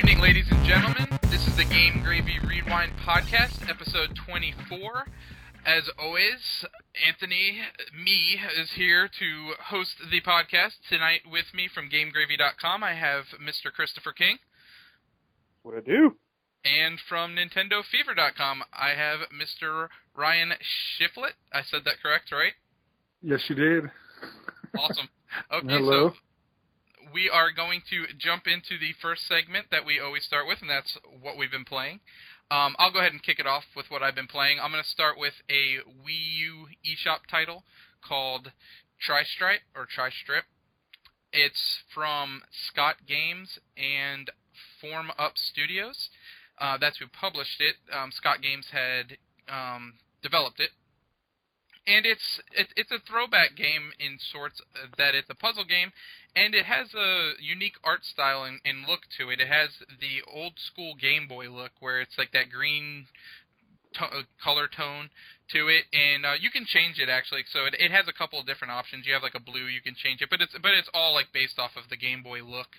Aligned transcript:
evening, 0.00 0.20
ladies 0.20 0.46
and 0.50 0.64
gentlemen. 0.64 1.06
This 1.30 1.46
is 1.46 1.56
the 1.58 1.64
Game 1.64 2.00
Gravy 2.02 2.38
Rewind 2.42 2.92
Podcast, 3.06 3.68
episode 3.68 4.16
24. 4.26 5.04
As 5.66 5.90
always, 5.98 6.64
Anthony, 7.06 7.60
me, 8.02 8.40
is 8.58 8.70
here 8.76 9.10
to 9.18 9.52
host 9.62 9.96
the 10.10 10.22
podcast. 10.22 10.76
Tonight 10.88 11.20
with 11.30 11.52
me 11.52 11.68
from 11.68 11.90
GameGravy.com, 11.90 12.82
I 12.82 12.94
have 12.94 13.24
Mr. 13.44 13.70
Christopher 13.70 14.12
King. 14.12 14.38
What 15.64 15.76
I 15.76 15.80
do? 15.80 16.16
And 16.64 16.98
from 17.06 17.36
NintendoFever.com, 17.36 18.62
I 18.72 18.94
have 18.96 19.28
Mr. 19.28 19.88
Ryan 20.16 20.52
Shiflett. 20.96 21.36
I 21.52 21.60
said 21.70 21.82
that 21.84 22.00
correct, 22.02 22.32
right? 22.32 22.54
Yes, 23.20 23.40
you 23.48 23.54
did. 23.54 23.84
Awesome. 24.78 25.08
Okay, 25.52 25.68
Hello. 25.68 26.10
so 26.10 26.16
we 27.12 27.28
are 27.28 27.50
going 27.52 27.82
to 27.90 28.06
jump 28.18 28.46
into 28.46 28.78
the 28.78 28.92
first 29.00 29.26
segment 29.26 29.66
that 29.70 29.84
we 29.84 30.00
always 30.00 30.24
start 30.24 30.46
with, 30.46 30.60
and 30.60 30.70
that's 30.70 30.96
what 31.20 31.36
we've 31.36 31.50
been 31.50 31.64
playing. 31.64 32.00
Um, 32.50 32.74
I'll 32.78 32.92
go 32.92 32.98
ahead 32.98 33.12
and 33.12 33.22
kick 33.22 33.38
it 33.38 33.46
off 33.46 33.64
with 33.76 33.86
what 33.90 34.02
I've 34.02 34.14
been 34.14 34.26
playing. 34.26 34.58
I'm 34.60 34.72
going 34.72 34.82
to 34.82 34.88
start 34.88 35.18
with 35.18 35.34
a 35.48 35.78
Wii 35.86 36.38
U 36.38 36.66
eShop 36.84 37.26
title 37.30 37.64
called 38.06 38.52
Tri-Stripe 39.00 39.60
or 39.74 39.86
Tri-Strip. 39.86 40.44
It's 41.32 41.82
from 41.94 42.42
Scott 42.50 42.96
Games 43.06 43.60
and 43.76 44.30
Form 44.80 45.12
Up 45.16 45.38
Studios. 45.38 46.10
Uh, 46.58 46.76
that's 46.76 46.98
who 46.98 47.06
published 47.06 47.60
it. 47.60 47.76
Um, 47.92 48.10
Scott 48.12 48.42
Games 48.42 48.66
had 48.72 49.16
um, 49.48 49.94
developed 50.22 50.60
it, 50.60 50.70
and 51.86 52.04
it's 52.04 52.40
it's 52.52 52.72
it's 52.76 52.90
a 52.90 52.98
throwback 52.98 53.56
game 53.56 53.92
in 53.98 54.18
sorts 54.18 54.60
uh, 54.74 54.88
that 54.98 55.14
it's 55.14 55.30
a 55.30 55.34
puzzle 55.34 55.64
game, 55.64 55.92
and 56.36 56.54
it 56.54 56.66
has 56.66 56.94
a 56.94 57.32
unique 57.40 57.76
art 57.84 58.04
style 58.04 58.44
and, 58.44 58.60
and 58.64 58.86
look 58.86 59.00
to 59.18 59.30
it. 59.30 59.40
It 59.40 59.48
has 59.48 59.70
the 60.00 60.22
old 60.30 60.54
school 60.58 60.94
Game 60.94 61.26
Boy 61.26 61.50
look, 61.50 61.72
where 61.80 62.00
it's 62.00 62.18
like 62.18 62.32
that 62.32 62.50
green 62.50 63.06
to- 63.94 64.04
uh, 64.04 64.22
color 64.42 64.68
tone 64.68 65.10
to 65.50 65.68
it, 65.68 65.84
and 65.92 66.24
uh, 66.24 66.34
you 66.38 66.50
can 66.50 66.64
change 66.64 66.98
it 66.98 67.08
actually. 67.08 67.44
So 67.50 67.66
it, 67.66 67.74
it 67.78 67.90
has 67.90 68.06
a 68.08 68.12
couple 68.12 68.38
of 68.38 68.46
different 68.46 68.72
options. 68.72 69.06
You 69.06 69.14
have 69.14 69.22
like 69.22 69.34
a 69.34 69.40
blue, 69.40 69.66
you 69.66 69.82
can 69.82 69.94
change 69.94 70.22
it, 70.22 70.30
but 70.30 70.40
it's 70.40 70.54
but 70.62 70.72
it's 70.74 70.88
all 70.94 71.14
like 71.14 71.32
based 71.32 71.58
off 71.58 71.76
of 71.76 71.88
the 71.90 71.96
Game 71.96 72.22
Boy 72.22 72.42
look. 72.44 72.78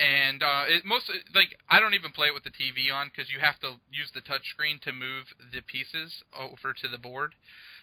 And 0.00 0.42
uh, 0.42 0.64
it 0.66 0.84
most 0.84 1.10
like 1.34 1.54
I 1.68 1.78
don't 1.78 1.94
even 1.94 2.10
play 2.10 2.28
it 2.28 2.34
with 2.34 2.44
the 2.44 2.50
TV 2.50 2.90
on 2.92 3.10
because 3.14 3.30
you 3.30 3.38
have 3.40 3.60
to 3.60 3.78
use 3.92 4.10
the 4.14 4.22
touchscreen 4.22 4.80
to 4.82 4.92
move 4.92 5.26
the 5.52 5.60
pieces 5.60 6.22
over 6.34 6.72
to 6.72 6.88
the 6.88 6.98
board. 6.98 7.34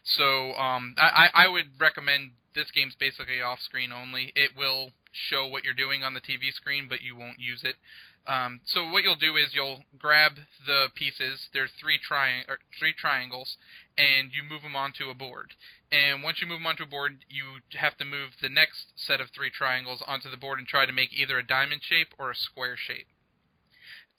So 0.08 0.53
um, 0.53 0.95
I, 0.97 1.30
I 1.33 1.47
would 1.47 1.80
recommend 1.80 2.31
this 2.55 2.72
game's 2.72 2.95
basically 2.95 3.41
off 3.41 3.59
screen 3.59 3.91
only. 3.91 4.31
It 4.36 4.52
will 4.58 4.91
show 5.11 5.45
what 5.47 5.63
you're 5.63 5.73
doing 5.73 6.03
on 6.03 6.13
the 6.13 6.22
TV 6.22 6.53
screen, 6.53 6.88
but 6.89 7.02
you 7.02 7.16
won't 7.16 7.39
use 7.39 7.63
it. 7.63 7.75
Um, 8.28 8.59
so 8.66 8.89
what 8.89 9.03
you'll 9.03 9.16
do 9.16 9.38
is 9.38 9.53
you'll 9.53 9.83
grab 9.97 10.33
the 10.66 10.88
pieces. 10.95 11.47
There's 11.53 11.72
three 11.80 11.97
tri- 11.97 12.44
three 12.78 12.94
triangles, 12.94 13.58
and 13.97 14.31
you 14.33 14.44
move 14.44 14.63
them 14.63 14.75
onto 14.75 15.09
a 15.09 15.13
board. 15.13 15.53
And 15.91 16.23
once 16.23 16.41
you 16.41 16.47
move 16.47 16.59
them 16.59 16.67
onto 16.67 16.83
a 16.83 16.88
board, 16.88 17.19
you 17.30 17.61
have 17.80 17.97
to 17.97 18.05
move 18.05 18.31
the 18.41 18.50
next 18.50 18.91
set 18.95 19.22
of 19.22 19.30
three 19.31 19.50
triangles 19.50 20.03
onto 20.05 20.30
the 20.30 20.35
board 20.35 20.59
and 20.59 20.67
try 20.67 20.85
to 20.85 20.91
make 20.91 21.13
either 21.13 21.38
a 21.38 21.47
diamond 21.47 21.81
shape 21.83 22.13
or 22.19 22.31
a 22.31 22.35
square 22.35 22.75
shape. 22.75 23.08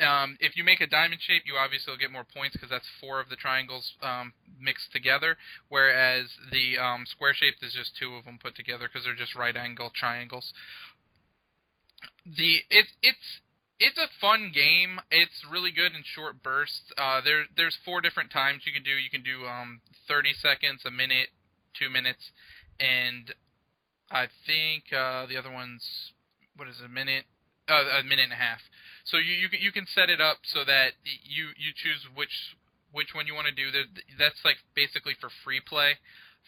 Um, 0.01 0.37
if 0.39 0.57
you 0.57 0.63
make 0.63 0.81
a 0.81 0.87
diamond 0.87 1.21
shape, 1.21 1.43
you 1.45 1.57
obviously 1.57 1.91
will 1.91 1.99
get 1.99 2.13
more 2.13 2.25
points 2.25 2.55
because 2.55 2.71
that's 2.71 2.87
four 3.01 3.21
of 3.21 3.29
the 3.29 3.37
triangles 3.37 3.95
um, 4.03 4.33
mixed 4.61 4.93
together. 4.93 5.37
Whereas 5.69 6.27
the 6.53 6.79
um, 6.79 7.05
square 7.07 7.35
shape 7.35 7.55
is 7.63 7.73
just 7.73 7.97
two 7.99 8.15
of 8.15 8.25
them 8.25 8.39
put 8.41 8.55
together 8.55 8.89
because 8.89 9.05
they're 9.05 9.19
just 9.19 9.35
right 9.35 9.57
angle 9.57 9.91
triangles. 9.95 10.53
The 12.25 12.63
it's 12.71 12.93
it's 13.03 13.41
it's 13.81 13.99
a 13.99 14.07
fun 14.21 14.53
game. 14.55 15.01
It's 15.11 15.43
really 15.51 15.71
good 15.71 15.93
in 15.95 16.03
short 16.05 16.43
bursts. 16.43 16.93
Uh, 16.97 17.21
there 17.23 17.45
there's 17.57 17.77
four 17.85 18.01
different 18.01 18.31
times 18.31 18.63
you 18.67 18.73
can 18.73 18.83
do. 18.83 18.91
You 18.91 19.11
can 19.11 19.23
do 19.23 19.47
um, 19.47 19.81
30 20.07 20.35
seconds, 20.41 20.83
a 20.87 20.91
minute, 20.91 21.29
two 21.79 21.91
minutes, 21.91 22.31
and 22.79 23.35
I 24.11 24.27
think 24.47 24.93
uh, 24.93 25.27
the 25.27 25.37
other 25.37 25.51
one's 25.51 26.13
what 26.57 26.69
is 26.69 26.81
it, 26.83 26.87
a 26.87 26.89
minute, 26.89 27.25
uh, 27.69 28.01
a 28.01 28.03
minute 28.03 28.25
and 28.25 28.33
a 28.33 28.43
half. 28.43 28.59
So 29.11 29.17
you 29.17 29.33
you 29.33 29.49
can, 29.49 29.61
you 29.61 29.73
can 29.73 29.87
set 29.87 30.11
it 30.11 30.21
up 30.21 30.39
so 30.45 30.65
that 30.65 30.93
you 31.03 31.49
you 31.57 31.73
choose 31.75 32.05
which 32.15 32.57
which 32.93 33.15
one 33.15 33.27
you 33.27 33.35
want 33.35 33.47
to 33.47 33.55
do. 33.55 33.71
That's 34.19 34.45
like 34.45 34.59
basically 34.75 35.15
for 35.19 35.31
free 35.45 35.61
play. 35.61 35.97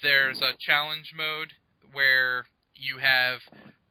There's 0.03 0.41
a 0.41 0.53
challenge 0.59 1.13
mode 1.17 1.53
where 1.93 2.47
you 2.75 2.99
have 2.99 3.41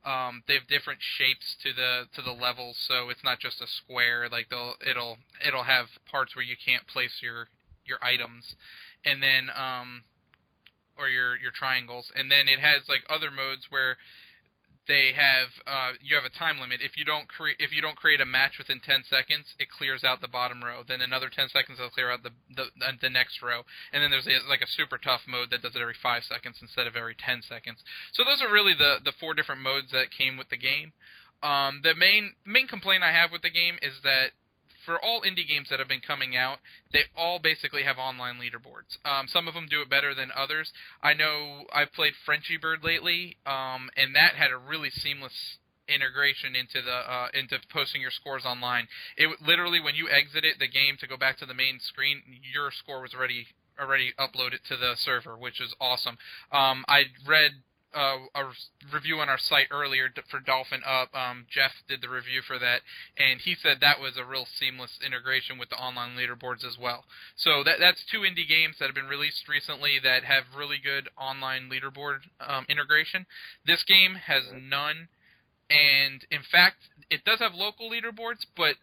um, 0.05 0.43
they 0.47 0.53
have 0.53 0.67
different 0.67 0.99
shapes 1.01 1.55
to 1.63 1.73
the 1.73 2.05
to 2.15 2.21
the 2.21 2.31
levels, 2.31 2.77
so 2.77 3.09
it's 3.09 3.23
not 3.23 3.39
just 3.39 3.61
a 3.61 3.67
square. 3.67 4.29
Like 4.31 4.49
they'll 4.49 4.75
it'll 4.85 5.17
it'll 5.45 5.63
have 5.63 5.87
parts 6.09 6.35
where 6.35 6.45
you 6.45 6.55
can't 6.55 6.85
place 6.87 7.21
your 7.21 7.47
your 7.85 7.97
items, 8.03 8.55
and 9.03 9.21
then 9.21 9.49
um, 9.55 10.03
or 10.97 11.09
your 11.09 11.37
your 11.37 11.51
triangles, 11.51 12.11
and 12.15 12.31
then 12.31 12.47
it 12.47 12.59
has 12.59 12.87
like 12.87 13.01
other 13.09 13.31
modes 13.31 13.67
where 13.69 13.97
they 14.89 15.13
have 15.13 15.53
uh, 15.69 15.93
you 16.01 16.17
have 16.17 16.25
a 16.25 16.33
time 16.33 16.59
limit. 16.59 16.81
If 16.81 16.97
you 16.97 17.05
don't 17.05 17.29
create 17.29 17.57
if 17.61 17.71
you 17.71 17.79
don't 17.79 17.95
create 17.95 18.19
a 18.19 18.25
match 18.25 18.57
within 18.57 18.81
10 18.81 19.05
seconds, 19.05 19.53
it 19.61 19.69
clears 19.69 20.03
out 20.03 20.19
the 20.19 20.27
bottom 20.27 20.65
row. 20.65 20.81
Then 20.81 20.99
another 20.99 21.29
10 21.29 21.53
seconds 21.53 21.77
it'll 21.77 21.93
clear 21.93 22.09
out 22.11 22.25
the 22.25 22.33
the, 22.49 22.73
the 22.99 23.09
next 23.09 23.45
row. 23.45 23.61
And 23.93 24.01
then 24.01 24.09
there's 24.09 24.25
a, 24.25 24.41
like 24.49 24.65
a 24.65 24.67
super 24.67 24.97
tough 24.97 25.21
mode 25.29 25.53
that 25.53 25.61
does 25.61 25.77
it 25.77 25.81
every 25.81 25.93
5 25.93 26.23
seconds 26.25 26.57
instead 26.59 26.87
of 26.89 26.97
every 26.97 27.13
10 27.13 27.45
seconds. 27.45 27.85
So 28.11 28.25
those 28.25 28.41
are 28.41 28.51
really 28.51 28.73
the 28.73 28.97
the 29.05 29.13
four 29.13 29.37
different 29.37 29.61
modes 29.61 29.93
that 29.93 30.09
came 30.09 30.35
with 30.35 30.49
the 30.49 30.57
game. 30.57 30.91
Um, 31.45 31.85
the 31.85 31.93
main 31.93 32.33
main 32.43 32.67
complaint 32.67 33.05
I 33.05 33.13
have 33.13 33.31
with 33.31 33.45
the 33.45 33.53
game 33.53 33.77
is 33.85 33.93
that 34.03 34.33
for 34.85 35.03
all 35.03 35.21
indie 35.21 35.47
games 35.47 35.67
that 35.69 35.79
have 35.79 35.87
been 35.87 36.01
coming 36.05 36.35
out, 36.35 36.59
they 36.91 37.03
all 37.15 37.39
basically 37.39 37.83
have 37.83 37.97
online 37.97 38.35
leaderboards. 38.35 38.97
Um, 39.05 39.27
some 39.27 39.47
of 39.47 39.53
them 39.53 39.67
do 39.69 39.81
it 39.81 39.89
better 39.89 40.13
than 40.13 40.29
others. 40.35 40.71
I 41.01 41.13
know 41.13 41.65
I've 41.73 41.93
played 41.93 42.13
Frenchy 42.25 42.57
Bird 42.57 42.83
lately, 42.83 43.37
um, 43.45 43.89
and 43.95 44.15
that 44.15 44.35
had 44.35 44.51
a 44.51 44.57
really 44.57 44.89
seamless 44.89 45.57
integration 45.87 46.55
into 46.55 46.85
the 46.85 46.91
uh, 46.91 47.27
into 47.33 47.57
posting 47.71 48.01
your 48.01 48.11
scores 48.11 48.45
online. 48.45 48.87
It 49.17 49.41
literally 49.41 49.79
when 49.81 49.95
you 49.95 50.07
exited 50.07 50.55
the 50.59 50.67
game 50.67 50.97
to 50.99 51.07
go 51.07 51.17
back 51.17 51.39
to 51.39 51.45
the 51.45 51.53
main 51.53 51.79
screen, 51.79 52.21
your 52.53 52.71
score 52.71 53.01
was 53.01 53.13
already 53.13 53.47
already 53.79 54.13
uploaded 54.19 54.61
to 54.67 54.77
the 54.77 54.93
server, 54.97 55.37
which 55.37 55.61
is 55.61 55.73
awesome. 55.79 56.17
Um, 56.51 56.85
I 56.87 57.05
read 57.25 57.51
uh, 57.93 58.17
a 58.35 58.43
review 58.93 59.17
on 59.19 59.29
our 59.29 59.37
site 59.37 59.67
earlier 59.71 60.09
for 60.29 60.39
Dolphin 60.39 60.81
Up. 60.85 61.13
Um, 61.15 61.45
Jeff 61.49 61.71
did 61.87 62.01
the 62.01 62.09
review 62.09 62.41
for 62.45 62.59
that, 62.59 62.81
and 63.17 63.41
he 63.41 63.55
said 63.55 63.77
that 63.81 63.99
was 63.99 64.17
a 64.17 64.25
real 64.25 64.45
seamless 64.59 64.99
integration 65.05 65.57
with 65.57 65.69
the 65.69 65.75
online 65.75 66.15
leaderboards 66.15 66.65
as 66.65 66.77
well. 66.79 67.05
So 67.35 67.63
that 67.63 67.79
that's 67.79 68.03
two 68.05 68.19
indie 68.19 68.47
games 68.47 68.75
that 68.79 68.85
have 68.85 68.95
been 68.95 69.07
released 69.07 69.47
recently 69.47 69.99
that 70.03 70.23
have 70.23 70.43
really 70.55 70.77
good 70.83 71.09
online 71.17 71.69
leaderboard 71.69 72.29
um, 72.45 72.65
integration. 72.69 73.25
This 73.65 73.83
game 73.83 74.15
has 74.15 74.43
none, 74.53 75.09
and 75.69 76.25
in 76.29 76.41
fact, 76.51 76.77
it 77.09 77.25
does 77.25 77.39
have 77.39 77.53
local 77.53 77.89
leaderboards, 77.89 78.45
but 78.55 78.75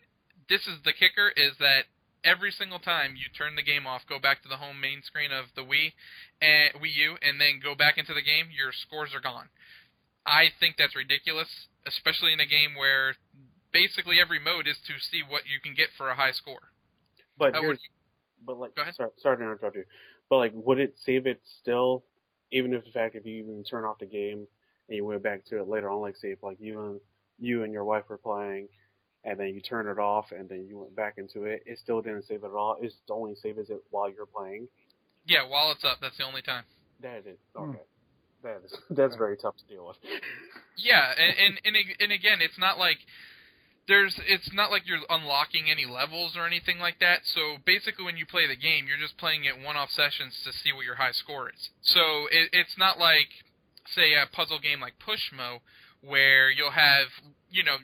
this 0.49 0.67
is 0.67 0.83
the 0.85 0.93
kicker: 0.93 1.33
is 1.37 1.53
that 1.59 1.85
every 2.27 2.51
single 2.51 2.81
time 2.83 3.15
you 3.15 3.31
turn 3.31 3.55
the 3.55 3.63
game 3.63 3.87
off, 3.87 4.03
go 4.09 4.19
back 4.19 4.43
to 4.43 4.49
the 4.49 4.59
home 4.59 4.81
main 4.81 5.01
screen 5.07 5.31
of 5.31 5.47
the 5.55 5.63
Wii 5.63 5.95
and 6.43 6.75
Wii 6.83 6.95
U, 7.15 7.17
and 7.23 7.41
then 7.41 7.63
go 7.63 7.75
back 7.75 7.97
into 7.97 8.13
the 8.13 8.23
game, 8.23 8.51
your 8.51 8.73
scores 8.75 9.15
are 9.15 9.23
gone. 9.23 9.49
I 10.27 10.51
think 10.59 10.75
that's 10.77 10.97
ridiculous, 10.97 11.49
especially 11.87 12.33
in 12.33 12.41
a 12.41 12.47
game 12.47 12.75
where 12.75 13.15
basically 13.73 14.19
every 14.21 14.41
mode 14.41 14.67
is 14.67 14.77
to 14.91 14.99
see 14.99 15.23
what 15.23 15.47
you 15.47 15.63
can 15.63 15.75
get 15.75 15.95
for 15.97 16.11
a 16.11 16.17
high 16.17 16.33
score. 16.33 16.75
But 17.39 17.55
Uh, 17.55 17.63
here's, 17.63 17.79
but 18.45 18.59
like, 18.59 18.73
sorry, 18.97 19.11
sorry 19.23 19.37
to 19.39 19.43
interrupt 19.45 19.77
you. 19.77 19.85
But 20.29 20.39
like, 20.39 20.53
would 20.55 20.81
it 20.81 20.99
save 20.99 21.27
it 21.27 21.41
still, 21.61 22.05
even 22.51 22.75
if 22.75 22.85
the 22.85 22.91
fact 22.91 23.15
if 23.15 23.25
you 23.25 23.39
even 23.39 23.63
turn 23.63 23.85
off 23.85 23.99
the 24.01 24.07
game 24.07 24.47
and 24.89 24.97
you 24.97 25.05
went 25.05 25.23
back 25.23 25.45
to 25.47 25.59
it 25.61 25.69
later 25.69 25.89
on, 25.91 26.01
like 26.01 26.17
say 26.17 26.33
if 26.33 26.43
like 26.43 26.59
you 26.59 26.81
and 26.83 27.01
you 27.39 27.63
and 27.63 27.73
your 27.73 27.85
wife 27.85 28.05
were 28.09 28.19
playing, 28.19 28.69
and 29.27 29.39
then 29.39 29.49
you 29.49 29.61
turn 29.61 29.89
it 29.89 29.99
off 29.99 30.27
and 30.31 30.49
then 30.49 30.67
you 30.69 30.79
went 30.79 30.97
back 30.97 31.15
into 31.19 31.45
it, 31.45 31.63
it 31.67 31.79
still 31.83 32.01
didn't 32.01 32.25
save 32.27 32.43
it 32.45 32.47
at 32.47 32.53
all. 32.53 32.79
It 32.81 32.93
only 33.11 33.35
saves 33.35 33.69
it 33.69 33.83
while 33.91 34.09
you're 34.09 34.25
playing. 34.25 34.69
Yeah, 35.27 35.47
while 35.47 35.71
it's 35.73 35.85
up, 35.85 35.99
that's 36.01 36.17
the 36.17 36.25
only 36.25 36.41
time. 36.43 36.65
That 37.03 37.27
is 37.27 37.37
Hmm. 37.55 37.71
okay. 37.71 37.83
That 38.43 38.63
is 38.65 38.73
that's 38.91 39.17
very 39.17 39.37
tough 39.37 39.57
to 39.59 39.65
deal 39.75 39.87
with. 39.89 39.97
Yeah, 40.79 41.13
and 41.17 41.35
and 41.39 41.59
and, 41.65 41.77
and 42.01 42.13
again, 42.13 42.39
it's 42.43 42.59
not 42.59 42.77
like 42.79 42.99
there's 43.89 44.21
it's 44.27 44.53
not 44.53 44.71
like 44.71 44.83
you're 44.87 45.01
unlocking 45.09 45.71
any 45.71 45.87
levels 45.87 46.37
or 46.37 46.47
anything 46.47 46.79
like 46.79 46.99
that. 47.01 47.21
So 47.25 47.57
basically, 47.65 48.05
when 48.05 48.19
you 48.19 48.27
play 48.27 48.47
the 48.47 48.57
game, 48.57 48.85
you're 48.87 49.01
just 49.01 49.17
playing 49.17 49.45
it 49.45 49.55
one-off 49.59 49.89
sessions 49.91 50.35
to 50.45 50.53
see 50.53 50.73
what 50.75 50.85
your 50.85 50.97
high 50.97 51.13
score 51.13 51.49
is. 51.49 51.71
So 51.81 52.27
it, 52.31 52.51
it's 52.53 52.77
not 52.77 52.99
like 52.99 53.29
say 53.87 54.13
a 54.15 54.27
puzzle 54.31 54.59
game 54.59 54.81
like 54.83 54.95
Pushmo, 55.01 55.61
where 56.03 56.51
you'll 56.51 56.73
have 56.77 57.09
you 57.51 57.65
know 57.65 57.77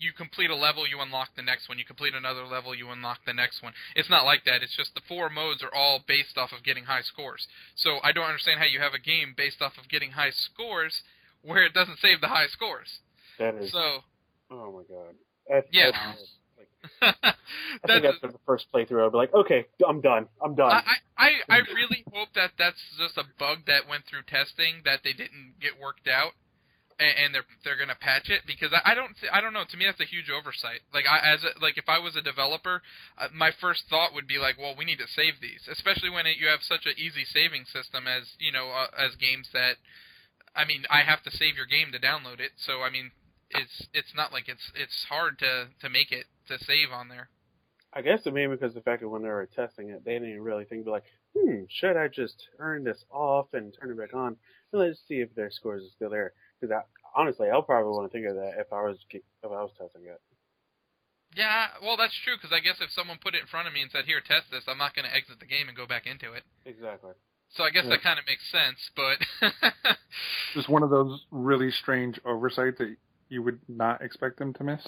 you, 0.00 0.12
complete 0.12 0.50
a 0.50 0.56
level, 0.56 0.86
you 0.88 1.00
unlock 1.00 1.28
the 1.36 1.42
next 1.42 1.68
one. 1.68 1.78
You 1.78 1.84
complete 1.84 2.14
another 2.14 2.44
level, 2.46 2.74
you 2.74 2.88
unlock 2.90 3.20
the 3.26 3.32
next 3.34 3.62
one. 3.62 3.72
It's 3.94 4.10
not 4.10 4.24
like 4.24 4.44
that. 4.46 4.62
It's 4.62 4.76
just 4.76 4.94
the 4.94 5.02
four 5.06 5.30
modes 5.30 5.62
are 5.62 5.74
all 5.74 6.00
based 6.06 6.36
off 6.36 6.50
of 6.52 6.64
getting 6.64 6.84
high 6.84 7.02
scores. 7.02 7.46
So 7.76 7.98
I 8.02 8.12
don't 8.12 8.24
understand 8.24 8.58
how 8.58 8.66
you 8.66 8.80
have 8.80 8.94
a 8.94 8.98
game 8.98 9.34
based 9.36 9.62
off 9.62 9.78
of 9.78 9.88
getting 9.88 10.12
high 10.12 10.30
scores 10.30 11.02
where 11.42 11.64
it 11.64 11.74
doesn't 11.74 11.98
save 12.00 12.20
the 12.20 12.28
high 12.28 12.48
scores. 12.48 12.98
That 13.38 13.54
is 13.54 13.72
So 13.72 14.00
oh 14.50 14.72
my 14.72 14.82
god. 14.88 15.14
That's, 15.48 15.66
Yeah. 15.70 15.90
that's, 15.92 16.32
like 16.58 17.14
I 17.84 17.86
think 17.86 18.04
after 18.04 18.28
the 18.28 18.38
first 18.46 18.66
playthrough, 18.72 19.06
I'd 19.06 19.12
be 19.12 19.18
like, 19.18 19.34
okay, 19.34 19.66
I'm 19.86 20.00
done. 20.00 20.26
I'm 20.42 20.54
done. 20.54 20.70
I, 20.72 20.82
I, 21.16 21.30
I 21.48 21.58
really 21.74 22.04
hope 22.12 22.28
that 22.34 22.52
that's 22.58 22.80
just 22.98 23.18
a 23.18 23.24
bug 23.38 23.58
that 23.66 23.88
went 23.88 24.04
through 24.06 24.22
testing 24.26 24.82
that 24.84 25.00
they 25.04 25.12
didn't 25.12 25.54
get 25.60 25.72
worked 25.80 26.08
out, 26.08 26.32
and, 27.00 27.14
and 27.16 27.34
they're 27.34 27.48
they're 27.64 27.80
gonna 27.80 27.98
patch 27.98 28.28
it 28.28 28.42
because 28.46 28.70
I, 28.72 28.92
I 28.92 28.94
don't 28.94 29.16
I 29.32 29.40
don't 29.40 29.52
know. 29.52 29.64
To 29.68 29.76
me, 29.76 29.86
that's 29.86 30.00
a 30.00 30.04
huge 30.04 30.30
oversight. 30.30 30.84
Like 30.92 31.06
I 31.08 31.18
as 31.18 31.42
a, 31.42 31.58
like 31.60 31.78
if 31.78 31.88
I 31.88 31.98
was 31.98 32.14
a 32.14 32.22
developer, 32.22 32.82
uh, 33.18 33.28
my 33.34 33.50
first 33.50 33.84
thought 33.88 34.14
would 34.14 34.28
be 34.28 34.38
like, 34.38 34.58
well, 34.58 34.74
we 34.76 34.84
need 34.84 34.98
to 35.00 35.08
save 35.08 35.40
these, 35.40 35.66
especially 35.66 36.10
when 36.10 36.26
it, 36.26 36.36
you 36.38 36.46
have 36.46 36.60
such 36.62 36.86
an 36.86 36.94
easy 36.96 37.24
saving 37.24 37.64
system 37.64 38.06
as 38.06 38.36
you 38.38 38.52
know 38.52 38.70
uh, 38.70 38.92
as 38.94 39.16
games 39.16 39.48
that. 39.52 39.76
I 40.54 40.64
mean, 40.64 40.82
I 40.90 41.02
have 41.02 41.22
to 41.22 41.30
save 41.30 41.54
your 41.56 41.66
game 41.66 41.92
to 41.92 42.00
download 42.00 42.40
it, 42.40 42.58
so 42.58 42.82
I 42.82 42.90
mean, 42.90 43.12
it's 43.50 43.86
it's 43.94 44.12
not 44.14 44.32
like 44.32 44.48
it's 44.48 44.72
it's 44.74 45.06
hard 45.08 45.38
to 45.38 45.68
to 45.80 45.88
make 45.88 46.10
it 46.12 46.26
to 46.48 46.58
save 46.58 46.90
on 46.92 47.08
there. 47.08 47.30
I 47.92 48.02
guess 48.02 48.20
it 48.24 48.34
may 48.34 48.46
be 48.46 48.54
because 48.54 48.74
the 48.74 48.80
fact 48.82 49.02
that 49.02 49.08
when 49.08 49.22
they 49.22 49.28
were 49.28 49.48
testing 49.54 49.90
it, 49.90 50.04
they 50.04 50.12
didn't 50.12 50.42
really 50.42 50.64
think, 50.64 50.86
like, 50.86 51.04
hmm, 51.36 51.62
should 51.68 51.96
I 51.96 52.06
just 52.06 52.46
turn 52.56 52.84
this 52.84 53.04
off 53.10 53.48
and 53.52 53.74
turn 53.74 53.90
it 53.90 53.98
back 53.98 54.14
on? 54.14 54.36
And 54.72 54.80
let's 54.80 55.00
see 55.08 55.16
if 55.16 55.34
their 55.34 55.50
scores 55.50 55.82
are 55.82 55.94
still 55.96 56.10
there. 56.10 56.32
Because 56.60 56.74
I, 56.74 57.20
honestly, 57.20 57.48
I'll 57.48 57.62
probably 57.62 57.92
want 57.92 58.10
to 58.10 58.12
think 58.12 58.28
of 58.28 58.36
that 58.36 58.58
if 58.58 58.72
I 58.72 58.82
was 58.82 58.98
if 59.12 59.22
I 59.44 59.48
was 59.48 59.70
testing 59.78 60.02
it. 60.04 60.20
Yeah, 61.36 61.66
well, 61.82 61.96
that's 61.96 62.14
true. 62.24 62.34
Because 62.36 62.52
I 62.52 62.60
guess 62.60 62.76
if 62.80 62.90
someone 62.90 63.18
put 63.22 63.34
it 63.34 63.40
in 63.40 63.46
front 63.46 63.68
of 63.68 63.74
me 63.74 63.82
and 63.82 63.90
said, 63.90 64.04
"Here, 64.04 64.20
test 64.20 64.50
this," 64.50 64.64
I'm 64.66 64.78
not 64.78 64.94
going 64.94 65.06
to 65.06 65.14
exit 65.14 65.38
the 65.40 65.46
game 65.46 65.68
and 65.68 65.76
go 65.76 65.86
back 65.86 66.06
into 66.06 66.32
it. 66.32 66.42
Exactly. 66.66 67.12
So 67.50 67.64
I 67.64 67.70
guess 67.70 67.84
yeah. 67.84 67.90
that 67.90 68.02
kind 68.02 68.18
of 68.18 68.26
makes 68.26 68.46
sense, 68.50 68.78
but 68.94 69.18
just 70.54 70.68
one 70.68 70.82
of 70.82 70.90
those 70.90 71.24
really 71.30 71.70
strange 71.70 72.20
oversights 72.24 72.78
that 72.78 72.94
you 73.28 73.42
would 73.42 73.58
not 73.68 74.02
expect 74.02 74.38
them 74.38 74.54
to 74.54 74.64
miss. 74.64 74.86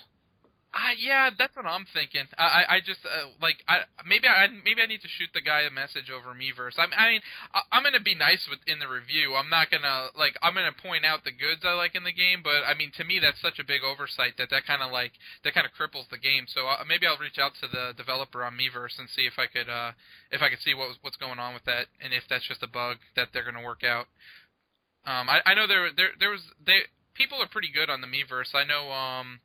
Uh, 0.73 0.97
yeah, 0.97 1.29
that's 1.37 1.55
what 1.55 1.69
I'm 1.69 1.85
thinking. 1.93 2.25
I, 2.41 2.65
I, 2.65 2.77
I 2.77 2.79
just 2.81 3.05
uh, 3.05 3.29
like, 3.45 3.61
I 3.69 3.85
maybe 4.09 4.25
I 4.25 4.49
maybe 4.49 4.81
I 4.81 4.89
need 4.89 5.05
to 5.05 5.13
shoot 5.21 5.29
the 5.37 5.45
guy 5.45 5.69
a 5.69 5.71
message 5.71 6.09
over 6.09 6.33
Miiverse. 6.33 6.81
I, 6.81 6.89
I 6.97 7.13
mean, 7.13 7.21
I, 7.53 7.61
I'm 7.69 7.85
gonna 7.85 8.01
be 8.01 8.17
nice 8.17 8.49
with 8.49 8.65
in 8.65 8.81
the 8.81 8.89
review. 8.89 9.37
I'm 9.37 9.53
not 9.53 9.69
gonna 9.69 10.09
like, 10.17 10.33
I'm 10.41 10.57
gonna 10.57 10.73
point 10.73 11.05
out 11.05 11.29
the 11.29 11.37
goods 11.37 11.61
I 11.61 11.77
like 11.77 11.93
in 11.93 12.09
the 12.09 12.13
game. 12.13 12.41
But 12.41 12.65
I 12.65 12.73
mean, 12.73 12.89
to 12.97 13.05
me, 13.05 13.21
that's 13.21 13.37
such 13.45 13.61
a 13.61 13.69
big 13.69 13.85
oversight 13.85 14.41
that 14.41 14.49
that 14.49 14.65
kind 14.65 14.81
of 14.81 14.89
like 14.89 15.13
that 15.45 15.53
kind 15.53 15.69
of 15.69 15.77
cripples 15.77 16.09
the 16.09 16.17
game. 16.17 16.49
So 16.49 16.65
uh, 16.65 16.81
maybe 16.89 17.05
I'll 17.05 17.21
reach 17.21 17.37
out 17.37 17.53
to 17.61 17.69
the 17.69 17.93
developer 17.93 18.41
on 18.41 18.57
Miiverse 18.57 18.97
and 18.97 19.13
see 19.13 19.29
if 19.29 19.37
I 19.37 19.53
could 19.53 19.69
uh 19.69 19.93
if 20.33 20.41
I 20.41 20.49
could 20.49 20.65
see 20.65 20.73
what 20.73 20.97
what's 21.05 21.21
going 21.21 21.37
on 21.37 21.53
with 21.53 21.69
that 21.69 21.93
and 22.01 22.17
if 22.17 22.25
that's 22.33 22.49
just 22.49 22.65
a 22.65 22.71
bug 22.71 22.97
that 23.13 23.37
they're 23.37 23.45
gonna 23.45 23.61
work 23.61 23.85
out. 23.85 24.09
Um, 25.05 25.29
I, 25.29 25.45
I 25.45 25.53
know 25.53 25.69
there 25.69 25.93
there 25.93 26.17
there 26.17 26.33
was 26.33 26.49
they 26.65 26.89
people 27.13 27.45
are 27.45 27.49
pretty 27.49 27.69
good 27.69 27.93
on 27.93 28.01
the 28.01 28.09
Miiverse. 28.09 28.57
I 28.57 28.65
know 28.65 28.89
um 28.89 29.45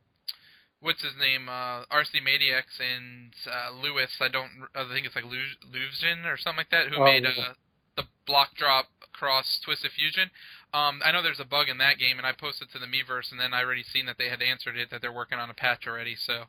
what's 0.82 1.02
his 1.02 1.14
name, 1.20 1.50
uh, 1.50 1.86
RC 1.90 2.24
Maniacs 2.24 2.80
and 2.80 3.34
uh, 3.50 3.72
Lewis. 3.82 4.12
I 4.22 4.28
don't, 4.28 4.52
I 4.76 4.88
think 4.94 5.06
it's 5.06 5.16
like 5.16 5.26
Luvsion 5.26 6.26
or 6.26 6.38
something 6.38 6.66
like 6.66 6.72
that, 6.72 6.90
who 6.90 7.02
oh, 7.02 7.06
made 7.06 7.24
yeah. 7.24 7.30
uh, 7.30 7.54
the 7.96 8.04
block 8.26 8.56
drop 8.56 8.86
cross 9.14 9.60
Twisted 9.66 9.92
Fusion. 9.92 10.30
Um, 10.74 11.02
I 11.04 11.12
know 11.12 11.24
there's 11.24 11.40
a 11.40 11.46
bug 11.46 11.70
in 11.70 11.78
that 11.80 11.98
game, 11.98 12.18
and 12.18 12.28
I 12.28 12.34
posted 12.34 12.70
to 12.72 12.80
the 12.80 12.86
Miiverse, 12.86 13.32
and 13.32 13.40
then 13.40 13.54
I 13.54 13.64
already 13.64 13.84
seen 13.84 14.06
that 14.06 14.18
they 14.18 14.30
had 14.30 14.42
answered 14.42 14.78
it, 14.78 14.92
that 14.92 15.02
they're 15.02 15.14
working 15.14 15.40
on 15.40 15.50
a 15.50 15.54
patch 15.54 15.88
already. 15.88 16.16
So 16.16 16.46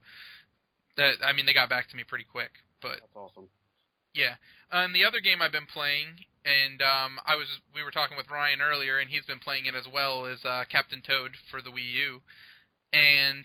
that, 0.97 1.17
I 1.25 1.33
mean, 1.33 1.47
they 1.47 1.55
got 1.55 1.71
back 1.71 1.89
to 1.89 1.97
me 1.97 2.05
pretty 2.05 2.27
quick. 2.31 2.51
But 2.83 3.01
that's 3.01 3.17
awesome. 3.17 3.49
Yeah, 4.15 4.35
and 4.73 4.95
the 4.95 5.05
other 5.05 5.21
game 5.21 5.41
I've 5.41 5.53
been 5.53 5.67
playing, 5.67 6.27
and 6.45 6.83
um, 6.83 7.19
I 7.27 7.37
was 7.37 7.47
we 7.75 7.83
were 7.83 7.91
talking 7.91 8.17
with 8.17 8.31
Ryan 8.31 8.61
earlier, 8.61 8.99
and 8.99 9.11
he's 9.11 9.25
been 9.25 9.39
playing 9.39 9.67
it 9.67 9.75
as 9.75 9.87
well, 9.93 10.27
as 10.27 10.45
uh, 10.45 10.65
Captain 10.71 11.03
Toad 11.03 11.33
for 11.51 11.63
the 11.63 11.71
Wii 11.71 11.93
U, 12.09 12.21
and 12.93 13.45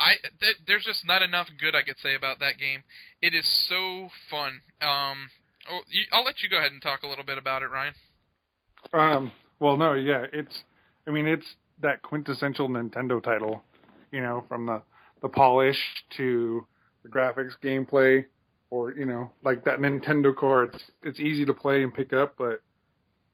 I 0.00 0.14
th- 0.40 0.56
there's 0.66 0.84
just 0.84 1.06
not 1.06 1.22
enough 1.22 1.48
good 1.60 1.74
I 1.74 1.82
could 1.82 1.98
say 2.02 2.14
about 2.14 2.40
that 2.40 2.58
game. 2.58 2.82
It 3.20 3.34
is 3.34 3.46
so 3.68 4.08
fun. 4.30 4.62
Um, 4.80 5.28
oh, 5.70 5.80
you, 5.88 6.04
I'll 6.10 6.24
let 6.24 6.42
you 6.42 6.48
go 6.48 6.56
ahead 6.56 6.72
and 6.72 6.80
talk 6.80 7.02
a 7.02 7.06
little 7.06 7.24
bit 7.24 7.36
about 7.36 7.62
it, 7.62 7.70
Ryan. 7.70 7.94
Um, 8.94 9.32
well, 9.60 9.76
no, 9.76 9.92
yeah, 9.92 10.24
it's. 10.32 10.62
I 11.06 11.10
mean, 11.10 11.26
it's 11.26 11.46
that 11.82 12.02
quintessential 12.02 12.68
Nintendo 12.68 13.22
title. 13.22 13.62
You 14.10 14.22
know, 14.22 14.44
from 14.48 14.66
the 14.66 14.82
the 15.20 15.28
polish 15.28 15.78
to 16.16 16.66
the 17.02 17.08
graphics, 17.10 17.52
gameplay, 17.62 18.24
or 18.70 18.92
you 18.92 19.04
know, 19.04 19.30
like 19.44 19.64
that 19.64 19.80
Nintendo 19.80 20.34
core. 20.34 20.64
It's 20.64 20.82
it's 21.02 21.20
easy 21.20 21.44
to 21.44 21.52
play 21.52 21.82
and 21.82 21.92
pick 21.92 22.14
up, 22.14 22.34
but 22.38 22.62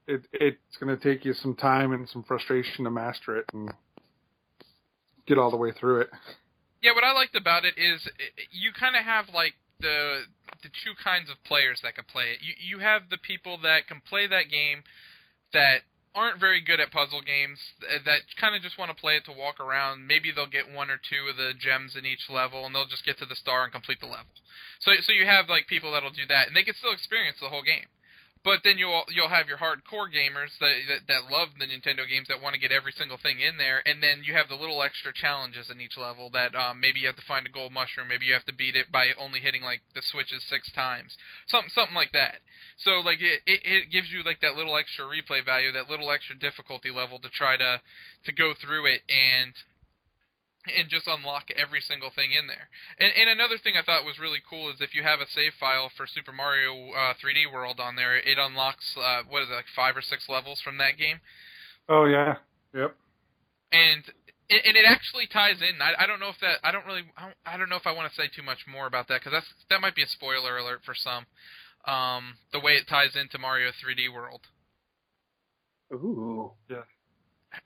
it 0.05 0.27
it's 0.33 0.77
going 0.79 0.95
to 0.95 1.01
take 1.01 1.23
you 1.23 1.33
some 1.33 1.55
time 1.55 1.93
and 1.93 2.09
some 2.09 2.23
frustration 2.23 2.83
to 2.83 2.91
master 2.91 3.37
it 3.37 3.45
and 3.53 3.71
get 5.27 5.37
all 5.37 5.49
the 5.49 5.57
way 5.57 5.71
through 5.71 6.01
it. 6.01 6.09
Yeah, 6.81 6.93
what 6.93 7.03
I 7.03 7.11
liked 7.11 7.35
about 7.35 7.65
it 7.65 7.77
is 7.77 8.07
you 8.51 8.71
kind 8.77 8.95
of 8.95 9.03
have 9.03 9.29
like 9.33 9.53
the 9.79 10.25
the 10.63 10.69
two 10.69 10.93
kinds 11.03 11.29
of 11.29 11.41
players 11.43 11.79
that 11.83 11.95
can 11.95 12.05
play 12.05 12.33
it. 12.33 12.39
You 12.41 12.53
you 12.57 12.79
have 12.79 13.09
the 13.09 13.17
people 13.17 13.57
that 13.63 13.87
can 13.87 14.01
play 14.01 14.27
that 14.27 14.49
game 14.49 14.83
that 15.53 15.81
aren't 16.15 16.39
very 16.39 16.61
good 16.61 16.79
at 16.79 16.89
puzzle 16.91 17.21
games 17.21 17.61
uh, 17.85 18.01
that 18.05 18.25
kind 18.41 18.55
of 18.55 18.61
just 18.61 18.77
want 18.77 18.89
to 18.89 18.97
play 18.97 19.15
it 19.17 19.25
to 19.25 19.31
walk 19.31 19.59
around. 19.61 20.07
Maybe 20.07 20.33
they'll 20.33 20.49
get 20.49 20.65
one 20.65 20.89
or 20.89 20.97
two 20.97 21.29
of 21.29 21.37
the 21.37 21.53
gems 21.53 21.95
in 21.95 22.05
each 22.05 22.25
level, 22.29 22.65
and 22.65 22.73
they'll 22.73 22.89
just 22.89 23.05
get 23.05 23.19
to 23.19 23.25
the 23.29 23.37
star 23.37 23.63
and 23.63 23.71
complete 23.71 24.01
the 24.01 24.09
level. 24.09 24.33
So 24.79 24.91
so 25.01 25.13
you 25.13 25.25
have 25.25 25.49
like 25.49 25.67
people 25.67 25.91
that'll 25.93 26.13
do 26.13 26.25
that, 26.29 26.47
and 26.47 26.55
they 26.55 26.63
can 26.63 26.75
still 26.75 26.93
experience 26.93 27.37
the 27.41 27.49
whole 27.49 27.63
game. 27.63 27.85
But 28.47 28.63
then 28.63 28.77
you'll 28.79 29.03
you'll 29.11 29.27
have 29.27 29.49
your 29.51 29.57
hardcore 29.59 30.07
gamers 30.07 30.55
that, 30.63 30.71
that 30.87 31.01
that 31.11 31.23
love 31.29 31.49
the 31.59 31.67
Nintendo 31.67 32.07
games 32.07 32.31
that 32.31 32.41
want 32.41 32.55
to 32.55 32.61
get 32.63 32.71
every 32.71 32.93
single 32.95 33.19
thing 33.19 33.41
in 33.43 33.57
there, 33.57 33.83
and 33.85 34.01
then 34.01 34.23
you 34.23 34.39
have 34.39 34.47
the 34.47 34.55
little 34.55 34.81
extra 34.81 35.11
challenges 35.11 35.69
in 35.69 35.81
each 35.81 35.97
level 35.97 36.29
that 36.31 36.55
um, 36.55 36.79
maybe 36.79 37.01
you 37.03 37.07
have 37.07 37.19
to 37.19 37.27
find 37.27 37.45
a 37.45 37.51
gold 37.51 37.73
mushroom, 37.73 38.07
maybe 38.07 38.23
you 38.23 38.31
have 38.31 38.47
to 38.47 38.55
beat 38.55 38.77
it 38.77 38.89
by 38.89 39.11
only 39.19 39.41
hitting 39.41 39.63
like 39.63 39.81
the 39.95 40.01
switches 40.01 40.47
six 40.47 40.71
times, 40.71 41.17
something 41.47 41.69
something 41.75 41.93
like 41.93 42.13
that. 42.13 42.39
So 42.77 43.03
like 43.03 43.19
it, 43.19 43.43
it 43.43 43.59
it 43.67 43.91
gives 43.91 44.13
you 44.15 44.23
like 44.23 44.39
that 44.39 44.55
little 44.55 44.77
extra 44.77 45.03
replay 45.03 45.43
value, 45.43 45.73
that 45.73 45.89
little 45.89 46.09
extra 46.09 46.39
difficulty 46.39 46.89
level 46.89 47.19
to 47.19 47.27
try 47.27 47.57
to 47.57 47.81
to 48.23 48.31
go 48.31 48.53
through 48.55 48.85
it 48.85 49.03
and 49.11 49.51
and 50.77 50.89
just 50.89 51.07
unlock 51.07 51.49
every 51.55 51.81
single 51.81 52.09
thing 52.09 52.31
in 52.31 52.47
there. 52.47 52.69
And, 52.99 53.11
and 53.15 53.29
another 53.29 53.57
thing 53.57 53.73
I 53.77 53.83
thought 53.83 54.05
was 54.05 54.19
really 54.19 54.41
cool 54.43 54.69
is 54.69 54.79
if 54.79 54.95
you 54.95 55.03
have 55.03 55.19
a 55.19 55.27
save 55.27 55.53
file 55.59 55.89
for 55.95 56.07
Super 56.07 56.31
Mario 56.31 56.91
uh, 56.91 57.13
3D 57.17 57.51
World 57.51 57.79
on 57.79 57.95
there, 57.95 58.17
it 58.17 58.37
unlocks 58.37 58.95
uh, 58.97 59.23
what 59.27 59.43
is 59.43 59.49
it 59.49 59.53
like 59.53 59.71
five 59.75 59.95
or 59.95 60.01
six 60.01 60.27
levels 60.29 60.61
from 60.61 60.77
that 60.77 60.97
game. 60.97 61.19
Oh 61.89 62.05
yeah, 62.05 62.35
yep. 62.73 62.95
And 63.71 64.03
and 64.49 64.77
it 64.77 64.85
actually 64.87 65.27
ties 65.27 65.59
in. 65.61 65.81
I, 65.81 66.03
I 66.03 66.07
don't 66.07 66.19
know 66.19 66.29
if 66.29 66.39
that. 66.39 66.59
I 66.63 66.71
don't 66.71 66.85
really. 66.85 67.03
I 67.17 67.21
don't, 67.23 67.35
I 67.45 67.57
don't 67.57 67.69
know 67.69 67.75
if 67.75 67.87
I 67.87 67.91
want 67.91 68.09
to 68.09 68.15
say 68.15 68.29
too 68.33 68.43
much 68.43 68.59
more 68.67 68.87
about 68.87 69.07
that 69.09 69.19
because 69.19 69.33
that's 69.33 69.47
that 69.69 69.81
might 69.81 69.95
be 69.95 70.03
a 70.03 70.07
spoiler 70.07 70.57
alert 70.57 70.81
for 70.85 70.95
some. 70.95 71.25
Um, 71.85 72.35
the 72.51 72.59
way 72.59 72.73
it 72.73 72.87
ties 72.87 73.15
into 73.15 73.37
Mario 73.39 73.69
3D 73.71 74.13
World. 74.13 74.41
Ooh. 75.93 76.51
Yeah. 76.69 76.83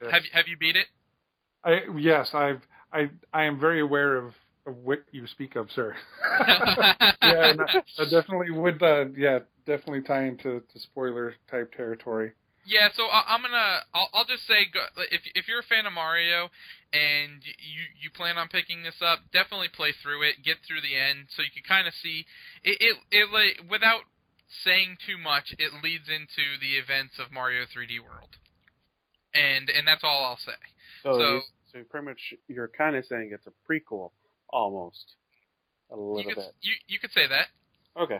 Yes. 0.01 0.11
Have 0.11 0.23
Have 0.33 0.47
you 0.47 0.57
beat 0.57 0.75
it? 0.75 0.87
I 1.63 1.81
yes, 1.97 2.29
I've 2.33 2.61
I 2.93 3.09
I 3.33 3.43
am 3.43 3.59
very 3.59 3.81
aware 3.81 4.17
of, 4.17 4.33
of 4.65 4.77
what 4.77 5.03
you 5.11 5.27
speak 5.27 5.55
of, 5.55 5.69
sir. 5.71 5.95
yeah, 6.39 7.13
I, 7.21 7.81
I 7.99 8.03
definitely 8.09 8.51
would. 8.51 8.81
Uh, 8.81 9.05
yeah, 9.17 9.39
definitely 9.65 10.01
tie 10.01 10.25
into 10.25 10.61
to 10.61 10.79
spoiler 10.79 11.35
type 11.49 11.73
territory. 11.75 12.33
Yeah, 12.65 12.89
so 12.95 13.05
I, 13.05 13.33
am 13.33 13.41
gonna. 13.41 13.81
I'll, 13.93 14.09
I'll 14.13 14.25
just 14.25 14.45
say, 14.45 14.69
go, 14.71 14.81
if 15.11 15.21
if 15.33 15.47
you're 15.47 15.59
a 15.59 15.63
fan 15.63 15.85
of 15.85 15.93
Mario 15.93 16.49
and 16.93 17.41
you 17.41 17.83
you 17.99 18.09
plan 18.11 18.37
on 18.37 18.49
picking 18.49 18.83
this 18.83 19.01
up, 19.01 19.19
definitely 19.33 19.69
play 19.69 19.93
through 20.03 20.21
it, 20.23 20.43
get 20.45 20.57
through 20.67 20.81
the 20.81 20.95
end, 20.95 21.27
so 21.35 21.41
you 21.41 21.49
can 21.49 21.63
kind 21.67 21.87
of 21.87 21.93
see 21.93 22.25
it. 22.63 22.77
It, 22.79 22.97
it 23.09 23.33
like 23.33 23.65
without 23.69 24.05
saying 24.63 24.97
too 25.07 25.17
much, 25.17 25.55
it 25.57 25.71
leads 25.81 26.07
into 26.07 26.59
the 26.61 26.77
events 26.77 27.17
of 27.17 27.31
Mario 27.31 27.63
3D 27.65 27.97
World, 27.97 28.37
and 29.33 29.69
and 29.69 29.87
that's 29.87 30.03
all 30.03 30.23
I'll 30.23 30.37
say. 30.37 30.61
So, 31.01 31.17
so 31.17 31.41
so 31.71 31.79
pretty 31.89 32.05
much 32.05 32.33
you're 32.47 32.67
kind 32.67 32.95
of 32.95 33.05
saying 33.05 33.31
it's 33.33 33.47
a 33.47 33.71
prequel, 33.71 34.11
almost 34.49 35.15
a 35.91 35.95
little 35.95 36.19
you 36.19 36.27
could, 36.27 36.35
bit. 36.35 36.55
You 36.61 36.73
you 36.87 36.99
could 36.99 37.11
say 37.11 37.27
that. 37.27 37.47
Okay. 37.99 38.19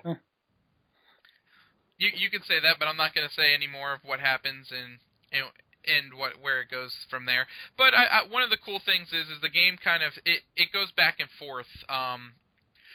You 1.97 2.09
you 2.15 2.29
could 2.29 2.45
say 2.45 2.59
that, 2.61 2.77
but 2.79 2.87
I'm 2.87 2.97
not 2.97 3.13
going 3.13 3.27
to 3.27 3.33
say 3.33 3.53
any 3.53 3.67
more 3.67 3.93
of 3.93 4.01
what 4.03 4.19
happens 4.19 4.71
and 4.71 4.99
you 5.31 5.39
know, 5.39 5.47
and 5.85 6.13
what 6.17 6.41
where 6.41 6.61
it 6.61 6.69
goes 6.69 6.93
from 7.09 7.25
there. 7.25 7.47
But 7.77 7.93
I, 7.93 8.05
I, 8.05 8.19
one 8.29 8.43
of 8.43 8.49
the 8.49 8.57
cool 8.57 8.81
things 8.83 9.09
is 9.13 9.29
is 9.29 9.41
the 9.41 9.49
game 9.49 9.77
kind 9.81 10.03
of 10.03 10.13
it 10.25 10.41
it 10.55 10.71
goes 10.73 10.91
back 10.91 11.17
and 11.19 11.29
forth. 11.39 11.69
Um, 11.89 12.33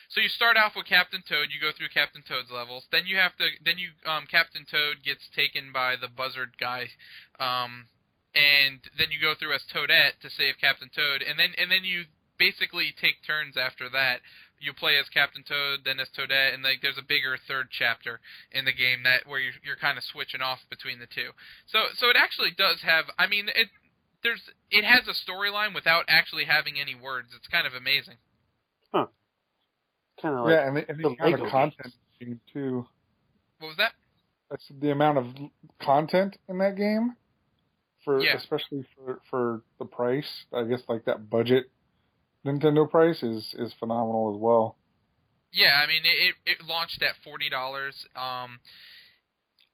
so 0.09 0.21
you 0.21 0.29
start 0.29 0.57
off 0.57 0.73
with 0.77 0.87
Captain 0.87 1.23
Toad, 1.27 1.51
you 1.51 1.61
go 1.61 1.75
through 1.77 1.91
Captain 1.91 2.23
Toad's 2.23 2.51
levels, 2.51 2.87
then 2.93 3.07
you 3.07 3.17
have 3.17 3.37
to 3.39 3.49
then 3.65 3.79
you 3.79 3.91
um, 4.07 4.27
Captain 4.31 4.67
Toad 4.69 5.03
gets 5.03 5.27
taken 5.35 5.73
by 5.73 5.97
the 5.99 6.09
buzzard 6.09 6.55
guy. 6.61 6.91
Um, 7.41 7.87
and 8.37 8.85
then 9.01 9.09
you 9.09 9.17
go 9.19 9.33
through 9.33 9.57
as 9.57 9.65
Toadette 9.73 10.21
to 10.21 10.29
save 10.29 10.61
Captain 10.61 10.93
Toad, 10.93 11.25
and 11.25 11.41
then 11.41 11.57
and 11.57 11.73
then 11.73 11.83
you 11.83 12.05
basically 12.39 12.93
take 12.93 13.25
turns 13.27 13.57
after 13.57 13.89
that. 13.89 14.21
You 14.61 14.73
play 14.73 14.97
as 14.97 15.09
Captain 15.09 15.43
Toad, 15.43 15.81
then 15.85 16.01
as 16.01 16.09
Toadette, 16.13 16.53
and 16.53 16.63
like 16.63 16.85
there's 16.85 17.01
a 17.01 17.05
bigger 17.05 17.41
third 17.49 17.69
chapter 17.73 18.21
in 18.53 18.65
the 18.65 18.77
game 18.77 19.05
that 19.05 19.25
where 19.27 19.41
you're, 19.41 19.57
you're 19.65 19.81
kind 19.81 19.97
of 19.97 20.05
switching 20.05 20.41
off 20.45 20.61
between 20.69 21.01
the 21.01 21.09
two. 21.09 21.33
So 21.67 21.97
so 21.97 22.13
it 22.13 22.17
actually 22.17 22.53
does 22.53 22.85
have. 22.85 23.07
I 23.19 23.27
mean 23.27 23.49
it 23.49 23.73
there's 24.23 24.45
it 24.71 24.85
has 24.85 25.09
a 25.09 25.17
storyline 25.17 25.75
without 25.75 26.05
actually 26.09 26.45
having 26.45 26.77
any 26.81 26.95
words. 26.95 27.33
It's 27.35 27.49
kind 27.49 27.67
of 27.67 27.73
amazing. 27.73 28.21
Huh. 28.93 29.07
kind 30.21 30.37
of 30.37 30.45
like 30.45 30.53
yeah, 30.53 30.69
and 30.69 30.77
the, 30.77 30.85
and 30.89 30.99
the 31.01 31.09
the 31.09 31.25
amount 31.25 31.43
of 31.43 31.51
content 31.51 31.95
game 32.21 32.41
too. 32.53 32.87
What 33.59 33.69
was 33.69 33.77
that? 33.79 33.93
That's 34.51 34.65
the 34.69 34.91
amount 34.91 35.19
of 35.19 35.27
content 35.81 36.37
in 36.49 36.59
that 36.59 36.77
game 36.77 37.17
for 38.07 38.23
Yeah. 38.23 38.37
especially 38.37 38.87
for 38.95 39.21
for 39.29 39.63
the 39.79 39.85
price. 39.85 40.47
I 40.55 40.63
guess 40.65 40.81
like 40.89 41.05
that 41.05 41.29
budget 41.29 41.71
Nintendo 42.47 42.89
price 42.89 43.23
is 43.23 43.55
is 43.59 43.75
phenomenal 43.75 44.35
as 44.35 44.41
well. 44.41 44.79
Yeah, 45.53 45.81
I 45.83 45.87
mean 45.87 46.03
it 46.05 46.35
it 46.47 46.65
launched 46.67 47.03
at 47.03 47.17
forty 47.23 47.51
dollars. 47.51 48.07
Um, 48.15 48.61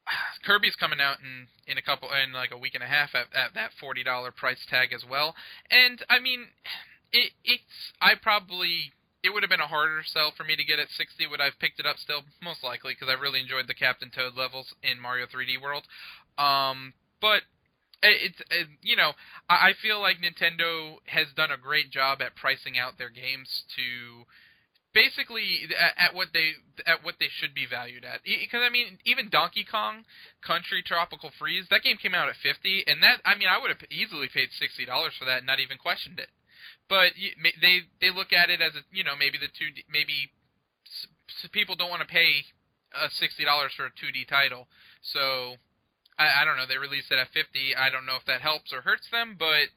Kirby's 0.45 0.75
coming 0.77 1.01
out 1.01 1.19
in 1.21 1.47
in 1.67 1.79
a 1.79 1.83
couple 1.83 2.09
in 2.13 2.33
like 2.33 2.51
a 2.51 2.59
week 2.59 2.75
and 2.75 2.83
a 2.83 2.89
half 2.89 3.15
at, 3.15 3.27
at 3.37 3.55
that 3.55 3.71
forty 3.79 4.03
dollar 4.03 4.33
price 4.33 4.65
tag 4.69 4.93
as 4.93 5.05
well. 5.09 5.37
And 5.71 6.03
I 6.09 6.19
mean, 6.19 6.47
it 7.13 7.33
it's 7.45 7.93
I 8.01 8.15
probably 8.21 8.93
it 9.23 9.31
would 9.33 9.43
have 9.45 9.51
been 9.51 9.61
a 9.61 9.69
harder 9.69 10.03
sell 10.05 10.33
for 10.37 10.45
me 10.45 10.57
to 10.57 10.65
get 10.65 10.79
at 10.81 10.89
sixty. 10.91 11.27
Would 11.27 11.41
I've 11.41 11.59
picked 11.61 11.79
it 11.79 11.87
up 11.87 11.99
still? 11.99 12.23
Most 12.43 12.65
likely 12.65 12.95
because 12.95 13.09
I 13.09 13.21
really 13.21 13.41
enjoyed 13.41 13.69
the 13.69 13.75
Captain 13.75 14.11
Toad 14.11 14.35
levels 14.37 14.75
in 14.83 14.99
Mario 14.99 15.27
3D 15.27 15.61
World. 15.63 15.85
Um, 16.39 16.95
but 17.21 17.43
it's 18.03 18.41
it, 18.51 18.69
you 18.83 18.97
know 18.97 19.13
I 19.49 19.73
feel 19.81 20.01
like 20.01 20.17
Nintendo 20.19 20.97
has 21.07 21.29
done 21.37 21.51
a 21.51 21.57
great 21.57 21.91
job 21.91 22.21
at 22.21 22.35
pricing 22.35 22.79
out 22.79 22.99
their 22.99 23.11
games 23.11 23.65
to 23.77 24.27
basically 24.95 25.69
at, 25.73 26.11
at 26.11 26.15
what 26.15 26.29
they 26.33 26.53
at 26.87 27.05
what 27.05 27.17
they 27.19 27.29
should 27.29 27.55
be 27.55 27.67
valued 27.67 28.05
at. 28.05 28.21
Because 28.25 28.61
I 28.65 28.71
mean, 28.71 28.99
even 29.05 29.29
Donkey 29.29 29.65
Kong 29.65 30.05
Country 30.45 30.83
Tropical 30.85 31.33
Freeze, 31.39 31.67
that 31.71 31.83
game 31.83 31.97
came 31.97 32.15
out 32.15 32.29
at 32.29 32.37
fifty, 32.43 32.85
and 32.87 33.03
that 33.03 33.21
I 33.25 33.35
mean, 33.35 33.49
I 33.49 33.59
would 33.59 33.71
have 33.71 33.83
easily 33.91 34.29
paid 34.33 34.49
sixty 34.59 34.85
dollars 34.85 35.13
for 35.19 35.25
that 35.25 35.39
and 35.39 35.47
not 35.47 35.61
even 35.61 35.79
questioned 35.79 36.19
it. 36.19 36.29
But 36.89 37.13
they 37.61 37.89
they 38.01 38.11
look 38.11 38.33
at 38.33 38.51
it 38.51 38.61
as 38.61 38.75
a 38.75 38.83
you 38.93 39.05
know 39.05 39.17
maybe 39.19 39.39
the 39.39 39.49
two 39.49 39.73
maybe 39.91 40.31
people 41.53 41.75
don't 41.75 41.91
want 41.91 42.03
to 42.03 42.09
pay 42.09 42.45
uh, 42.95 43.09
sixty 43.19 43.45
dollars 43.45 43.73
for 43.77 43.87
a 43.87 43.91
two 43.99 44.13
D 44.13 44.25
title, 44.25 44.69
so. 45.03 45.57
I, 46.19 46.43
I 46.43 46.45
don't 46.45 46.57
know. 46.57 46.67
They 46.69 46.79
released 46.79 47.11
it 47.11 47.19
at 47.19 47.29
fifty. 47.33 47.75
I 47.77 47.91
don't 47.91 48.07
know 48.07 48.17
if 48.17 48.25
that 48.27 48.41
helps 48.41 48.73
or 48.73 48.83
hurts 48.83 49.09
them, 49.11 49.37
but 49.39 49.69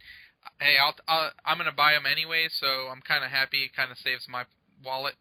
hey, 0.60 0.76
I'll, 0.82 0.96
I'll 1.08 1.32
I'm 1.46 1.58
gonna 1.58 1.72
buy 1.72 1.94
them 1.94 2.06
anyway, 2.06 2.48
so 2.50 2.90
I'm 2.92 3.02
kind 3.02 3.24
of 3.24 3.32
happy. 3.32 3.64
It 3.64 3.76
kind 3.76 3.92
of 3.92 3.98
saves 3.98 4.28
my 4.30 4.44
wallet. 4.84 5.16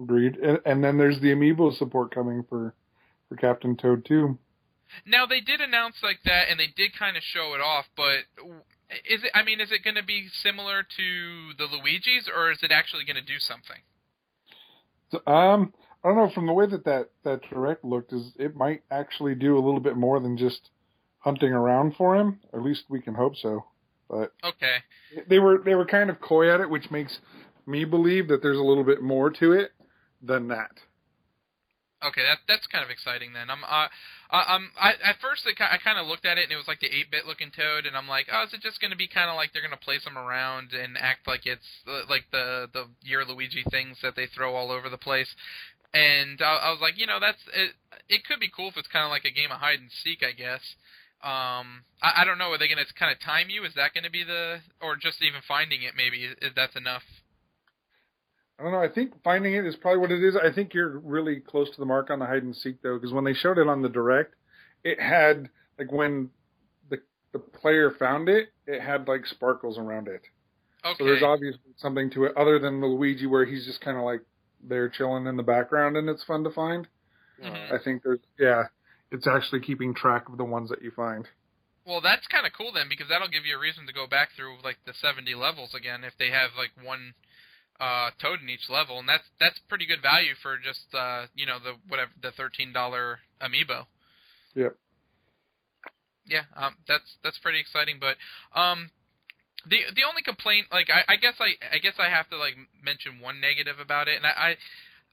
Agreed. 0.00 0.36
And, 0.36 0.58
and 0.64 0.84
then 0.84 0.98
there's 0.98 1.20
the 1.20 1.28
amiibo 1.28 1.76
support 1.76 2.14
coming 2.14 2.44
for 2.48 2.74
for 3.28 3.36
Captain 3.36 3.76
Toad 3.76 4.04
too. 4.04 4.38
Now 5.06 5.26
they 5.26 5.40
did 5.40 5.60
announce 5.60 5.96
like 6.02 6.20
that, 6.24 6.48
and 6.50 6.58
they 6.58 6.68
did 6.74 6.96
kind 6.98 7.16
of 7.16 7.22
show 7.22 7.54
it 7.54 7.60
off. 7.60 7.86
But 7.96 8.24
is 9.04 9.22
it? 9.24 9.30
I 9.34 9.42
mean, 9.42 9.60
is 9.60 9.70
it 9.70 9.84
going 9.84 9.96
to 9.96 10.04
be 10.04 10.28
similar 10.42 10.82
to 10.82 11.52
the 11.58 11.64
Luigi's, 11.64 12.28
or 12.34 12.50
is 12.50 12.58
it 12.62 12.72
actually 12.72 13.04
going 13.04 13.16
to 13.16 13.22
do 13.22 13.38
something? 13.38 13.82
So, 15.10 15.20
um, 15.30 15.72
I 16.04 16.08
don't 16.08 16.16
know. 16.16 16.30
From 16.30 16.46
the 16.46 16.52
way 16.52 16.66
that 16.66 16.84
that 16.84 17.10
that 17.24 17.42
direct 17.50 17.84
looked, 17.84 18.12
is 18.12 18.32
it 18.38 18.56
might 18.56 18.82
actually 18.90 19.34
do 19.34 19.56
a 19.56 19.64
little 19.64 19.80
bit 19.80 19.96
more 19.96 20.20
than 20.20 20.36
just 20.36 20.70
hunting 21.18 21.52
around 21.52 21.96
for 21.96 22.16
him. 22.16 22.40
At 22.52 22.62
least 22.62 22.84
we 22.88 23.00
can 23.00 23.14
hope 23.14 23.36
so. 23.36 23.64
But 24.08 24.32
Okay. 24.44 24.78
they 25.28 25.38
were 25.38 25.58
they 25.58 25.74
were 25.74 25.86
kind 25.86 26.10
of 26.10 26.20
coy 26.20 26.52
at 26.52 26.60
it, 26.60 26.70
which 26.70 26.90
makes 26.90 27.18
me 27.66 27.84
believe 27.84 28.28
that 28.28 28.42
there's 28.42 28.58
a 28.58 28.62
little 28.62 28.84
bit 28.84 29.02
more 29.02 29.30
to 29.30 29.52
it 29.52 29.72
than 30.22 30.48
that. 30.48 30.70
Okay, 32.00 32.22
that 32.22 32.38
that's 32.46 32.66
kind 32.68 32.84
of 32.84 32.90
exciting 32.90 33.32
then. 33.32 33.50
I'm 33.50 33.64
uh, 33.64 33.88
um 34.30 34.70
I 34.80 34.92
at 35.02 35.18
first 35.20 35.42
I, 35.46 35.74
I 35.74 35.78
kind 35.82 35.98
of 35.98 36.06
looked 36.06 36.24
at 36.24 36.38
it 36.38 36.44
and 36.44 36.52
it 36.52 36.56
was 36.56 36.68
like 36.68 36.78
the 36.78 36.86
8-bit 36.86 37.26
looking 37.26 37.50
Toad 37.50 37.86
and 37.86 37.96
I'm 37.96 38.06
like, 38.06 38.28
"Oh, 38.32 38.44
is 38.44 38.54
it 38.54 38.60
just 38.60 38.80
going 38.80 38.92
to 38.92 38.96
be 38.96 39.08
kind 39.08 39.28
of 39.28 39.34
like 39.34 39.52
they're 39.52 39.62
going 39.66 39.74
to 39.76 39.84
place 39.84 40.06
him 40.06 40.16
around 40.16 40.72
and 40.72 40.96
act 40.96 41.26
like 41.26 41.44
it's 41.44 41.66
uh, 41.88 42.02
like 42.08 42.24
the 42.30 42.70
the 42.72 42.86
Year 43.02 43.24
Luigi 43.24 43.64
things 43.68 43.98
that 44.02 44.14
they 44.14 44.26
throw 44.26 44.54
all 44.54 44.70
over 44.70 44.88
the 44.88 44.96
place?" 44.96 45.34
And 45.94 46.40
I, 46.42 46.68
I 46.68 46.70
was 46.70 46.80
like, 46.80 46.98
"You 46.98 47.06
know, 47.06 47.18
that's 47.20 47.40
it 47.54 47.72
it 48.08 48.24
could 48.24 48.40
be 48.40 48.50
cool 48.54 48.68
if 48.68 48.76
it's 48.76 48.88
kind 48.88 49.04
of 49.04 49.10
like 49.10 49.24
a 49.24 49.30
game 49.30 49.50
of 49.50 49.60
hide 49.60 49.80
and 49.80 49.90
seek, 49.90 50.22
I 50.22 50.32
guess." 50.32 50.60
Um 51.22 51.84
I, 52.02 52.22
I 52.22 52.24
don't 52.24 52.38
know, 52.38 52.52
are 52.52 52.58
they 52.58 52.68
going 52.68 52.78
to 52.78 52.94
kind 52.94 53.10
of 53.10 53.18
time 53.20 53.50
you? 53.50 53.64
Is 53.64 53.74
that 53.74 53.94
going 53.94 54.04
to 54.04 54.10
be 54.10 54.22
the 54.22 54.60
or 54.80 54.96
just 54.96 55.22
even 55.22 55.40
finding 55.46 55.82
it 55.82 55.94
maybe 55.96 56.24
is 56.24 56.52
that's 56.54 56.76
enough? 56.76 57.02
I 58.58 58.64
don't 58.64 58.72
know. 58.72 58.82
I 58.82 58.88
think 58.88 59.12
finding 59.22 59.54
it 59.54 59.64
is 59.64 59.76
probably 59.76 60.00
what 60.00 60.10
it 60.10 60.22
is. 60.22 60.36
I 60.36 60.52
think 60.52 60.74
you're 60.74 60.98
really 60.98 61.36
close 61.40 61.70
to 61.70 61.76
the 61.78 61.86
mark 61.86 62.10
on 62.10 62.18
the 62.18 62.26
hide 62.26 62.42
and 62.42 62.56
seek 62.56 62.82
though, 62.82 62.98
because 62.98 63.12
when 63.12 63.24
they 63.24 63.34
showed 63.34 63.58
it 63.58 63.68
on 63.68 63.82
the 63.82 63.88
direct, 63.88 64.34
it 64.82 65.00
had 65.00 65.48
like 65.78 65.92
when 65.92 66.30
the 66.90 66.98
the 67.32 67.38
player 67.38 67.90
found 67.90 68.28
it, 68.28 68.48
it 68.66 68.80
had 68.80 69.06
like 69.06 69.26
sparkles 69.26 69.78
around 69.78 70.08
it. 70.08 70.22
Okay. 70.84 70.96
So 70.98 71.04
there's 71.04 71.22
obviously 71.22 71.60
something 71.76 72.10
to 72.10 72.24
it 72.24 72.36
other 72.36 72.58
than 72.58 72.80
the 72.80 72.86
Luigi 72.86 73.26
where 73.26 73.44
he's 73.44 73.64
just 73.64 73.80
kind 73.80 73.96
of 73.96 74.02
like 74.02 74.22
there 74.62 74.88
chilling 74.88 75.26
in 75.26 75.36
the 75.36 75.42
background 75.42 75.96
and 75.96 76.08
it's 76.08 76.24
fun 76.24 76.44
to 76.44 76.50
find. 76.50 76.88
Mhm. 77.42 77.72
I 77.72 77.78
think 77.82 78.02
there's 78.02 78.20
yeah, 78.38 78.68
it's 79.10 79.26
actually 79.26 79.60
keeping 79.60 79.94
track 79.94 80.28
of 80.28 80.36
the 80.36 80.44
ones 80.44 80.70
that 80.70 80.82
you 80.82 80.90
find. 80.90 81.28
Well, 81.86 82.00
that's 82.02 82.26
kind 82.26 82.46
of 82.46 82.52
cool 82.52 82.72
then, 82.72 82.88
because 82.88 83.08
that'll 83.08 83.28
give 83.28 83.46
you 83.46 83.56
a 83.56 83.60
reason 83.60 83.86
to 83.86 83.94
go 83.94 84.06
back 84.06 84.30
through 84.36 84.58
like 84.62 84.76
the 84.84 84.92
70 84.92 85.34
levels 85.34 85.72
again 85.74 86.04
if 86.04 86.12
they 86.18 86.30
have 86.30 86.50
like 86.56 86.72
one 86.84 87.14
uh, 87.80 88.10
toad 88.20 88.40
in 88.42 88.50
each 88.50 88.68
level, 88.68 88.98
and 88.98 89.08
that's 89.08 89.24
that's 89.38 89.58
pretty 89.68 89.86
good 89.86 90.02
value 90.02 90.34
for 90.42 90.58
just 90.58 90.92
uh, 90.92 91.26
you 91.34 91.46
know 91.46 91.58
the 91.58 91.74
whatever 91.86 92.10
the 92.20 92.32
thirteen 92.32 92.72
dollar 92.72 93.20
amiibo. 93.40 93.86
Yep. 94.54 94.76
Yeah, 96.26 96.42
um, 96.56 96.76
that's 96.86 97.16
that's 97.22 97.38
pretty 97.38 97.60
exciting, 97.60 97.98
but 98.00 98.16
um, 98.58 98.90
the 99.68 99.80
the 99.94 100.04
only 100.08 100.22
complaint, 100.22 100.66
like 100.72 100.88
I, 100.90 101.14
I 101.14 101.16
guess 101.16 101.34
I 101.40 101.54
I 101.74 101.78
guess 101.78 101.94
I 101.98 102.08
have 102.08 102.28
to 102.30 102.38
like 102.38 102.56
mention 102.82 103.20
one 103.20 103.40
negative 103.40 103.78
about 103.80 104.08
it, 104.08 104.16
and 104.16 104.26
I 104.26 104.56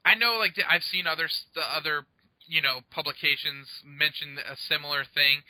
I, 0.05 0.11
I 0.11 0.15
know 0.15 0.37
like 0.39 0.55
I've 0.69 0.83
seen 0.83 1.07
other 1.07 1.29
other 1.75 2.05
you 2.47 2.61
know 2.61 2.81
publications 2.91 3.67
mention 3.85 4.37
a 4.39 4.55
similar 4.57 5.03
thing 5.05 5.41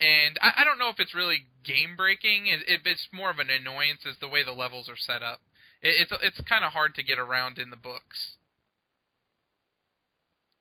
and 0.00 0.38
I, 0.42 0.52
I 0.62 0.64
don't 0.64 0.78
know 0.78 0.88
if 0.90 1.00
it's 1.00 1.14
really 1.14 1.46
game 1.64 1.96
breaking. 1.96 2.46
It, 2.48 2.60
it, 2.68 2.80
it's 2.84 3.08
more 3.12 3.30
of 3.30 3.38
an 3.38 3.50
annoyance 3.50 4.00
is 4.06 4.16
the 4.20 4.28
way 4.28 4.44
the 4.44 4.52
levels 4.52 4.88
are 4.88 4.96
set 4.96 5.22
up. 5.22 5.40
It, 5.82 5.96
it's 6.02 6.12
it's 6.22 6.48
kind 6.48 6.64
of 6.64 6.72
hard 6.72 6.94
to 6.96 7.02
get 7.04 7.18
around 7.18 7.58
in 7.58 7.70
the 7.70 7.76
books. 7.76 8.36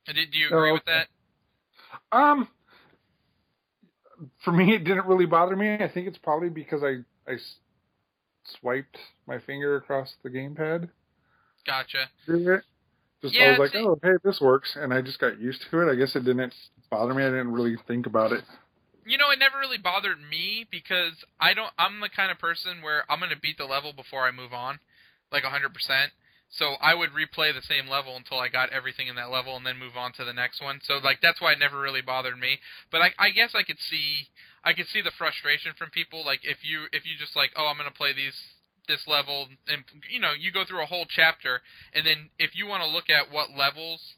Did 0.06 0.16
do 0.32 0.38
you 0.38 0.50
agree 0.50 0.72
Oh, 0.72 0.74
with 0.74 0.86
that? 0.86 1.08
Um, 2.12 2.48
for 4.44 4.52
me, 4.52 4.74
it 4.76 4.84
didn't 4.84 5.08
really 5.08 5.26
bother 5.26 5.56
me. 5.56 5.76
I 5.76 5.88
think 5.88 6.08
it's 6.08 6.18
probably 6.18 6.50
because 6.50 6.84
I 6.84 7.00
I 7.32 7.38
swiped 8.60 8.98
my 9.28 9.40
finger 9.40 9.76
across 9.76 10.16
the 10.24 10.30
gamepad. 10.30 10.90
Gotcha. 11.66 12.10
Just 12.28 13.36
I 13.38 13.52
was 13.52 13.60
like, 13.60 13.76
oh, 13.76 13.98
hey, 14.04 14.18
this 14.24 14.42
works, 14.42 14.76
and 14.76 14.94
I 14.94 15.02
just 15.02 15.20
got 15.20 15.40
used 15.40 15.64
to 15.72 15.82
it. 15.82 15.92
I 15.92 15.96
guess 15.96 16.14
it 16.16 16.26
didn't 16.26 16.54
bother 16.92 17.14
me. 17.14 17.24
I 17.24 17.30
didn't 17.30 17.54
really 17.54 17.78
think 17.88 18.06
about 18.06 18.34
it. 18.34 18.44
You 19.06 19.18
know, 19.18 19.32
it 19.32 19.40
never 19.40 19.60
really 19.60 19.78
bothered 19.78 20.20
me 20.20 20.68
because 20.70 21.14
I 21.40 21.54
don't. 21.54 21.72
I'm 21.78 22.02
the 22.02 22.10
kind 22.10 22.32
of 22.32 22.40
person 22.40 22.82
where 22.82 23.10
I'm 23.10 23.20
gonna 23.20 23.40
beat 23.42 23.58
the 23.58 23.66
level 23.66 23.94
before 23.94 24.28
I 24.28 24.32
move 24.32 24.52
on, 24.52 24.80
like 25.32 25.44
100%. 25.44 25.72
So 26.50 26.76
I 26.82 26.94
would 26.94 27.10
replay 27.12 27.54
the 27.54 27.64
same 27.64 27.90
level 27.90 28.16
until 28.16 28.38
I 28.40 28.48
got 28.48 28.70
everything 28.70 29.08
in 29.08 29.16
that 29.16 29.32
level 29.32 29.56
and 29.56 29.66
then 29.66 29.80
move 29.80 29.98
on 29.98 30.14
to 30.14 30.26
the 30.26 30.34
next 30.34 30.62
one. 30.62 30.82
So 30.84 31.00
like 31.04 31.20
that's 31.22 31.42
why 31.42 31.54
it 31.54 31.60
never 31.60 31.80
really 31.80 32.02
bothered 32.02 32.38
me. 32.38 32.60
But 32.92 33.02
I, 33.02 33.12
I 33.18 33.30
guess 33.32 33.56
I 33.56 33.64
could 33.64 33.80
see 33.80 34.28
I 34.64 34.74
could 34.74 34.88
see 34.88 35.02
the 35.02 35.12
frustration 35.18 35.74
from 35.78 35.90
people. 35.92 36.26
Like 36.26 36.42
if 36.44 36.64
you 36.64 36.86
if 36.92 37.06
you 37.06 37.18
just 37.20 37.36
like 37.36 37.52
oh 37.56 37.68
I'm 37.68 37.78
gonna 37.78 37.92
play 37.92 38.14
these 38.14 38.36
this 38.88 39.08
level 39.08 39.48
and 39.68 39.84
you 40.12 40.20
know 40.20 40.32
you 40.38 40.52
go 40.52 40.66
through 40.66 40.84
a 40.84 40.86
whole 40.86 41.06
chapter 41.08 41.62
and 41.94 42.06
then 42.06 42.30
if 42.38 42.52
you 42.56 42.68
want 42.68 42.84
to 42.84 42.90
look 42.90 43.10
at 43.10 43.32
what 43.32 43.52
levels 43.56 44.16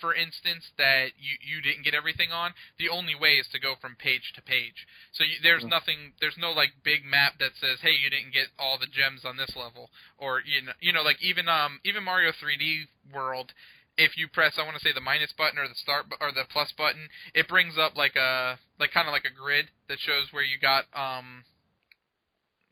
for 0.00 0.14
instance 0.14 0.70
that 0.78 1.10
you 1.18 1.34
you 1.42 1.60
didn't 1.60 1.82
get 1.84 1.94
everything 1.94 2.30
on 2.30 2.52
the 2.78 2.88
only 2.88 3.14
way 3.14 3.34
is 3.42 3.46
to 3.50 3.58
go 3.58 3.74
from 3.80 3.96
page 3.98 4.32
to 4.34 4.42
page 4.42 4.86
so 5.12 5.24
you, 5.24 5.34
there's 5.42 5.64
Mm. 5.64 5.70
nothing 5.70 5.98
there's 6.20 6.38
no 6.38 6.52
like 6.52 6.70
big 6.84 7.04
map 7.04 7.38
that 7.40 7.52
says 7.60 7.78
hey 7.82 7.92
you 7.92 8.08
didn't 8.08 8.32
get 8.32 8.48
all 8.58 8.78
the 8.78 8.86
gems 8.86 9.24
on 9.24 9.36
this 9.36 9.50
level 9.56 9.90
or 10.16 10.40
you 10.46 10.62
know 10.62 10.72
you 10.80 10.92
know 10.92 11.02
like 11.02 11.20
even 11.20 11.48
um 11.48 11.80
even 11.84 12.04
Mario 12.04 12.30
3D 12.30 12.86
World 13.12 13.52
if 13.96 14.16
you 14.16 14.28
press 14.28 14.54
I 14.58 14.64
want 14.64 14.76
to 14.76 14.82
say 14.82 14.92
the 14.92 15.00
minus 15.00 15.32
button 15.32 15.58
or 15.58 15.68
the 15.68 15.74
start 15.74 16.08
bu- 16.08 16.16
or 16.20 16.32
the 16.32 16.44
plus 16.50 16.72
button 16.72 17.08
it 17.34 17.48
brings 17.48 17.78
up 17.78 17.96
like 17.96 18.16
a 18.16 18.58
like 18.78 18.92
kind 18.92 19.06
of 19.08 19.12
like 19.12 19.24
a 19.24 19.30
grid 19.34 19.66
that 19.88 19.98
shows 20.00 20.32
where 20.32 20.42
you 20.42 20.58
got 20.60 20.84
um 20.94 21.44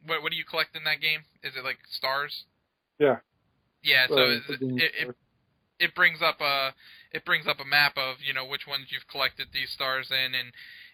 what 0.07 0.23
what 0.23 0.33
do 0.33 0.37
you 0.37 0.45
collect 0.45 0.75
in 0.77 0.85
that 0.85 1.01
game 1.01 1.21
is 1.43 1.55
it 1.57 1.65
like 1.65 1.79
stars 1.91 2.45
Yeah. 2.99 3.19
yeah 3.83 4.07
so 4.09 4.17
Uh, 4.17 4.29
it, 4.31 4.43
it, 4.61 4.93
it 5.09 5.17
it 5.79 5.95
brings 5.95 6.23
up 6.23 6.41
a 6.41 6.75
it 7.13 7.25
brings 7.25 7.47
up 7.47 7.61
a 7.61 7.65
map 7.65 7.97
of 7.97 8.17
you 8.25 8.33
know 8.33 8.47
which 8.47 8.67
ones 8.67 8.87
you've 8.91 9.09
collected 9.09 9.49
these 9.53 9.71
stars 9.71 10.11
in 10.11 10.35
and 10.35 10.53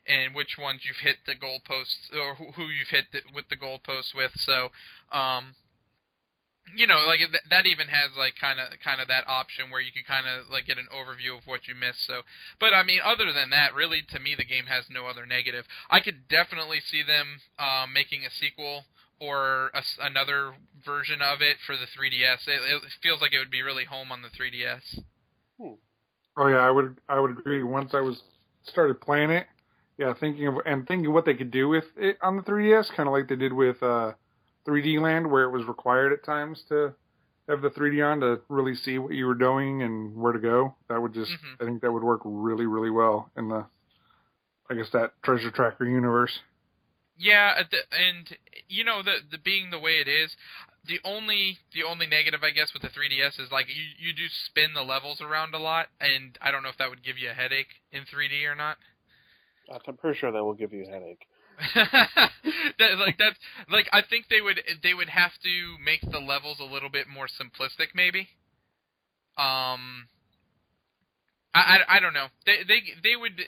and 0.09 0.35
which 0.35 0.57
ones 0.59 0.81
you've 0.85 1.05
hit 1.05 1.17
the 1.27 1.35
goalposts 1.35 2.09
or 2.17 2.35
who, 2.37 2.53
who 2.53 2.63
you've 2.69 2.89
hit 2.89 3.05
the, 3.13 3.21
with 3.35 3.45
the 3.51 3.57
goalposts 3.57 4.15
with. 4.15 4.33
So, 4.37 4.71
um, 5.13 5.55
you 6.77 6.87
know, 6.87 7.05
like 7.07 7.19
th- 7.19 7.49
that 7.51 7.67
even 7.67 7.89
has 7.89 8.11
like 8.17 8.35
kind 8.41 8.61
of 8.61 8.79
kind 8.83 9.01
of 9.01 9.09
that 9.09 9.25
option 9.27 9.71
where 9.71 9.81
you 9.81 9.93
can 9.93 10.05
kind 10.05 10.27
of 10.27 10.51
like 10.51 10.67
get 10.67 10.79
an 10.79 10.89
overview 10.93 11.37
of 11.37 11.47
what 11.47 11.69
you 11.69 11.75
missed. 11.75 12.07
So, 12.07 12.23
but 12.61 12.73
I 12.75 12.83
mean, 12.83 13.01
other 13.05 13.33
than 13.33 13.51
that, 13.51 13.75
really, 13.75 14.03
to 14.13 14.19
me, 14.19 14.35
the 14.37 14.45
game 14.45 14.67
has 14.67 14.85
no 14.91 15.07
other 15.07 15.27
negative. 15.27 15.67
I 15.91 16.01
could 16.01 16.29
definitely 16.29 16.81
see 16.81 17.03
them 17.03 17.41
um, 17.59 17.93
making 17.93 18.25
a 18.25 18.31
sequel 18.31 18.85
or 19.21 19.71
a 19.75 19.83
another 20.01 20.55
version 20.85 21.21
of 21.23 21.43
it 21.43 21.57
for 21.67 21.77
the 21.77 21.87
3DS. 21.87 22.47
It, 22.47 22.61
it 22.63 22.83
feels 23.03 23.21
like 23.21 23.33
it 23.33 23.39
would 23.39 23.51
be 23.51 23.63
really 23.63 23.85
home 23.85 24.13
on 24.13 24.23
the 24.23 24.29
3DS. 24.29 25.03
Oh 26.37 26.47
yeah, 26.47 26.59
I 26.59 26.71
would 26.71 26.99
I 27.09 27.19
would 27.19 27.33
agree. 27.33 27.63
Once 27.63 27.95
I 27.95 28.01
was 28.01 28.23
started 28.63 29.01
playing 29.01 29.31
it, 29.31 29.47
yeah, 29.99 30.15
thinking 30.15 30.47
of 30.47 30.55
and 30.65 30.87
thinking 30.87 31.13
what 31.13 31.25
they 31.25 31.35
could 31.35 31.51
do 31.51 31.69
with 31.69 31.85
it 31.97 32.17
on 32.23 32.37
the 32.37 32.43
3DS, 32.43 32.95
kind 32.97 33.09
of 33.09 33.13
like 33.13 33.29
they 33.29 33.37
did 33.37 33.53
with 33.53 33.83
uh, 33.83 34.13
3D 34.69 35.01
Land, 35.01 35.31
where 35.31 35.45
it 35.45 35.51
was 35.51 35.67
required 35.67 36.13
at 36.13 36.25
times 36.25 36.63
to 36.69 36.95
have 37.49 37.63
the 37.63 37.71
3D 37.71 38.03
on 38.03 38.21
to 38.21 38.41
really 38.49 38.75
see 38.75 38.99
what 38.99 39.15
you 39.15 39.27
were 39.27 39.35
doing 39.35 39.83
and 39.83 40.15
where 40.15 40.33
to 40.33 40.39
go. 40.39 40.75
That 40.89 41.01
would 41.01 41.15
just 41.15 41.33
Mhm. 41.33 41.61
I 41.61 41.65
think 41.65 41.81
that 41.81 41.93
would 41.93 42.05
work 42.05 42.21
really 42.25 42.67
really 42.67 42.91
well 42.91 43.31
in 43.37 43.49
the 43.49 43.67
I 44.71 44.75
guess 44.75 44.91
that 44.93 45.13
treasure 45.23 45.51
tracker 45.51 45.87
universe. 45.87 46.41
Yeah, 47.17 47.65
and 47.91 48.37
you 48.69 48.85
know 48.85 49.03
the 49.03 49.21
the 49.31 49.39
being 49.39 49.71
the 49.71 49.79
way 49.79 49.99
it 49.99 50.09
is, 50.09 50.37
the 50.85 51.01
only 51.05 51.59
the 51.73 51.83
only 51.83 52.07
negative 52.07 52.45
I 52.45 52.51
guess 52.51 52.73
with 52.73 52.83
the 52.83 52.89
3DS 52.89 53.41
is 53.41 53.51
like 53.51 53.67
you 53.69 53.83
you 53.99 54.13
do 54.13 54.29
spin 54.29 54.75
the 54.75 54.83
levels 54.83 55.21
around 55.21 55.55
a 55.55 55.59
lot, 55.59 55.89
and 56.01 56.39
I 56.41 56.51
don't 56.51 56.63
know 56.63 56.69
if 56.69 56.77
that 56.79 56.91
would 56.91 57.03
give 57.03 57.19
you 57.19 57.31
a 57.31 57.35
headache 57.35 57.81
in 57.91 58.05
3D 58.05 58.45
or 58.47 58.55
not. 58.55 58.77
I'm 59.71 59.97
pretty 59.97 60.19
sure 60.19 60.31
that 60.31 60.45
will 60.45 60.55
give 60.55 60.73
you 60.73 60.85
a 60.85 60.91
headache. 60.91 61.27
that, 61.75 62.99
like 62.99 63.19
that's 63.19 63.39
like 63.71 63.89
I 63.93 64.03
think 64.03 64.27
they 64.31 64.41
would 64.41 64.61
they 64.83 64.95
would 64.95 65.09
have 65.09 65.33
to 65.43 65.77
make 65.85 66.01
the 66.03 66.21
levels 66.21 66.59
a 66.61 66.65
little 66.65 66.89
bit 66.91 67.09
more 67.09 67.27
simplistic 67.27 67.89
maybe. 67.95 68.29
Um 69.37 70.09
I 71.55 71.79
I, 71.89 71.97
I 71.97 72.01
don't 72.01 72.15
know. 72.15 72.29
They 72.47 72.59
they 72.67 72.81
they 73.03 73.17
would 73.17 73.39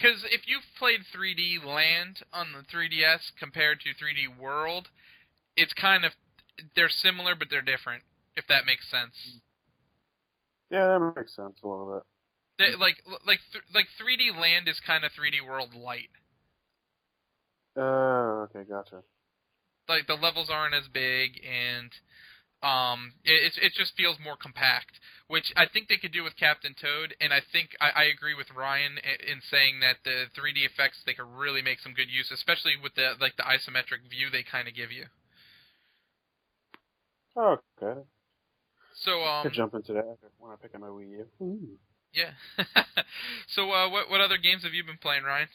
cuz 0.00 0.24
if 0.30 0.42
you've 0.46 0.66
played 0.78 1.00
3D 1.14 1.64
Land 1.64 2.22
on 2.32 2.52
the 2.52 2.62
3DS 2.64 3.32
compared 3.38 3.80
to 3.80 3.90
3D 3.94 4.36
World, 4.38 4.90
it's 5.56 5.72
kind 5.74 6.04
of 6.04 6.12
they're 6.76 6.90
similar 6.90 7.34
but 7.34 7.48
they're 7.50 7.62
different 7.62 8.04
if 8.36 8.46
that 8.48 8.66
makes 8.66 8.90
sense. 8.90 9.40
Yeah, 10.70 10.86
that 10.88 11.12
makes 11.16 11.36
sense 11.36 11.60
a 11.62 11.68
little 11.68 11.94
bit. 11.94 12.02
They, 12.58 12.76
like 12.76 13.02
like 13.26 13.40
th- 13.52 13.64
like 13.74 13.86
3D 14.00 14.38
Land 14.38 14.68
is 14.68 14.80
kind 14.80 15.04
of 15.04 15.12
3D 15.12 15.46
World 15.46 15.74
light. 15.74 16.10
Uh, 17.76 18.44
okay, 18.44 18.64
gotcha. 18.68 19.02
like 19.88 20.06
the 20.06 20.14
levels 20.14 20.50
aren't 20.50 20.74
as 20.74 20.88
big 20.92 21.40
and 21.44 21.90
um 22.62 23.12
it 23.24 23.52
it 23.58 23.64
it 23.66 23.72
just 23.74 23.96
feels 23.96 24.16
more 24.22 24.36
compact 24.36 25.00
which 25.26 25.52
i 25.56 25.66
think 25.66 25.88
they 25.88 25.96
could 25.96 26.12
do 26.12 26.22
with 26.22 26.36
captain 26.36 26.74
toad 26.80 27.14
and 27.20 27.32
i 27.32 27.40
think 27.52 27.70
i, 27.80 27.90
I 27.90 28.04
agree 28.04 28.34
with 28.34 28.46
ryan 28.54 28.98
i- 29.02 29.30
in 29.30 29.40
saying 29.50 29.80
that 29.80 29.96
the 30.04 30.26
3d 30.38 30.64
effects 30.64 31.02
they 31.04 31.14
could 31.14 31.26
really 31.26 31.62
make 31.62 31.80
some 31.80 31.92
good 31.94 32.08
use 32.10 32.30
especially 32.30 32.74
with 32.80 32.94
the 32.94 33.14
like 33.20 33.36
the 33.36 33.42
isometric 33.42 34.08
view 34.08 34.30
they 34.30 34.44
kind 34.44 34.68
of 34.68 34.74
give 34.74 34.92
you 34.92 35.06
Okay. 37.36 38.00
so 38.94 39.22
I 39.22 39.42
um 39.42 39.42
could 39.42 39.54
jump 39.54 39.74
into 39.74 39.92
that 39.94 40.16
when 40.38 40.52
I 40.52 40.56
pick 40.60 40.74
up 40.74 40.80
my 40.80 40.88
Wii 40.88 41.10
U. 41.10 41.26
Ooh. 41.42 41.78
yeah 42.14 42.32
so 43.48 43.70
uh 43.72 43.88
what 43.90 44.08
what 44.10 44.20
other 44.20 44.38
games 44.38 44.62
have 44.62 44.74
you 44.74 44.84
been 44.84 44.98
playing 44.98 45.24
ryan 45.24 45.48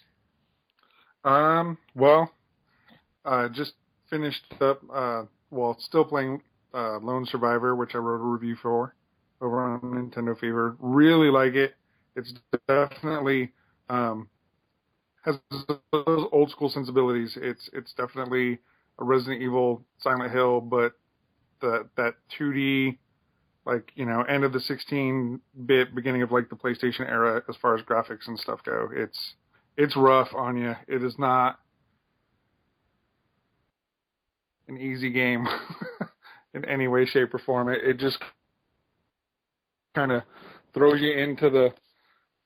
Um, 1.27 1.77
well, 1.93 2.31
uh, 3.25 3.49
just 3.49 3.73
finished 4.09 4.45
up, 4.61 4.81
uh, 4.93 5.23
well, 5.51 5.75
still 5.79 6.05
playing, 6.05 6.41
uh, 6.73 6.99
Lone 6.99 7.25
Survivor, 7.25 7.75
which 7.75 7.95
I 7.95 7.97
wrote 7.97 8.21
a 8.21 8.25
review 8.25 8.55
for 8.61 8.95
over 9.41 9.59
on 9.61 9.81
Nintendo 9.81 10.39
Fever. 10.39 10.77
Really 10.79 11.29
like 11.29 11.53
it. 11.53 11.75
It's 12.15 12.33
definitely, 12.69 13.51
um, 13.89 14.29
has 15.23 15.37
those 15.91 16.27
old 16.31 16.49
school 16.49 16.69
sensibilities. 16.69 17.37
It's, 17.41 17.69
it's 17.73 17.93
definitely 17.93 18.59
a 18.99 19.03
Resident 19.03 19.41
Evil 19.41 19.83
Silent 19.99 20.31
Hill, 20.31 20.61
but 20.61 20.93
the, 21.59 21.89
that 21.97 22.15
2D, 22.39 22.97
like, 23.65 23.91
you 23.95 24.05
know, 24.05 24.21
end 24.21 24.45
of 24.45 24.53
the 24.53 24.61
16 24.61 25.41
bit, 25.65 25.93
beginning 25.93 26.21
of 26.21 26.31
like 26.31 26.49
the 26.49 26.55
PlayStation 26.55 27.01
era 27.01 27.43
as 27.49 27.57
far 27.57 27.75
as 27.75 27.81
graphics 27.81 28.27
and 28.27 28.39
stuff 28.39 28.63
go. 28.63 28.87
It's, 28.93 29.33
it's 29.77 29.95
rough 29.95 30.29
on 30.35 30.57
you. 30.57 30.75
It 30.87 31.03
is 31.03 31.17
not 31.17 31.59
an 34.67 34.77
easy 34.77 35.11
game 35.11 35.47
in 36.53 36.65
any 36.65 36.87
way, 36.87 37.05
shape, 37.05 37.33
or 37.33 37.39
form. 37.39 37.69
It, 37.69 37.79
it 37.83 37.99
just 37.99 38.17
kind 39.95 40.11
of 40.11 40.23
throws 40.73 40.99
you 40.99 41.11
into 41.11 41.49
the 41.49 41.73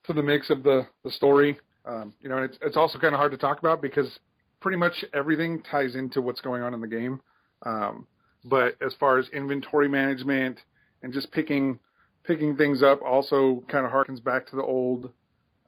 to 0.06 0.14
the 0.14 0.22
mix 0.22 0.50
of 0.50 0.64
the 0.64 0.86
the 1.04 1.12
story. 1.12 1.58
Um, 1.86 2.14
you 2.22 2.30
know, 2.30 2.38
it's 2.38 2.58
it's 2.62 2.78
also 2.78 3.00
kind 3.00 3.14
of 3.14 3.20
hard 3.20 3.32
to 3.32 3.38
talk 3.38 3.60
about 3.60 3.82
because 3.82 4.20
pretty 4.60 4.78
much 4.78 5.04
everything 5.14 5.64
ties 5.64 5.96
into 5.96 6.22
what's 6.22 6.42
going 6.42 6.62
on 6.62 6.74
in 6.74 6.82
the 6.82 6.88
game. 6.88 7.22
Um, 7.66 8.08
but 8.44 8.76
as 8.86 8.94
far 9.00 9.18
as 9.18 9.28
inventory 9.30 9.88
management 9.88 10.60
and 11.02 11.14
just 11.14 11.32
picking 11.32 11.80
picking 12.24 12.56
things 12.56 12.84
up, 12.84 13.02
also 13.02 13.64
kind 13.68 13.86
of 13.86 13.92
harkens 13.92 14.24
back 14.24 14.48
to 14.48 14.56
the 14.56 14.62
old 14.62 15.12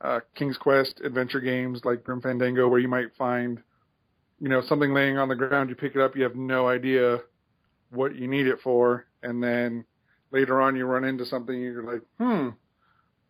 uh, 0.03 0.19
King's 0.35 0.57
Quest 0.57 1.01
adventure 1.03 1.39
games 1.39 1.81
like 1.85 2.03
Grim 2.03 2.21
Fandango, 2.21 2.67
where 2.67 2.79
you 2.79 2.89
might 2.89 3.15
find, 3.17 3.61
you 4.39 4.49
know, 4.49 4.61
something 4.61 4.93
laying 4.93 5.17
on 5.17 5.29
the 5.29 5.35
ground. 5.35 5.69
You 5.69 5.75
pick 5.75 5.95
it 5.95 6.01
up, 6.01 6.15
you 6.15 6.23
have 6.23 6.35
no 6.35 6.67
idea 6.67 7.19
what 7.89 8.15
you 8.15 8.27
need 8.27 8.47
it 8.47 8.59
for, 8.61 9.05
and 9.23 9.41
then 9.41 9.85
later 10.31 10.61
on 10.61 10.75
you 10.75 10.85
run 10.85 11.05
into 11.05 11.25
something, 11.25 11.59
you're 11.59 11.83
like, 11.83 12.01
hmm, 12.19 12.49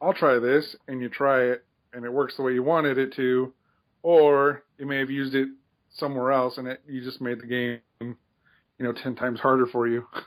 I'll 0.01 0.13
try 0.13 0.39
this, 0.39 0.75
and 0.87 0.99
you 0.99 1.09
try 1.09 1.43
it, 1.43 1.63
and 1.93 2.05
it 2.05 2.11
works 2.11 2.35
the 2.37 2.43
way 2.43 2.53
you 2.53 2.63
wanted 2.63 2.97
it 2.97 3.13
to, 3.17 3.53
or 4.01 4.63
you 4.79 4.87
may 4.87 4.97
have 4.97 5.11
used 5.11 5.35
it 5.35 5.49
somewhere 5.91 6.31
else, 6.31 6.57
and 6.57 6.67
it 6.67 6.81
you 6.87 7.03
just 7.03 7.21
made 7.21 7.39
the 7.39 7.45
game, 7.45 7.79
you 8.01 8.15
know, 8.79 8.93
ten 8.93 9.15
times 9.15 9.39
harder 9.39 9.67
for 9.67 9.87
you. 9.87 10.05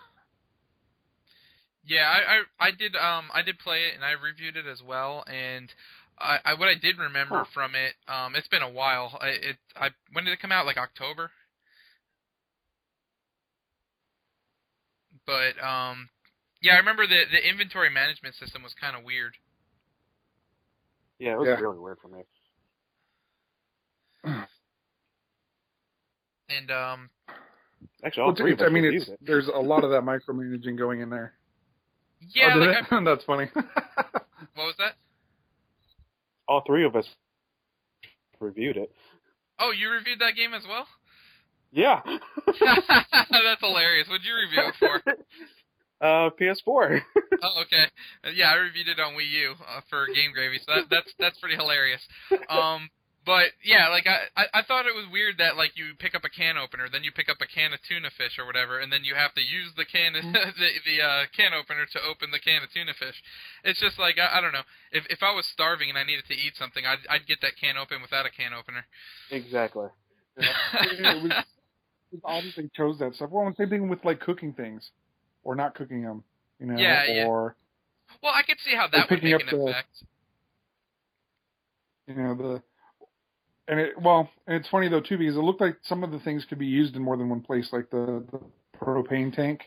Yeah, 1.89 2.11
I, 2.11 2.19
I 2.19 2.69
I 2.69 2.71
did 2.73 2.97
um 2.97 3.27
I 3.33 3.43
did 3.43 3.61
play 3.61 3.85
it 3.85 3.95
and 3.95 4.05
I 4.05 4.11
reviewed 4.11 4.57
it 4.57 4.67
as 4.67 4.83
well 4.83 5.23
and 5.29 5.73
I, 6.19 6.39
I 6.45 6.55
what 6.55 6.69
I 6.69 6.75
did 6.75 6.99
remember 6.99 7.37
Huh. 7.37 7.45
from 7.53 7.75
it 7.75 7.95
um 8.09 8.35
it's 8.35 8.49
been 8.49 8.63
a 8.63 8.71
while 8.71 9.19
I, 9.21 9.29
it 9.29 9.57
I 9.77 9.91
when 10.13 10.25
did 10.25 10.33
it 10.33 10.41
come 10.41 10.53
out 10.53 10.67
like 10.67 10.77
October 10.79 11.31
but 15.27 15.59
um 15.63 16.09
yeah 16.63 16.75
I 16.75 16.79
remember 16.79 17.07
the 17.07 17.25
the 17.31 17.49
inventory 17.49 17.91
management 17.91 18.35
system 18.35 18.63
was 18.63 18.75
kind 18.81 18.97
of 18.97 19.05
weird 19.05 19.35
Yeah, 21.19 21.33
it 21.35 21.39
was 21.39 21.49
Yeah. 21.49 21.61
really 21.61 21.79
weird 21.79 21.99
for 22.01 22.09
me. 22.09 22.23
and 26.49 26.71
um 26.71 27.11
Actually, 28.05 28.23
all 28.23 28.29
Well, 28.29 28.37
three 28.37 28.53
it's, 28.53 28.63
of 28.63 28.69
I 28.69 28.71
mean, 28.71 28.85
it's 28.85 29.09
it. 29.09 29.19
there's 29.23 29.49
a 29.49 29.59
lot 29.59 29.85
of 29.85 29.91
that 29.91 30.03
micromanaging 30.03 30.77
going 30.79 31.01
in 31.01 31.11
there. 31.11 31.33
yeah 32.35 32.55
Oh, 32.55 32.59
like? 32.59 32.93
I, 32.93 33.01
that's 33.05 33.25
funny. 33.25 33.51
what 33.55 34.67
was 34.67 34.75
that 34.79 34.95
All 36.49 36.63
three 36.67 36.85
of 36.85 36.95
us 36.97 37.07
reviewed 38.41 38.77
it. 38.77 38.91
oh 39.59 39.71
you 39.73 39.89
reviewed 39.91 40.19
that 40.21 40.35
game 40.37 40.53
as 40.55 40.63
well 40.69 40.87
Yeah. 41.73 42.01
that's 42.47 43.61
hilarious 43.61 44.07
what'd 44.09 44.25
you 44.27 44.35
review 44.35 44.63
it 44.69 44.75
for 44.79 45.03
uh, 46.01 46.31
PS4. 46.39 47.01
Oh, 47.43 47.63
okay. 47.63 47.85
Yeah, 48.35 48.51
I 48.51 48.55
reviewed 48.57 48.89
it 48.89 48.99
on 49.01 49.13
Wii 49.15 49.31
U 49.31 49.55
uh, 49.61 49.81
for 49.91 50.07
Game 50.07 50.33
Gravy, 50.33 50.59
so 50.67 50.75
that, 50.75 50.85
that's 50.91 51.13
that's 51.19 51.39
pretty 51.39 51.57
hilarious. 51.57 52.01
Um, 52.49 52.89
but 53.27 53.51
yeah, 53.65 53.89
like 53.91 54.07
I, 54.07 54.31
I 54.41 54.45
I 54.55 54.63
thought 54.63 54.87
it 54.87 54.95
was 54.95 55.05
weird 55.11 55.37
that 55.39 55.57
like 55.59 55.73
you 55.77 55.93
pick 55.99 56.15
up 56.15 56.23
a 56.25 56.31
can 56.31 56.57
opener, 56.57 56.87
then 56.89 57.03
you 57.05 57.11
pick 57.11 57.29
up 57.29 57.39
a 57.43 57.47
can 57.47 57.73
of 57.75 57.81
tuna 57.83 58.09
fish 58.17 58.39
or 58.39 58.47
whatever, 58.47 58.79
and 58.79 58.93
then 58.93 59.03
you 59.05 59.15
have 59.17 59.35
to 59.35 59.43
use 59.43 59.73
the 59.77 59.85
can 59.85 60.13
the 60.15 60.69
the 60.87 61.03
uh, 61.03 61.25
can 61.37 61.53
opener 61.53 61.85
to 61.91 61.99
open 62.01 62.31
the 62.31 62.39
can 62.39 62.63
of 62.63 62.71
tuna 62.73 62.95
fish. 62.95 63.19
It's 63.65 63.81
just 63.81 63.99
like 63.99 64.17
I, 64.19 64.39
I 64.39 64.41
don't 64.41 64.53
know. 64.55 64.65
If 64.93 65.05
if 65.11 65.23
I 65.23 65.35
was 65.35 65.45
starving 65.45 65.91
and 65.91 65.99
I 65.99 66.05
needed 66.05 66.25
to 66.31 66.35
eat 66.35 66.55
something, 66.57 66.87
I'd 66.87 67.03
I'd 67.11 67.27
get 67.27 67.41
that 67.43 67.59
can 67.61 67.77
open 67.77 68.01
without 68.01 68.25
a 68.25 68.31
can 68.31 68.55
opener. 68.55 68.87
exactly. 69.31 69.89
Yeah, 70.39 70.53
it 71.17 71.23
was, 71.23 71.33
it 71.33 71.45
was 72.13 72.21
odd 72.25 72.45
they 72.57 72.69
chose 72.77 72.99
that 73.01 73.15
stuff. 73.17 73.31
Well, 73.31 73.53
same 73.59 73.69
thing 73.71 73.89
with 73.89 74.05
like 74.05 74.21
cooking 74.21 74.53
things, 74.53 74.91
or 75.43 75.55
not 75.57 75.75
cooking 75.75 76.03
them. 76.03 76.23
You 76.61 76.67
know, 76.67 76.77
Yeah, 76.79 77.05
yeah. 77.07 77.27
or 77.27 77.57
well, 78.23 78.33
I 78.35 78.43
could 78.43 78.59
see 78.65 78.77
how 78.77 78.87
that 78.89 79.09
would 79.11 79.21
picking 79.21 79.33
make 79.33 79.47
up 79.47 79.53
an 79.53 79.59
the- 79.59 79.71
effect. 79.71 79.89
you 82.07 82.15
know 82.15 82.35
the. 82.35 82.63
And 83.69 83.81
it 83.81 84.01
well, 84.01 84.31
and 84.47 84.57
it's 84.57 84.69
funny 84.69 84.89
though 84.89 85.01
too 85.01 85.19
because 85.19 85.37
it 85.37 85.41
looked 85.41 85.61
like 85.61 85.77
some 85.83 86.05
of 86.05 86.13
the 86.13 86.21
things 86.21 86.45
could 86.45 86.59
be 86.59 86.67
used 86.67 86.95
in 86.95 87.03
more 87.03 87.17
than 87.17 87.29
one 87.29 87.41
place, 87.41 87.73
like 87.73 87.91
the, 87.91 88.25
the 88.31 88.41
propane 88.79 89.35
tank. 89.35 89.63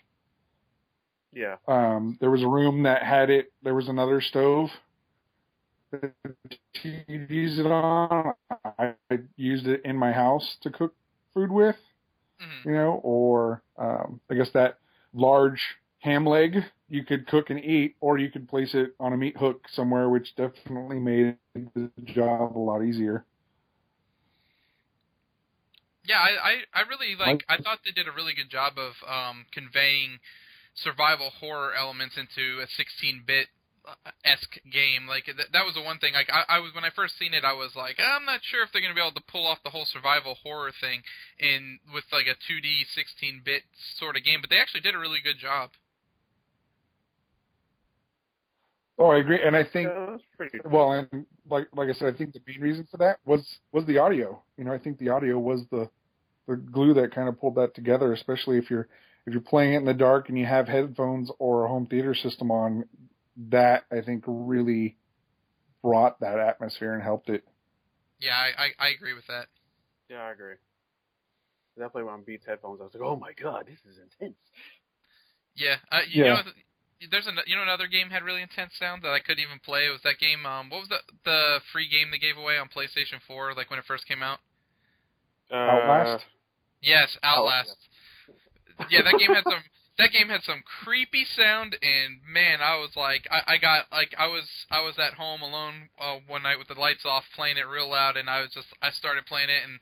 Yeah. 1.33 1.57
Um, 1.67 2.17
there 2.19 2.31
was 2.31 2.41
a 2.43 2.47
room 2.47 2.83
that 2.83 3.03
had 3.03 3.29
it. 3.29 3.51
There 3.61 3.75
was 3.75 3.87
another 3.89 4.21
stove 4.21 4.69
that 5.91 6.13
you'd 6.83 7.29
use 7.29 7.59
it 7.59 7.65
on. 7.65 8.33
I, 8.79 8.95
I 9.11 9.19
used 9.35 9.67
it 9.67 9.81
in 9.85 9.95
my 9.97 10.11
house 10.11 10.57
to 10.61 10.69
cook 10.69 10.95
food 11.33 11.51
with, 11.51 11.75
Mhm. 12.39 12.65
you 12.65 12.73
know, 12.73 12.99
or 13.03 13.61
um, 13.77 14.19
I 14.29 14.35
guess 14.35 14.49
that 14.53 14.77
large 15.13 15.61
ham 15.99 16.25
leg 16.25 16.63
you 16.87 17.03
could 17.03 17.27
cook 17.27 17.49
and 17.49 17.63
eat, 17.63 17.95
or 17.99 18.17
you 18.17 18.31
could 18.31 18.47
place 18.47 18.73
it 18.73 18.95
on 18.99 19.13
a 19.13 19.17
meat 19.17 19.37
hook 19.37 19.67
somewhere, 19.71 20.09
which 20.09 20.35
definitely 20.35 20.99
made 20.99 21.37
the 21.53 21.91
job 22.05 22.57
a 22.57 22.59
lot 22.59 22.83
easier. 22.83 23.25
Yeah, 26.09 26.17
I, 26.17 26.31
I, 26.41 26.53
I 26.73 26.81
really 26.89 27.13
like. 27.15 27.45
I 27.49 27.59
thought 27.61 27.85
they 27.85 27.93
did 27.93 28.09
a 28.09 28.11
really 28.17 28.33
good 28.33 28.49
job 28.49 28.73
of 28.81 28.97
um, 29.05 29.45
conveying 29.53 30.17
survival 30.73 31.29
horror 31.29 31.75
elements 31.77 32.17
into 32.17 32.61
a 32.61 32.67
16-bit 32.67 33.47
esque 34.25 34.57
game. 34.73 35.05
Like 35.07 35.25
th- 35.25 35.53
that 35.53 35.65
was 35.65 35.75
the 35.75 35.85
one 35.85 35.99
thing. 35.99 36.13
Like 36.17 36.29
I, 36.33 36.57
I 36.57 36.59
was 36.59 36.73
when 36.73 36.85
I 36.85 36.89
first 36.89 37.17
seen 37.19 37.33
it, 37.35 37.45
I 37.45 37.53
was 37.53 37.77
like, 37.77 37.97
I'm 38.01 38.25
not 38.25 38.41
sure 38.43 38.63
if 38.65 38.71
they're 38.73 38.81
gonna 38.81 38.95
be 38.97 39.01
able 39.05 39.13
to 39.21 39.29
pull 39.31 39.45
off 39.47 39.61
the 39.63 39.69
whole 39.69 39.85
survival 39.85 40.35
horror 40.41 40.73
thing 40.81 41.03
in 41.39 41.79
with 41.93 42.05
like 42.11 42.25
a 42.25 42.37
2D 42.37 42.89
16-bit 42.97 43.63
sort 43.99 44.17
of 44.17 44.23
game. 44.25 44.41
But 44.41 44.49
they 44.49 44.57
actually 44.59 44.81
did 44.81 44.95
a 44.95 44.99
really 44.99 45.21
good 45.23 45.37
job. 45.39 45.71
Oh, 48.99 49.07
I 49.07 49.19
agree, 49.19 49.41
and 49.43 49.55
I 49.55 49.63
think 49.63 49.95
Yeah, 49.95 50.07
that's 50.11 50.23
pretty 50.37 50.59
cool. 50.69 50.71
well, 50.71 50.91
and 50.93 51.25
like 51.49 51.67
like 51.75 51.89
I 51.89 51.93
said, 51.93 52.13
I 52.13 52.17
think 52.17 52.33
the 52.33 52.41
main 52.47 52.61
reason 52.61 52.87
for 52.91 52.97
that 52.97 53.19
was 53.25 53.59
was 53.71 53.85
the 53.85 53.97
audio. 53.97 54.41
You 54.57 54.65
know, 54.65 54.73
I 54.73 54.79
think 54.79 54.99
the 54.99 55.09
audio 55.09 55.39
was 55.39 55.61
the 55.71 55.89
the 56.49 56.55
glue 56.57 56.93
that 56.95 57.13
kind 57.13 57.29
of 57.29 57.39
pulled 57.39 57.55
that 57.55 57.75
together, 57.75 58.11
especially 58.11 58.57
if 58.57 58.69
you're 58.69 58.87
if 59.25 59.33
you're 59.33 59.41
playing 59.41 59.73
it 59.73 59.77
in 59.77 59.85
the 59.85 59.93
dark 59.93 60.29
and 60.29 60.37
you 60.37 60.45
have 60.45 60.67
headphones 60.67 61.29
or 61.39 61.65
a 61.65 61.67
home 61.67 61.85
theater 61.85 62.15
system 62.15 62.51
on. 62.51 62.85
That 63.51 63.83
I 63.89 64.01
think 64.01 64.25
really 64.27 64.97
brought 65.81 66.19
that 66.19 66.39
atmosphere 66.39 66.93
and 66.93 67.01
helped 67.01 67.29
it. 67.29 67.45
Yeah, 68.19 68.35
I, 68.35 68.63
I, 68.63 68.87
I 68.87 68.89
agree 68.89 69.13
with 69.13 69.27
that. 69.27 69.47
Yeah, 70.09 70.23
I 70.23 70.31
agree. 70.31 70.55
Definitely 71.77 72.03
when 72.03 72.13
on 72.15 72.23
Beats 72.23 72.45
headphones, 72.45 72.81
I 72.81 72.83
was 72.83 72.93
like, 72.93 73.03
"Oh 73.03 73.15
my 73.15 73.31
god, 73.41 73.65
this 73.67 73.79
is 73.89 73.97
intense." 73.97 74.35
Yeah, 75.55 75.75
uh, 75.91 76.01
you 76.09 76.23
Yeah. 76.23 76.43
know, 76.43 76.51
there's 77.09 77.27
an 77.27 77.37
you 77.47 77.55
know 77.55 77.63
another 77.63 77.87
game 77.87 78.09
had 78.09 78.23
really 78.23 78.41
intense 78.41 78.73
sound 78.77 79.03
that 79.03 79.11
I 79.11 79.19
couldn't 79.19 79.43
even 79.43 79.59
play. 79.59 79.85
It 79.87 79.91
was 79.91 80.01
that 80.03 80.19
game. 80.19 80.45
Um, 80.45 80.69
what 80.69 80.81
was 80.81 80.89
the 80.89 80.99
the 81.23 81.59
free 81.71 81.87
game 81.87 82.11
they 82.11 82.17
gave 82.17 82.35
away 82.37 82.57
on 82.57 82.67
PlayStation 82.67 83.21
4, 83.25 83.53
like 83.53 83.69
when 83.69 83.79
it 83.79 83.85
first 83.85 84.05
came 84.07 84.21
out? 84.21 84.39
Uh, 85.51 85.55
Outlast? 85.55 86.25
Yes, 86.81 87.17
Outlast. 87.23 87.69
Outlast, 87.69 88.91
yeah, 88.91 89.01
that 89.03 89.19
game 89.19 89.33
had 89.33 89.43
some. 89.43 89.63
That 89.97 90.13
game 90.15 90.29
had 90.29 90.43
some 90.43 90.63
creepy 90.63 91.25
sound, 91.35 91.75
and 91.83 92.23
man, 92.23 92.61
I 92.63 92.79
was 92.79 92.95
like, 92.95 93.27
I, 93.29 93.55
I 93.55 93.57
got 93.57 93.91
like, 93.91 94.15
I 94.17 94.27
was, 94.27 94.47
I 94.71 94.79
was 94.79 94.95
at 94.97 95.15
home 95.15 95.41
alone 95.41 95.89
uh, 95.99 96.23
one 96.25 96.43
night 96.43 96.57
with 96.57 96.69
the 96.69 96.79
lights 96.79 97.03
off, 97.03 97.25
playing 97.35 97.57
it 97.57 97.67
real 97.67 97.89
loud, 97.89 98.15
and 98.15 98.29
I 98.29 98.39
was 98.39 98.51
just, 98.53 98.67
I 98.81 98.91
started 98.91 99.25
playing 99.25 99.49
it, 99.49 99.59
and 99.67 99.77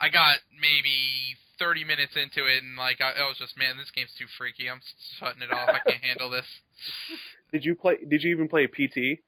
I 0.00 0.08
got 0.08 0.38
maybe 0.56 1.36
30 1.58 1.84
minutes 1.84 2.16
into 2.16 2.48
it, 2.48 2.62
and 2.62 2.78
like, 2.78 3.02
I, 3.02 3.20
I 3.20 3.28
was 3.28 3.36
just, 3.36 3.58
man, 3.58 3.76
this 3.76 3.92
game's 3.92 4.16
too 4.16 4.24
freaky. 4.38 4.70
I'm 4.70 4.80
shutting 5.20 5.42
it 5.42 5.52
off. 5.52 5.68
I 5.68 5.84
can't 5.84 6.02
handle 6.02 6.30
this. 6.30 6.48
Did 7.52 7.66
you 7.66 7.74
play? 7.74 7.96
Did 8.08 8.22
you 8.22 8.30
even 8.30 8.48
play 8.48 8.66
PT? 8.66 9.20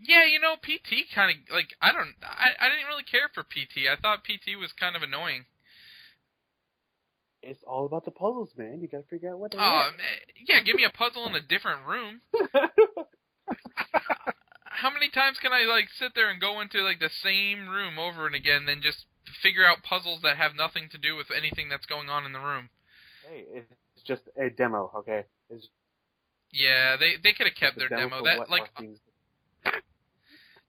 Yeah, 0.00 0.26
you 0.26 0.40
know, 0.40 0.56
PT 0.56 1.08
kind 1.14 1.30
of 1.30 1.36
like 1.54 1.72
I 1.80 1.92
don't, 1.92 2.12
I, 2.20 2.52
I 2.58 2.68
didn't 2.68 2.88
really 2.88 3.04
care 3.04 3.30
for 3.32 3.44
PT. 3.44 3.88
I 3.88 3.96
thought 4.00 4.24
PT 4.24 4.58
was 4.58 4.72
kind 4.72 4.96
of 4.96 5.02
annoying. 5.02 5.46
It's 7.46 7.62
all 7.64 7.86
about 7.86 8.04
the 8.04 8.10
puzzles, 8.10 8.50
man. 8.56 8.80
You 8.80 8.88
gotta 8.88 9.04
figure 9.04 9.30
out 9.32 9.38
what 9.38 9.52
they 9.52 9.58
Oh, 9.58 9.90
man, 9.96 10.18
yeah, 10.46 10.60
give 10.62 10.76
me 10.76 10.84
a 10.84 10.90
puzzle 10.90 11.26
in 11.26 11.34
a 11.34 11.40
different 11.40 11.86
room. 11.86 12.20
How 14.64 14.90
many 14.90 15.08
times 15.08 15.38
can 15.40 15.52
I 15.52 15.64
like 15.64 15.88
sit 15.98 16.12
there 16.14 16.30
and 16.30 16.40
go 16.40 16.60
into 16.60 16.82
like 16.82 17.00
the 17.00 17.10
same 17.22 17.68
room 17.68 17.98
over 17.98 18.26
and 18.26 18.34
again, 18.34 18.66
then 18.66 18.80
just 18.82 19.06
figure 19.42 19.64
out 19.64 19.82
puzzles 19.82 20.20
that 20.22 20.36
have 20.36 20.54
nothing 20.56 20.88
to 20.90 20.98
do 20.98 21.16
with 21.16 21.30
anything 21.34 21.68
that's 21.68 21.86
going 21.86 22.08
on 22.08 22.24
in 22.26 22.32
the 22.32 22.40
room? 22.40 22.68
hey, 23.28 23.44
it's 23.52 24.02
just 24.04 24.22
a 24.36 24.50
demo, 24.50 24.90
okay? 24.96 25.24
It's 25.50 25.68
Yeah, 26.52 26.96
they 26.96 27.14
they 27.22 27.32
could 27.32 27.46
have 27.46 27.56
kept 27.56 27.78
their 27.78 27.86
a 27.86 27.90
demo. 27.90 28.22
That 28.24 28.50
like 28.50 28.70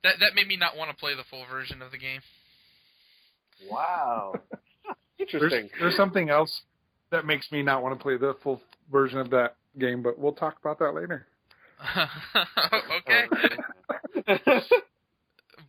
that 0.03 0.15
that 0.19 0.35
made 0.35 0.47
me 0.47 0.57
not 0.57 0.77
want 0.77 0.91
to 0.91 0.95
play 0.95 1.15
the 1.15 1.23
full 1.23 1.45
version 1.49 1.81
of 1.81 1.91
the 1.91 1.97
game. 1.97 2.21
Wow, 3.69 4.35
interesting. 5.33 5.69
there's 5.79 5.95
something 5.95 6.29
else 6.29 6.61
that 7.11 7.25
makes 7.25 7.51
me 7.51 7.61
not 7.61 7.83
want 7.83 7.97
to 7.97 8.01
play 8.01 8.17
the 8.17 8.35
full 8.43 8.61
version 8.91 9.19
of 9.19 9.29
that 9.31 9.55
game, 9.79 10.01
but 10.01 10.17
we'll 10.17 10.33
talk 10.33 10.57
about 10.59 10.79
that 10.79 10.93
later. 10.93 11.27
okay. 12.97 14.59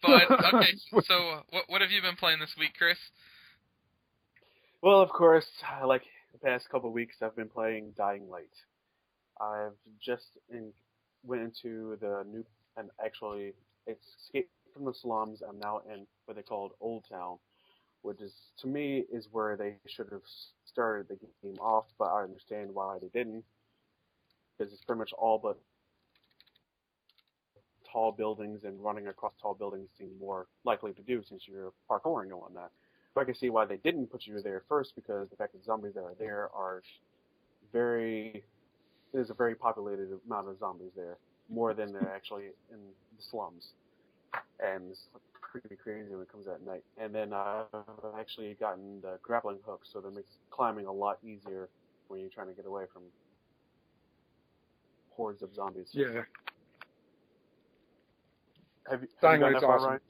But 0.03 0.31
okay, 0.31 0.75
so 1.05 1.43
what 1.51 1.65
what 1.69 1.81
have 1.81 1.91
you 1.91 2.03
been 2.03 2.17
playing 2.17 2.41
this 2.41 2.55
week, 2.59 2.73
Chris? 2.79 2.99
Well, 4.83 5.01
of 5.01 5.11
course, 5.11 5.47
like 5.85 6.03
the 6.33 6.39
past 6.39 6.69
couple 6.69 6.91
of 6.91 6.95
weeks, 6.95 7.17
I've 7.23 7.37
been 7.37 7.49
playing 7.49 7.93
Dying 7.97 8.29
Light. 8.29 8.45
I've 9.41 9.77
just 10.03 10.39
in, 10.51 10.73
went 11.25 11.43
into 11.43 11.97
the 12.01 12.25
new 12.31 12.45
and 12.77 12.91
actually 13.05 13.53
it's 13.87 14.05
escaped 14.23 14.51
from 14.73 14.85
the 14.85 14.95
slums. 14.95 15.43
I'm 15.47 15.59
now 15.59 15.81
in 15.93 16.07
what 16.27 16.37
they 16.37 16.43
called 16.43 16.73
Old 16.81 17.05
Town, 17.11 17.39
which 18.07 18.21
is 18.21 18.33
to 18.61 18.69
me 18.69 19.05
is 19.13 19.27
where 19.33 19.57
they 19.57 19.75
should 19.89 20.07
have 20.13 20.23
started 20.65 21.09
the 21.09 21.17
game 21.43 21.59
off. 21.61 21.87
But 21.99 22.07
I 22.07 22.23
understand 22.23 22.71
why 22.73 22.99
they 23.01 23.09
didn't, 23.09 23.45
because 24.57 24.73
it's 24.73 24.85
pretty 24.85 25.01
much 25.01 25.13
all 25.19 25.39
but 25.39 25.59
tall 27.91 28.13
buildings 28.13 28.61
and 28.65 28.81
running 28.81 29.09
across 29.09 29.33
tall 29.43 29.55
buildings 29.55 29.89
seem 29.99 30.11
more 30.21 30.47
likely 30.65 30.93
to 30.93 31.03
do 31.03 31.21
since 31.29 31.43
you're 31.49 31.73
parkouring 31.91 32.31
and 32.31 32.39
whatnot. 32.39 32.71
But 33.15 33.23
I 33.23 33.25
can 33.25 33.35
see 33.35 33.51
why 33.51 33.65
they 33.65 33.79
didn't 33.79 34.07
put 34.07 34.25
you 34.27 34.41
there 34.41 34.63
first 34.69 34.95
because 34.95 35.29
the 35.29 35.37
fact 35.37 35.55
that 35.55 35.65
zombies 35.65 35.95
that 35.95 36.03
are 36.03 36.15
there 36.19 36.49
are 36.55 36.83
very 37.73 38.45
there's 39.13 39.31
a 39.31 39.35
very 39.35 39.55
populated 39.55 40.09
amount 40.27 40.49
of 40.49 40.59
zombies 40.59 40.93
there, 40.95 41.17
more 41.49 41.75
than 41.75 41.93
there 41.93 42.13
actually 42.15 42.45
in 42.71 42.79
the 43.17 43.23
slums, 43.31 43.69
and 44.61 44.95
pretty 45.61 45.77
crazy 45.77 46.13
when 46.13 46.23
it 46.23 46.31
comes 46.31 46.47
at 46.49 46.65
night. 46.65 46.85
And 46.99 47.15
then 47.15 47.33
I've 47.33 47.67
actually 48.19 48.55
gotten 48.59 49.01
the 49.01 49.19
grappling 49.23 49.59
hook, 49.67 49.83
so 49.91 50.01
that 50.01 50.15
makes 50.15 50.31
climbing 50.51 50.87
a 50.87 50.93
lot 50.93 51.19
easier 51.25 51.69
when 52.09 52.21
you're 52.21 52.31
trying 52.31 52.49
to 52.49 52.55
get 52.55 52.67
away 52.67 52.85
from 52.93 53.03
hordes 55.11 55.43
of 55.43 55.55
zombies. 55.55 55.89
Yeah, 55.93 56.23
Have 58.91 59.03
you, 59.03 59.09
have 59.09 59.21
Dying 59.21 59.41
you 59.41 59.47
gotten 59.47 59.53
that 59.55 59.63
far, 59.63 59.77
awesome. 59.77 59.89
Ryan? 59.89 60.01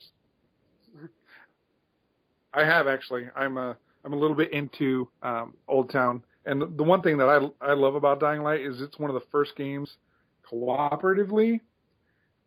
I 2.55 2.65
have 2.65 2.89
actually. 2.89 3.29
I'm 3.37 3.59
a 3.59 3.77
I'm 4.05 4.13
a 4.13 4.17
little 4.17 4.37
bit 4.37 4.53
into 4.53 5.09
um, 5.23 5.55
Old 5.69 5.91
Town, 5.91 6.23
and 6.47 6.63
the, 6.63 6.67
the 6.67 6.83
one 6.83 7.03
thing 7.03 7.19
that 7.19 7.29
I 7.29 7.71
I 7.71 7.75
love 7.75 7.95
about 7.95 8.19
Dying 8.19 8.43
Light 8.43 8.61
is 8.61 8.81
it's 8.81 8.99
one 8.99 9.11
of 9.11 9.15
the 9.15 9.27
first 9.31 9.57
games 9.57 9.99
cooperatively 10.51 11.61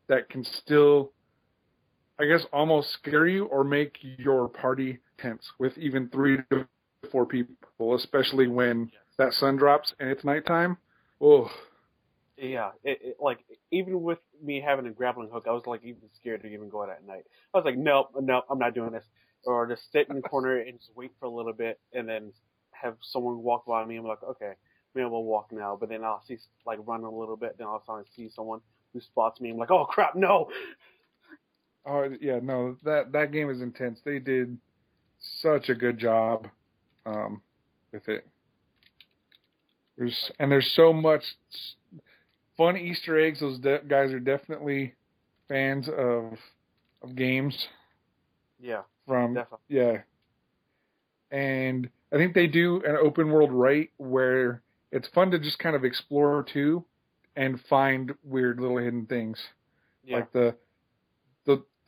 that 0.07 0.29
can 0.29 0.43
still, 0.43 1.11
I 2.19 2.25
guess, 2.25 2.45
almost 2.51 2.91
scare 2.91 3.27
you 3.27 3.45
or 3.45 3.63
make 3.63 3.97
your 4.01 4.49
party 4.49 4.99
tense 5.17 5.51
with 5.57 5.77
even 5.77 6.09
three 6.09 6.37
to 6.51 6.67
four 7.11 7.25
people, 7.25 7.95
especially 7.95 8.47
when 8.47 8.91
that 9.17 9.33
sun 9.33 9.55
drops 9.55 9.93
and 9.99 10.09
it's 10.09 10.23
nighttime. 10.23 10.77
Oh, 11.21 11.49
Yeah, 12.37 12.71
it, 12.83 12.99
it, 13.01 13.17
like 13.19 13.39
even 13.71 14.01
with 14.01 14.19
me 14.43 14.61
having 14.61 14.85
a 14.87 14.91
grappling 14.91 15.29
hook, 15.29 15.45
I 15.47 15.51
was 15.51 15.63
like 15.65 15.81
even 15.83 16.09
scared 16.15 16.41
to 16.41 16.47
even 16.47 16.69
go 16.69 16.83
out 16.83 16.89
at 16.89 17.05
night. 17.05 17.25
I 17.53 17.57
was 17.57 17.65
like, 17.65 17.77
nope, 17.77 18.11
nope, 18.19 18.45
I'm 18.49 18.59
not 18.59 18.73
doing 18.73 18.91
this. 18.91 19.05
Or 19.45 19.67
just 19.67 19.91
sit 19.91 20.07
in 20.09 20.17
the 20.17 20.21
corner 20.21 20.57
and 20.57 20.77
just 20.77 20.91
wait 20.95 21.11
for 21.19 21.25
a 21.25 21.29
little 21.29 21.53
bit, 21.53 21.79
and 21.93 22.07
then 22.07 22.33
have 22.71 22.95
someone 23.01 23.43
walk 23.43 23.65
by 23.65 23.85
me. 23.85 23.95
I'm 23.95 24.05
like, 24.05 24.23
okay, 24.23 24.53
maybe 24.93 25.07
we'll 25.07 25.23
walk 25.23 25.51
now. 25.51 25.77
But 25.79 25.89
then 25.89 26.03
I'll 26.03 26.23
see 26.27 26.37
like 26.65 26.79
run 26.85 27.03
a 27.03 27.09
little 27.11 27.37
bit, 27.37 27.57
then 27.57 27.67
I'll 27.67 27.83
suddenly 27.85 28.05
see 28.15 28.29
someone 28.29 28.59
who 28.93 29.01
spots 29.01 29.39
me. 29.39 29.51
I'm 29.51 29.57
like, 29.57 29.71
oh 29.71 29.85
crap, 29.85 30.15
no. 30.15 30.49
Oh 31.85 32.09
yeah, 32.21 32.39
no, 32.41 32.77
that 32.83 33.11
that 33.13 33.31
game 33.31 33.49
is 33.49 33.61
intense. 33.61 33.99
They 34.03 34.19
did 34.19 34.57
such 35.41 35.69
a 35.69 35.75
good 35.75 35.97
job 35.97 36.47
um, 37.05 37.41
with 37.91 38.07
it. 38.09 38.27
There's 39.97 40.31
and 40.39 40.51
there's 40.51 40.71
so 40.73 40.93
much 40.93 41.23
fun 42.57 42.77
Easter 42.77 43.19
eggs. 43.19 43.39
Those 43.39 43.59
de- 43.59 43.83
guys 43.87 44.11
are 44.11 44.19
definitely 44.19 44.95
fans 45.47 45.89
of 45.89 46.37
of 47.01 47.15
games 47.15 47.67
Yeah, 48.59 48.81
from 49.07 49.33
definitely. 49.33 49.65
yeah. 49.69 49.97
And 51.31 51.89
I 52.11 52.17
think 52.17 52.33
they 52.33 52.47
do 52.47 52.81
an 52.85 52.97
open 52.97 53.29
world 53.29 53.51
right 53.51 53.89
where 53.97 54.61
it's 54.91 55.07
fun 55.09 55.31
to 55.31 55.39
just 55.39 55.59
kind 55.59 55.75
of 55.75 55.85
explore 55.85 56.43
too 56.43 56.83
and 57.35 57.59
find 57.69 58.13
weird 58.23 58.59
little 58.59 58.77
hidden 58.77 59.05
things 59.05 59.37
Yeah, 60.03 60.17
like 60.17 60.31
the 60.33 60.55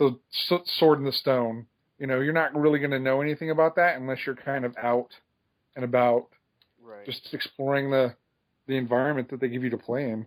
the 0.01 0.61
sword 0.65 0.99
in 0.99 1.05
the 1.05 1.11
stone. 1.11 1.65
You 1.99 2.07
know, 2.07 2.19
you're 2.19 2.33
not 2.33 2.55
really 2.55 2.79
going 2.79 2.91
to 2.91 2.99
know 2.99 3.21
anything 3.21 3.51
about 3.51 3.75
that 3.75 3.97
unless 3.97 4.25
you're 4.25 4.35
kind 4.35 4.65
of 4.65 4.75
out 4.77 5.09
and 5.75 5.85
about, 5.85 6.27
right, 6.83 7.05
just 7.05 7.33
exploring 7.33 7.91
the 7.91 8.15
the 8.67 8.77
environment 8.77 9.29
that 9.29 9.39
they 9.39 9.49
give 9.49 9.63
you 9.63 9.69
to 9.69 9.77
play 9.77 10.09
in. 10.09 10.25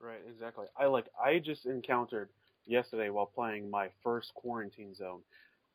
right, 0.00 0.20
exactly. 0.28 0.66
I 0.78 0.86
like 0.86 1.06
I 1.22 1.38
just 1.38 1.66
encountered 1.66 2.28
yesterday 2.66 3.10
while 3.10 3.26
playing 3.26 3.70
my 3.70 3.88
first 4.02 4.32
quarantine 4.34 4.94
zone. 4.94 5.20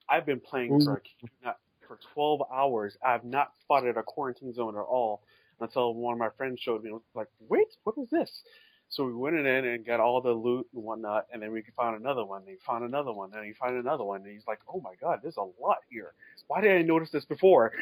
I've 0.07 0.25
been 0.25 0.39
playing 0.39 0.81
for 0.83 1.01
not 1.43 1.57
for 1.87 1.99
12 2.13 2.43
hours. 2.51 2.97
I've 3.05 3.23
not 3.23 3.51
spotted 3.61 3.97
a 3.97 4.03
quarantine 4.03 4.53
zone 4.53 4.75
at 4.75 4.81
all 4.81 5.21
until 5.59 5.93
one 5.93 6.13
of 6.13 6.19
my 6.19 6.29
friends 6.37 6.59
showed 6.59 6.83
me. 6.83 6.89
I 6.89 6.93
was 6.93 7.01
like, 7.13 7.27
wait, 7.47 7.67
what 7.83 7.97
is 7.97 8.09
this? 8.09 8.43
So 8.89 9.05
we 9.05 9.13
went 9.13 9.35
in 9.35 9.45
and 9.45 9.85
got 9.85 9.99
all 9.99 10.21
the 10.21 10.31
loot 10.31 10.67
and 10.73 10.83
whatnot, 10.83 11.25
and 11.33 11.41
then 11.41 11.51
we 11.51 11.63
found 11.75 11.99
another 11.99 12.23
one. 12.23 12.43
And 12.47 12.57
found 12.65 12.83
another 12.83 13.11
one, 13.11 13.31
and 13.33 13.45
he 13.45 13.53
found 13.53 13.77
another 13.77 14.03
one, 14.03 14.21
and 14.21 14.31
he's 14.31 14.47
like, 14.47 14.59
"Oh 14.71 14.79
my 14.79 14.93
god, 15.01 15.19
there's 15.21 15.37
a 15.37 15.41
lot 15.61 15.79
here. 15.89 16.13
Why 16.47 16.61
didn't 16.61 16.77
I 16.77 16.81
notice 16.83 17.09
this 17.11 17.25
before?" 17.25 17.73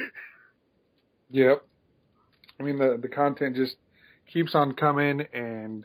Yep. 1.29 1.63
I 2.59 2.63
mean 2.63 2.77
the 2.77 2.97
the 3.01 3.07
content 3.07 3.55
just 3.55 3.75
keeps 4.31 4.55
on 4.55 4.73
coming 4.73 5.25
and 5.33 5.83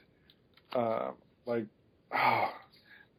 uh, 0.75 1.11
like 1.47 1.67
oh 2.15 2.51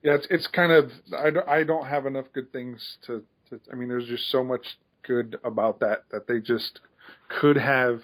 yeah 0.04 0.14
it's 0.14 0.28
it's 0.30 0.48
kind 0.48 0.72
of 0.72 0.92
I 1.18 1.30
don't 1.32 1.48
I 1.48 1.64
don't 1.64 1.88
have 1.88 2.06
enough 2.06 2.26
good 2.34 2.52
things 2.52 2.98
to, 3.08 3.24
to 3.50 3.60
I 3.72 3.76
mean 3.76 3.90
there's 3.90 4.08
just 4.08 4.30
so 4.32 4.44
much 4.44 4.78
good 5.04 5.40
about 5.44 5.80
that 5.80 6.04
that 6.12 6.28
they 6.28 6.40
just 6.40 6.82
could 7.28 7.58
have 7.58 8.02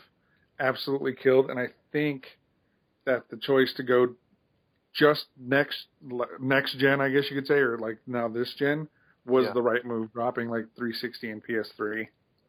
absolutely 0.60 1.14
killed 1.14 1.50
and 1.50 1.60
I 1.60 1.68
think 1.92 2.26
that 3.06 3.30
the 3.30 3.38
choice 3.38 3.74
to 3.78 3.84
go 3.84 4.16
just 4.94 5.26
next 5.40 5.86
next 6.40 6.78
gen 6.78 7.02
I 7.02 7.10
guess 7.10 7.26
you 7.30 7.36
could 7.36 7.48
say 7.48 7.56
or 7.56 7.78
like 7.78 7.98
now 8.08 8.28
this 8.28 8.54
gen 8.58 8.88
was 9.26 9.46
Yeah. 9.46 9.54
the 9.54 9.62
right 9.62 9.86
move 9.86 10.14
dropping 10.14 10.50
like 10.50 10.66
360 10.78 11.32
and 11.32 11.44
PS3 11.44 12.08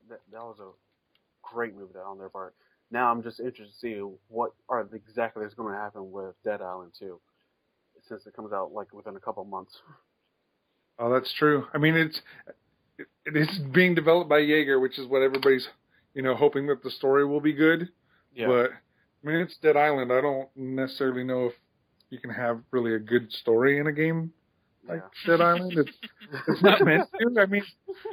That, 0.08 0.20
that 0.30 0.42
was 0.42 0.58
a 0.60 0.70
great 1.42 1.74
move 1.74 1.90
on 1.96 2.18
their 2.18 2.28
part. 2.28 2.54
Now 2.90 3.10
I'm 3.10 3.22
just 3.22 3.40
interested 3.40 3.72
to 3.72 3.78
see 3.78 4.16
what 4.28 4.52
are 4.68 4.88
exactly 4.92 5.44
is 5.44 5.54
going 5.54 5.72
to 5.74 5.78
happen 5.80 6.12
with 6.12 6.34
Dead 6.44 6.62
Island 6.62 6.92
2, 6.98 7.18
since 8.08 8.26
it 8.26 8.34
comes 8.36 8.52
out 8.52 8.72
like 8.72 8.92
within 8.94 9.16
a 9.16 9.20
couple 9.20 9.44
months. 9.44 9.72
Oh, 10.98 11.12
that's 11.12 11.32
true. 11.34 11.66
I 11.74 11.78
mean, 11.78 11.94
it's 11.96 12.20
it, 12.98 13.06
it 13.26 13.36
is 13.36 13.58
being 13.72 13.94
developed 13.94 14.30
by 14.30 14.38
Yager, 14.38 14.78
which 14.80 14.98
is 14.98 15.06
what 15.08 15.22
everybody's 15.22 15.66
you 16.14 16.22
know 16.22 16.34
hoping 16.36 16.66
that 16.68 16.82
the 16.82 16.90
story 16.90 17.26
will 17.26 17.40
be 17.40 17.52
good. 17.52 17.88
But 18.48 18.70
I 19.26 19.30
mean, 19.30 19.40
it's 19.40 19.56
Dead 19.56 19.76
Island. 19.76 20.12
I 20.12 20.20
don't 20.20 20.48
necessarily 20.54 21.24
know 21.24 21.46
if 21.46 21.54
you 22.10 22.20
can 22.20 22.30
have 22.30 22.60
really 22.70 22.94
a 22.94 22.98
good 22.98 23.32
story 23.32 23.78
in 23.78 23.88
a 23.88 23.92
game 23.92 24.32
like 24.88 25.02
Dead 25.26 25.40
Island. 25.40 25.72
It's 25.76 25.98
it's 26.48 26.62
not 26.62 26.84
meant 26.84 27.08
to. 27.18 27.40
I 27.40 27.46
mean, 27.46 27.64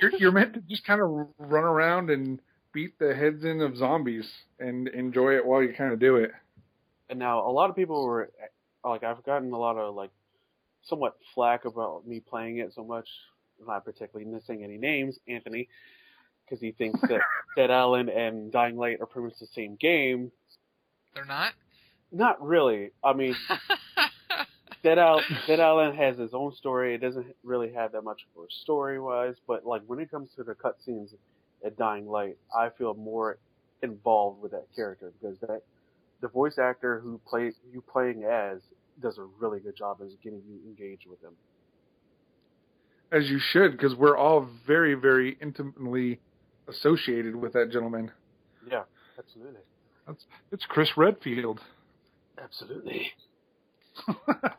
you're 0.02 0.12
you're 0.17 0.32
meant 0.32 0.54
to 0.56 0.62
just 0.62 0.86
kind 0.86 1.02
of 1.02 1.28
run 1.38 1.63
around 1.63 2.10
and 2.10 2.39
beat 2.73 2.97
the 2.97 3.13
heads 3.13 3.43
in 3.45 3.62
of 3.62 3.78
zombies 3.78 4.28
and 4.60 4.88
enjoy 4.88 5.36
it 5.36 5.45
while 5.45 5.62
you 5.62 5.73
kind 5.73 5.93
of 5.93 5.99
do 5.99 6.15
it. 6.15 6.32
And 7.10 7.19
now 7.19 7.47
a 7.47 7.52
lot 7.52 7.69
of 7.69 7.76
people 7.76 8.06
were 8.06 8.32
like, 8.84 9.04
I've 9.04 9.23
gotten 9.23 9.52
a 9.52 9.58
lot 9.58 9.78
of 9.78 9.93
like 9.93 10.10
somewhat 10.84 11.17
flack 11.36 11.65
about 11.65 12.08
me 12.08 12.19
playing 12.19 12.58
it 12.58 12.73
so 12.73 12.84
much. 12.84 13.08
Not 13.65 13.86
particularly 13.86 14.30
missing 14.30 14.63
any 14.63 14.78
names, 14.78 15.19
Anthony, 15.28 15.69
because 16.43 16.60
he 16.60 16.71
thinks 16.71 16.99
that 17.02 17.21
Dead 17.56 17.69
Island 17.69 18.10
and 18.10 18.52
Dying 18.52 18.76
Light 18.76 18.97
are 18.99 19.06
pretty 19.06 19.28
much 19.28 19.39
the 19.39 19.47
same 19.54 19.78
game. 19.80 20.32
They're 21.13 21.26
not. 21.26 21.54
Not 22.12 22.45
really. 22.45 22.91
I 23.04 23.13
mean, 23.13 23.36
Dead 24.84 24.99
Island, 24.99 25.26
Dead 25.47 25.60
Island 25.60 25.97
has 25.97 26.19
its 26.19 26.34
own 26.34 26.54
story. 26.56 26.95
It 26.95 26.99
doesn't 26.99 27.36
really 27.43 27.71
have 27.73 27.93
that 27.93 28.04
much 28.04 28.21
for 28.36 28.45
story 28.49 28.99
wise, 28.99 29.36
but 29.47 29.65
like 29.65 29.82
when 29.88 29.99
it 29.99 30.12
comes 30.12 30.30
to 30.36 30.43
the 30.43 30.54
cutscenes 30.54 31.13
at 31.65 31.78
Dying 31.78 32.08
Light, 32.08 32.38
I 32.56 32.69
feel 32.78 32.93
more 32.93 33.38
involved 33.82 34.41
with 34.41 34.52
that 34.52 34.65
character 34.76 35.12
because 35.19 35.39
that 35.39 35.62
the 36.21 36.28
voice 36.28 36.58
actor 36.58 36.99
who 36.99 37.19
plays 37.28 37.54
you 37.71 37.82
playing 37.82 38.23
as 38.23 38.60
does 39.02 39.17
a 39.17 39.23
really 39.39 39.60
good 39.60 39.76
job 39.76 39.97
as 40.04 40.13
getting 40.23 40.41
you 40.47 40.60
engaged 40.65 41.06
with 41.08 41.21
him. 41.21 41.34
As 43.12 43.30
you 43.30 43.39
should, 43.39 43.73
because 43.73 43.95
we're 43.95 44.17
all 44.17 44.47
very, 44.65 44.95
very 44.95 45.38
intimately 45.41 46.19
associated 46.67 47.36
with 47.36 47.54
that 47.54 47.71
gentleman. 47.71 48.12
Yeah, 48.69 48.84
absolutely, 49.19 49.62
It's 50.51 50.65
Chris 50.67 50.89
Redfield. 50.97 51.61
absolutely. 52.41 53.11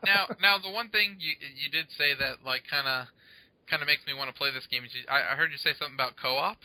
now, 0.05 0.27
now 0.41 0.57
the 0.57 0.71
one 0.71 0.89
thing 0.89 1.17
you 1.19 1.33
you 1.39 1.69
did 1.69 1.87
say 1.97 2.13
that 2.17 2.45
like 2.45 2.63
kind 2.69 2.87
of 2.87 3.07
kind 3.69 3.81
of 3.81 3.87
makes 3.87 4.05
me 4.07 4.13
want 4.13 4.29
to 4.29 4.37
play 4.37 4.51
this 4.51 4.67
game 4.67 4.83
is 4.85 4.91
you, 4.93 5.01
I, 5.09 5.33
I 5.33 5.35
heard 5.35 5.51
you 5.51 5.57
say 5.57 5.71
something 5.77 5.95
about 5.95 6.13
co-op. 6.21 6.57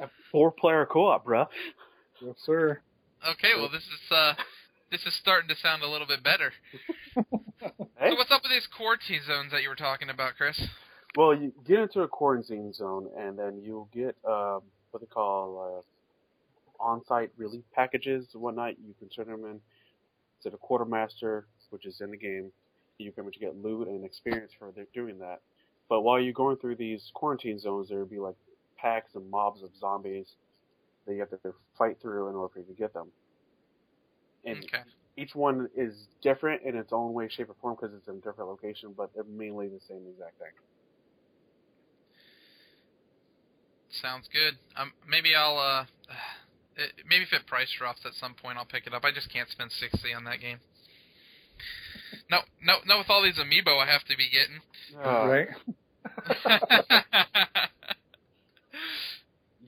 A 0.00 0.08
four 0.32 0.50
player 0.50 0.86
co 0.86 1.08
op, 1.08 1.26
bruh. 1.26 1.46
yes, 2.20 2.36
sir. 2.44 2.80
Okay, 3.28 3.52
well 3.56 3.68
this 3.68 3.82
is 3.82 4.00
uh 4.10 4.34
this 4.90 5.04
is 5.04 5.14
starting 5.20 5.48
to 5.48 5.56
sound 5.56 5.82
a 5.82 5.88
little 5.88 6.06
bit 6.06 6.22
better. 6.22 6.52
Hey? 7.14 7.22
So 8.00 8.14
what's 8.16 8.30
up 8.32 8.40
with 8.42 8.50
these 8.50 8.66
quarantine 8.74 9.20
zones 9.26 9.52
that 9.52 9.62
you 9.62 9.68
were 9.68 9.76
talking 9.76 10.08
about, 10.08 10.32
Chris? 10.38 10.58
Well, 11.14 11.34
you 11.34 11.52
get 11.66 11.80
into 11.80 12.00
a 12.00 12.08
quarantine 12.08 12.72
zone, 12.72 13.10
and 13.18 13.38
then 13.38 13.60
you'll 13.62 13.90
get 13.92 14.16
um, 14.26 14.62
what 14.90 15.00
they 15.00 15.06
call 15.06 15.76
uh, 15.78 15.82
on-site 16.80 17.30
relief 17.36 17.64
packages 17.74 18.28
and 18.34 18.42
whatnot. 18.42 18.74
You 18.78 18.94
can 18.98 19.08
turn 19.08 19.26
them 19.26 19.44
in 19.44 19.60
to 20.42 20.50
the 20.50 20.56
quartermaster, 20.56 21.46
which 21.70 21.86
is 21.86 22.00
in 22.00 22.10
the 22.10 22.16
game. 22.16 22.50
You 22.98 23.12
can 23.12 23.24
much 23.24 23.38
get 23.40 23.56
loot 23.56 23.88
and 23.88 24.04
experience 24.04 24.52
for 24.58 24.72
doing 24.94 25.18
that. 25.18 25.40
But 25.88 26.02
while 26.02 26.20
you're 26.20 26.32
going 26.32 26.56
through 26.56 26.76
these 26.76 27.10
quarantine 27.14 27.58
zones, 27.58 27.88
there 27.88 27.98
will 27.98 28.06
be 28.06 28.18
like 28.18 28.36
packs 28.76 29.14
and 29.14 29.30
mobs 29.30 29.62
of 29.62 29.70
zombies 29.78 30.26
that 31.06 31.14
you 31.14 31.20
have 31.20 31.30
to 31.30 31.54
fight 31.76 31.98
through 32.00 32.28
in 32.28 32.34
order 32.34 32.52
for 32.52 32.60
you 32.60 32.66
to 32.66 32.72
get 32.74 32.92
them. 32.92 33.08
And 34.44 34.64
Okay. 34.64 34.82
each 35.16 35.34
one 35.34 35.68
is 35.76 36.06
different 36.22 36.62
in 36.62 36.76
its 36.76 36.92
own 36.92 37.12
way, 37.12 37.28
shape, 37.28 37.50
or 37.50 37.56
form 37.60 37.76
because 37.80 37.94
it's 37.96 38.08
in 38.08 38.14
a 38.16 38.18
different 38.18 38.48
location, 38.50 38.94
but 38.96 39.10
they're 39.14 39.24
mainly 39.24 39.68
the 39.68 39.80
same 39.88 40.02
exact 40.08 40.38
thing. 40.38 40.52
Sounds 43.90 44.28
good. 44.32 44.56
Um, 44.76 44.92
maybe 45.06 45.34
I'll 45.34 45.58
uh, 45.58 45.84
maybe 47.08 47.22
if 47.24 47.32
it 47.32 47.46
price 47.46 47.70
drops 47.76 48.00
at 48.04 48.14
some 48.14 48.34
point, 48.34 48.58
I'll 48.58 48.64
pick 48.64 48.86
it 48.86 48.94
up. 48.94 49.04
I 49.04 49.10
just 49.12 49.30
can't 49.32 49.48
spend 49.48 49.72
sixty 49.72 50.12
on 50.14 50.24
that 50.24 50.40
game. 50.40 50.58
No, 52.30 52.38
no, 52.62 52.76
no. 52.86 52.98
With 52.98 53.10
all 53.10 53.22
these 53.22 53.38
amiibo 53.38 53.78
I 53.78 53.86
have 53.90 54.04
to 54.04 54.16
be 54.16 54.28
getting. 54.30 54.60
Uh, 55.04 55.26
right? 55.28 55.48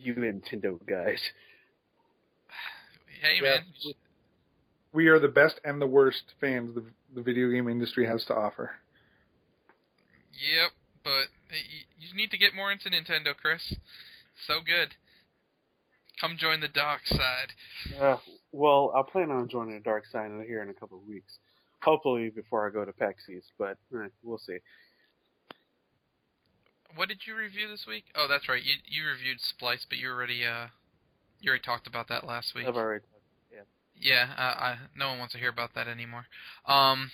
You 0.02 0.14
Nintendo 0.14 0.84
guys. 0.84 1.20
hey 3.20 3.36
Yeah. 3.36 3.58
man, 3.58 3.64
We 4.92 5.06
are 5.06 5.20
the 5.20 5.28
best 5.28 5.60
and 5.64 5.80
the 5.80 5.86
worst 5.86 6.34
fans 6.40 6.74
the, 6.74 6.82
the 7.14 7.22
video 7.22 7.48
game 7.50 7.68
industry 7.68 8.04
has 8.06 8.24
to 8.24 8.34
offer. 8.34 8.72
Yep, 10.32 10.72
but 11.04 11.28
you 12.00 12.16
need 12.16 12.32
to 12.32 12.38
get 12.38 12.52
more 12.52 12.72
into 12.72 12.90
Nintendo, 12.90 13.32
Chris. 13.36 13.74
So 14.48 14.54
good. 14.64 14.96
Come 16.20 16.36
join 16.38 16.60
the 16.60 16.68
dark 16.68 17.00
side. 17.06 17.52
Uh, 18.00 18.16
well, 18.52 18.92
I 18.94 19.02
plan 19.10 19.30
on 19.30 19.48
joining 19.48 19.74
the 19.74 19.80
dark 19.80 20.06
side 20.06 20.30
here 20.46 20.62
in 20.62 20.68
a 20.68 20.74
couple 20.74 20.98
of 20.98 21.06
weeks. 21.06 21.38
Hopefully 21.82 22.30
before 22.30 22.66
I 22.66 22.70
go 22.70 22.84
to 22.84 22.92
PAX 22.92 23.28
East, 23.28 23.50
but 23.58 23.76
eh, 23.94 24.08
we'll 24.22 24.38
see. 24.38 24.58
What 26.94 27.08
did 27.08 27.26
you 27.26 27.34
review 27.34 27.68
this 27.68 27.86
week? 27.88 28.04
Oh, 28.14 28.26
that's 28.28 28.48
right. 28.48 28.62
You 28.62 28.74
you 28.86 29.04
reviewed 29.08 29.40
Splice, 29.40 29.86
but 29.88 29.98
you 29.98 30.10
already 30.10 30.44
uh 30.44 30.66
you 31.40 31.48
already 31.48 31.62
talked 31.62 31.86
about 31.86 32.08
that 32.08 32.24
last 32.24 32.54
week. 32.54 32.66
I've 32.66 32.76
already. 32.76 33.04
Yeah, 34.02 34.28
uh, 34.36 34.40
I, 34.40 34.76
no 34.96 35.10
one 35.10 35.18
wants 35.20 35.32
to 35.34 35.38
hear 35.38 35.48
about 35.48 35.74
that 35.74 35.86
anymore. 35.86 36.26
Um, 36.66 37.10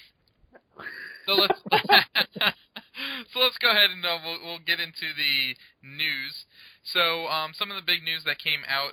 so 1.26 1.34
let's 1.34 1.60
so 3.32 3.40
let's 3.40 3.58
go 3.58 3.70
ahead 3.70 3.90
and 3.90 4.04
uh, 4.04 4.18
we'll, 4.24 4.40
we'll 4.44 4.64
get 4.66 4.80
into 4.80 5.14
the 5.16 5.54
news. 5.82 6.44
So 6.82 7.26
um, 7.28 7.52
some 7.54 7.70
of 7.70 7.76
the 7.76 7.86
big 7.86 8.02
news 8.02 8.24
that 8.24 8.38
came 8.38 8.60
out 8.68 8.92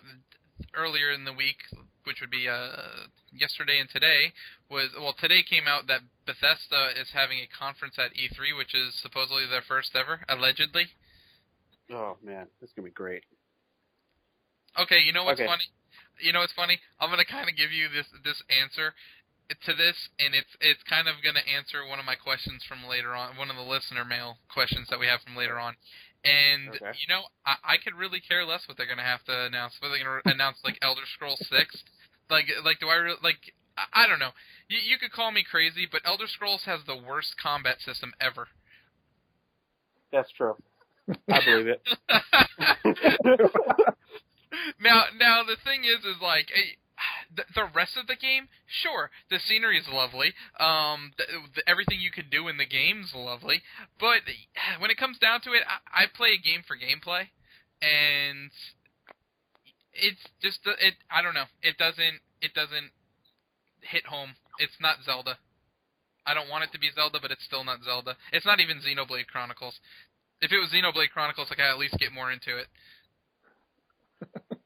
earlier 0.76 1.12
in 1.12 1.26
the 1.26 1.34
week, 1.34 1.58
which 2.04 2.22
would 2.22 2.32
be 2.32 2.48
uh, 2.48 3.10
yesterday 3.32 3.80
and 3.80 3.90
today, 3.90 4.32
was 4.70 4.90
well 4.98 5.16
today 5.20 5.44
came 5.44 5.68
out 5.68 5.88
that 5.88 6.02
Bethesda 6.26 6.94
is 7.00 7.10
having 7.14 7.40
a 7.40 7.50
conference 7.50 7.96
at 7.98 8.14
E3, 8.14 8.58
which 8.58 8.74
is 8.74 8.94
supposedly 9.02 9.46
their 9.46 9.64
first 9.66 9.96
ever, 9.96 10.22
allegedly. 10.30 10.88
Oh 11.92 12.18
man, 12.24 12.48
this 12.60 12.70
is 12.70 12.74
gonna 12.76 12.88
be 12.88 12.92
great. 12.92 13.24
Okay, 14.80 15.00
you 15.00 15.14
know 15.14 15.24
what's 15.24 15.40
Okay. 15.40 15.48
funny? 15.48 15.66
You 16.20 16.32
know 16.34 16.40
what's 16.40 16.54
funny? 16.54 16.80
I'm 17.00 17.10
gonna 17.10 17.26
kind 17.26 17.50
of 17.50 17.56
give 17.56 17.72
you 17.72 17.88
this 17.90 18.08
this 18.24 18.42
answer 18.50 18.94
to 19.50 19.74
this, 19.74 20.10
and 20.20 20.34
it's 20.34 20.50
it's 20.60 20.82
kind 20.84 21.08
of 21.08 21.16
gonna 21.24 21.46
answer 21.46 21.86
one 21.86 22.00
of 22.00 22.06
my 22.06 22.16
questions 22.16 22.64
from 22.68 22.86
later 22.90 23.14
on, 23.14 23.38
one 23.38 23.50
of 23.50 23.56
the 23.56 23.62
listener 23.62 24.06
mail 24.06 24.38
questions 24.50 24.88
that 24.90 25.00
we 25.00 25.08
have 25.08 25.22
from 25.22 25.36
later 25.36 25.60
on. 25.60 25.76
And 26.24 26.70
Okay. 26.70 26.98
you 26.98 27.08
know, 27.08 27.22
I, 27.46 27.56
I 27.64 27.78
could 27.78 27.94
really 27.94 28.20
care 28.20 28.46
less 28.46 28.68
what 28.68 28.78
they're 28.78 28.88
gonna 28.90 29.04
have 29.06 29.24
to 29.26 29.46
announce. 29.46 29.74
Whether 29.80 29.98
they're 29.98 30.22
gonna 30.22 30.34
announce 30.34 30.58
like 30.64 30.80
Elder 30.82 31.06
Scrolls 31.14 31.46
Six, 31.50 31.84
like 32.30 32.46
like 32.64 32.80
do 32.80 32.90
I 32.90 32.96
re- 32.96 33.22
like 33.22 33.54
I, 33.78 34.06
I 34.06 34.08
don't 34.08 34.20
know. 34.20 34.32
You, 34.68 34.80
you 34.82 34.98
could 34.98 35.12
call 35.12 35.32
me 35.32 35.44
crazy, 35.44 35.86
but 35.90 36.02
Elder 36.06 36.28
Scrolls 36.28 36.64
has 36.66 36.80
the 36.88 36.98
worst 36.98 37.36
combat 37.42 37.82
system 37.82 38.14
ever. 38.20 38.48
That's 40.12 40.32
true. 40.32 40.56
I 41.30 41.46
believe 41.46 41.68
it. 41.68 41.82
now, 44.80 45.04
now 45.20 45.44
the 45.44 45.58
thing 45.64 45.84
is, 45.84 46.04
is 46.06 46.22
like 46.22 46.50
eh, 46.56 46.76
the, 47.36 47.44
the 47.54 47.66
rest 47.74 47.98
of 47.98 48.08
the 48.08 48.16
game. 48.16 48.48
Sure, 48.66 49.10
the 49.30 49.40
scenery 49.40 49.78
is 49.78 49.88
lovely. 49.92 50.34
Um, 50.60 51.14
everything 51.68 52.00
you 52.00 52.12
can 52.12 52.30
do 52.30 52.48
in 52.48 52.58
the 52.58 52.66
game's 52.66 53.14
lovely. 53.16 53.62
But 54.00 54.22
when 54.80 54.92
it 54.92 54.98
comes 54.98 55.18
down 55.18 55.42
to 55.42 55.52
it, 55.52 55.64
I, 55.68 56.04
I 56.04 56.06
play 56.14 56.34
a 56.34 56.42
game 56.42 56.64
for 56.68 56.76
gameplay, 56.78 57.30
and 57.82 58.52
it's 59.94 60.22
just 60.42 60.60
it. 60.66 60.96
I 61.12 61.22
don't 61.22 61.34
know. 61.36 61.50
It 61.62 61.78
doesn't. 61.78 62.20
It 62.42 62.54
doesn't 62.54 62.92
hit 63.82 64.06
home. 64.06 64.36
It's 64.60 64.78
not 64.80 64.98
Zelda. 65.06 65.38
I 66.26 66.34
don't 66.34 66.50
want 66.50 66.64
it 66.64 66.72
to 66.74 66.80
be 66.80 66.90
Zelda, 66.94 67.20
but 67.22 67.30
it's 67.32 67.46
still 67.46 67.64
not 67.64 67.84
Zelda. 67.84 68.18
It's 68.34 68.46
not 68.46 68.60
even 68.60 68.82
Xenoblade 68.82 69.28
Chronicles. 69.28 69.80
If 70.42 70.52
it 70.52 70.58
was 70.58 70.72
Xenoblade 70.74 71.12
Chronicles, 71.14 71.50
I 71.52 71.62
at 71.70 71.78
least 71.78 71.96
get 72.00 72.12
more 72.12 72.32
into 72.32 72.58
it. 72.58 72.68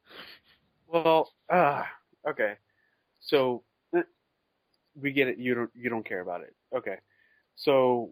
Well, 0.91 1.31
uh, 1.49 1.83
okay. 2.27 2.53
So 3.19 3.63
eh, 3.95 4.01
we 4.99 5.11
get 5.11 5.27
it. 5.27 5.37
You 5.37 5.55
don't 5.55 5.71
you 5.75 5.89
don't 5.89 6.05
care 6.05 6.21
about 6.21 6.41
it. 6.41 6.55
Okay. 6.75 6.95
So 7.55 8.11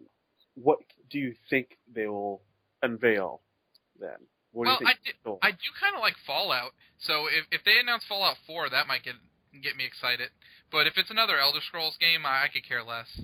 what 0.54 0.78
do 1.10 1.18
you 1.18 1.34
think 1.48 1.78
they 1.92 2.06
will 2.06 2.42
unveil 2.82 3.42
then? 3.98 4.10
What 4.52 4.64
do 4.64 4.70
well, 4.70 4.78
you 4.80 4.86
I 4.86 4.94
do, 5.04 5.38
I 5.42 5.50
do 5.50 5.68
kind 5.80 5.94
of 5.94 6.00
like 6.00 6.14
Fallout. 6.26 6.72
So 6.98 7.26
if 7.26 7.46
if 7.50 7.64
they 7.64 7.78
announce 7.80 8.04
Fallout 8.08 8.36
4, 8.46 8.70
that 8.70 8.86
might 8.86 9.04
get 9.04 9.14
get 9.62 9.76
me 9.76 9.84
excited. 9.84 10.30
But 10.70 10.86
if 10.86 10.94
it's 10.96 11.10
another 11.10 11.38
Elder 11.38 11.60
Scrolls 11.66 11.96
game, 11.98 12.26
I, 12.26 12.44
I 12.44 12.48
could 12.52 12.66
care 12.66 12.82
less. 12.82 13.20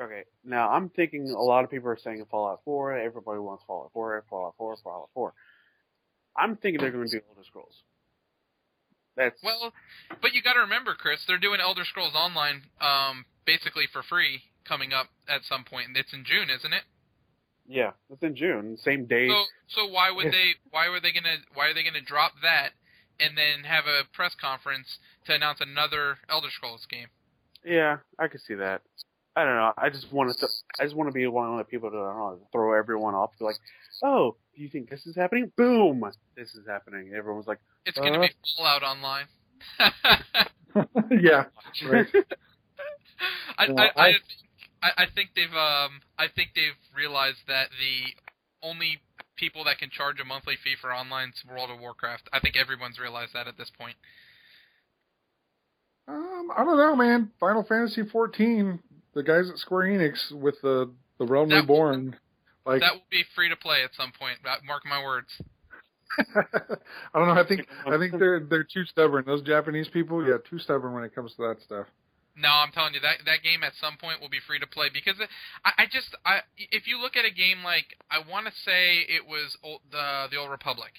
Okay. 0.00 0.24
Now 0.44 0.70
I'm 0.70 0.88
thinking 0.88 1.30
a 1.30 1.42
lot 1.42 1.64
of 1.64 1.70
people 1.70 1.88
are 1.88 1.98
saying 2.02 2.24
Fallout 2.30 2.60
4. 2.64 2.98
Everybody 2.98 3.40
wants 3.40 3.64
Fallout 3.66 3.92
4. 3.92 4.24
Fallout 4.28 4.54
4. 4.56 4.76
Fallout 4.82 5.10
4. 5.14 5.34
I'm 6.36 6.56
thinking 6.56 6.80
they're 6.80 6.92
going 6.92 7.08
to 7.08 7.18
do 7.18 7.24
Elder 7.28 7.44
Scrolls. 7.46 7.82
That's 9.16 9.42
Well, 9.42 9.72
but 10.22 10.32
you 10.32 10.42
got 10.42 10.54
to 10.54 10.60
remember, 10.60 10.94
Chris, 10.94 11.24
they're 11.26 11.38
doing 11.38 11.60
Elder 11.60 11.84
Scrolls 11.84 12.14
Online, 12.14 12.62
um, 12.80 13.24
basically 13.44 13.86
for 13.92 14.02
free, 14.02 14.42
coming 14.64 14.92
up 14.92 15.08
at 15.28 15.44
some. 15.44 15.64
And 15.72 15.96
It's 15.96 16.12
in 16.12 16.24
June, 16.24 16.48
isn't 16.50 16.72
it? 16.72 16.82
yeah. 17.68 17.92
It's 18.10 18.22
in 18.22 18.34
June, 18.34 18.76
same 18.78 19.06
day. 19.06 19.28
So, 19.28 19.44
so 19.68 19.86
why 19.86 20.10
would 20.10 20.32
they? 20.32 20.54
Why 20.70 20.88
were 20.88 21.00
they 21.00 21.12
gonna? 21.12 21.36
Why 21.54 21.68
are 21.68 21.74
they 21.74 21.84
gonna 21.84 22.00
drop 22.00 22.32
that 22.42 22.70
and 23.20 23.36
then 23.36 23.64
have 23.64 23.84
a 23.86 24.02
press 24.12 24.34
conference 24.34 24.98
to 25.26 25.34
announce 25.34 25.60
another 25.60 26.18
Elder 26.28 26.50
Scrolls 26.50 26.86
game? 26.90 27.08
Yeah, 27.64 27.98
I 28.18 28.28
could 28.28 28.40
see 28.40 28.54
that. 28.54 28.82
I 29.36 29.44
don't 29.44 29.54
know. 29.54 29.72
I 29.78 29.90
just 29.90 30.12
want 30.12 30.36
to. 30.36 30.48
I 30.80 30.84
just 30.84 30.96
want 30.96 31.08
to 31.08 31.12
be 31.12 31.26
one 31.26 31.50
of 31.52 31.58
the 31.58 31.64
people 31.64 31.90
to 31.90 31.96
I 31.96 32.00
don't 32.12 32.18
know, 32.18 32.38
throw 32.50 32.72
everyone 32.76 33.14
off. 33.14 33.30
Be 33.38 33.44
like, 33.44 33.58
oh, 34.02 34.36
do 34.60 34.64
you 34.64 34.68
think 34.70 34.90
this 34.90 35.06
is 35.06 35.16
happening? 35.16 35.50
Boom, 35.56 36.04
this 36.36 36.50
is 36.54 36.66
happening. 36.66 37.14
Everyone's 37.16 37.46
like, 37.46 37.60
It's 37.86 37.96
gonna 37.96 38.18
Uh. 38.18 38.26
be 38.26 38.30
Fallout 38.58 38.82
Online. 38.82 39.24
yeah, 41.22 41.44
right. 41.88 42.06
I, 43.56 43.68
Well, 43.68 43.78
I, 43.78 43.84
I, 43.96 44.06
I- 44.08 44.12
think, 44.12 44.22
I, 44.82 44.90
I 44.98 45.06
think 45.14 45.30
they've 45.34 45.54
um 45.56 46.00
I 46.18 46.26
think 46.28 46.50
they've 46.54 46.76
realized 46.94 47.38
that 47.48 47.68
the 47.70 48.66
only 48.68 48.98
people 49.36 49.64
that 49.64 49.78
can 49.78 49.88
charge 49.88 50.20
a 50.20 50.26
monthly 50.26 50.56
fee 50.62 50.74
for 50.78 50.92
online 50.94 51.30
is 51.30 51.42
World 51.50 51.70
of 51.70 51.80
Warcraft. 51.80 52.28
I 52.34 52.40
think 52.40 52.54
everyone's 52.56 52.98
realized 52.98 53.32
that 53.32 53.48
at 53.48 53.56
this 53.56 53.70
point. 53.70 53.96
Um, 56.06 56.50
I 56.54 56.64
don't 56.64 56.76
know, 56.76 56.96
man. 56.96 57.30
Final 57.40 57.62
Fantasy 57.62 58.02
14, 58.04 58.78
the 59.14 59.22
guys 59.22 59.48
at 59.48 59.56
Square 59.56 59.86
Enix 59.88 60.30
with 60.32 60.60
the 60.62 60.90
the 61.18 61.24
Realm 61.24 61.48
That- 61.48 61.62
Reborn, 61.62 62.16
like 62.70 62.80
that 62.80 62.94
will 62.94 63.10
be 63.10 63.24
free 63.34 63.48
to 63.48 63.56
play 63.56 63.82
at 63.82 63.90
some 63.96 64.12
point. 64.12 64.38
Mark 64.64 64.86
my 64.86 65.02
words. 65.02 65.28
I 66.18 67.18
don't 67.18 67.28
know. 67.28 67.40
I 67.40 67.46
think 67.46 67.66
I 67.86 67.98
think 67.98 68.18
they're 68.18 68.40
they're 68.40 68.64
too 68.64 68.84
stubborn. 68.84 69.24
Those 69.26 69.42
Japanese 69.42 69.88
people, 69.88 70.26
yeah, 70.26 70.38
too 70.48 70.58
stubborn 70.58 70.92
when 70.92 71.04
it 71.04 71.14
comes 71.14 71.34
to 71.34 71.42
that 71.42 71.62
stuff. 71.64 71.86
No, 72.36 72.48
I'm 72.48 72.72
telling 72.72 72.94
you 72.94 73.00
that 73.00 73.26
that 73.26 73.42
game 73.42 73.62
at 73.62 73.72
some 73.80 73.96
point 73.96 74.20
will 74.20 74.30
be 74.30 74.40
free 74.46 74.58
to 74.58 74.66
play 74.66 74.86
because 74.92 75.18
it, 75.20 75.28
I, 75.64 75.82
I 75.82 75.84
just 75.90 76.14
I 76.24 76.40
if 76.56 76.86
you 76.86 77.00
look 77.00 77.16
at 77.16 77.24
a 77.24 77.30
game 77.30 77.62
like 77.64 77.98
I 78.10 78.22
want 78.22 78.46
to 78.46 78.52
say 78.64 79.02
it 79.06 79.26
was 79.26 79.56
old, 79.62 79.80
the 79.90 80.26
the 80.30 80.36
Old 80.38 80.50
Republic, 80.50 80.92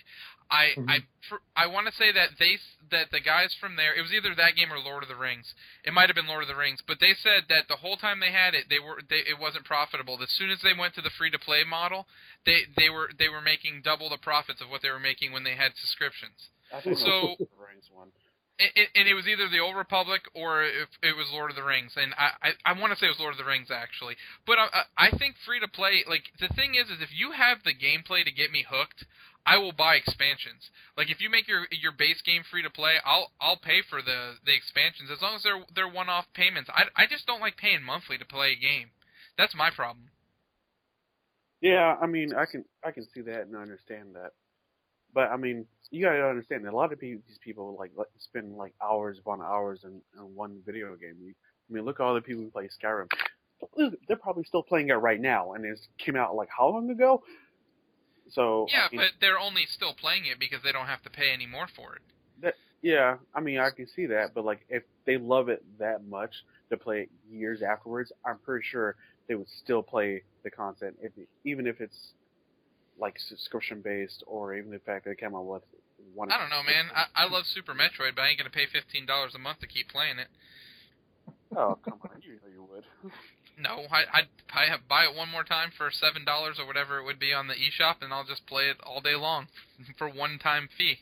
I 0.51 0.73
Mhm. 0.75 0.89
I 0.89 0.99
fr- 1.29 1.41
I 1.55 1.65
want 1.67 1.87
to 1.87 1.93
say 1.93 2.11
that 2.11 2.37
they 2.37 2.59
that 2.89 3.09
the 3.11 3.21
guys 3.21 3.53
from 3.55 3.77
there 3.77 3.93
it 3.95 4.01
was 4.01 4.11
either 4.13 4.35
that 4.35 4.55
game 4.55 4.71
or 4.71 4.77
Lord 4.77 5.01
of 5.01 5.07
the 5.09 5.15
Rings. 5.15 5.55
It 5.85 5.93
might 5.93 6.09
have 6.09 6.15
been 6.15 6.27
Lord 6.27 6.41
of 6.43 6.49
the 6.49 6.55
Rings, 6.57 6.81
but 6.85 6.99
they 6.99 7.13
said 7.13 7.47
that 7.47 7.69
the 7.69 7.77
whole 7.77 7.95
time 7.95 8.19
they 8.19 8.31
had 8.31 8.53
it, 8.53 8.67
they 8.67 8.79
were 8.79 9.01
they 9.07 9.19
it 9.19 9.39
wasn't 9.39 9.63
profitable. 9.65 10.21
As 10.21 10.29
soon 10.31 10.49
as 10.49 10.59
they 10.61 10.73
went 10.73 10.93
to 10.95 11.01
the 11.01 11.09
free 11.09 11.29
to 11.31 11.39
play 11.39 11.63
model, 11.63 12.05
they 12.45 12.65
they 12.75 12.89
were 12.89 13.11
they 13.17 13.29
were 13.29 13.41
making 13.41 13.81
double 13.81 14.09
the 14.09 14.17
profits 14.17 14.59
of 14.61 14.69
what 14.69 14.81
they 14.81 14.91
were 14.91 14.99
making 14.99 15.31
when 15.31 15.43
they 15.43 15.55
had 15.55 15.75
subscriptions. 15.77 16.49
I 16.73 16.81
think 16.81 16.97
So- 16.97 17.35
the 17.39 17.47
Rings 17.57 17.89
one. 17.89 18.11
And 18.59 19.07
it 19.07 19.13
was 19.13 19.27
either 19.27 19.49
the 19.49 19.59
Old 19.59 19.75
Republic 19.75 20.21
or 20.33 20.63
if 20.63 20.89
it 21.01 21.15
was 21.15 21.27
Lord 21.31 21.49
of 21.49 21.55
the 21.55 21.63
Rings, 21.63 21.93
and 21.95 22.13
I 22.17 22.53
I, 22.65 22.73
I 22.73 22.79
want 22.79 22.93
to 22.93 22.99
say 22.99 23.07
it 23.07 23.15
was 23.15 23.19
Lord 23.19 23.33
of 23.33 23.37
the 23.37 23.45
Rings 23.45 23.71
actually, 23.71 24.15
but 24.45 24.59
I 24.59 24.67
I 24.97 25.07
I 25.07 25.17
think 25.17 25.35
free 25.45 25.59
to 25.59 25.67
play 25.67 26.03
like 26.07 26.29
the 26.39 26.49
thing 26.53 26.75
is 26.75 26.89
is 26.89 27.01
if 27.01 27.09
you 27.13 27.31
have 27.31 27.63
the 27.63 27.73
gameplay 27.73 28.23
to 28.25 28.31
get 28.31 28.51
me 28.51 28.65
hooked, 28.67 29.05
I 29.45 29.57
will 29.57 29.73
buy 29.73 29.95
expansions. 29.95 30.69
Like 30.95 31.09
if 31.09 31.21
you 31.21 31.29
make 31.29 31.47
your 31.47 31.65
your 31.71 31.91
base 31.91 32.21
game 32.21 32.43
free 32.49 32.63
to 32.63 32.69
play, 32.69 33.01
I'll 33.05 33.31
I'll 33.41 33.57
pay 33.57 33.81
for 33.81 34.01
the 34.01 34.37
the 34.45 34.53
expansions 34.53 35.09
as 35.11 35.21
long 35.21 35.35
as 35.35 35.43
they're 35.43 35.65
they're 35.73 35.89
one 35.89 36.09
off 36.09 36.25
payments. 36.33 36.69
I 36.73 36.85
I 36.95 37.07
just 37.07 37.25
don't 37.25 37.41
like 37.41 37.57
paying 37.57 37.83
monthly 37.83 38.17
to 38.17 38.25
play 38.25 38.53
a 38.53 38.59
game. 38.59 38.91
That's 39.37 39.55
my 39.55 39.69
problem. 39.71 40.09
Yeah, 41.61 41.95
I 42.01 42.07
mean, 42.07 42.33
I 42.33 42.45
can 42.45 42.65
I 42.83 42.91
can 42.91 43.05
see 43.13 43.21
that 43.21 43.45
and 43.47 43.55
understand 43.55 44.15
that, 44.15 44.33
but 45.13 45.31
I 45.31 45.37
mean, 45.37 45.65
you 45.89 46.03
gotta 46.03 46.25
understand 46.27 46.65
that 46.65 46.73
a 46.73 46.75
lot 46.75 46.93
of 46.93 46.99
pe- 46.99 47.17
these 47.27 47.39
people 47.43 47.75
like 47.77 47.91
spend 48.19 48.55
like 48.55 48.73
hours 48.81 49.19
upon 49.19 49.41
hours 49.41 49.83
in, 49.83 50.01
in 50.17 50.35
one 50.35 50.61
video 50.65 50.95
game. 50.95 51.15
You, 51.21 51.33
I 51.69 51.73
mean, 51.73 51.85
look 51.85 51.99
at 51.99 52.03
all 52.03 52.13
the 52.13 52.21
people 52.21 52.43
who 52.43 52.49
play 52.49 52.69
Skyrim. 52.69 53.07
They're 54.07 54.17
probably 54.17 54.43
still 54.43 54.63
playing 54.63 54.89
it 54.89 54.93
right 54.93 55.19
now, 55.19 55.53
and 55.53 55.65
it 55.65 55.79
came 55.97 56.15
out 56.15 56.35
like 56.35 56.49
how 56.55 56.69
long 56.69 56.89
ago? 56.89 57.23
So 58.29 58.67
Yeah, 58.71 58.87
I 58.87 58.91
mean, 58.91 59.01
but 59.01 59.11
they're 59.19 59.39
only 59.39 59.65
still 59.65 59.93
playing 59.93 60.25
it 60.25 60.39
because 60.39 60.63
they 60.63 60.71
don't 60.71 60.87
have 60.87 61.03
to 61.03 61.09
pay 61.09 61.31
any 61.31 61.45
more 61.45 61.67
for 61.67 61.95
it. 61.95 62.01
yeah, 62.81 63.17
I 63.35 63.41
mean, 63.41 63.59
I 63.59 63.69
can 63.69 63.87
see 63.87 64.07
that, 64.07 64.33
but 64.33 64.43
like 64.43 64.61
if 64.69 64.83
they 65.05 65.17
love 65.17 65.49
it 65.49 65.63
that 65.79 66.03
much 66.07 66.33
to 66.71 66.77
play 66.77 67.01
it 67.01 67.09
years 67.29 67.61
afterwards, 67.61 68.11
I'm 68.25 68.39
pretty 68.39 68.65
sure 68.65 68.95
they 69.27 69.35
would 69.35 69.49
still 69.49 69.83
play 69.83 70.23
the 70.43 70.49
content, 70.49 70.97
if 71.01 71.11
even 71.45 71.67
if 71.67 71.79
it's 71.79 72.13
like 73.01 73.19
subscription 73.19 73.81
based, 73.81 74.23
or 74.27 74.55
even 74.55 74.71
the 74.71 74.79
fact 74.79 75.05
that 75.05 75.11
it 75.11 75.19
came 75.19 75.35
out 75.35 75.45
with 75.45 75.63
one. 76.13 76.31
I 76.31 76.37
don't 76.37 76.49
know, 76.49 76.63
man. 76.63 76.85
I, 76.95 77.25
I 77.25 77.29
love 77.29 77.45
Super 77.45 77.73
Metroid, 77.73 78.15
but 78.15 78.21
I 78.21 78.29
ain't 78.29 78.37
gonna 78.37 78.49
pay 78.49 78.67
fifteen 78.71 79.05
dollars 79.05 79.33
a 79.35 79.39
month 79.39 79.59
to 79.59 79.67
keep 79.67 79.89
playing 79.89 80.19
it. 80.19 80.27
Oh 81.55 81.77
come 81.83 81.99
on, 82.03 82.21
you 82.21 82.33
know 82.33 82.51
you 82.53 82.63
would. 82.71 83.11
No, 83.59 83.83
I 83.91 84.03
I'd 84.11 84.27
I 84.55 84.65
have, 84.71 84.87
buy 84.87 85.03
it 85.03 85.15
one 85.15 85.29
more 85.29 85.43
time 85.43 85.69
for 85.77 85.91
seven 85.91 86.25
dollars 86.25 86.57
or 86.57 86.65
whatever 86.65 86.97
it 86.99 87.05
would 87.05 87.19
be 87.19 87.33
on 87.33 87.47
the 87.47 87.53
eShop, 87.53 87.95
and 88.01 88.11
I'll 88.11 88.23
just 88.23 88.47
play 88.47 88.63
it 88.69 88.77
all 88.81 89.01
day 89.01 89.15
long 89.15 89.47
for 89.97 90.09
one 90.09 90.39
time 90.39 90.69
fee. 90.77 90.99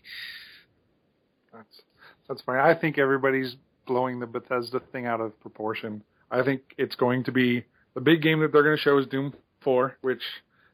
That's 1.54 1.82
that's 2.28 2.42
fine. 2.42 2.58
I 2.60 2.74
think 2.74 2.98
everybody's 2.98 3.56
blowing 3.86 4.20
the 4.20 4.28
Bethesda 4.28 4.82
thing 4.92 5.06
out 5.06 5.22
of 5.22 5.40
proportion. 5.40 6.04
I 6.32 6.44
think 6.44 6.62
it's 6.78 6.96
going 6.96 7.24
to 7.26 7.32
be 7.32 7.66
the 7.96 8.02
big 8.02 8.22
game 8.22 8.40
that 8.42 8.52
they're 8.52 8.64
going 8.64 8.78
to 8.78 8.82
show 8.82 8.98
is 9.00 9.08
Doom 9.08 9.34
4, 9.62 9.98
which 10.02 10.22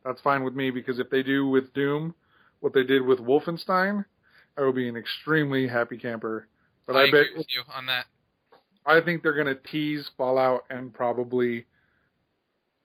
that's 0.05 0.21
fine 0.21 0.43
with 0.43 0.55
me 0.55 0.69
because 0.71 0.99
if 0.99 1.09
they 1.09 1.23
do 1.23 1.47
with 1.47 1.73
Doom 1.73 2.13
what 2.59 2.73
they 2.73 2.83
did 2.83 3.01
with 3.01 3.19
Wolfenstein, 3.19 4.05
I 4.57 4.61
will 4.61 4.73
be 4.73 4.87
an 4.87 4.95
extremely 4.95 5.67
happy 5.67 5.97
camper. 5.97 6.47
But 6.87 6.95
I, 6.95 7.03
I 7.03 7.11
bet 7.11 7.21
agree 7.21 7.37
with 7.37 7.47
you 7.49 7.61
on 7.73 7.85
that. 7.87 8.05
I 8.85 9.01
think 9.01 9.23
they're 9.23 9.33
going 9.33 9.47
to 9.47 9.55
tease 9.55 10.09
Fallout 10.15 10.63
and 10.69 10.93
probably 10.93 11.65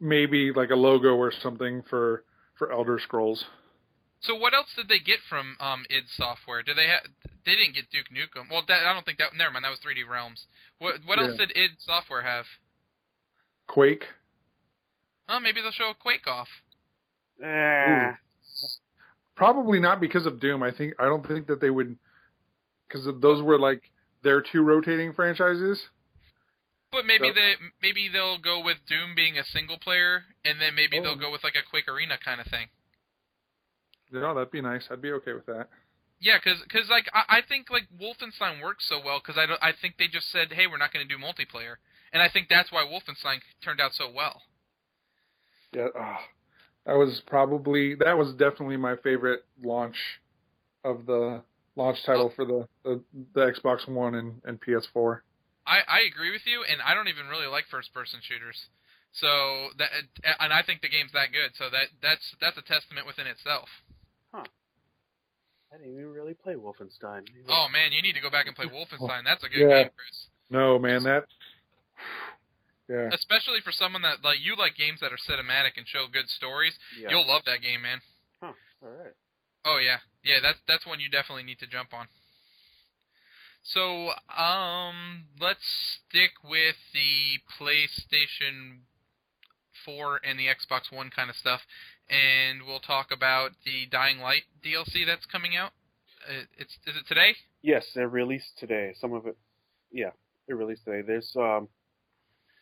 maybe 0.00 0.52
like 0.52 0.70
a 0.70 0.74
logo 0.74 1.14
or 1.14 1.30
something 1.30 1.83
for 1.88 2.24
for 2.56 2.72
Elder 2.72 2.98
Scrolls. 2.98 3.44
So 4.20 4.35
what 4.35 4.52
else 4.52 4.68
did 4.76 4.88
they 4.88 4.98
get 4.98 5.20
from 5.28 5.56
um 5.61 5.85
id 5.88 6.04
Software? 6.16 6.62
Did 6.62 6.76
they 6.76 6.88
ha- 6.88 7.09
they 7.46 7.54
didn't 7.54 7.74
get 7.74 7.90
Duke 7.90 8.09
Nukem? 8.12 8.50
Well, 8.50 8.62
that, 8.68 8.85
I 8.85 8.92
don't 8.92 9.04
think 9.04 9.18
that. 9.18 9.35
Never 9.37 9.52
mind, 9.52 9.64
that 9.64 9.70
was 9.70 9.80
3D 9.80 10.09
Realms. 10.11 10.44
What 10.78 10.96
what 11.06 11.18
else 11.18 11.37
did 11.38 11.52
id 11.56 11.70
Software 11.78 12.22
have? 12.22 12.46
Quake. 13.66 14.04
Oh, 15.28 15.40
maybe 15.40 15.62
they'll 15.62 15.70
show 15.70 15.90
a 15.90 15.94
Quake 15.94 16.26
off. 16.26 16.48
Eh, 17.42 18.12
Probably 19.37 19.81
not 19.81 20.00
because 20.00 20.26
of 20.26 20.38
Doom. 20.40 20.62
I 20.62 20.70
think 20.70 20.94
I 20.98 21.05
don't 21.07 21.26
think 21.26 21.46
that 21.46 21.61
they 21.61 21.70
would 21.70 21.96
because 22.87 23.09
those 23.20 23.42
were 23.42 23.59
like 23.59 23.83
their 24.22 24.42
two 24.42 24.62
rotating 24.62 25.12
franchises. 25.14 25.81
But 26.92 27.07
maybe 27.07 27.26
Yep. 27.29 27.35
they 27.37 27.55
maybe 27.81 28.09
they'll 28.09 28.37
go 28.38 28.61
with 28.62 28.76
Doom 28.87 29.14
being 29.14 29.38
a 29.38 29.44
single 29.44 29.79
player, 29.79 30.24
and 30.44 30.61
then 30.61 30.74
maybe 30.74 30.98
Oh. 30.98 31.03
they'll 31.03 31.16
go 31.16 31.31
with 31.31 31.42
like 31.44 31.55
a 31.57 31.62
Quake 31.62 31.88
Arena 31.88 32.18
kind 32.18 32.40
of 32.40 32.46
thing. 32.48 32.68
No, 34.11 34.35
that'd 34.35 34.50
be 34.50 34.61
nice. 34.61 34.90
I'd 34.90 35.00
be 35.00 35.12
okay 35.12 35.33
with 35.33 35.46
that. 35.46 35.69
Yeah, 36.19 36.37
because 36.37 36.60
cause, 36.64 36.90
like 36.90 37.08
I, 37.14 37.38
I 37.38 37.40
think 37.48 37.71
like 37.71 37.87
Wolfenstein 37.98 38.60
works 38.60 38.87
so 38.88 39.00
well 39.02 39.21
because 39.21 39.38
I 39.38 39.46
don't, 39.46 39.62
I 39.62 39.73
think 39.73 39.96
they 39.96 40.08
just 40.08 40.31
said 40.31 40.52
hey 40.52 40.67
we're 40.67 40.77
not 40.77 40.92
going 40.92 41.06
to 41.06 41.17
do 41.17 41.19
multiplayer, 41.23 41.77
and 42.12 42.21
I 42.21 42.29
think 42.29 42.48
that's 42.50 42.71
why 42.71 42.85
Wolfenstein 42.85 43.40
turned 43.62 43.81
out 43.81 43.94
so 43.94 44.10
well. 44.10 44.42
Yeah, 45.73 45.88
ah, 45.96 46.21
that 46.87 46.94
was 46.94 47.22
probably 47.26 47.94
that 47.96 48.16
was 48.16 48.33
definitely 48.33 48.76
my 48.76 48.96
favorite 48.96 49.44
launch 49.62 49.96
of 50.85 51.06
the 51.06 51.42
launch 51.76 51.98
title 52.04 52.31
oh. 52.33 52.35
for 52.35 52.44
the 52.44 52.68
the, 52.85 53.00
the 53.35 53.52
Xbox 53.52 53.88
One 53.88 54.14
and, 54.14 54.40
and 54.44 54.60
PS4. 54.60 55.20
I 55.66 55.81
I 55.87 56.00
agree 56.10 56.31
with 56.31 56.42
you, 56.46 56.64
and 56.68 56.81
I 56.83 56.94
don't 56.94 57.08
even 57.08 57.26
really 57.26 57.46
like 57.46 57.64
first 57.70 57.92
person 57.92 58.20
shooters. 58.22 58.56
So 59.12 59.68
that 59.78 59.90
and 60.40 60.52
I 60.52 60.62
think 60.62 60.83
the 60.83 60.88
game's 60.88 61.12
that 61.12 61.33
good. 61.33 61.52
So 61.58 61.68
that 61.70 61.88
that's 62.02 62.35
that's 62.40 62.56
a 62.56 62.62
testament 62.62 63.06
within 63.06 63.26
itself. 63.26 63.68
Huh. 64.33 64.44
I 65.72 65.78
didn't 65.78 65.94
even 65.94 66.10
really 66.10 66.35
play 66.35 66.54
Wolfenstein. 66.54 67.26
Oh 67.48 67.66
man, 67.72 67.92
you 67.92 68.02
need 68.02 68.14
to 68.14 68.20
go 68.20 68.31
back 68.31 68.46
and 68.46 68.56
play 68.56 68.66
Wolfenstein. 68.72 69.22
That's 69.24 69.44
a 69.44 69.48
good 69.48 69.68
Yeah. 69.68 69.83
game, 69.85 69.90
Chris. 69.96 70.26
No, 70.50 70.78
man, 70.78 71.04
that 71.04 71.26
Yeah. 72.90 73.08
Especially 73.14 73.60
for 73.62 73.70
someone 73.70 74.02
that 74.02 74.24
like 74.24 74.42
you 74.42 74.56
like 74.58 74.74
games 74.74 74.98
that 74.98 75.12
are 75.12 75.22
cinematic 75.22 75.78
and 75.78 75.86
show 75.86 76.06
good 76.12 76.28
stories. 76.28 76.74
Yeah. 76.98 77.10
You'll 77.10 77.28
love 77.28 77.42
that 77.46 77.62
game, 77.62 77.82
man. 77.82 78.00
Huh. 78.42 78.52
All 78.82 78.90
right. 78.90 79.14
Oh 79.64 79.78
yeah, 79.78 79.98
yeah. 80.24 80.42
That's 80.42 80.58
that's 80.66 80.84
one 80.84 80.98
you 80.98 81.08
definitely 81.08 81.44
need 81.44 81.60
to 81.60 81.68
jump 81.68 81.94
on. 81.94 82.08
So 83.62 84.10
um, 84.34 85.30
let's 85.38 85.62
stick 86.08 86.32
with 86.42 86.76
the 86.92 87.38
PlayStation 87.60 88.80
4 89.84 90.20
and 90.24 90.38
the 90.38 90.46
Xbox 90.46 90.90
One 90.90 91.10
kind 91.14 91.30
of 91.30 91.36
stuff, 91.36 91.60
and 92.08 92.62
we'll 92.66 92.80
talk 92.80 93.12
about 93.12 93.52
the 93.64 93.86
Dying 93.86 94.18
Light 94.18 94.44
DLC 94.64 95.06
that's 95.06 95.26
coming 95.26 95.54
out. 95.54 95.72
Uh, 96.28 96.44
it's 96.58 96.74
is 96.86 96.96
it 96.96 97.06
today? 97.06 97.34
Yes, 97.62 97.84
it 97.94 98.00
released 98.00 98.58
today. 98.58 98.94
Some 98.98 99.12
of 99.12 99.26
it, 99.26 99.36
yeah, 99.92 100.10
it 100.48 100.54
released 100.54 100.84
today. 100.86 101.02
There's 101.06 101.30
um, 101.36 101.68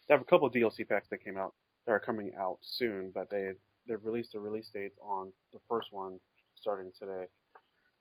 they 0.09 0.15
have 0.15 0.23
a 0.23 0.25
couple 0.25 0.47
of 0.47 0.53
DLC 0.53 0.89
packs 0.89 1.09
that 1.11 1.23
came 1.23 1.37
out 1.37 1.55
that 1.87 1.93
are 1.93 2.01
coming 2.01 2.33
out 2.39 2.59
soon, 2.63 3.11
but 3.15 3.31
they 3.31 3.53
they've 3.87 4.05
released 4.05 4.33
the 4.33 4.41
release 4.41 4.71
dates 4.73 4.99
on 5.03 5.33
the 5.53 5.59
first 5.69 5.89
one 5.93 6.19
starting 6.55 6.91
today. 6.99 7.25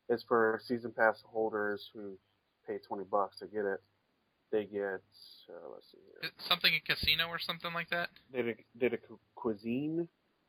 It's 0.09 0.23
for 0.23 0.61
season 0.65 0.91
pass 0.95 1.21
holders 1.25 1.89
who 1.93 2.17
pay 2.65 2.77
twenty 2.87 3.03
bucks 3.09 3.39
to 3.39 3.47
get 3.47 3.65
it. 3.65 3.81
They 4.51 4.63
get 4.63 5.01
uh, 5.49 5.69
let's 5.73 5.91
see 5.91 5.97
here. 6.21 6.31
Something 6.47 6.73
in 6.73 6.79
casino 6.87 7.27
or 7.27 7.39
something 7.39 7.73
like 7.73 7.89
that? 7.89 8.09
They 8.31 8.41
did 8.41 8.57
a, 8.57 8.79
did 8.79 8.93
a 8.93 8.97
cuisine 9.35 10.07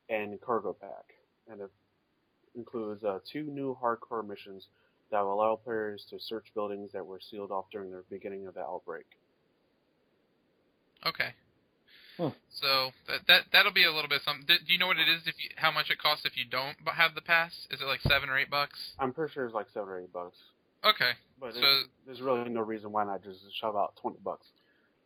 and 0.09 0.39
cargo 0.41 0.73
pack, 0.79 1.13
and 1.51 1.61
it 1.61 1.69
includes 2.55 3.03
uh, 3.03 3.19
two 3.31 3.43
new 3.43 3.77
hardcore 3.81 4.27
missions 4.27 4.67
that 5.11 5.21
will 5.21 5.33
allow 5.33 5.55
players 5.55 6.05
to 6.09 6.19
search 6.19 6.45
buildings 6.53 6.91
that 6.93 7.05
were 7.05 7.19
sealed 7.19 7.51
off 7.51 7.65
during 7.71 7.91
the 7.91 8.03
beginning 8.09 8.47
of 8.47 8.53
the 8.53 8.61
outbreak. 8.61 9.05
Okay. 11.05 11.33
Huh. 12.19 12.31
So 12.51 12.91
that 13.07 13.21
that 13.27 13.41
that'll 13.53 13.71
be 13.73 13.85
a 13.85 13.91
little 13.91 14.09
bit 14.09 14.21
something. 14.25 14.45
Do 14.45 14.55
do 14.67 14.73
you 14.73 14.77
know 14.77 14.87
what 14.87 14.97
it 14.97 15.07
is? 15.07 15.21
If 15.25 15.35
you 15.41 15.49
how 15.55 15.71
much 15.71 15.89
it 15.89 15.97
costs 15.97 16.25
if 16.25 16.35
you 16.35 16.43
don't 16.49 16.75
have 16.93 17.15
the 17.15 17.21
pass? 17.21 17.51
Is 17.71 17.79
it 17.81 17.85
like 17.85 18.01
seven 18.01 18.29
or 18.29 18.37
eight 18.37 18.49
bucks? 18.51 18.77
I'm 18.99 19.13
pretty 19.13 19.33
sure 19.33 19.45
it's 19.45 19.55
like 19.55 19.67
seven 19.73 19.87
or 19.89 19.99
eight 20.01 20.11
bucks, 20.11 20.37
Okay. 20.83 21.11
but 21.39 21.53
So- 21.53 21.61
there's, 21.61 21.85
there's 22.05 22.21
really 22.21 22.49
no 22.49 22.61
reason 22.61 22.91
why 22.91 23.05
not 23.05 23.23
just 23.23 23.39
shove 23.59 23.75
out 23.77 23.95
twenty 24.01 24.19
bucks 24.23 24.45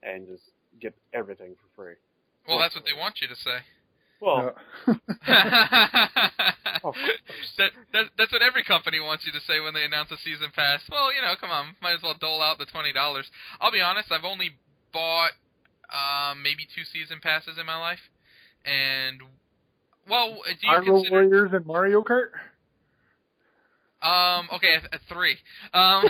and 0.02 0.28
just 0.28 0.44
get 0.82 0.96
everything 1.14 1.56
for 1.56 1.84
free. 1.84 1.94
Well, 2.48 2.58
that's 2.60 2.76
what 2.76 2.84
they 2.86 2.98
want 3.00 3.22
you 3.22 3.28
to 3.28 3.36
say. 3.36 3.60
Well, 4.20 4.56
Yeah. 4.88 4.94
Oh, 6.86 6.92
that, 7.58 7.72
that 7.94 8.06
that's 8.18 8.32
what 8.34 8.42
every 8.42 8.64
company 8.64 9.00
wants 9.00 9.26
you 9.26 9.32
to 9.32 9.40
say 9.48 9.60
when 9.62 9.74
they 9.74 9.86
announce 9.86 10.12
a 10.12 10.18
season 10.18 10.50
pass. 10.54 10.82
Well, 10.92 11.14
you 11.14 11.22
know, 11.22 11.34
come 11.40 11.50
on, 11.52 11.76
might 11.82 11.94
as 11.94 12.02
well 12.04 12.16
dole 12.20 12.42
out 12.42 12.58
the 12.58 12.66
twenty 12.66 12.92
dollars. 12.92 13.26
I'll 13.62 13.72
be 13.72 13.80
honest, 13.80 14.12
I've 14.12 14.26
only 14.26 14.52
bought 14.92 15.32
um, 15.94 16.42
maybe 16.42 16.68
two 16.76 16.84
season 16.84 17.20
passes 17.22 17.58
in 17.60 17.66
my 17.66 17.80
life, 17.80 18.02
and 18.66 19.22
well, 20.10 20.42
do 20.46 20.68
you 20.68 20.82
consider? 20.82 21.12
Warriors 21.12 21.52
and 21.54 21.66
Mario 21.66 22.04
Kart. 22.04 22.34
Um, 24.04 24.50
okay, 24.56 24.76
a, 24.76 24.96
a 24.96 25.00
three. 25.08 25.38
Um, 25.74 26.04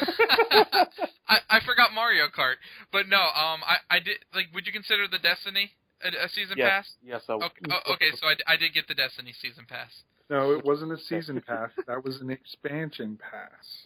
I 1.28 1.38
I 1.50 1.60
forgot 1.66 1.94
Mario 1.94 2.26
Kart, 2.28 2.56
but 2.92 3.08
no, 3.08 3.22
um, 3.22 3.62
I 3.68 3.78
I 3.90 4.00
did 4.00 4.18
like. 4.34 4.48
Would 4.54 4.66
you 4.66 4.74
consider 4.74 5.08
the 5.08 5.20
Destiny 5.20 5.72
a, 6.02 6.26
a 6.26 6.30
season 6.30 6.58
yes, 6.58 6.70
pass? 6.70 6.88
yes, 7.06 7.22
I 7.30 7.34
Okay, 7.34 7.70
oh, 7.70 7.94
okay, 7.94 8.10
so 8.16 8.28
I, 8.28 8.54
I 8.54 8.58
did 8.58 8.74
get 8.74 8.88
the 8.88 8.96
Destiny 8.96 9.34
season 9.40 9.66
pass. 9.70 9.92
No, 10.30 10.54
it 10.54 10.66
wasn't 10.66 10.92
a 10.92 10.98
season 10.98 11.42
pass. 11.46 11.70
That 11.86 12.04
was 12.04 12.20
an 12.22 12.32
expansion 12.32 13.20
pass. 13.22 13.86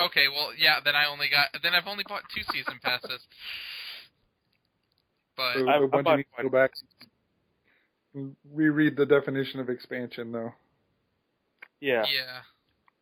Okay, 0.00 0.26
well, 0.26 0.50
yeah, 0.56 0.80
then 0.84 0.96
I 0.96 1.06
only 1.06 1.28
got 1.28 1.48
then 1.62 1.74
I've 1.74 1.86
only 1.86 2.04
bought 2.08 2.22
two 2.34 2.42
season 2.50 2.80
passes. 2.82 3.20
But 5.36 5.54
So 5.54 5.68
I- 5.68 5.76
a 5.78 5.82
I 5.84 5.86
bunch 5.86 6.04
bought 6.04 6.14
of 6.14 6.18
you 6.20 6.24
go 6.42 6.48
back, 6.50 6.72
and 8.14 8.36
reread 8.52 8.96
the 8.96 9.06
definition 9.06 9.60
of 9.60 9.70
expansion, 9.70 10.32
though. 10.32 10.52
yeah. 11.80 12.04
yeah. 12.04 12.42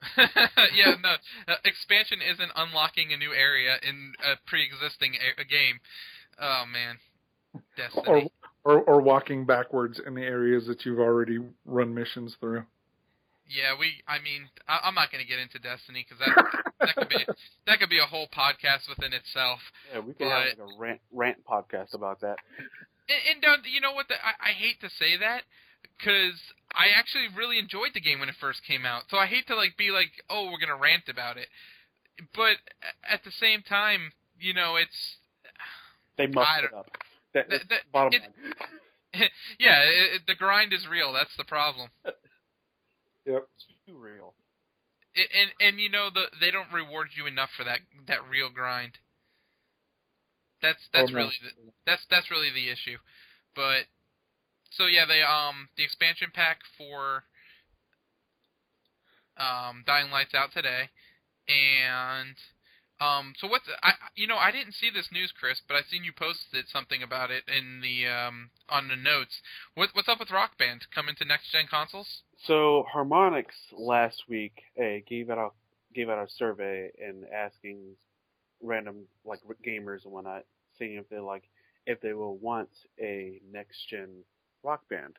yeah, 0.74 0.94
no. 1.02 1.16
Uh, 1.46 1.56
expansion 1.64 2.20
isn't 2.22 2.50
unlocking 2.56 3.12
a 3.12 3.16
new 3.18 3.32
area 3.34 3.76
in 3.86 4.12
a 4.24 4.36
pre-existing 4.46 5.14
a- 5.16 5.40
a 5.42 5.44
game. 5.44 5.78
Oh 6.40 6.64
man, 6.72 6.96
Or, 7.52 7.60
Destiny. 7.76 8.32
or 8.64 8.80
or 8.80 9.00
walking 9.02 9.44
backwards 9.44 9.98
in 10.06 10.14
the 10.14 10.22
areas 10.22 10.66
that 10.68 10.86
you've 10.86 11.00
already 11.00 11.38
run 11.66 11.92
missions 11.94 12.34
through. 12.40 12.64
Yeah, 13.50 13.74
we. 13.78 13.98
I 14.06 14.22
mean, 14.22 14.46
I, 14.68 14.78
I'm 14.86 14.94
not 14.94 15.10
going 15.10 15.22
to 15.22 15.28
get 15.28 15.40
into 15.42 15.58
Destiny 15.58 16.06
because 16.06 16.22
that 16.22 16.38
that 16.78 16.94
could 16.94 17.08
be 17.10 17.18
that 17.66 17.80
could 17.80 17.90
be 17.90 17.98
a 17.98 18.06
whole 18.06 18.28
podcast 18.30 18.86
within 18.88 19.12
itself. 19.12 19.58
Yeah, 19.92 20.00
we 20.00 20.14
can 20.14 20.30
have 20.30 20.54
like 20.54 20.70
a 20.70 20.78
rant 20.78 21.00
rant 21.10 21.38
podcast 21.44 21.92
about 21.94 22.20
that. 22.20 22.38
And, 23.10 23.18
and 23.34 23.42
don't 23.42 23.66
you 23.66 23.80
know 23.80 23.92
what? 23.92 24.06
The, 24.06 24.14
I, 24.22 24.50
I 24.50 24.52
hate 24.54 24.80
to 24.82 24.88
say 24.88 25.16
that 25.18 25.42
because 25.98 26.38
I 26.72 26.94
actually 26.96 27.26
really 27.36 27.58
enjoyed 27.58 27.90
the 27.92 28.00
game 28.00 28.20
when 28.20 28.28
it 28.28 28.36
first 28.40 28.62
came 28.62 28.86
out. 28.86 29.10
So 29.10 29.16
I 29.18 29.26
hate 29.26 29.48
to 29.48 29.56
like 29.56 29.76
be 29.76 29.90
like, 29.90 30.12
oh, 30.30 30.46
we're 30.46 30.64
gonna 30.64 30.80
rant 30.80 31.08
about 31.10 31.36
it. 31.36 31.48
But 32.36 32.62
at 33.02 33.24
the 33.24 33.32
same 33.32 33.62
time, 33.66 34.12
you 34.38 34.54
know, 34.54 34.76
it's 34.76 35.16
They 36.16 36.28
mucked 36.28 36.64
it 36.64 36.74
up. 36.74 36.86
That, 37.34 37.48
That- 37.50 37.68
that- 37.68 37.90
bottom 37.92 38.12
it- 38.14 38.22
line. 38.22 39.28
yeah, 39.58 39.82
it- 39.82 40.22
the 40.28 40.36
grind 40.36 40.72
is 40.72 40.86
real. 40.86 41.12
That's 41.12 41.34
the 41.36 41.44
problem. 41.44 41.88
Yep. 43.26 43.48
It's 43.54 43.66
too 43.86 43.96
real. 43.96 44.34
It, 45.14 45.28
and 45.34 45.50
and 45.60 45.80
you 45.80 45.88
know 45.88 46.10
the 46.10 46.26
they 46.40 46.50
don't 46.50 46.72
reward 46.72 47.08
you 47.16 47.26
enough 47.26 47.50
for 47.56 47.64
that 47.64 47.80
that 48.06 48.26
real 48.28 48.50
grind. 48.50 48.98
That's 50.62 50.88
that's 50.92 51.12
Oh, 51.12 51.16
really 51.16 51.34
the, 51.42 51.72
that's 51.86 52.06
that's 52.10 52.30
really 52.30 52.50
the 52.50 52.68
issue. 52.70 52.98
But 53.54 53.86
so 54.70 54.86
yeah, 54.86 55.04
they 55.06 55.22
um 55.22 55.68
the 55.76 55.84
expansion 55.84 56.30
pack 56.32 56.60
for 56.76 57.24
um 59.36 59.82
Dying 59.86 60.10
Light's 60.10 60.34
out 60.34 60.52
today, 60.52 60.90
and 61.48 62.36
um 63.00 63.34
so 63.38 63.48
what's 63.48 63.68
I 63.82 63.94
you 64.14 64.26
know 64.26 64.36
I 64.36 64.50
didn't 64.52 64.74
see 64.74 64.90
this 64.90 65.10
news, 65.12 65.32
Chris, 65.32 65.60
but 65.66 65.76
I 65.76 65.82
seen 65.82 66.04
you 66.04 66.12
posted 66.12 66.68
something 66.68 67.02
about 67.02 67.30
it 67.30 67.44
in 67.48 67.80
the 67.80 68.06
um 68.06 68.50
on 68.68 68.88
the 68.88 68.96
notes. 68.96 69.40
What 69.74 69.90
what's 69.94 70.08
up 70.08 70.20
with 70.20 70.30
Rock 70.30 70.58
Band 70.58 70.86
coming 70.94 71.14
to 71.16 71.24
next 71.24 71.50
gen 71.50 71.66
consoles? 71.68 72.22
So 72.46 72.86
Harmonix 72.92 73.46
last 73.76 74.24
week 74.28 74.62
gave 75.06 75.30
out 75.30 75.38
a 75.38 75.48
gave 75.94 76.08
out 76.08 76.24
a 76.24 76.30
survey 76.30 76.90
and 77.04 77.24
asking 77.34 77.78
random 78.62 79.02
like 79.24 79.40
gamers 79.64 80.04
and 80.04 80.12
whatnot, 80.12 80.44
seeing 80.78 80.94
if 80.94 81.08
they 81.10 81.18
like 81.18 81.44
if 81.86 82.00
they 82.00 82.14
will 82.14 82.36
want 82.38 82.70
a 82.98 83.40
next 83.52 83.88
gen 83.88 84.08
rock 84.62 84.88
band. 84.88 85.16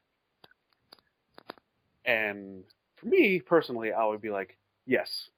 And 2.05 2.63
for 2.95 3.05
me 3.05 3.39
personally, 3.39 3.93
I 3.93 4.05
would 4.05 4.21
be 4.21 4.31
like, 4.31 4.57
yes, 4.87 5.29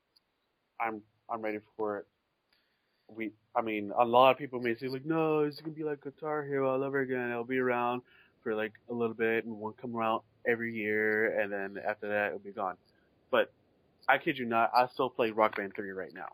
I'm 0.79 1.01
I'm 1.29 1.41
ready 1.41 1.59
for 1.75 1.97
it. 1.97 2.05
We, 3.09 3.31
I 3.55 3.61
mean, 3.61 3.91
a 3.97 4.05
lot 4.05 4.31
of 4.31 4.37
people 4.37 4.61
may 4.61 4.75
say 4.75 4.87
like, 4.87 5.05
no, 5.05 5.39
it's 5.39 5.59
gonna 5.59 5.75
be 5.75 5.83
like 5.83 6.01
Guitar 6.01 6.43
Hero 6.43 6.71
all 6.73 6.83
over 6.83 7.01
again. 7.01 7.29
It'll 7.29 7.43
be 7.43 7.59
around 7.59 8.03
for 8.41 8.55
like 8.55 8.73
a 8.89 8.93
little 8.93 9.15
bit 9.15 9.43
and 9.43 9.59
won't 9.59 9.77
come 9.77 9.95
around 9.95 10.21
every 10.47 10.73
year, 10.73 11.39
and 11.39 11.51
then 11.51 11.81
after 11.87 12.07
that 12.09 12.27
it'll 12.27 12.39
be 12.39 12.51
gone. 12.51 12.75
But 13.31 13.51
I 14.07 14.17
kid 14.17 14.37
you 14.37 14.45
not, 14.45 14.71
I 14.75 14.87
still 14.93 15.09
play 15.09 15.31
Rock 15.31 15.55
Band 15.55 15.73
3 15.75 15.89
right 15.91 16.13
now. 16.13 16.27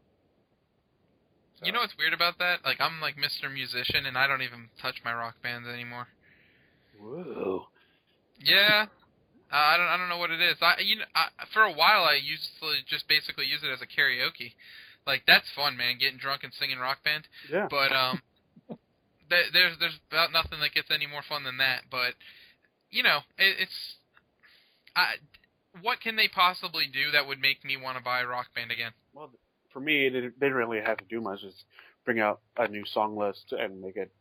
So- 1.59 1.65
You 1.65 1.71
know 1.71 1.79
what's 1.79 1.97
weird 1.97 2.13
about 2.13 2.39
that? 2.39 2.63
Like 2.65 2.79
I'm 2.81 2.99
like 3.01 3.15
Mr. 3.17 3.51
Musician 3.51 4.05
and 4.05 4.17
I 4.17 4.27
don't 4.27 4.41
even 4.41 4.69
touch 4.81 4.95
my 5.03 5.13
rock 5.13 5.35
bands 5.43 5.67
anymore. 5.67 6.07
Whoa. 6.99 7.67
Yeah. 8.39 8.87
Uh, 9.51 9.55
I 9.55 9.77
don't 9.77 9.87
I 9.87 9.97
don't 9.97 10.09
know 10.09 10.17
what 10.17 10.31
it 10.31 10.41
is. 10.41 10.57
I 10.61 10.79
you 10.83 10.97
know 10.97 11.05
I, 11.15 11.27
for 11.53 11.63
a 11.63 11.71
while 11.73 12.03
I 12.03 12.15
used 12.15 12.49
to 12.61 12.67
just 12.87 13.07
basically 13.07 13.45
use 13.45 13.61
it 13.63 13.71
as 13.73 13.81
a 13.81 13.87
karaoke. 13.87 14.53
Like 15.07 15.23
that's 15.25 15.49
fun, 15.55 15.75
man, 15.75 15.97
getting 15.99 16.19
drunk 16.19 16.43
and 16.43 16.53
singing 16.53 16.77
rock 16.79 17.03
band. 17.03 17.27
Yeah. 17.51 17.67
But 17.69 17.91
um 17.91 18.21
there, 19.29 19.43
there's 19.51 19.77
there's 19.79 19.99
about 20.11 20.31
nothing 20.31 20.59
that 20.61 20.73
gets 20.73 20.91
any 20.91 21.07
more 21.07 21.23
fun 21.27 21.43
than 21.43 21.57
that, 21.57 21.83
but 21.89 22.13
you 22.91 23.03
know, 23.03 23.19
it, 23.37 23.57
it's 23.59 23.95
I 24.99 25.15
what 25.81 26.01
can 26.01 26.15
they 26.15 26.27
possibly 26.27 26.85
do 26.91 27.11
that 27.11 27.27
would 27.27 27.39
make 27.39 27.63
me 27.63 27.77
want 27.77 27.97
to 27.97 28.03
buy 28.03 28.23
rock 28.23 28.47
band 28.55 28.71
again? 28.71 28.91
Well, 29.13 29.31
for 29.71 29.79
me, 29.79 30.09
they 30.09 30.21
didn't 30.21 30.53
really 30.53 30.79
have 30.79 30.97
to 30.97 31.05
do 31.05 31.21
much. 31.21 31.41
Just 31.41 31.63
bring 32.05 32.19
out 32.19 32.41
a 32.57 32.67
new 32.67 32.85
song 32.85 33.17
list 33.17 33.51
and 33.51 33.81
make 33.81 33.95
it 33.95 34.11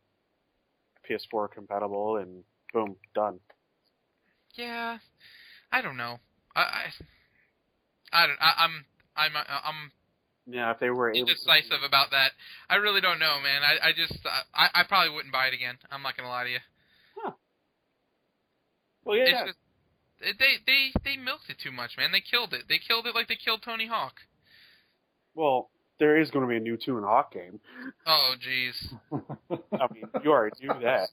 PS4 1.09 1.51
compatible, 1.51 2.17
and 2.17 2.43
boom, 2.73 2.95
done. 3.15 3.39
Yeah. 4.55 4.99
I 5.71 5.81
don't 5.81 5.97
know. 5.97 6.19
I 6.55 6.61
I, 6.61 8.23
I 8.23 8.27
don't 8.27 8.37
I, 8.41 8.53
I'm 8.57 8.85
I'm 9.15 9.35
uh, 9.35 9.59
I'm 9.63 9.91
Yeah, 10.47 10.71
if 10.71 10.79
they 10.79 10.89
were 10.89 11.11
indecisive 11.11 11.83
about 11.85 12.11
that. 12.11 12.31
I 12.69 12.75
really 12.75 13.01
don't 13.01 13.19
know, 13.19 13.37
man. 13.41 13.61
I 13.63 13.89
I 13.89 13.91
just 13.93 14.19
uh, 14.25 14.41
I 14.53 14.69
I 14.73 14.83
probably 14.83 15.13
wouldn't 15.13 15.33
buy 15.33 15.47
it 15.47 15.53
again. 15.53 15.77
I'm 15.91 16.01
not 16.01 16.17
gonna 16.17 16.29
lie 16.29 16.45
to 16.45 16.49
you. 16.49 16.59
Huh. 17.17 17.31
Well, 19.03 19.17
yeah, 19.17 19.23
It's 19.23 19.31
yeah. 19.31 19.45
just 19.47 19.57
they 20.21 20.59
they 20.65 20.91
they 21.03 21.17
milked 21.17 21.49
it 21.49 21.57
too 21.63 21.71
much, 21.71 21.97
man. 21.97 22.11
They 22.11 22.21
killed 22.21 22.53
it. 22.53 22.63
They 22.67 22.79
killed 22.79 23.05
it 23.05 23.15
like 23.15 23.27
they 23.27 23.37
killed 23.37 23.61
Tony 23.63 23.87
Hawk. 23.87 24.15
Well, 25.35 25.69
there 25.99 26.19
is 26.19 26.31
going 26.31 26.43
to 26.43 26.49
be 26.49 26.57
a 26.57 26.59
new 26.59 26.77
Tony 26.77 27.05
Hawk 27.05 27.33
game. 27.33 27.59
Oh, 28.07 28.33
jeez. 28.39 28.93
I 29.73 29.93
mean, 29.93 30.03
you 30.23 30.31
already 30.31 30.55
knew 30.61 30.73
that. 30.81 31.09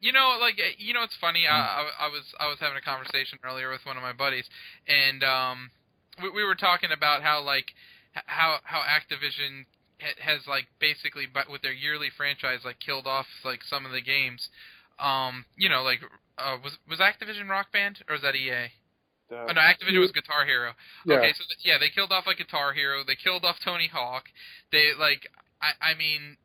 You 0.00 0.12
know, 0.12 0.38
like 0.40 0.54
eh, 0.58 0.76
you 0.78 0.94
know, 0.94 1.02
it's 1.02 1.16
funny. 1.20 1.46
I, 1.46 1.56
I, 1.56 2.06
I 2.06 2.08
was 2.08 2.24
I 2.38 2.48
was 2.48 2.58
having 2.60 2.78
a 2.78 2.80
conversation 2.80 3.38
earlier 3.44 3.70
with 3.70 3.84
one 3.84 3.96
of 3.96 4.02
my 4.02 4.12
buddies, 4.12 4.44
and 4.88 5.22
um, 5.24 5.70
we, 6.22 6.30
we 6.30 6.44
were 6.44 6.54
talking 6.54 6.90
about 6.92 7.22
how 7.22 7.42
like 7.42 7.72
how 8.26 8.58
how 8.64 8.80
Activision 8.80 9.66
has 10.20 10.46
like 10.48 10.66
basically, 10.80 11.26
but 11.32 11.50
with 11.50 11.62
their 11.62 11.72
yearly 11.72 12.08
franchise, 12.16 12.60
like 12.64 12.80
killed 12.80 13.06
off 13.06 13.26
like 13.44 13.60
some 13.62 13.84
of 13.84 13.92
the 13.92 14.00
games. 14.00 14.48
Um, 15.00 15.44
you 15.56 15.68
know, 15.68 15.82
like 15.82 16.00
uh, 16.38 16.56
was 16.62 16.78
was 16.88 16.98
Activision 16.98 17.48
Rock 17.48 17.72
Band 17.72 17.98
or 18.08 18.14
was 18.14 18.22
that 18.22 18.34
EA? 18.36 18.50
The- 18.50 18.70
Oh 19.30 19.52
no, 19.52 19.60
Activision 19.60 20.00
was 20.00 20.10
Guitar 20.12 20.44
Hero. 20.44 20.72
Yeah. 21.06 21.16
Okay, 21.18 21.32
so 21.32 21.44
th- 21.46 21.62
yeah, 21.64 21.78
they 21.78 21.88
killed 21.88 22.10
off 22.10 22.26
like 22.26 22.38
Guitar 22.38 22.72
Hero. 22.72 23.02
They 23.06 23.14
killed 23.14 23.44
off 23.44 23.56
Tony 23.64 23.86
Hawk. 23.86 24.24
They 24.72 24.90
like, 24.98 25.28
I, 25.62 25.92
I 25.92 25.94
mean, 25.94 26.36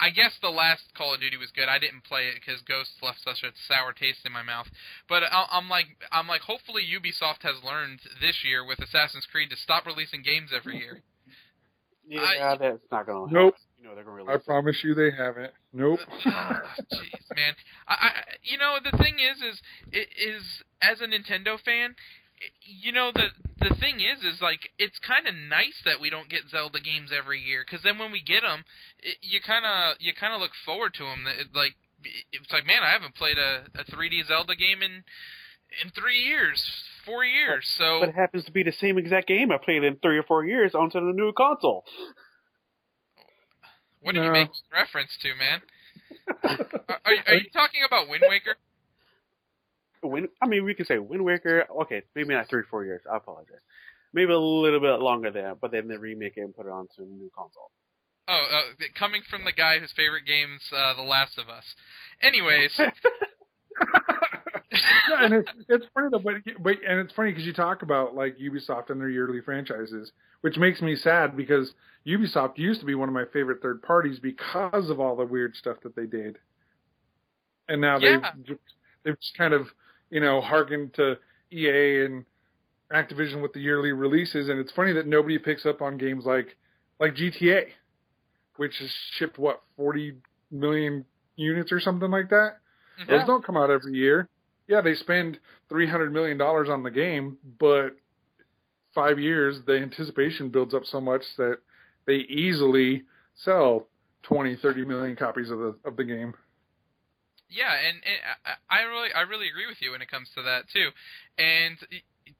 I 0.00 0.08
guess 0.08 0.38
the 0.40 0.48
last 0.48 0.94
Call 0.96 1.12
of 1.12 1.20
Duty 1.20 1.36
was 1.36 1.50
good. 1.50 1.68
I 1.68 1.78
didn't 1.78 2.04
play 2.04 2.28
it 2.28 2.36
because 2.40 2.62
Ghosts 2.62 2.94
left 3.02 3.18
such 3.22 3.42
a 3.42 3.52
sour 3.68 3.92
taste 3.92 4.24
in 4.24 4.32
my 4.32 4.42
mouth. 4.42 4.68
But 5.10 5.24
I, 5.24 5.44
I'm 5.50 5.68
like, 5.68 5.88
I'm 6.10 6.26
like, 6.26 6.40
hopefully 6.40 6.82
Ubisoft 6.88 7.42
has 7.42 7.56
learned 7.62 8.00
this 8.20 8.42
year 8.44 8.64
with 8.64 8.78
Assassin's 8.78 9.26
Creed 9.30 9.50
to 9.50 9.56
stop 9.56 9.84
releasing 9.84 10.22
games 10.22 10.52
every 10.56 10.78
year. 10.78 11.02
yeah, 12.08 12.22
I- 12.22 12.56
that's 12.56 12.78
not 12.90 13.04
going 13.06 13.28
to 13.28 13.34
Nope. 13.34 13.54
You 13.82 13.88
know 13.88 13.94
they're 13.96 14.04
going 14.04 14.24
to 14.24 14.30
I 14.30 14.34
release. 14.34 14.44
it. 14.44 14.46
promise 14.46 14.76
you 14.84 14.94
they 14.94 15.10
haven't. 15.10 15.50
Nope. 15.72 15.98
Ah, 16.26 16.62
Jeez, 16.94 17.34
man. 17.34 17.54
I, 17.88 17.94
I, 17.94 18.10
you 18.44 18.56
know, 18.56 18.78
the 18.78 18.96
thing 18.96 19.16
is, 19.18 19.42
is, 19.42 19.60
is 19.92 20.42
as 20.80 21.00
a 21.00 21.06
Nintendo 21.06 21.58
fan, 21.58 21.96
you 22.62 22.92
know, 22.92 23.10
the 23.12 23.26
the 23.58 23.74
thing 23.76 23.98
is, 23.98 24.22
is 24.22 24.40
like 24.40 24.70
it's 24.78 24.98
kind 25.00 25.26
of 25.26 25.34
nice 25.34 25.82
that 25.84 26.00
we 26.00 26.10
don't 26.10 26.28
get 26.28 26.42
Zelda 26.50 26.78
games 26.78 27.10
every 27.16 27.40
year, 27.40 27.64
because 27.66 27.82
then 27.82 27.98
when 27.98 28.12
we 28.12 28.22
get 28.22 28.42
them, 28.42 28.62
it, 29.00 29.16
you 29.20 29.40
kind 29.44 29.64
of 29.66 29.96
you 29.98 30.12
kind 30.14 30.32
of 30.34 30.40
look 30.40 30.52
forward 30.64 30.94
to 30.94 31.04
them. 31.04 31.26
It, 31.26 31.48
like 31.54 31.74
it's 32.32 32.52
like, 32.52 32.66
man, 32.66 32.82
I 32.82 32.90
haven't 32.90 33.14
played 33.14 33.38
a, 33.38 33.66
a 33.78 33.84
3D 33.84 34.26
Zelda 34.26 34.54
game 34.54 34.82
in 34.82 35.02
in 35.82 35.90
three 35.90 36.18
years, 36.18 36.62
four 37.04 37.24
years. 37.24 37.66
So 37.78 38.00
But 38.00 38.10
it 38.10 38.14
happens 38.14 38.44
to 38.44 38.52
be 38.52 38.62
the 38.62 38.72
same 38.72 38.98
exact 38.98 39.26
game 39.26 39.50
I 39.50 39.58
played 39.58 39.82
in 39.84 39.96
three 39.96 40.18
or 40.18 40.22
four 40.22 40.44
years 40.44 40.74
onto 40.74 41.00
the 41.00 41.12
new 41.12 41.32
console. 41.32 41.84
What 44.02 44.14
are 44.16 44.18
you 44.20 44.26
No. 44.26 44.32
making 44.32 44.54
reference 44.72 45.10
to, 45.22 45.28
man? 45.34 45.62
Are, 46.44 46.98
are, 47.04 47.12
are 47.28 47.34
you 47.34 47.50
talking 47.52 47.82
about 47.86 48.08
Wind 48.08 48.22
Waker? 48.28 48.56
I 50.42 50.46
mean, 50.46 50.64
we 50.64 50.74
can 50.74 50.84
say 50.86 50.98
Wind 50.98 51.24
Waker. 51.24 51.64
Okay, 51.82 52.02
maybe 52.14 52.34
not 52.34 52.48
three 52.48 52.64
four 52.70 52.84
years. 52.84 53.02
I 53.10 53.16
apologize. 53.16 53.60
Maybe 54.12 54.32
a 54.32 54.38
little 54.38 54.80
bit 54.80 55.00
longer 55.00 55.30
than 55.30 55.44
that, 55.44 55.60
but 55.60 55.70
then 55.70 55.88
they 55.88 55.96
remake 55.96 56.34
it 56.36 56.42
and 56.42 56.54
put 56.54 56.66
it 56.66 56.72
onto 56.72 57.02
a 57.02 57.06
new 57.06 57.30
console. 57.34 57.70
Oh, 58.28 58.46
uh, 58.52 58.84
coming 58.98 59.22
from 59.28 59.44
the 59.44 59.52
guy 59.52 59.78
whose 59.78 59.92
favorite 59.96 60.26
game's 60.26 60.62
uh, 60.76 60.94
The 60.94 61.02
Last 61.02 61.38
of 61.38 61.48
Us. 61.48 61.64
Anyways, 62.20 62.78
Yeah, 65.08 65.24
and 65.24 65.34
it's, 65.34 65.50
it's 65.68 65.86
funny 65.94 66.08
though, 66.10 66.18
but, 66.18 66.34
but 66.60 66.76
and 66.88 67.00
it's 67.00 67.12
funny 67.14 67.30
because 67.32 67.44
you 67.46 67.52
talk 67.52 67.82
about 67.82 68.14
like 68.14 68.36
Ubisoft 68.38 68.90
and 68.90 69.00
their 69.00 69.08
yearly 69.10 69.40
franchises, 69.40 70.12
which 70.42 70.56
makes 70.56 70.80
me 70.80 70.96
sad 70.96 71.36
because 71.36 71.74
Ubisoft 72.06 72.58
used 72.58 72.80
to 72.80 72.86
be 72.86 72.94
one 72.94 73.08
of 73.08 73.14
my 73.14 73.24
favorite 73.32 73.60
third 73.62 73.82
parties 73.82 74.18
because 74.20 74.90
of 74.90 75.00
all 75.00 75.16
the 75.16 75.24
weird 75.26 75.54
stuff 75.56 75.78
that 75.82 75.94
they 75.96 76.06
did, 76.06 76.38
and 77.68 77.80
now 77.80 77.98
Yeah. 77.98 78.18
they've 78.46 78.58
they've 79.04 79.20
just 79.20 79.36
kind 79.36 79.54
of 79.54 79.68
you 80.10 80.20
know 80.20 80.40
harkened 80.40 80.94
to 80.94 81.18
EA 81.52 82.04
and 82.04 82.24
Activision 82.92 83.42
with 83.42 83.52
the 83.54 83.60
yearly 83.60 83.92
releases, 83.92 84.48
and 84.48 84.58
it's 84.60 84.72
funny 84.72 84.92
that 84.94 85.06
nobody 85.06 85.38
picks 85.38 85.64
up 85.66 85.80
on 85.82 85.96
games 85.96 86.24
like 86.26 86.56
like 87.00 87.14
GTA, 87.14 87.68
which 88.56 88.78
has 88.78 88.90
shipped 89.12 89.38
what 89.38 89.62
forty 89.76 90.18
million 90.50 91.04
units 91.36 91.72
or 91.72 91.80
something 91.80 92.10
like 92.10 92.28
that. 92.30 92.58
mhm. 93.00 93.06
Those 93.08 93.24
don't 93.26 93.44
come 93.44 93.56
out 93.56 93.70
every 93.70 93.94
year. 93.94 94.28
Yeah, 94.72 94.80
they 94.80 94.94
spend 94.94 95.38
three 95.68 95.86
hundred 95.86 96.14
million 96.14 96.38
dollars 96.38 96.70
on 96.70 96.82
the 96.82 96.90
game, 96.90 97.36
but 97.58 97.90
five 98.94 99.18
years 99.18 99.58
the 99.66 99.76
anticipation 99.76 100.48
builds 100.48 100.72
up 100.72 100.86
so 100.86 100.98
much 100.98 101.20
that 101.36 101.58
they 102.06 102.14
easily 102.14 103.02
sell 103.34 103.86
20, 104.22 104.56
30 104.56 104.86
million 104.86 105.14
copies 105.14 105.50
of 105.50 105.58
the 105.58 105.76
of 105.84 105.96
the 105.96 106.04
game. 106.04 106.32
yeah, 107.50 107.74
and, 107.86 107.98
and 107.98 108.56
I 108.70 108.80
I 108.80 108.82
really 108.84 109.12
I 109.14 109.20
really 109.20 109.46
agree 109.46 109.66
with 109.66 109.82
you 109.82 109.90
when 109.90 110.00
it 110.00 110.10
comes 110.10 110.30
to 110.36 110.42
that 110.42 110.70
too. 110.72 110.88
And 111.36 111.76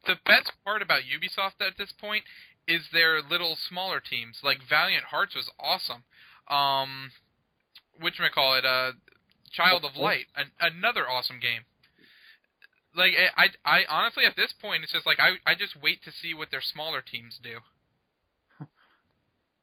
the 0.06 0.16
best 0.24 0.52
part 0.64 0.80
about 0.80 1.02
Ubisoft 1.02 1.60
at 1.60 1.76
this 1.76 1.92
point 2.00 2.24
is 2.66 2.80
their 2.94 3.20
little 3.20 3.58
smaller 3.68 4.00
teams. 4.00 4.38
Like 4.42 4.60
Valiant 4.66 5.04
Hearts 5.04 5.34
was 5.34 5.50
awesome. 5.60 6.04
Um, 6.48 7.10
which 8.00 8.14
call 8.34 8.54
it 8.54 8.64
uh, 8.64 8.92
Child 9.52 9.84
of 9.84 9.96
Light, 9.98 10.28
an, 10.34 10.50
another 10.58 11.06
awesome 11.06 11.38
game. 11.38 11.64
Like 12.94 13.12
I, 13.36 13.44
I, 13.64 13.78
I 13.78 13.84
honestly 13.88 14.24
at 14.24 14.36
this 14.36 14.52
point 14.60 14.82
it's 14.84 14.92
just 14.92 15.06
like 15.06 15.18
I, 15.18 15.36
I 15.50 15.54
just 15.54 15.76
wait 15.80 16.02
to 16.04 16.12
see 16.12 16.34
what 16.34 16.50
their 16.50 16.60
smaller 16.62 17.00
teams 17.02 17.38
do. 17.42 17.58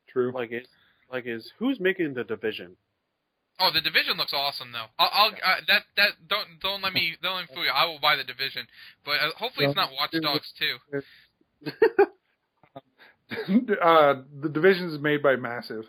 True. 0.09 0.31
Like 0.33 0.51
it, 0.51 0.67
like 1.11 1.25
is 1.27 1.51
who's 1.59 1.79
making 1.79 2.13
the 2.13 2.23
division? 2.23 2.75
Oh, 3.59 3.71
the 3.73 3.81
division 3.81 4.15
looks 4.17 4.33
awesome 4.33 4.71
though. 4.71 4.85
I'll, 4.97 5.09
I'll 5.11 5.31
uh, 5.31 5.55
that 5.67 5.83
that 5.97 6.09
don't 6.27 6.47
don't 6.61 6.81
let 6.81 6.93
me 6.93 7.17
don't 7.21 7.35
let 7.35 7.41
me 7.41 7.47
fool 7.53 7.65
you. 7.65 7.71
I 7.73 7.85
will 7.85 7.99
buy 7.99 8.15
the 8.15 8.23
division, 8.23 8.65
but 9.05 9.11
uh, 9.21 9.31
hopefully 9.37 9.65
it's 9.67 9.75
not 9.75 9.89
Watch 9.91 10.11
Dogs 10.21 10.51
too. 10.57 10.77
uh, 13.81 14.15
the 14.41 14.49
division 14.49 14.89
is 14.89 14.99
made 14.99 15.21
by 15.21 15.35
Massive. 15.35 15.85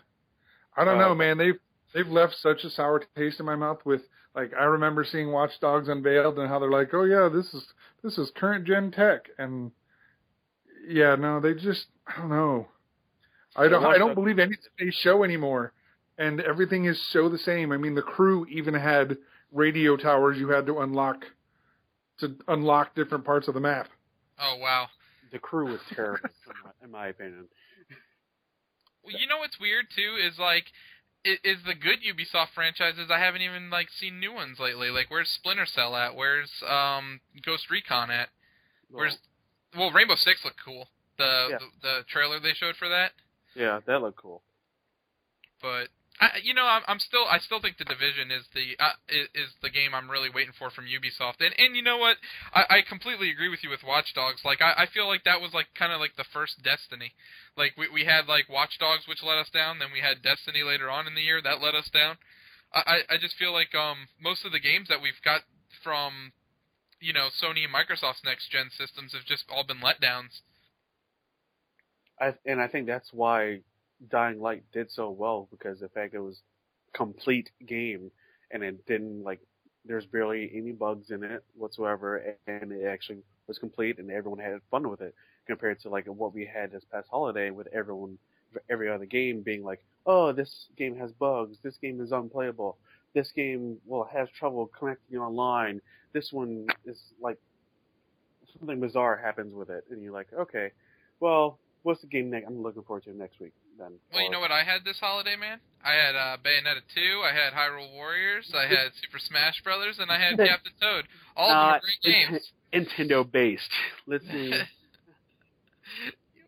I 0.75 0.83
don't 0.83 0.97
Oh, 0.97 1.09
know, 1.09 1.15
man. 1.15 1.37
They've 1.37 1.59
they've 1.93 2.07
left 2.07 2.35
such 2.35 2.63
a 2.63 2.69
sour 2.69 3.03
taste 3.15 3.39
in 3.39 3.45
my 3.45 3.55
mouth 3.55 3.79
with 3.85 4.01
like 4.35 4.53
I 4.57 4.63
remember 4.63 5.03
seeing 5.03 5.31
Watch 5.31 5.59
Dogs 5.59 5.89
unveiled 5.89 6.39
and 6.39 6.47
how 6.47 6.59
they're 6.59 6.71
like, 6.71 6.93
oh 6.93 7.03
yeah, 7.03 7.29
this 7.33 7.53
is 7.53 7.63
this 8.03 8.17
is 8.17 8.31
current 8.35 8.65
gen 8.65 8.91
tech, 8.91 9.27
and 9.37 9.71
yeah, 10.87 11.15
no, 11.15 11.39
they 11.39 11.53
just 11.53 11.85
I 12.07 12.19
don't 12.19 12.29
know. 12.29 12.67
I 13.55 13.67
don't 13.67 13.85
I 13.85 13.97
don't 13.97 14.15
believe 14.15 14.39
anything 14.39 14.71
they 14.79 14.91
show 14.91 15.23
anymore, 15.23 15.73
and 16.17 16.39
everything 16.41 16.85
is 16.85 17.01
so 17.11 17.29
the 17.29 17.37
same. 17.37 17.71
I 17.71 17.77
mean, 17.77 17.95
the 17.95 18.01
crew 18.01 18.45
even 18.47 18.73
had 18.73 19.17
radio 19.51 19.97
towers 19.97 20.37
you 20.37 20.49
had 20.49 20.65
to 20.67 20.79
unlock 20.79 21.25
to 22.19 22.35
unlock 22.47 22.95
different 22.95 23.25
parts 23.25 23.47
of 23.47 23.53
the 23.53 23.59
map. 23.59 23.89
Oh 24.39 24.57
wow. 24.59 24.87
The 25.31 25.39
crew 25.39 25.71
was 25.71 25.79
terrible, 25.95 26.29
in, 26.45 26.53
my, 26.63 26.71
in 26.83 26.91
my 26.91 27.07
opinion. 27.07 27.45
Well, 29.03 29.15
you 29.17 29.27
know 29.27 29.37
what's 29.37 29.59
weird 29.59 29.85
too 29.95 30.17
is 30.21 30.37
like 30.37 30.65
is 31.23 31.57
the 31.65 31.75
good 31.75 31.99
Ubisoft 32.01 32.49
franchises. 32.55 33.09
I 33.11 33.19
haven't 33.19 33.41
even 33.41 33.69
like 33.69 33.89
seen 33.99 34.19
new 34.19 34.33
ones 34.33 34.59
lately. 34.59 34.89
Like 34.89 35.09
where's 35.09 35.29
Splinter 35.29 35.65
Cell 35.65 35.95
at? 35.95 36.15
Where's 36.15 36.51
um 36.67 37.19
Ghost 37.45 37.69
Recon 37.69 38.09
at? 38.11 38.29
Where's 38.89 39.17
well 39.77 39.91
Rainbow 39.91 40.15
Six 40.15 40.43
looked 40.43 40.59
cool. 40.63 40.89
The, 41.17 41.47
Yeah. 41.51 41.57
the 41.59 41.65
the 41.81 42.03
trailer 42.09 42.39
they 42.39 42.53
showed 42.53 42.75
for 42.77 42.89
that. 42.89 43.11
yeah, 43.55 43.79
that 43.85 44.01
looked 44.01 44.17
cool. 44.17 44.41
But 45.61 45.89
I, 46.21 46.37
you 46.43 46.53
know, 46.53 46.69
I'm, 46.69 46.83
I'm 46.87 46.99
still, 46.99 47.25
I 47.25 47.39
still 47.39 47.59
think 47.59 47.81
the 47.81 47.89
division 47.89 48.29
is 48.29 48.45
the 48.53 48.77
uh, 48.77 48.93
is, 49.09 49.27
is 49.33 49.49
the 49.65 49.73
game 49.73 49.97
I'm 49.97 50.05
really 50.09 50.29
waiting 50.29 50.53
for 50.53 50.69
from 50.69 50.85
Ubisoft. 50.85 51.41
And 51.41 51.57
and 51.57 51.75
you 51.75 51.81
know 51.81 51.97
what? 51.97 52.17
I, 52.53 52.77
I 52.77 52.79
completely 52.87 53.31
agree 53.31 53.49
with 53.49 53.63
you 53.65 53.73
with 53.73 53.81
Watch 53.81 54.13
Dogs. 54.13 54.45
Like 54.45 54.61
I, 54.61 54.85
I 54.85 54.85
feel 54.85 55.07
like 55.07 55.25
that 55.25 55.41
was 55.41 55.51
like 55.57 55.73
kind 55.73 55.91
of 55.91 55.99
like 55.99 56.15
the 56.15 56.29
first 56.31 56.61
Destiny. 56.61 57.17
Like 57.57 57.73
we 57.75 57.89
we 57.89 58.05
had 58.05 58.29
like 58.29 58.45
Watch 58.47 58.77
Dogs, 58.77 59.09
which 59.09 59.25
let 59.25 59.41
us 59.41 59.49
down. 59.49 59.79
Then 59.79 59.89
we 59.91 60.05
had 60.05 60.21
Destiny 60.21 60.61
later 60.61 60.93
on 60.93 61.07
in 61.07 61.15
the 61.17 61.25
year 61.25 61.41
that 61.41 61.59
let 61.59 61.73
us 61.73 61.89
down. 61.89 62.21
I 62.71 63.01
I 63.09 63.17
just 63.17 63.35
feel 63.35 63.51
like 63.51 63.73
um 63.73 64.05
most 64.21 64.45
of 64.45 64.53
the 64.53 64.61
games 64.61 64.89
that 64.93 65.01
we've 65.01 65.19
got 65.25 65.41
from 65.83 66.37
you 67.01 67.13
know 67.13 67.33
Sony 67.33 67.65
and 67.65 67.73
Microsoft's 67.73 68.21
next 68.23 68.53
gen 68.53 68.69
systems 68.69 69.17
have 69.17 69.25
just 69.25 69.49
all 69.49 69.65
been 69.65 69.81
letdowns. 69.81 70.45
I, 72.21 72.35
and 72.45 72.61
I 72.61 72.67
think 72.67 72.85
that's 72.85 73.09
why 73.11 73.61
Dying 74.09 74.41
Light 74.41 74.63
did 74.71 74.91
so 74.91 75.09
well 75.09 75.47
because 75.51 75.79
the 75.79 75.89
fact 75.89 76.13
it 76.13 76.19
was 76.19 76.41
complete 76.93 77.51
game 77.65 78.11
and 78.51 78.63
it 78.63 78.85
didn't 78.85 79.23
like 79.23 79.39
there's 79.85 80.05
barely 80.05 80.51
any 80.53 80.71
bugs 80.71 81.09
in 81.09 81.23
it 81.23 81.43
whatsoever 81.55 82.35
and 82.47 82.71
it 82.71 82.85
actually 82.85 83.19
was 83.47 83.57
complete 83.57 83.97
and 83.97 84.11
everyone 84.11 84.39
had 84.39 84.59
fun 84.69 84.89
with 84.89 85.01
it 85.01 85.15
compared 85.47 85.79
to 85.79 85.89
like 85.89 86.05
what 86.05 86.33
we 86.33 86.45
had 86.45 86.71
this 86.71 86.83
past 86.91 87.07
holiday 87.09 87.49
with 87.49 87.67
everyone 87.73 88.17
every 88.69 88.89
other 88.89 89.05
game 89.05 89.41
being 89.41 89.63
like 89.63 89.81
oh 90.05 90.31
this 90.31 90.67
game 90.77 90.95
has 90.95 91.11
bugs 91.13 91.57
this 91.63 91.77
game 91.77 92.01
is 92.01 92.11
unplayable 92.11 92.77
this 93.13 93.31
game 93.31 93.77
well 93.85 94.07
has 94.11 94.27
trouble 94.29 94.69
connecting 94.77 95.17
online 95.17 95.81
this 96.13 96.33
one 96.33 96.67
is 96.85 97.01
like 97.21 97.37
something 98.59 98.81
bizarre 98.81 99.15
happens 99.15 99.53
with 99.53 99.69
it 99.69 99.85
and 99.89 100.03
you're 100.03 100.13
like 100.13 100.27
okay 100.37 100.71
well 101.21 101.57
what's 101.83 102.01
the 102.01 102.07
game 102.07 102.29
next? 102.29 102.47
I'm 102.47 102.61
looking 102.61 102.83
forward 102.83 103.03
to 103.03 103.13
next 103.13 103.39
week. 103.39 103.53
Then. 103.77 103.93
Well, 104.13 104.23
you 104.23 104.29
know 104.29 104.39
what 104.39 104.51
I 104.51 104.63
had 104.63 104.85
this 104.85 104.99
holiday, 104.99 105.35
man? 105.35 105.59
I 105.83 105.93
had 105.93 106.15
uh, 106.15 106.37
Bayonetta 106.37 106.81
2, 106.93 107.21
I 107.23 107.33
had 107.33 107.53
Hyrule 107.53 107.91
Warriors, 107.93 108.51
I 108.55 108.67
had 108.67 108.91
Super 109.01 109.19
Smash 109.19 109.61
Brothers, 109.63 109.97
and 109.99 110.11
I 110.11 110.19
had 110.19 110.37
Captain 110.47 110.73
Toad. 110.79 111.05
All 111.35 111.49
of 111.49 111.73
them 111.73 111.81
great 111.81 112.29
games. 112.29 112.51
Nintendo 112.73 113.29
based. 113.29 113.71
Let's 114.07 114.25
see. 114.27 114.53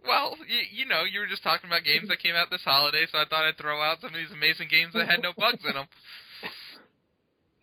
Well, 0.05 0.35
you, 0.49 0.83
you 0.83 0.85
know, 0.85 1.03
you 1.09 1.21
were 1.21 1.27
just 1.27 1.43
talking 1.43 1.69
about 1.69 1.85
games 1.85 2.09
that 2.09 2.19
came 2.19 2.35
out 2.35 2.51
this 2.51 2.63
holiday, 2.65 3.05
so 3.09 3.17
I 3.19 3.23
thought 3.23 3.45
I'd 3.45 3.57
throw 3.57 3.81
out 3.81 4.01
some 4.01 4.09
of 4.09 4.15
these 4.15 4.31
amazing 4.33 4.67
games 4.69 4.91
that 4.95 5.07
had 5.07 5.21
no 5.21 5.31
bugs 5.37 5.63
in 5.65 5.73
them. 5.73 5.87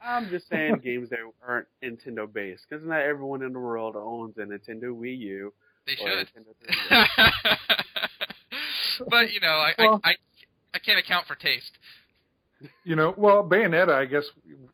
I'm 0.02 0.30
just 0.30 0.48
saying 0.48 0.80
games 0.82 1.10
that 1.10 1.18
aren't 1.46 1.66
Nintendo 1.84 2.32
based, 2.32 2.62
because 2.68 2.82
not 2.86 3.02
everyone 3.02 3.42
in 3.42 3.52
the 3.52 3.58
world 3.58 3.94
owns 3.94 4.38
a 4.38 4.40
Nintendo 4.40 4.84
Wii 4.84 5.18
U. 5.18 5.52
They 5.86 5.96
should. 5.96 6.28
Nintendo 9.00 9.06
3DS. 9.06 9.10
but 9.10 9.32
you 9.32 9.40
know, 9.40 9.48
I, 9.48 9.74
Well- 9.78 10.00
I 10.04 10.10
I 10.10 10.14
I 10.74 10.78
can't 10.78 10.98
account 10.98 11.26
for 11.26 11.34
taste. 11.34 11.72
You 12.84 12.94
know, 12.94 13.14
well, 13.16 13.42
Bayonetta, 13.42 13.90
I 13.90 14.04
guess, 14.04 14.24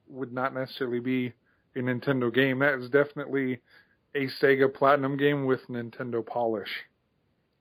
would 0.09 0.33
not 0.33 0.53
necessarily 0.53 0.99
be 0.99 1.33
a 1.77 1.79
Nintendo 1.79 2.35
game. 2.35 2.59
That 2.59 2.74
is 2.81 2.91
definitely 2.91 3.61
a 4.14 4.27
Sega 4.43 4.72
Platinum 4.72 5.16
game 5.16 5.47
with 5.47 5.61
Nintendo 5.68 6.24
polish. 6.27 6.68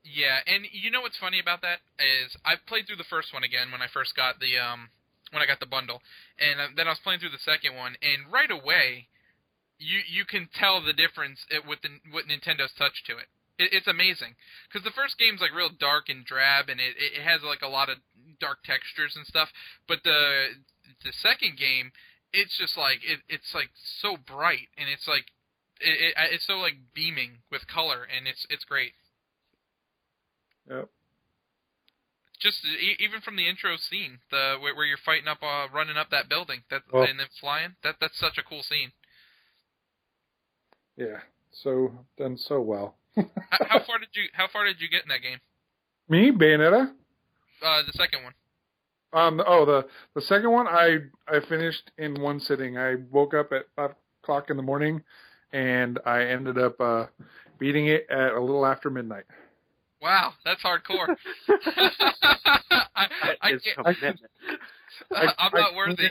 Yeah, 0.04 0.40
and 0.48 0.66
you 0.72 0.90
know 0.92 1.02
what's 1.02 1.18
funny 1.18 1.40
about 1.40 1.62
that 1.62 1.80
is 2.00 2.36
I 2.46 2.56
played 2.68 2.88
through 2.88 2.98
the 2.98 3.10
first 3.10 3.34
one 3.34 3.44
again 3.44 3.72
when 3.72 3.82
I 3.82 3.88
first 3.92 4.16
got 4.16 4.40
the 4.40 4.58
um 4.58 4.90
when 5.32 5.42
I 5.42 5.46
got 5.46 5.60
the 5.60 5.66
bundle, 5.66 6.02
and 6.40 6.60
uh, 6.60 6.68
then 6.76 6.88
I 6.88 6.92
was 6.92 7.00
playing 7.04 7.20
through 7.20 7.32
the 7.32 7.40
second 7.46 7.76
one, 7.76 7.96
and 8.02 8.32
right 8.32 8.50
away, 8.52 9.08
you 9.78 10.00
you 10.08 10.26
can 10.26 10.50
tell 10.54 10.82
the 10.84 10.94
difference 10.94 11.40
with 11.68 11.82
the 11.82 11.90
with 12.14 12.26
Nintendo's 12.26 12.74
touch 12.78 13.04
to 13.08 13.14
it. 13.18 13.28
It 13.58 13.74
it's 13.74 13.88
amazing 13.88 14.36
because 14.68 14.84
the 14.84 14.92
first 14.96 15.18
game's 15.18 15.42
like 15.42 15.54
real 15.56 15.70
dark 15.70 16.10
and 16.10 16.26
drab, 16.26 16.70
and 16.70 16.80
it 16.80 16.96
it 16.98 17.22
has 17.22 17.42
like 17.44 17.62
a 17.62 17.68
lot 17.72 17.90
of 17.90 17.98
dark 18.40 18.64
textures 18.64 19.16
and 19.16 19.26
stuff, 19.26 19.50
but 19.88 20.00
the 20.04 20.56
the 21.04 21.12
second 21.14 21.58
game, 21.58 21.92
it's 22.34 22.58
just 22.58 22.78
like 22.78 23.00
it 23.04 23.20
it's 23.30 23.54
like 23.54 23.70
so 24.02 24.18
bright, 24.18 24.70
and 24.78 24.90
it's 24.90 25.08
like 25.08 25.26
it, 25.80 26.14
it 26.16 26.34
it's 26.34 26.48
so 26.48 26.58
like 26.58 26.76
beaming 26.94 27.40
with 27.52 27.68
color, 27.68 28.06
and 28.06 28.28
it's 28.28 28.46
it's 28.50 28.64
great. 28.66 28.94
Yep. 30.70 30.90
just 32.40 32.66
e- 32.66 32.98
even 33.00 33.22
from 33.22 33.36
the 33.36 33.48
intro 33.48 33.78
scene, 33.78 34.20
the 34.32 34.58
where, 34.60 34.76
where 34.76 34.86
you're 34.86 34.98
fighting 34.98 35.28
up, 35.28 35.44
uh, 35.44 35.68
running 35.72 35.96
up 35.96 36.10
that 36.10 36.28
building, 36.28 36.64
that 36.70 36.82
Well- 36.92 37.04
and 37.04 37.20
then 37.20 37.28
flying. 37.40 37.76
That 37.84 37.98
that's 38.02 38.18
such 38.20 38.38
a 38.38 38.44
cool 38.44 38.64
scene. 38.64 38.92
Yeah. 40.98 41.22
So 41.52 42.06
done 42.18 42.38
so 42.38 42.62
well. 42.62 42.96
How, 43.16 43.66
how 43.68 43.80
far 43.80 44.00
did 44.00 44.10
you 44.14 44.24
How 44.34 44.48
far 44.48 44.66
did 44.66 44.82
you 44.82 44.90
get 44.90 45.04
in 45.04 45.10
that 45.10 45.22
game? 45.22 45.40
Me, 46.10 46.32
Bayonetta. 46.32 46.92
Uh, 47.66 47.82
the 47.86 47.94
second 47.94 48.24
one. 48.24 48.34
Um. 49.14 49.42
Oh, 49.46 49.66
the 49.66 49.88
the 50.14 50.22
second 50.22 50.52
one, 50.52 50.68
I 50.68 50.98
I 51.28 51.40
finished 51.48 51.92
in 51.98 52.22
one 52.22 52.40
sitting. 52.40 52.78
I 52.78 52.96
woke 53.12 53.34
up 53.34 53.52
at 53.54 53.66
five 53.76 53.92
o'clock 54.24 54.50
in 54.50 54.58
the 54.58 54.64
morning, 54.64 55.02
and 55.54 56.00
I 56.06 56.24
ended 56.24 56.58
up 56.58 56.80
uh, 56.82 57.06
beating 57.58 57.88
it 57.88 58.08
at 58.10 58.34
a 58.34 58.42
little 58.42 58.66
after 58.66 58.90
midnight. 58.90 59.24
Wow, 60.02 60.34
that's 60.44 60.62
hardcore. 60.62 61.16
I, 62.96 63.08
that 63.24 63.38
I, 63.42 63.52
is 63.52 63.62
can't, 63.64 63.88
I 63.88 63.94
I'm 65.16 65.30
I 65.54 65.60
not 65.60 65.76
worthy. 65.76 66.10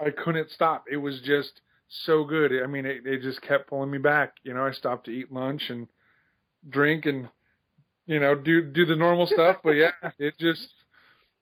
I 0.00 0.10
couldn't 0.10 0.50
stop. 0.50 0.84
It 0.90 0.96
was 0.96 1.20
just 1.20 1.60
so 1.88 2.24
good. 2.24 2.52
I 2.62 2.66
mean, 2.66 2.86
it, 2.86 3.06
it 3.06 3.22
just 3.22 3.42
kept 3.42 3.68
pulling 3.68 3.90
me 3.90 3.98
back. 3.98 4.34
You 4.42 4.54
know, 4.54 4.64
I 4.64 4.72
stopped 4.72 5.06
to 5.06 5.10
eat 5.10 5.32
lunch 5.32 5.62
and 5.68 5.88
drink 6.68 7.06
and 7.06 7.28
you 8.06 8.20
know 8.20 8.34
do 8.34 8.62
do 8.62 8.86
the 8.86 8.96
normal 8.96 9.26
stuff. 9.26 9.58
But 9.62 9.72
yeah, 9.72 9.92
it 10.18 10.34
just 10.38 10.68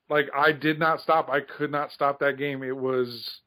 like 0.09 0.27
I 0.35 0.51
did 0.51 0.79
not 0.79 1.01
stop. 1.01 1.29
I 1.29 1.39
could 1.41 1.71
not 1.71 1.91
stop 1.91 2.19
that 2.19 2.37
game. 2.37 2.63
It 2.63 2.75
was 2.75 3.41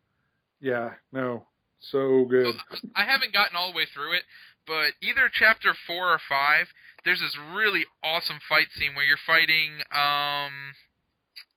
yeah, 0.61 0.91
no, 1.13 1.47
so 1.81 2.25
good. 2.29 2.55
I 2.95 3.05
haven't 3.05 3.33
gotten 3.33 3.57
all 3.57 3.71
the 3.73 3.77
way 3.77 3.87
through 3.93 4.13
it, 4.15 4.23
but 4.67 4.93
either 5.03 5.31
chapter 5.33 5.73
four 5.87 6.13
or 6.13 6.21
five, 6.29 6.67
there's 7.05 7.21
this 7.21 7.37
really 7.55 7.85
awesome 8.05 8.39
fight 8.49 8.67
scene 8.77 8.95
where 8.95 9.05
you're 9.07 9.17
fighting. 9.27 9.81
Um, 9.91 10.75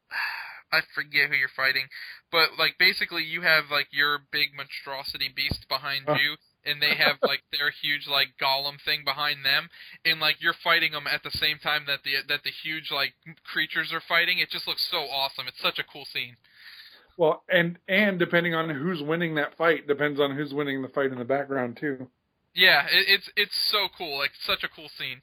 I 0.72 0.82
forget 0.96 1.30
who 1.30 1.36
you're 1.36 1.50
fighting, 1.56 1.86
but 2.32 2.58
like 2.58 2.78
basically 2.80 3.24
you 3.24 3.42
have 3.42 3.66
like 3.70 3.88
your 3.92 4.20
big 4.32 4.50
monstrosity 4.56 5.30
beast 5.36 5.68
behind 5.70 6.06
Oh. 6.08 6.16
you. 6.16 6.36
And 6.66 6.82
they 6.82 6.96
have 6.96 7.18
like 7.22 7.42
their 7.52 7.72
huge 7.72 8.08
like 8.08 8.30
golem 8.42 8.82
thing 8.84 9.04
behind 9.06 9.46
them, 9.46 9.70
and 10.06 10.20
like 10.20 10.38
you're 10.42 10.56
fighting 10.64 10.92
them 10.94 11.08
at 11.08 11.24
the 11.24 11.32
same 11.32 11.60
time 11.60 11.84
that 11.88 12.00
the 12.04 12.16
that 12.28 12.44
the 12.44 12.52
huge 12.64 12.92
like 12.92 13.14
creatures 13.44 13.92
are 13.94 14.02
fighting. 14.08 14.40
It 14.40 14.50
just 14.50 14.68
looks 14.68 14.88
so 14.90 15.00
awesome. 15.00 15.48
It's 15.48 15.62
such 15.62 15.80
a 15.80 15.84
cool 15.84 16.06
scene. 16.06 16.38
Well, 17.18 17.44
and 17.50 17.78
and 17.88 18.18
depending 18.18 18.56
on 18.56 18.70
who's 18.70 19.02
winning 19.02 19.36
that 19.36 19.56
fight 19.58 19.88
depends 19.88 20.20
on 20.20 20.36
who's 20.36 20.54
winning 20.54 20.82
the 20.82 20.88
fight 20.88 21.12
in 21.12 21.20
the 21.20 21.26
background 21.26 21.78
too. 21.80 22.08
Yeah, 22.56 22.86
it, 22.88 23.06
it's 23.08 23.30
it's 23.36 23.56
so 23.72 23.88
cool. 23.98 24.18
Like 24.18 24.32
such 24.42 24.64
a 24.64 24.70
cool 24.70 24.90
scene. 24.98 25.22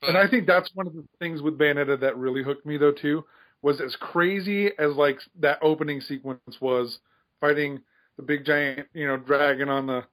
But, 0.00 0.10
And 0.10 0.18
I 0.18 0.28
think 0.28 0.46
that's 0.46 0.70
one 0.74 0.86
of 0.86 0.94
the 0.94 1.04
things 1.18 1.40
with 1.40 1.58
Bayonetta 1.58 2.00
that 2.00 2.16
really 2.16 2.42
hooked 2.42 2.66
me 2.66 2.76
though 2.76 2.92
too 2.92 3.24
was 3.62 3.80
as 3.80 3.96
crazy 3.96 4.70
as 4.78 4.94
like 4.94 5.18
that 5.40 5.58
opening 5.62 6.00
sequence 6.00 6.60
was 6.60 6.98
fighting 7.40 7.80
the 8.16 8.22
big 8.22 8.44
giant, 8.44 8.88
you 8.94 9.06
know, 9.06 9.16
dragon 9.16 9.68
on 9.68 9.86
the 9.86 10.04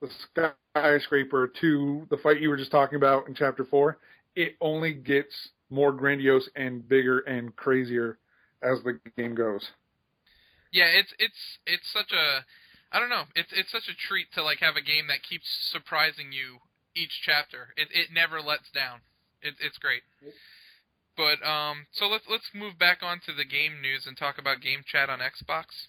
the 0.00 0.10
skyscraper 0.74 1.50
to 1.60 2.06
the 2.10 2.16
fight 2.18 2.40
you 2.40 2.50
were 2.50 2.56
just 2.56 2.70
talking 2.70 2.96
about 2.96 3.26
in 3.28 3.34
chapter 3.34 3.64
4, 3.64 3.96
it 4.34 4.54
only 4.60 4.92
gets 4.92 5.48
more 5.70 5.90
grandiose 5.90 6.48
and 6.54 6.86
bigger 6.86 7.20
and 7.20 7.56
crazier 7.56 8.18
as 8.62 8.78
the 8.84 9.00
game 9.16 9.34
goes. 9.34 9.70
Yeah, 10.72 10.86
it's 10.86 11.12
it's 11.18 11.58
it's 11.66 11.90
such 11.92 12.12
a 12.12 12.44
I 12.92 13.00
don't 13.00 13.08
know. 13.08 13.24
It's 13.34 13.52
it's 13.52 13.72
such 13.72 13.88
a 13.88 13.96
treat 13.96 14.32
to 14.34 14.42
like 14.42 14.58
have 14.60 14.76
a 14.76 14.82
game 14.82 15.06
that 15.08 15.22
keeps 15.22 15.46
surprising 15.72 16.32
you 16.32 16.58
each 16.94 17.22
chapter. 17.24 17.74
It 17.76 17.88
it 17.92 18.08
never 18.12 18.40
lets 18.40 18.70
down. 18.70 19.00
It, 19.42 19.54
it's 19.60 19.78
great. 19.78 20.02
But 21.16 21.44
um, 21.46 21.86
so 21.92 22.06
let's 22.06 22.24
let's 22.28 22.50
move 22.54 22.78
back 22.78 23.02
onto 23.02 23.34
the 23.34 23.44
game 23.44 23.80
news 23.80 24.06
and 24.06 24.16
talk 24.16 24.38
about 24.38 24.60
game 24.60 24.84
chat 24.84 25.08
on 25.08 25.20
Xbox. 25.20 25.88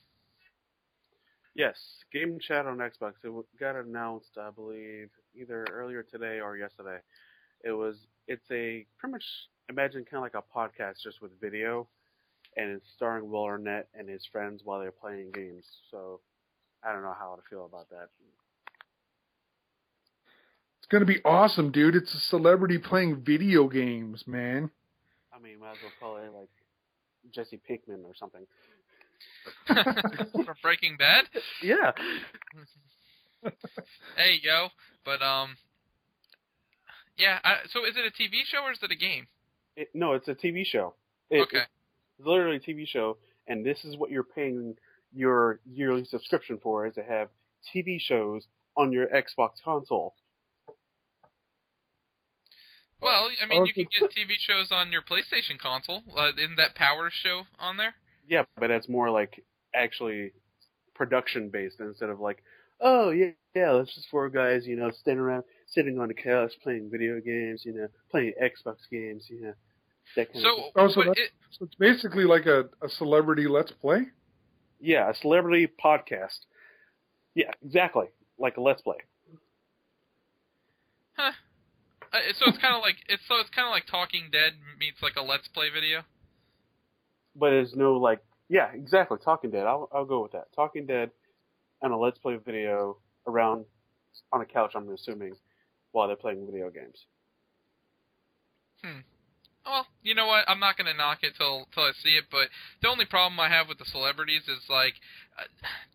Yes, 1.57 1.75
Game 2.13 2.37
Chat 2.39 2.67
on 2.67 2.77
Xbox. 2.77 3.13
It 3.23 3.33
got 3.59 3.75
announced, 3.75 4.37
I 4.39 4.51
believe, 4.51 5.09
either 5.35 5.65
earlier 5.71 6.03
today 6.03 6.39
or 6.39 6.55
yesterday. 6.55 6.99
It 7.63 7.71
was. 7.71 7.95
It's 8.27 8.45
a 8.51 8.85
pretty 8.99 9.11
much 9.11 9.23
imagine 9.67 10.05
kind 10.05 10.17
of 10.17 10.21
like 10.21 10.35
a 10.35 10.55
podcast 10.55 11.01
just 11.03 11.19
with 11.19 11.31
video, 11.41 11.87
and 12.55 12.69
it's 12.69 12.85
starring 12.95 13.27
Will 13.27 13.43
Arnett 13.43 13.87
and 13.97 14.07
his 14.07 14.23
friends 14.31 14.61
while 14.63 14.79
they're 14.79 14.91
playing 14.91 15.31
games. 15.33 15.65
So 15.89 16.19
I 16.83 16.93
don't 16.93 17.01
know 17.01 17.15
how 17.17 17.35
to 17.35 17.41
feel 17.49 17.65
about 17.65 17.89
that. 17.89 18.09
It's 20.77 20.87
going 20.91 21.01
to 21.01 21.11
be 21.11 21.23
awesome, 21.25 21.71
dude. 21.71 21.95
It's 21.95 22.13
a 22.13 22.19
celebrity 22.19 22.77
playing 22.77 23.23
video 23.23 23.67
games, 23.67 24.25
man. 24.27 24.69
I 25.33 25.39
mean, 25.39 25.59
might 25.59 25.71
as 25.71 25.77
well 25.81 25.91
call 25.99 26.17
it 26.17 26.31
like 26.37 26.49
Jesse 27.33 27.59
Pinkman 27.67 28.05
or 28.05 28.13
something. 28.13 28.45
For 29.67 30.55
Breaking 30.61 30.97
Bad. 30.97 31.25
Yeah. 31.61 31.91
Hey 34.17 34.39
yo, 34.41 34.69
but 35.05 35.21
um, 35.21 35.55
yeah. 37.17 37.39
I, 37.43 37.57
so 37.69 37.85
is 37.85 37.95
it 37.95 38.03
a 38.03 38.11
TV 38.11 38.43
show 38.43 38.63
or 38.63 38.71
is 38.71 38.79
it 38.81 38.91
a 38.91 38.95
game? 38.95 39.27
It, 39.77 39.89
no, 39.93 40.13
it's 40.13 40.27
a 40.27 40.33
TV 40.33 40.65
show. 40.65 40.95
It, 41.29 41.41
Okay. 41.43 41.61
It's 42.17 42.27
literally 42.27 42.57
a 42.57 42.59
TV 42.59 42.87
show, 42.87 43.17
and 43.47 43.63
this 43.65 43.85
is 43.85 43.95
what 43.95 44.09
you're 44.09 44.23
paying 44.23 44.75
your 45.13 45.59
yearly 45.71 46.03
subscription 46.03 46.59
for: 46.61 46.87
is 46.87 46.95
to 46.95 47.03
have 47.03 47.29
TV 47.73 48.01
shows 48.01 48.47
on 48.75 48.91
your 48.91 49.07
Xbox 49.07 49.61
console. 49.63 50.15
Well, 52.99 53.29
I 53.41 53.45
mean, 53.45 53.65
you 53.65 53.73
can 53.73 53.85
get 53.91 54.09
TV 54.09 54.33
shows 54.39 54.71
on 54.71 54.91
your 54.91 55.03
PlayStation 55.03 55.59
console. 55.59 56.01
Uh, 56.17 56.31
isn't 56.37 56.57
that 56.57 56.73
Power 56.75 57.11
show 57.11 57.43
on 57.59 57.77
there? 57.77 57.93
Yeah, 58.27 58.43
but 58.59 58.71
it's 58.71 58.89
more 58.89 59.09
like 59.09 59.43
actually 59.73 60.31
production 60.95 61.49
based 61.49 61.79
instead 61.79 62.09
of 62.09 62.19
like, 62.19 62.43
oh 62.81 63.11
yeah, 63.11 63.31
yeah, 63.55 63.71
let's 63.71 63.93
just 63.95 64.07
four 64.09 64.29
guys, 64.29 64.65
you 64.65 64.75
know, 64.75 64.91
standing 64.91 65.21
around, 65.23 65.43
sitting 65.67 65.99
on 65.99 66.07
the 66.09 66.13
couch 66.13 66.51
playing 66.63 66.89
video 66.91 67.19
games, 67.21 67.63
you 67.65 67.73
know, 67.73 67.87
playing 68.11 68.33
Xbox 68.41 68.77
games, 68.91 69.25
you 69.29 69.41
know, 69.41 69.53
that 70.15 70.31
kind 70.33 70.45
of. 70.45 70.51
So, 70.51 70.71
Oh, 70.75 70.87
so 70.89 70.99
that's- 71.01 71.17
it, 71.17 71.31
So 71.51 71.65
it's 71.65 71.75
basically 71.75 72.25
like 72.25 72.45
a, 72.45 72.65
a 72.81 72.89
celebrity 72.89 73.47
let's 73.47 73.71
play. 73.71 74.07
Yeah, 74.79 75.09
a 75.09 75.15
celebrity 75.15 75.67
podcast. 75.83 76.39
Yeah, 77.33 77.51
exactly, 77.65 78.07
like 78.37 78.57
a 78.57 78.61
Let's 78.61 78.81
Play. 78.81 78.97
huh. 81.15 81.31
Uh, 82.13 82.17
so 82.39 82.45
it's 82.47 82.57
kind 82.59 82.75
of 82.75 82.81
like 82.81 82.95
it's 83.09 83.21
so 83.27 83.35
it's 83.39 83.49
kind 83.49 83.67
of 83.67 83.71
like 83.71 83.85
Talking 83.85 84.29
Dead 84.31 84.53
meets 84.79 85.01
like 85.01 85.15
a 85.17 85.21
Let's 85.21 85.47
Play 85.47 85.69
video. 85.73 86.01
But 87.37 87.49
there's 87.49 87.75
no 87.75 87.93
like 87.93 88.19
yeah 88.49 88.69
exactly 88.73 89.17
talking 89.23 89.51
dead 89.51 89.65
i'll 89.65 89.89
i'll 89.93 90.05
go 90.05 90.21
with 90.21 90.31
that 90.31 90.47
talking 90.55 90.85
dead 90.85 91.11
and 91.81 91.93
a 91.93 91.97
let's 91.97 92.17
play 92.17 92.37
video 92.43 92.97
around 93.27 93.65
on 94.31 94.41
a 94.41 94.45
couch 94.45 94.71
i'm 94.75 94.89
assuming 94.89 95.33
while 95.91 96.07
they're 96.07 96.15
playing 96.15 96.45
video 96.45 96.69
games 96.69 97.05
Hmm. 98.83 98.99
Well, 99.65 99.87
you 100.03 100.13
know 100.13 100.27
what? 100.27 100.45
I'm 100.47 100.59
not 100.59 100.77
gonna 100.77 100.93
knock 100.93 101.23
it 101.23 101.33
till 101.35 101.67
till 101.73 101.83
I 101.83 101.91
see 102.03 102.15
it. 102.15 102.25
But 102.31 102.49
the 102.81 102.87
only 102.87 103.05
problem 103.05 103.39
I 103.39 103.49
have 103.49 103.67
with 103.67 103.79
the 103.79 103.85
celebrities 103.85 104.43
is 104.43 104.69
like 104.69 104.93
uh, 105.37 105.43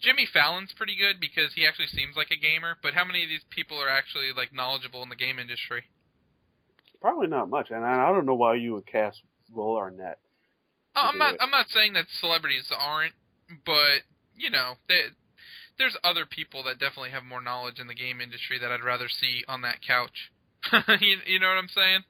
Jimmy 0.01 0.27
Fallon's 0.27 0.73
pretty 0.77 0.97
good 0.97 1.21
because 1.21 1.55
he 1.55 1.65
actually 1.65 1.87
seems 1.87 2.17
like 2.17 2.33
a 2.33 2.37
gamer. 2.37 2.77
But 2.83 2.95
how 2.95 3.05
many 3.05 3.23
of 3.23 3.29
these 3.29 3.47
people 3.51 3.79
are 3.79 3.89
actually 3.89 4.33
like 4.37 4.53
knowledgeable 4.53 5.03
in 5.05 5.11
the 5.11 5.17
game 5.17 5.39
industry? 5.39 5.85
probably 7.03 7.27
not 7.27 7.51
much, 7.51 7.71
and 7.71 7.85
I 7.85 8.11
don't 8.13 8.25
know 8.25 8.37
why 8.37 8.55
you 8.55 8.75
would 8.75 8.87
cast 8.87 9.21
Will 9.53 9.77
Arnett. 9.77 10.19
I'm 10.95 11.19
not. 11.19 11.35
it. 11.35 11.41
I'm 11.43 11.51
not 11.51 11.67
saying 11.71 11.93
that 11.95 12.07
celebrities 12.21 12.71
aren't, 12.77 13.15
but 13.65 14.03
you 14.37 14.51
know, 14.51 14.75
they, 14.89 15.13
there's 15.79 15.97
other 16.05 16.27
people 16.27 16.63
that 16.65 16.79
definitely 16.79 17.11
have 17.11 17.25
more 17.25 17.41
knowledge 17.41 17.79
in 17.81 17.87
the 17.87 17.95
game 17.95 18.21
industry 18.21 18.59
that 18.59 18.71
I'd 18.71 18.85
rather 18.85 19.09
see 19.09 19.45
on 19.49 19.63
that 19.63 19.79
couch. 19.87 20.31
you, 21.01 21.17
you 21.27 21.41
know 21.41 21.49
what 21.49 21.59
I'm 21.59 21.69
saying? 21.69 22.01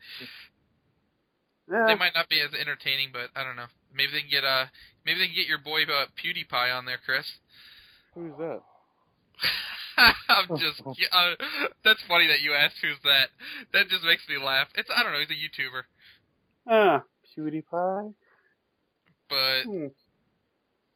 Yeah, 1.70 1.86
They 1.86 1.94
might 1.94 2.14
not 2.14 2.28
be 2.28 2.40
as 2.40 2.52
entertaining, 2.58 3.10
but 3.12 3.30
I 3.34 3.44
don't 3.44 3.56
know. 3.56 3.70
Maybe 3.94 4.12
they 4.12 4.20
can 4.20 4.30
get 4.30 4.44
uh, 4.44 4.66
maybe 5.06 5.20
they 5.20 5.26
can 5.26 5.36
get 5.36 5.46
your 5.46 5.58
boy 5.58 5.82
uh, 5.84 6.06
PewDiePie 6.18 6.76
on 6.76 6.84
there, 6.86 6.98
Chris. 7.04 7.24
who's 8.14 8.32
that? 8.38 8.60
I'm 10.28 10.48
just. 10.58 10.82
yeah, 10.98 11.06
Uh, 11.12 11.34
that's 11.84 12.00
funny 12.08 12.26
that 12.28 12.40
you 12.40 12.52
asked 12.52 12.76
who's 12.82 12.98
that. 13.04 13.28
That 13.72 13.88
just 13.88 14.04
makes 14.04 14.22
me 14.28 14.42
laugh. 14.42 14.68
It's 14.74 14.90
I 14.94 15.02
don't 15.02 15.12
know. 15.12 15.20
He's 15.20 15.30
a 15.30 15.38
YouTuber, 15.38 15.82
Ah, 16.68 17.02
PewDiePie. 17.36 18.14
But 19.32 19.64
Hmm. 19.64 19.86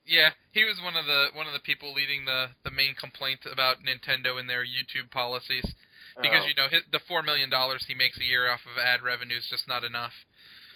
Yeah, 0.07 0.30
he 0.53 0.62
was 0.62 0.78
one 0.82 0.95
of 0.95 1.05
the 1.07 1.34
one 1.34 1.49
of 1.49 1.53
the 1.53 1.59
people 1.59 1.93
leading 1.93 2.24
the 2.24 2.55
the 2.62 2.70
main 2.70 2.95
complaint 2.95 3.41
about 3.51 3.78
Nintendo 3.82 4.39
and 4.39 4.49
their 4.49 4.62
YouTube 4.62 5.11
policies 5.11 5.74
because 6.22 6.43
oh. 6.45 6.47
you 6.47 6.55
know 6.55 6.68
his, 6.70 6.82
the 6.93 7.01
four 7.09 7.22
million 7.22 7.51
dollars 7.51 7.84
he 7.89 7.95
makes 7.95 8.16
a 8.18 8.24
year 8.24 8.49
off 8.49 8.61
of 8.70 8.78
ad 8.78 9.03
revenue 9.03 9.37
is 9.37 9.49
just 9.51 9.66
not 9.66 9.82
enough. 9.82 10.12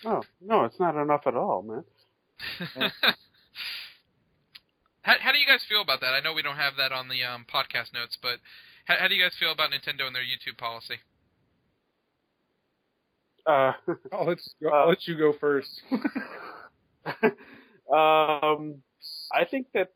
Oh, 0.05 0.23
no, 0.41 0.65
it's 0.65 0.81
not 0.81 1.01
enough 1.01 1.23
at 1.27 1.37
all, 1.37 1.63
man. 1.63 1.85
how 5.03 5.15
how 5.21 5.31
do 5.31 5.39
you 5.39 5.47
guys 5.47 5.65
feel 5.69 5.83
about 5.83 6.01
that? 6.01 6.13
I 6.13 6.21
know 6.21 6.35
we 6.35 6.43
don't 6.43 6.57
have 6.57 6.75
that 6.77 6.91
on 6.91 7.09
the 7.09 7.23
um, 7.23 7.47
podcast 7.47 7.95
notes, 7.95 8.19
but 8.21 8.41
how, 8.87 8.97
how 8.99 9.09
do 9.09 9.15
you 9.15 9.23
guys 9.23 9.37
feel 9.39 9.53
about 9.53 9.71
Nintendo 9.71 10.09
and 10.09 10.17
their 10.17 10.27
YouTube 10.27 10.59
policy? 10.59 10.99
Uh, 13.47 13.73
I'll 14.13 14.27
let 14.27 14.39
you 14.39 14.69
go, 14.69 14.75
I'll 14.75 14.89
let 14.89 15.07
you 15.07 15.17
go 15.17 15.33
first. 15.39 15.83
um, 17.93 18.83
I 19.33 19.45
think 19.45 19.69
that 19.75 19.89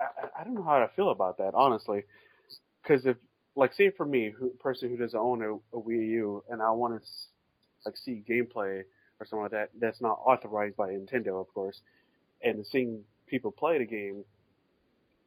I, 0.00 0.40
I, 0.40 0.44
don't 0.44 0.54
know 0.54 0.62
how 0.62 0.80
to 0.80 0.90
feel 0.96 1.10
about 1.10 1.38
that 1.38 1.54
honestly, 1.54 2.04
because 2.82 3.06
if 3.06 3.16
like 3.56 3.74
say 3.74 3.90
for 3.90 4.06
me, 4.06 4.32
who 4.36 4.50
person 4.60 4.90
who 4.90 4.96
doesn't 4.96 5.18
own 5.18 5.42
a, 5.42 5.54
a 5.76 5.80
Wii 5.80 6.08
U, 6.10 6.44
and 6.50 6.62
I 6.62 6.70
want 6.70 7.02
to 7.02 7.08
like 7.86 7.96
see 7.96 8.22
gameplay 8.28 8.82
or 9.20 9.26
something 9.26 9.42
like 9.42 9.50
that, 9.52 9.70
that's 9.80 10.00
not 10.00 10.20
authorized 10.24 10.76
by 10.76 10.90
Nintendo, 10.90 11.40
of 11.40 11.52
course, 11.52 11.80
and 12.42 12.66
seeing 12.66 13.02
people 13.26 13.50
play 13.52 13.78
the 13.78 13.84
game, 13.84 14.24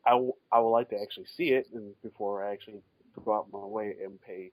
I, 0.05 0.11
w- 0.11 0.33
I 0.51 0.59
would 0.59 0.69
like 0.69 0.89
to 0.89 1.01
actually 1.01 1.27
see 1.37 1.49
it, 1.49 1.67
and 1.73 1.93
before 2.01 2.45
I 2.45 2.51
actually 2.53 2.81
go 3.23 3.33
out 3.33 3.47
my 3.51 3.59
way 3.59 3.95
and 4.03 4.21
pay 4.21 4.51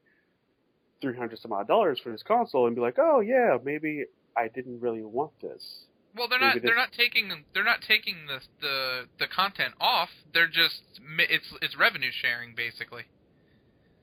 three 1.00 1.16
hundred 1.16 1.38
some 1.40 1.52
odd 1.52 1.68
dollars 1.68 1.98
for 2.02 2.12
this 2.12 2.22
console, 2.22 2.66
and 2.66 2.74
be 2.76 2.82
like, 2.82 2.98
oh 2.98 3.20
yeah, 3.20 3.56
maybe 3.64 4.04
I 4.36 4.48
didn't 4.48 4.80
really 4.80 5.02
want 5.02 5.32
this. 5.40 5.86
Well, 6.14 6.28
they're 6.28 6.40
not. 6.40 6.58
They're 6.64 6.76
not 6.76 6.92
taking 6.92 7.44
they're 7.54 7.64
not 7.64 7.82
taking 7.86 8.26
the 8.26 8.40
the 8.60 9.08
the 9.18 9.26
content 9.28 9.74
off. 9.80 10.10
They're 10.32 10.48
just. 10.48 10.82
It's 11.18 11.46
it's 11.62 11.76
revenue 11.76 12.10
sharing 12.12 12.54
basically. 12.54 13.04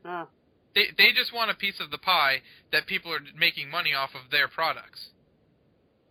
Ah, 0.06 0.28
They 0.76 0.88
they 0.98 1.12
just 1.14 1.34
want 1.34 1.52
a 1.52 1.56
piece 1.56 1.80
of 1.80 1.92
the 1.92 1.98
pie 1.98 2.42
that 2.72 2.88
people 2.88 3.12
are 3.14 3.20
making 3.36 3.70
money 3.70 3.94
off 3.94 4.12
of 4.16 4.32
their 4.32 4.48
products. 4.48 5.10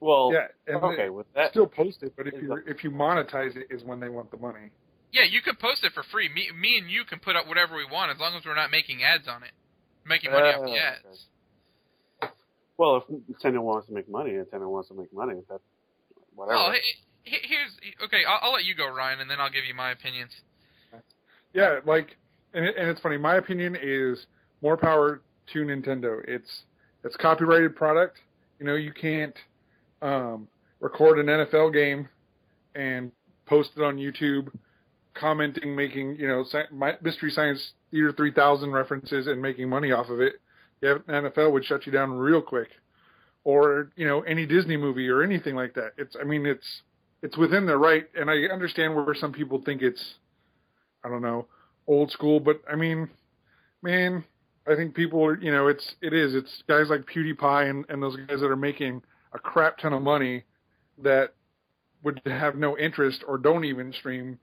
well, 0.00 0.30
yeah, 0.32 0.48
and 0.66 0.82
okay, 0.82 1.04
they 1.04 1.10
with 1.10 1.26
that, 1.34 1.50
still 1.50 1.66
post 1.66 2.02
it, 2.02 2.12
but 2.16 2.26
if 2.26 2.34
you 2.42 2.62
if 2.66 2.84
you 2.84 2.90
monetize 2.90 3.56
it 3.56 3.68
is 3.70 3.82
when 3.84 4.00
they 4.00 4.08
want 4.08 4.30
the 4.30 4.36
money. 4.36 4.70
Yeah, 5.12 5.24
you 5.24 5.40
can 5.40 5.56
post 5.56 5.84
it 5.84 5.92
for 5.92 6.02
free. 6.02 6.28
Me 6.28 6.50
me 6.52 6.76
and 6.78 6.90
you 6.90 7.04
can 7.04 7.18
put 7.20 7.36
up 7.36 7.46
whatever 7.46 7.76
we 7.76 7.86
want 7.90 8.10
as 8.10 8.18
long 8.20 8.34
as 8.36 8.44
we're 8.44 8.54
not 8.54 8.70
making 8.70 9.02
ads 9.02 9.28
on 9.28 9.42
it. 9.42 9.52
Making 10.04 10.30
money 10.32 10.50
off 10.50 10.60
Oh, 10.60 10.64
the 10.64 10.70
okay. 10.70 10.78
ads. 10.78 11.28
well, 12.76 12.96
if 12.96 13.04
Nintendo 13.08 13.62
wants 13.62 13.86
to 13.88 13.94
make 13.94 14.08
money, 14.08 14.32
Nintendo 14.32 14.68
wants 14.70 14.88
to 14.88 14.94
make 14.94 15.12
money. 15.12 15.34
That 15.48 15.60
whatever. 16.36 16.56
Well, 16.58 16.72
he- 16.72 17.30
he- 17.30 17.48
here's 17.48 17.72
okay. 18.04 18.24
I'll, 18.28 18.38
I'll 18.42 18.52
let 18.52 18.64
you 18.64 18.74
go, 18.76 18.88
Ryan, 18.88 19.20
and 19.20 19.28
then 19.30 19.40
I'll 19.40 19.50
give 19.50 19.64
you 19.64 19.74
my 19.74 19.90
opinions. 19.90 20.30
Yeah, 21.52 21.80
like, 21.84 22.16
and 22.54 22.64
it, 22.64 22.76
and 22.78 22.88
it's 22.88 23.00
funny. 23.00 23.16
My 23.16 23.36
opinion 23.36 23.76
is 23.80 24.26
more 24.62 24.76
power 24.76 25.22
to 25.52 25.58
Nintendo. 25.60 26.20
It's 26.28 26.62
it's 27.02 27.16
copyrighted 27.16 27.74
product. 27.74 28.18
You 28.60 28.66
know, 28.66 28.74
you 28.76 28.92
can't 28.92 29.34
um, 30.02 30.48
record 30.80 31.18
an 31.18 31.26
NFL 31.26 31.72
game 31.72 32.08
and 32.74 33.10
post 33.46 33.70
it 33.76 33.82
on 33.82 33.96
YouTube, 33.96 34.48
commenting, 35.14 35.74
making 35.74 36.16
you 36.16 36.28
know 36.28 36.44
sci- 36.44 36.72
my, 36.72 36.94
Mystery 37.02 37.30
Science 37.30 37.72
Theater 37.90 38.12
3000 38.12 38.70
references 38.70 39.26
and 39.26 39.40
making 39.40 39.68
money 39.68 39.92
off 39.92 40.08
of 40.10 40.20
it. 40.20 40.34
Yeah, 40.82 40.98
NFL 41.08 41.52
would 41.52 41.64
shut 41.64 41.86
you 41.86 41.92
down 41.92 42.12
real 42.12 42.42
quick. 42.42 42.68
Or 43.46 43.92
you 43.94 44.06
know 44.06 44.22
any 44.22 44.44
Disney 44.44 44.76
movie 44.76 45.08
or 45.08 45.22
anything 45.22 45.54
like 45.54 45.74
that. 45.74 45.92
It's 45.96 46.16
I 46.20 46.24
mean 46.24 46.44
it's 46.44 46.82
it's 47.22 47.36
within 47.36 47.64
their 47.64 47.78
right, 47.78 48.06
and 48.18 48.28
I 48.28 48.52
understand 48.52 48.96
where 48.96 49.14
some 49.14 49.32
people 49.32 49.62
think 49.64 49.82
it's 49.82 50.16
I 51.06 51.08
don't 51.08 51.22
know, 51.22 51.46
old 51.86 52.10
school, 52.10 52.40
but 52.40 52.60
I 52.70 52.74
mean, 52.74 53.08
man, 53.80 54.24
I 54.66 54.74
think 54.74 54.94
people 54.94 55.24
are, 55.24 55.38
you 55.38 55.52
know, 55.52 55.68
it's, 55.68 55.94
it 56.02 56.12
is, 56.12 56.34
it's 56.34 56.62
guys 56.68 56.88
like 56.90 57.02
PewDiePie 57.06 57.70
and, 57.70 57.84
and 57.88 58.02
those 58.02 58.16
guys 58.16 58.40
that 58.40 58.50
are 58.50 58.56
making 58.56 59.02
a 59.32 59.38
crap 59.38 59.78
ton 59.78 59.92
of 59.92 60.02
money 60.02 60.42
that 61.02 61.34
would 62.02 62.20
have 62.26 62.56
no 62.56 62.76
interest 62.76 63.22
or 63.26 63.38
don't 63.38 63.64
even 63.64 63.92
stream 63.92 64.38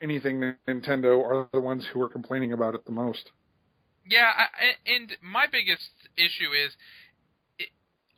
anything 0.00 0.54
Nintendo 0.68 1.22
are 1.24 1.48
the 1.52 1.60
ones 1.60 1.84
who 1.92 2.00
are 2.02 2.08
complaining 2.08 2.52
about 2.52 2.74
it 2.74 2.84
the 2.84 2.92
most. 2.92 3.30
Yeah, 4.08 4.30
I, 4.36 4.92
and 4.94 5.10
my 5.20 5.46
biggest 5.50 5.90
issue 6.16 6.52
is 6.52 6.70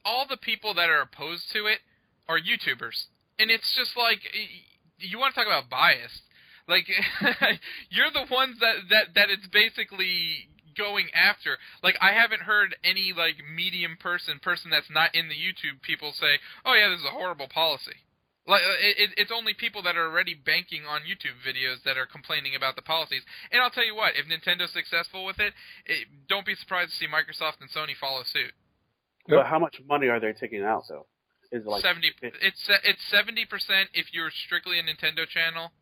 all 0.08 0.24
the 0.26 0.38
people 0.50 0.72
that 0.74 0.88
are 0.88 1.02
opposed 1.02 1.52
to 1.52 1.66
it 1.66 1.80
are 2.28 2.38
YouTubers, 2.40 2.98
and 3.38 3.50
it's 3.50 3.76
just 3.76 3.92
like 3.96 4.20
you 4.98 5.18
want 5.18 5.34
to 5.34 5.40
talk 5.40 5.46
about 5.46 5.68
bias. 5.68 6.22
Like 6.66 6.86
you're 7.90 8.12
the 8.12 8.26
ones 8.32 8.56
that 8.60 8.76
that 8.90 9.04
that 9.14 9.28
it's 9.30 9.46
basically 9.48 10.48
going 10.76 11.08
after. 11.14 11.58
Like 11.82 11.96
I 12.00 12.12
haven't 12.12 12.42
heard 12.42 12.76
any 12.84 13.12
like 13.16 13.36
medium 13.44 13.96
person, 14.00 14.38
person 14.40 14.70
that's 14.70 14.90
not 14.90 15.14
in 15.14 15.28
the 15.28 15.34
YouTube 15.34 15.82
people 15.82 16.12
say, 16.12 16.38
"Oh 16.64 16.74
yeah, 16.74 16.88
this 16.88 17.00
is 17.00 17.06
a 17.06 17.16
horrible 17.16 17.48
policy." 17.48 18.04
Like 18.46 18.62
uh, 18.64 18.80
it, 18.80 18.94
it- 19.10 19.16
it's 19.18 19.32
only 19.34 19.52
people 19.54 19.82
that 19.82 19.96
are 19.96 20.08
already 20.08 20.34
banking 20.34 20.82
on 20.88 21.02
YouTube 21.02 21.36
videos 21.44 21.82
that 21.84 21.96
are 21.98 22.06
complaining 22.06 22.54
about 22.56 22.76
the 22.76 22.82
policies. 22.82 23.22
And 23.52 23.60
I'll 23.60 23.70
tell 23.74 23.84
you 23.84 23.94
what, 23.94 24.12
if 24.16 24.24
Nintendo's 24.26 24.72
successful 24.72 25.24
with 25.24 25.38
it, 25.38 25.52
it 25.84 26.08
don't 26.28 26.46
be 26.46 26.54
surprised 26.54 26.92
to 26.92 26.96
see 26.96 27.06
Microsoft 27.06 27.60
and 27.60 27.68
Sony 27.70 27.96
follow 28.00 28.22
suit. 28.24 28.52
But 29.36 29.46
how 29.46 29.58
much 29.58 29.76
money 29.86 30.08
are 30.08 30.20
they 30.20 30.32
taking 30.32 30.62
out 30.62 30.84
though? 30.88 31.06
Is 31.52 31.64
it 31.64 31.68
like 31.68 31.82
Seventy, 31.82 32.12
fif- 32.20 32.34
it's 32.42 32.62
se- 32.64 32.84
it's 32.84 33.00
seventy 33.10 33.44
percent 33.46 33.88
if 33.94 34.12
you're 34.12 34.30
strictly 34.30 34.78
a 34.78 34.82
Nintendo 34.82 35.26
channel, 35.26 35.72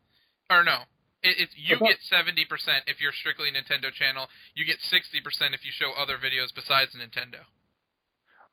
or 0.49 0.63
no, 0.63 0.83
it, 1.23 1.35
it's 1.39 1.53
you 1.57 1.75
Okay. 1.75 1.87
get 1.87 1.97
seventy 2.01 2.45
percent 2.45 2.83
if 2.87 3.01
you're 3.01 3.11
strictly 3.11 3.49
a 3.49 3.51
Nintendo 3.51 3.91
channel. 3.91 4.27
You 4.55 4.63
get 4.65 4.77
sixty 4.81 5.19
percent 5.21 5.53
if 5.53 5.65
you 5.65 5.71
show 5.71 5.91
other 5.91 6.17
videos 6.17 6.53
besides 6.55 6.91
Nintendo. 6.95 7.43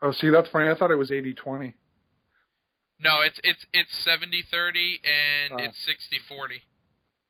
Oh, 0.02 0.10
see, 0.12 0.28
that's 0.30 0.48
funny. 0.48 0.68
I 0.68 0.74
thought 0.74 0.90
it 0.90 0.96
was 0.96 1.10
80-20. 1.10 1.72
No, 3.00 3.20
it's 3.22 3.40
it's 3.44 3.64
it's 3.72 3.96
seventy 4.04 4.42
thirty 4.50 5.00
and 5.04 5.60
Oh. 5.60 5.64
it's 5.64 5.78
sixty 5.84 6.18
forty. 6.28 6.62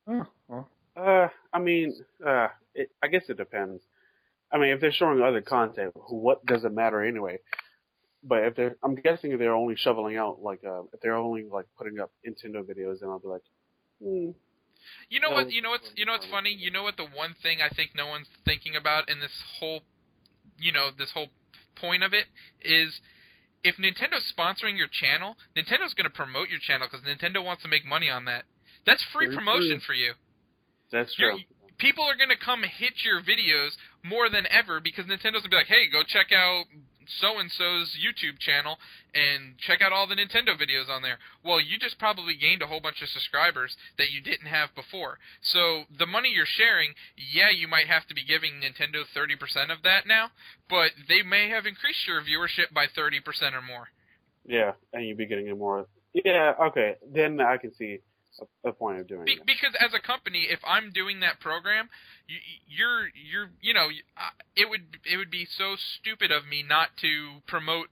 Oh, 0.07 0.27
well, 0.49 0.71
Uh, 0.97 1.29
I 1.53 1.59
mean, 1.59 1.93
uh, 2.27 2.49
it, 2.75 2.91
I 3.03 3.09
guess 3.09 3.25
it 3.29 3.37
depends. 3.37 3.83
I 4.55 4.59
mean, 4.59 4.71
if 4.71 4.81
they're 4.81 4.93
showing 4.93 5.21
other 5.21 5.41
content, 5.41 5.93
what 5.95 6.47
does 6.47 6.65
it 6.65 6.73
matter 6.73 7.03
anyway? 7.03 7.41
But 8.23 8.45
if 8.45 8.55
they're, 8.57 8.77
I'm 8.85 8.95
guessing 8.95 9.33
if 9.33 9.39
they're 9.41 9.55
only 9.55 9.75
shoveling 9.77 10.17
out 10.17 10.41
like, 10.41 10.61
uh, 10.65 10.83
if 10.93 11.01
they're 11.03 11.17
only 11.17 11.45
like 11.53 11.67
putting 11.77 11.99
up 11.99 12.11
Nintendo 12.27 12.63
videos, 12.63 13.01
then 13.01 13.11
I'll 13.11 13.19
be 13.19 13.29
like, 13.29 13.43
hmm. 14.03 14.31
You 15.09 15.21
know 15.21 15.31
No, 15.31 15.35
what? 15.37 15.51
You 15.51 15.63
know 15.63 15.71
what's 15.71 15.91
you 15.97 16.05
know 16.07 16.13
what's 16.13 16.27
funny? 16.31 16.51
You 16.53 16.71
know 16.71 16.83
what? 16.83 16.97
The 16.97 17.05
one 17.07 17.35
thing 17.43 17.59
I 17.65 17.75
think 17.75 17.91
no 17.97 18.07
one's 18.07 18.29
thinking 18.45 18.77
about 18.77 19.09
in 19.09 19.19
this 19.19 19.33
whole, 19.59 19.81
you 20.59 20.73
know, 20.73 20.91
this 20.97 21.11
whole 21.13 21.29
point 21.75 22.03
of 22.03 22.13
it 22.13 22.27
is, 22.63 23.01
if 23.65 23.77
Nintendo's 23.77 24.31
sponsoring 24.37 24.77
your 24.77 24.89
channel, 24.93 25.37
Nintendo's 25.57 25.95
going 25.95 26.05
to 26.05 26.15
promote 26.15 26.49
your 26.51 26.61
channel 26.61 26.87
because 26.91 27.05
Nintendo 27.07 27.43
wants 27.43 27.63
to 27.63 27.69
make 27.69 27.85
money 27.87 28.11
on 28.11 28.27
that. 28.27 28.45
That's 28.87 29.03
free 29.13 29.35
promotion 29.35 29.81
for 29.85 29.95
you. 29.95 30.13
That's 30.93 31.15
You're- 31.19 31.33
true. 31.33 31.45
People 31.79 32.05
are 32.05 32.15
going 32.17 32.31
to 32.31 32.39
come 32.39 32.63
hit 32.63 33.03
your 33.05 33.21
videos 33.21 33.71
more 34.05 34.29
than 34.29 34.47
ever 34.51 34.81
because 34.81 35.07
Nintendo's 35.07 35.43
to 35.43 35.49
be 35.49 35.57
like, 35.57 35.67
hey, 35.67 35.89
go 35.91 36.03
check 36.07 36.31
out 36.31 36.65
so 37.21 37.39
and 37.39 37.51
so's 37.51 37.97
YouTube 37.97 38.39
channel 38.39 38.77
and 39.15 39.59
check 39.59 39.83
out 39.83 39.93
all 39.93 40.07
the 40.07 40.15
Nintendo 40.15 40.57
videos 40.57 40.89
on 40.89 41.03
there. 41.03 41.19
Well, 41.45 41.61
you 41.61 41.79
just 41.79 41.99
probably 41.99 42.35
gained 42.37 42.63
a 42.63 42.67
whole 42.67 42.81
bunch 42.81 43.03
of 43.03 43.09
subscribers 43.09 43.77
that 43.99 44.11
you 44.11 44.21
didn't 44.21 44.47
have 44.47 44.75
before. 44.75 45.19
So 45.41 45.85
the 45.99 46.07
money 46.07 46.31
you're 46.35 46.47
sharing, 46.47 46.95
yeah, 47.17 47.51
you 47.51 47.69
might 47.69 47.87
have 47.87 48.07
to 48.09 48.15
be 48.15 48.25
giving 48.25 48.61
Nintendo 48.61 49.05
30% 49.17 49.73
of 49.73 49.83
that 49.83 50.07
now, 50.07 50.31
but 50.69 50.93
they 51.09 51.23
may 51.23 51.49
have 51.49 51.67
increased 51.67 52.07
your 52.07 52.21
viewership 52.21 52.73
by 52.73 52.87
30% 52.87 53.21
or 53.53 53.63
more. 53.63 53.89
Yeah, 54.47 54.73
and 54.93 55.07
you'd 55.07 55.19
be 55.19 55.27
getting 55.27 55.49
it 55.49 55.59
more. 55.59 55.87
Yeah, 56.13 56.55
okay. 56.61 56.97
Then 57.13 57.41
I 57.41 57.57
can 57.57 57.75
see 57.75 58.01
a, 58.41 58.69
a 58.69 58.73
point 58.73 59.01
of 59.01 59.07
doing 59.09 59.25
Be- 59.25 59.33
it. 59.33 59.47
because 59.47 59.75
as 59.81 59.93
a 59.95 60.01
company, 60.01 60.47
if 60.51 60.61
I'm 60.67 60.91
doing 60.93 61.21
that 61.21 61.41
program, 61.41 61.89
you, 62.27 62.37
you're 62.67 63.09
you're 63.15 63.51
you 63.61 63.75
know 63.75 63.89
it 64.57 64.69
would 64.69 64.99
it 65.05 65.17
would 65.17 65.31
be 65.31 65.47
so 65.47 65.77
stupid 66.01 66.31
of 66.33 66.47
me 66.47 66.63
not 66.63 66.89
to 67.01 67.41
promote 67.47 67.89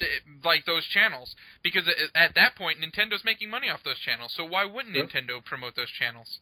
the, 0.00 0.06
like 0.44 0.64
those 0.66 0.84
channels 0.86 1.34
because 1.62 1.86
at, 1.88 1.94
at 2.14 2.34
that 2.34 2.56
point 2.56 2.78
Nintendo's 2.80 3.24
making 3.24 3.50
money 3.50 3.68
off 3.68 3.80
those 3.84 3.98
channels. 3.98 4.32
So 4.36 4.44
why 4.44 4.64
wouldn't 4.64 4.94
Yeah. 4.96 5.02
Nintendo 5.04 5.44
promote 5.44 5.76
those 5.76 5.90
channels? 5.90 6.38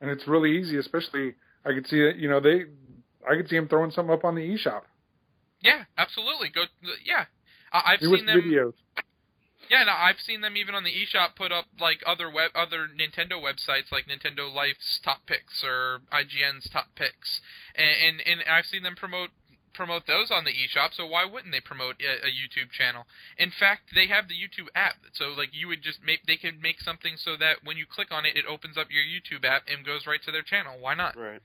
and 0.00 0.10
it's 0.10 0.28
really 0.28 0.58
easy. 0.58 0.76
Especially, 0.76 1.34
I 1.64 1.72
could 1.72 1.86
see. 1.88 1.96
You 1.96 2.28
know, 2.28 2.40
they, 2.40 2.64
I 3.28 3.36
could 3.36 3.48
see 3.48 3.56
them 3.56 3.68
throwing 3.68 3.90
something 3.90 4.12
up 4.12 4.24
on 4.24 4.34
the 4.34 4.42
eShop. 4.42 4.82
Yeah, 5.62 5.84
absolutely. 5.96 6.50
Go 6.50 6.64
yeah. 7.04 7.24
I 7.72 7.96
was 8.00 8.18
seen 8.20 8.26
them. 8.26 8.40
videos. 8.42 8.72
Yeah, 9.70 9.84
no, 9.84 9.92
I've 9.92 10.20
seen 10.20 10.40
them 10.40 10.56
even 10.56 10.74
on 10.74 10.84
the 10.84 10.90
eShop 10.90 11.34
put 11.36 11.52
up 11.52 11.66
like 11.80 12.02
other 12.06 12.30
web 12.30 12.52
other 12.54 12.88
Nintendo 12.88 13.40
websites 13.40 13.90
like 13.90 14.06
Nintendo 14.06 14.52
Life's 14.52 15.00
top 15.04 15.26
picks 15.26 15.64
or 15.64 16.00
IGN's 16.12 16.68
top 16.70 16.88
picks, 16.94 17.40
and 17.74 18.20
and, 18.20 18.40
and 18.40 18.48
I've 18.48 18.66
seen 18.66 18.82
them 18.82 18.94
promote 18.96 19.30
promote 19.76 20.06
those 20.06 20.30
on 20.30 20.44
the 20.44 20.50
eShop. 20.50 20.94
So 20.94 21.06
why 21.06 21.24
wouldn't 21.24 21.52
they 21.52 21.60
promote 21.60 21.96
a, 22.00 22.26
a 22.26 22.30
YouTube 22.30 22.72
channel? 22.72 23.04
In 23.36 23.52
fact, 23.52 23.92
they 23.94 24.06
have 24.06 24.26
the 24.26 24.34
YouTube 24.34 24.68
app. 24.74 24.96
So 25.12 25.26
like 25.36 25.50
you 25.52 25.68
would 25.68 25.82
just 25.82 26.00
make 26.02 26.24
they 26.26 26.36
can 26.36 26.60
make 26.60 26.80
something 26.80 27.14
so 27.16 27.36
that 27.36 27.62
when 27.62 27.76
you 27.76 27.86
click 27.86 28.08
on 28.10 28.24
it, 28.24 28.36
it 28.36 28.46
opens 28.48 28.76
up 28.76 28.88
your 28.90 29.04
YouTube 29.04 29.44
app 29.44 29.62
and 29.68 29.84
goes 29.84 30.06
right 30.06 30.22
to 30.24 30.32
their 30.32 30.42
channel. 30.42 30.76
Why 30.80 30.94
not? 30.94 31.16
Right. 31.16 31.42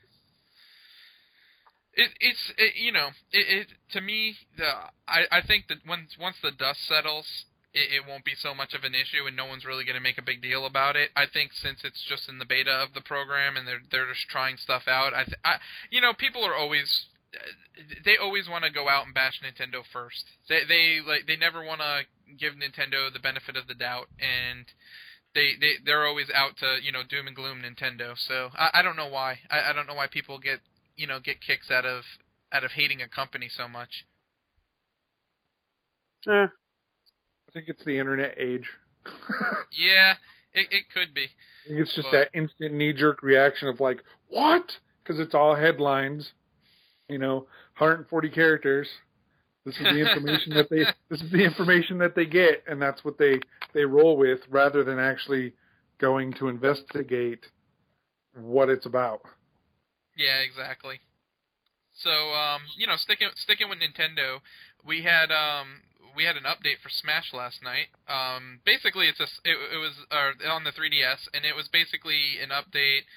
It, 1.93 2.11
it's 2.21 2.53
it, 2.57 2.75
you 2.75 2.93
know 2.93 3.09
it, 3.33 3.45
it 3.49 3.67
to 3.91 3.99
me 3.99 4.37
the 4.57 4.71
I 5.09 5.27
I 5.29 5.41
think 5.41 5.67
that 5.67 5.79
once 5.85 6.15
once 6.17 6.37
the 6.41 6.51
dust 6.51 6.87
settles 6.87 7.27
it, 7.73 8.03
it 8.03 8.07
won't 8.07 8.25
be 8.25 8.35
so 8.35 8.53
much 8.53 8.73
of 8.73 8.83
an 8.83 8.93
issue 8.93 9.25
and 9.27 9.35
no 9.35 9.45
one's 9.45 9.65
really 9.65 9.83
going 9.85 9.95
to 9.95 10.03
make 10.03 10.17
a 10.17 10.25
big 10.25 10.41
deal 10.41 10.65
about 10.65 10.95
it. 10.95 11.09
I 11.15 11.25
think 11.31 11.51
since 11.53 11.81
it's 11.83 12.03
just 12.07 12.29
in 12.29 12.39
the 12.39 12.45
beta 12.45 12.71
of 12.71 12.93
the 12.93 13.01
program 13.01 13.57
and 13.57 13.67
they're 13.67 13.81
they're 13.91 14.11
just 14.11 14.27
trying 14.29 14.57
stuff 14.57 14.83
out. 14.87 15.13
I, 15.13 15.23
th- 15.23 15.41
I 15.43 15.55
you 15.89 16.01
know 16.01 16.13
people 16.13 16.43
are 16.45 16.55
always 16.55 17.05
they 18.03 18.17
always 18.17 18.49
want 18.49 18.65
to 18.65 18.71
go 18.71 18.89
out 18.89 19.05
and 19.05 19.13
bash 19.13 19.39
Nintendo 19.41 19.83
first. 19.91 20.25
They 20.49 20.61
they 20.67 20.99
like 21.05 21.27
they 21.27 21.37
never 21.37 21.63
want 21.63 21.81
to 21.81 22.03
give 22.37 22.53
Nintendo 22.53 23.11
the 23.11 23.19
benefit 23.19 23.55
of 23.55 23.67
the 23.67 23.73
doubt 23.73 24.07
and 24.19 24.65
they 25.33 25.53
they 25.59 25.73
they're 25.85 26.05
always 26.05 26.27
out 26.33 26.57
to 26.57 26.77
you 26.83 26.91
know 26.91 27.03
doom 27.07 27.27
and 27.27 27.35
gloom 27.35 27.61
Nintendo. 27.61 28.17
So 28.17 28.49
I, 28.57 28.69
I 28.75 28.81
don't 28.81 28.97
know 28.97 29.07
why. 29.07 29.39
I, 29.49 29.69
I 29.69 29.73
don't 29.73 29.87
know 29.87 29.95
why 29.95 30.07
people 30.07 30.39
get 30.39 30.59
you 30.95 31.07
know 31.07 31.19
get 31.19 31.41
kicks 31.41 31.71
out 31.71 31.85
of 31.85 32.03
out 32.51 32.63
of 32.63 32.71
hating 32.71 33.01
a 33.01 33.07
company 33.07 33.49
so 33.49 33.67
much. 33.67 34.05
Eh, 36.27 36.47
I 37.51 37.53
think 37.53 37.67
it's 37.67 37.83
the 37.83 37.97
internet 37.99 38.35
age. 38.37 38.69
Yeah, 39.71 40.13
it 40.53 40.67
it 40.71 40.83
could 40.93 41.13
be. 41.13 41.23
I 41.23 41.67
think 41.69 41.79
it's 41.81 41.95
just 41.95 42.07
But- 42.11 42.17
that 42.17 42.29
instant 42.37 42.73
knee 42.73 42.93
jerk 42.93 43.23
reaction 43.23 43.67
of 43.67 43.79
like, 43.79 44.03
what? 44.27 44.77
Because 45.03 45.19
it's 45.19 45.33
all 45.33 45.55
headlines, 45.55 46.33
you 47.09 47.17
know, 47.17 47.47
140 47.77 48.29
characters. 48.29 48.87
This 49.65 49.75
is 49.75 49.83
the 49.83 49.99
information 49.99 50.53
that 50.55 50.69
they 50.69 50.83
this 51.09 51.21
is 51.21 51.31
the 51.31 51.43
information 51.43 51.97
that 51.99 52.15
they 52.15 52.25
get, 52.25 52.63
and 52.67 52.81
that's 52.81 53.03
what 53.03 53.17
they 53.17 53.39
they 53.73 53.85
roll 53.85 54.17
with, 54.17 54.41
rather 54.49 54.83
than 54.83 54.99
actually 54.99 55.53
going 55.99 56.33
to 56.33 56.47
investigate 56.47 57.45
what 58.35 58.69
it's 58.69 58.85
about. 58.85 59.21
Yeah, 60.17 60.39
exactly. 60.39 60.99
So, 61.93 62.09
um, 62.09 62.61
you 62.77 62.87
know, 62.87 62.95
sticking 62.97 63.29
sticking 63.35 63.69
with 63.69 63.79
Nintendo, 63.79 64.39
we 64.85 65.01
had 65.03 65.31
um 65.31 65.81
we 66.15 66.25
had 66.25 66.35
an 66.35 66.43
update 66.43 66.81
for 66.81 66.89
Smash 66.89 67.33
last 67.33 67.63
night. 67.63 67.89
Um, 68.07 68.59
basically, 68.65 69.07
it's 69.07 69.19
a 69.19 69.29
it, 69.43 69.57
it 69.73 69.77
was 69.77 69.93
uh, 70.11 70.33
on 70.49 70.63
the 70.63 70.71
3DS, 70.71 71.29
and 71.33 71.45
it 71.45 71.55
was 71.55 71.67
basically 71.67 72.37
an 72.41 72.49
update 72.49 73.07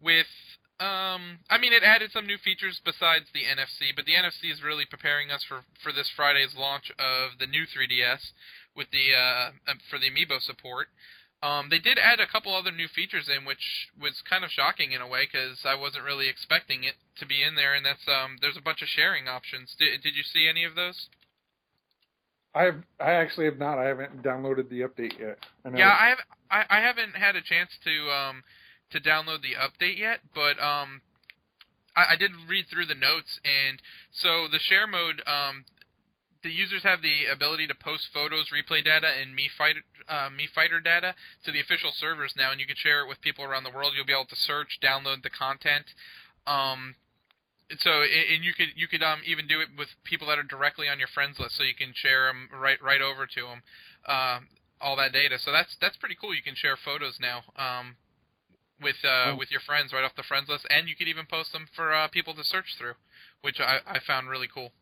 with 0.00 0.30
um 0.78 1.40
I 1.48 1.56
mean 1.56 1.72
it 1.72 1.82
added 1.82 2.12
some 2.12 2.26
new 2.26 2.36
features 2.36 2.82
besides 2.84 3.26
the 3.32 3.48
NFC, 3.48 3.96
but 3.96 4.04
the 4.04 4.12
NFC 4.12 4.52
is 4.52 4.62
really 4.62 4.84
preparing 4.84 5.30
us 5.30 5.42
for 5.42 5.64
for 5.82 5.90
this 5.90 6.10
Friday's 6.14 6.54
launch 6.54 6.92
of 6.98 7.38
the 7.40 7.46
new 7.46 7.64
3DS 7.64 8.32
with 8.76 8.90
the 8.92 9.16
uh 9.16 9.50
um, 9.70 9.78
for 9.88 9.98
the 9.98 10.10
amiibo 10.10 10.40
support. 10.40 10.88
Um, 11.42 11.68
they 11.68 11.78
did 11.78 11.98
add 11.98 12.18
a 12.18 12.26
couple 12.26 12.54
other 12.54 12.72
new 12.72 12.88
features 12.88 13.28
in, 13.28 13.44
which 13.44 13.92
was 14.00 14.22
kind 14.28 14.42
of 14.42 14.50
shocking 14.50 14.92
in 14.92 15.00
a 15.00 15.06
way 15.06 15.28
because 15.30 15.60
I 15.64 15.74
wasn't 15.74 16.04
really 16.04 16.28
expecting 16.28 16.84
it 16.84 16.94
to 17.18 17.26
be 17.26 17.42
in 17.42 17.54
there. 17.56 17.74
And 17.74 17.84
that's 17.84 18.08
um, 18.08 18.38
there's 18.40 18.56
a 18.56 18.64
bunch 18.64 18.80
of 18.82 18.88
sharing 18.88 19.28
options. 19.28 19.76
Did 19.78 20.02
Did 20.02 20.16
you 20.16 20.24
see 20.24 20.48
any 20.48 20.64
of 20.64 20.74
those? 20.74 21.08
I've 22.56 22.82
I 22.98 23.12
actually 23.12 23.44
have 23.44 23.58
not. 23.58 23.78
I 23.78 23.84
haven't 23.84 24.22
downloaded 24.22 24.70
the 24.70 24.80
update 24.80 25.20
yet. 25.20 25.38
I 25.64 25.76
Yeah, 25.76 25.92
I 25.92 26.08
have. 26.08 26.18
I, 26.50 26.64
I 26.70 26.80
haven't 26.80 27.14
had 27.14 27.36
a 27.36 27.42
chance 27.42 27.70
to 27.84 28.10
um 28.10 28.42
to 28.90 29.00
download 29.00 29.42
the 29.42 29.54
update 29.60 29.98
yet, 29.98 30.20
but 30.34 30.58
um 30.58 31.02
I, 31.94 32.14
I 32.14 32.16
did 32.16 32.30
read 32.48 32.64
through 32.70 32.86
the 32.86 32.94
notes, 32.94 33.40
and 33.44 33.82
so 34.10 34.48
the 34.50 34.58
share 34.58 34.86
mode 34.86 35.22
um 35.26 35.66
the 36.42 36.50
users 36.50 36.82
have 36.82 37.02
the 37.02 37.26
ability 37.30 37.66
to 37.66 37.74
post 37.74 38.08
photos, 38.14 38.48
replay 38.48 38.82
data, 38.82 39.08
and 39.20 39.36
Mii 39.36 39.50
Fighter 39.58 39.82
uh, 40.08 40.30
Mii 40.30 40.48
Fighter 40.54 40.80
data 40.80 41.14
to 41.44 41.52
the 41.52 41.60
official 41.60 41.90
servers 41.92 42.32
now, 42.38 42.52
and 42.52 42.60
you 42.60 42.66
can 42.66 42.76
share 42.76 43.02
it 43.02 43.08
with 43.08 43.20
people 43.20 43.44
around 43.44 43.64
the 43.64 43.74
world. 43.74 43.92
You'll 43.94 44.06
be 44.06 44.12
able 44.12 44.30
to 44.32 44.36
search, 44.36 44.78
download 44.82 45.22
the 45.22 45.30
content. 45.30 45.84
Um, 46.46 46.94
so 47.80 47.90
and 48.02 48.44
you 48.44 48.52
could 48.54 48.68
you 48.76 48.86
could 48.88 49.02
um 49.02 49.20
even 49.26 49.46
do 49.46 49.60
it 49.60 49.68
with 49.76 49.88
people 50.04 50.28
that 50.28 50.38
are 50.38 50.42
directly 50.44 50.88
on 50.88 50.98
your 50.98 51.08
friends 51.08 51.38
list, 51.38 51.56
so 51.56 51.62
you 51.64 51.74
can 51.74 51.92
share 51.94 52.26
them 52.26 52.48
right 52.52 52.80
right 52.82 53.02
over 53.02 53.26
to 53.26 53.40
them. 53.42 53.62
Um, 54.06 54.48
all 54.80 54.96
that 54.96 55.12
data. 55.12 55.38
So 55.38 55.52
that's 55.52 55.76
that's 55.80 55.96
pretty 55.96 56.16
cool. 56.20 56.34
You 56.34 56.42
can 56.42 56.54
share 56.54 56.76
photos 56.76 57.18
now 57.20 57.42
um, 57.56 57.96
with 58.80 58.96
uh, 59.04 59.32
Oh. 59.32 59.36
with 59.36 59.50
your 59.50 59.60
friends 59.60 59.92
right 59.92 60.04
off 60.04 60.14
the 60.16 60.22
friends 60.22 60.48
list, 60.48 60.66
and 60.70 60.88
you 60.88 60.94
could 60.96 61.08
even 61.08 61.26
post 61.26 61.52
them 61.52 61.66
for 61.74 61.92
uh, 61.92 62.08
people 62.08 62.34
to 62.34 62.44
search 62.44 62.76
through, 62.78 62.94
which 63.42 63.58
I, 63.60 63.78
I 63.86 63.98
found 64.06 64.28
really 64.28 64.48
cool. 64.52 64.72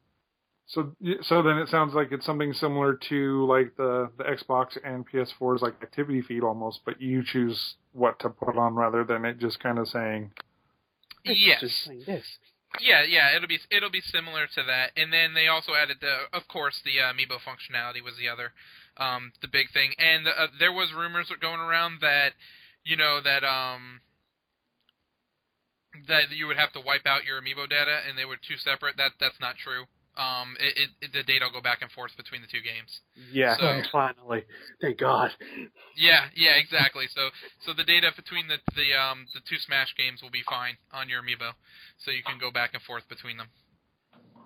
So 0.67 0.95
so 1.23 1.43
then 1.43 1.59
it 1.59 1.69
sounds 1.69 1.95
like 1.95 2.11
it's 2.11 2.27
something 2.27 2.53
similar 2.53 2.95
to 3.09 3.47
like 3.47 3.77
the 3.77 4.11
the 4.19 4.25
Xbox 4.25 4.77
and 4.83 5.07
PS4's 5.09 5.63
like 5.63 5.75
activity 5.83 6.23
feed 6.23 6.43
almost, 6.43 6.81
but 6.85 7.01
you 7.01 7.23
choose 7.25 7.75
what 7.93 8.19
to 8.21 8.31
put 8.31 8.57
on 8.57 8.75
rather 8.75 9.05
than 9.05 9.25
it 9.25 9.39
just 9.39 9.61
kind 9.61 9.79
of 9.79 9.89
saying. 9.89 10.33
Yes. 12.07 12.25
Yeah, 12.81 13.05
yeah, 13.05 13.37
it'll 13.37 13.49
be 13.49 13.61
it'll 13.71 13.91
be 13.91 14.01
similar 14.01 14.47
to 14.47 14.63
that, 14.67 14.91
and 14.97 15.13
then 15.13 15.35
they 15.35 15.47
also 15.47 15.75
added 15.75 15.99
the, 16.01 16.27
of 16.33 16.49
course, 16.49 16.81
the 16.85 16.99
uh, 16.99 17.13
amiibo 17.13 17.39
functionality 17.39 18.03
was 18.03 18.15
the 18.19 18.29
other, 18.29 18.53
um, 18.97 19.33
the 19.43 19.49
big 19.49 19.71
thing, 19.73 19.93
and 19.99 20.27
uh, 20.27 20.49
there 20.59 20.73
was 20.73 20.93
rumors 20.93 21.31
going 21.41 21.61
around 21.61 21.99
that, 22.01 22.33
you 22.85 22.97
know, 22.97 23.21
that 23.23 23.45
um, 23.45 24.01
that 26.09 26.31
you 26.35 26.47
would 26.49 26.57
have 26.57 26.73
to 26.73 26.81
wipe 26.81 27.07
out 27.07 27.25
your 27.25 27.41
amiibo 27.41 27.69
data, 27.71 28.01
and 28.09 28.19
they 28.19 28.25
were 28.25 28.37
two 28.37 28.57
separate. 28.57 28.97
That 28.97 29.13
that's 29.21 29.39
not 29.41 29.57
true. 29.57 29.85
Um, 30.17 30.55
it, 30.61 30.79
it, 30.79 30.91
it 31.03 31.11
the 31.13 31.23
data 31.27 31.47
will 31.47 31.59
go 31.59 31.61
back 31.61 31.83
and 31.83 31.91
forth 31.91 32.17
between 32.17 32.41
the 32.41 32.47
two 32.47 32.63
games. 32.63 33.01
Yeah, 33.33 33.57
So- 33.59 33.83
finally. 33.93 34.45
Thank 34.81 34.99
God. 34.99 35.33
Yeah, 35.97 36.31
yeah, 36.37 36.55
exactly. 36.55 37.07
So 37.11 37.31
so 37.67 37.73
the 37.75 37.83
data 37.83 38.11
between 38.15 38.47
the 38.47 38.59
the 38.75 38.95
um 38.95 39.27
the 39.35 39.41
two 39.43 39.59
Smash 39.59 39.95
games 39.99 40.23
will 40.23 40.31
be 40.31 40.43
fine 40.49 40.77
on 40.93 41.09
your 41.09 41.23
amiibo, 41.23 41.59
so 41.99 42.11
you 42.11 42.23
can 42.23 42.39
go 42.39 42.51
back 42.51 42.71
and 42.75 42.83
forth 42.83 43.09
between 43.09 43.37
them, 43.39 43.49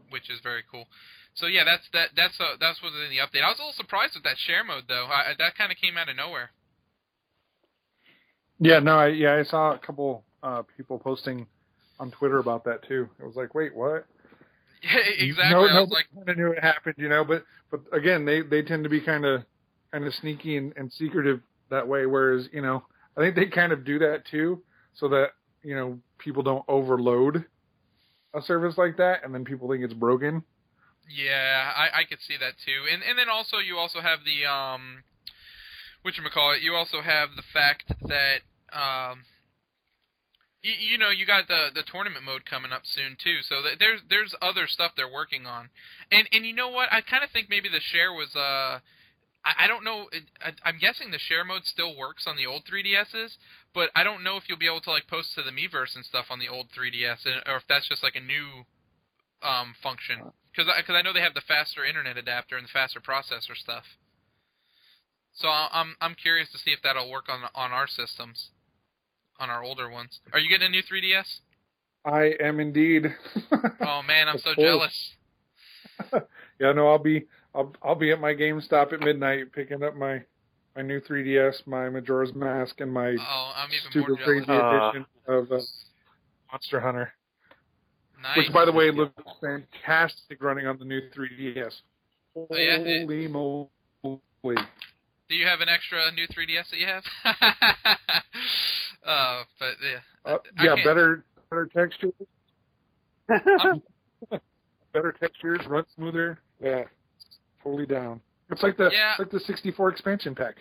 which 0.08 0.30
is 0.30 0.40
very 0.42 0.62
cool. 0.70 0.88
So 1.34 1.46
yeah, 1.46 1.64
that's 1.64 1.84
that 1.92 2.10
that's 2.16 2.40
uh, 2.40 2.56
that's 2.58 2.82
what's 2.82 2.96
in 2.96 3.10
the 3.12 3.20
update. 3.20 3.44
I 3.44 3.48
was 3.52 3.58
a 3.58 3.68
little 3.68 3.76
surprised 3.76 4.14
with 4.14 4.24
that 4.24 4.38
share 4.38 4.64
mode 4.64 4.84
though. 4.88 5.06
I, 5.06 5.34
that 5.38 5.54
kind 5.56 5.70
of 5.70 5.76
came 5.76 5.96
out 5.98 6.08
of 6.08 6.16
nowhere. 6.16 6.50
Yeah, 8.58 8.80
no, 8.80 8.96
I, 8.98 9.08
yeah, 9.08 9.36
I 9.36 9.44
saw 9.44 9.72
a 9.74 9.78
couple 9.78 10.24
uh, 10.42 10.62
people 10.76 10.98
posting 10.98 11.46
on 12.00 12.10
Twitter 12.10 12.38
about 12.38 12.64
that 12.64 12.82
too. 12.88 13.08
It 13.20 13.24
was 13.24 13.36
like, 13.36 13.54
wait, 13.54 13.74
what? 13.74 14.06
exactly. 15.18 15.54
No, 15.54 15.68
I 15.68 15.74
no, 15.74 15.80
was 15.82 15.90
like, 15.90 16.06
kind 16.14 16.28
of 16.28 16.36
knew 16.36 16.52
it 16.52 16.62
happened, 16.62 16.94
you 16.98 17.08
know. 17.08 17.24
But 17.24 17.44
but 17.70 17.80
again, 17.92 18.24
they 18.24 18.42
they 18.42 18.62
tend 18.62 18.84
to 18.84 18.90
be 18.90 19.00
kind 19.00 19.24
of 19.24 19.44
kind 19.92 20.06
of 20.06 20.14
sneaky 20.14 20.56
and, 20.56 20.72
and 20.76 20.92
secretive 20.92 21.40
that 21.70 21.86
way. 21.86 22.06
Whereas 22.06 22.48
you 22.52 22.62
know, 22.62 22.84
I 23.16 23.20
think 23.20 23.36
they 23.36 23.46
kind 23.46 23.72
of 23.72 23.84
do 23.84 23.98
that 24.00 24.24
too, 24.30 24.62
so 24.94 25.08
that 25.08 25.30
you 25.62 25.74
know 25.74 25.98
people 26.18 26.42
don't 26.42 26.64
overload 26.68 27.44
a 28.34 28.42
service 28.42 28.76
like 28.78 28.96
that, 28.98 29.24
and 29.24 29.34
then 29.34 29.44
people 29.44 29.68
think 29.68 29.82
it's 29.84 29.94
broken. 29.94 30.42
Yeah, 31.08 31.72
I, 31.74 32.00
I 32.00 32.04
could 32.04 32.20
see 32.20 32.36
that 32.38 32.54
too. 32.64 32.84
And 32.92 33.02
and 33.02 33.18
then 33.18 33.28
also 33.28 33.58
you 33.58 33.78
also 33.78 34.00
have 34.00 34.20
the 34.24 34.44
um 34.50 35.02
what 36.02 36.16
you 36.16 36.22
call 36.32 36.52
it, 36.52 36.62
you 36.62 36.74
also 36.74 37.00
have 37.00 37.30
the 37.36 37.42
fact 37.52 37.92
that 38.06 38.40
um 38.72 39.24
you, 40.68 40.92
you 40.92 40.98
know, 40.98 41.10
you 41.10 41.24
got 41.26 41.48
the 41.48 41.68
the 41.74 41.82
tournament 41.82 42.24
mode 42.24 42.44
coming 42.44 42.72
up 42.72 42.82
soon 42.84 43.16
too. 43.22 43.40
So 43.42 43.62
that 43.62 43.78
there's 43.78 44.00
there's 44.08 44.34
other 44.42 44.66
stuff 44.66 44.92
they're 44.96 45.10
working 45.12 45.46
on. 45.46 45.70
And 46.12 46.28
and 46.32 46.44
you 46.46 46.52
know 46.54 46.68
what? 46.68 46.92
I 46.92 47.00
kind 47.00 47.24
of 47.24 47.30
think 47.30 47.48
maybe 47.48 47.68
the 47.68 47.80
share 47.80 48.12
was 48.12 48.34
uh 48.36 48.80
I, 49.44 49.64
I 49.64 49.66
don't 49.68 49.84
know. 49.84 50.08
it- 50.12 50.30
I, 50.44 50.52
I'm 50.68 50.78
guessing 50.78 51.10
the 51.10 51.18
share 51.18 51.44
mode 51.44 51.64
still 51.64 51.96
works 51.96 52.26
on 52.26 52.36
the 52.36 52.46
old 52.46 52.64
3DSs, 52.64 53.36
but 53.72 53.90
I 53.94 54.02
don't 54.04 54.24
know 54.24 54.36
if 54.36 54.44
you'll 54.48 54.58
be 54.58 54.66
able 54.66 54.80
to 54.82 54.90
like 54.90 55.06
post 55.06 55.34
to 55.34 55.42
the 55.42 55.50
Miiverse 55.52 55.94
and 55.96 56.04
stuff 56.04 56.26
on 56.30 56.38
the 56.40 56.48
old 56.48 56.66
3DS, 56.76 57.24
and- 57.24 57.42
or 57.46 57.56
if 57.56 57.66
that's 57.68 57.88
just 57.88 58.02
like 58.02 58.16
a 58.16 58.20
new 58.20 58.66
um, 59.42 59.74
function. 59.82 60.18
Because 60.50 60.68
I, 60.68 60.82
cause 60.82 60.96
I 60.98 61.02
know 61.02 61.12
they 61.12 61.20
have 61.22 61.34
the 61.34 61.40
faster 61.46 61.84
internet 61.84 62.16
adapter 62.16 62.56
and 62.56 62.66
the 62.66 62.72
faster 62.72 63.00
processor 63.00 63.54
stuff. 63.56 63.84
So 65.32 65.46
I'm 65.48 65.94
I'm 66.00 66.14
curious 66.16 66.50
to 66.50 66.58
see 66.58 66.72
if 66.72 66.82
that'll 66.82 67.08
work 67.10 67.28
on 67.28 67.42
on 67.54 67.70
our 67.70 67.86
systems, 67.86 68.50
on 69.38 69.50
our 69.50 69.62
older 69.62 69.88
ones. 69.90 70.20
Are 70.32 70.38
you 70.38 70.48
getting 70.48 70.66
a 70.66 70.70
new 70.70 70.82
3DS? 70.82 71.40
I 72.04 72.32
am 72.40 72.60
indeed. 72.60 73.14
Oh 73.80 74.02
man, 74.06 74.28
I'm 74.28 74.38
so 74.38 74.54
course. 74.54 74.58
jealous. 76.12 76.22
yeah, 76.60 76.72
no, 76.72 76.88
I'll 76.88 76.98
be 76.98 77.26
I'll 77.54 77.72
I'll 77.82 77.94
be 77.94 78.12
at 78.12 78.20
my 78.20 78.34
GameStop 78.34 78.92
at 78.92 79.00
midnight 79.00 79.52
picking 79.52 79.82
up 79.82 79.96
my 79.96 80.22
my 80.76 80.82
new 80.82 81.00
3DS, 81.00 81.66
my 81.66 81.88
Majora's 81.88 82.34
Mask, 82.34 82.80
and 82.80 82.92
my 82.92 83.16
Oh, 83.18 83.52
I'm 83.56 83.68
even 83.70 83.90
super 83.92 84.14
more 84.14 84.24
crazy. 84.24 84.46
Uh, 84.48 84.88
edition 84.90 85.06
of 85.26 85.50
uh, 85.52 85.58
Monster 86.52 86.80
Hunter, 86.80 87.12
Nice. 88.22 88.36
which 88.36 88.52
by 88.52 88.64
the 88.64 88.72
way 88.72 88.90
looks 88.90 89.14
fantastic 89.40 90.42
running 90.42 90.66
on 90.66 90.78
the 90.78 90.84
new 90.84 91.00
3DS. 91.10 91.80
Oh, 92.36 92.46
yeah? 92.52 92.76
Holy 92.78 93.26
moly! 93.28 94.56
Do 95.28 95.34
you 95.34 95.46
have 95.46 95.60
an 95.60 95.68
extra 95.68 96.10
new 96.12 96.26
3DS 96.28 96.70
that 96.70 96.78
you 96.78 96.86
have? 96.86 97.04
uh, 99.08 99.42
but 99.58 99.74
yeah. 99.82 100.32
Uh, 100.32 100.38
yeah, 100.62 100.74
better 100.84 101.24
better 101.50 101.66
textures, 101.74 102.12
better 104.92 105.12
textures, 105.12 105.60
run 105.66 105.84
smoother. 105.94 106.38
Yeah, 106.60 106.84
totally 107.62 107.86
down. 107.86 108.20
It's 108.50 108.62
like 108.62 108.76
the 108.76 108.90
Yeah. 108.92 109.12
it's 109.12 109.18
like 109.20 109.30
the 109.30 109.40
64 109.40 109.90
expansion 109.90 110.34
pack. 110.34 110.56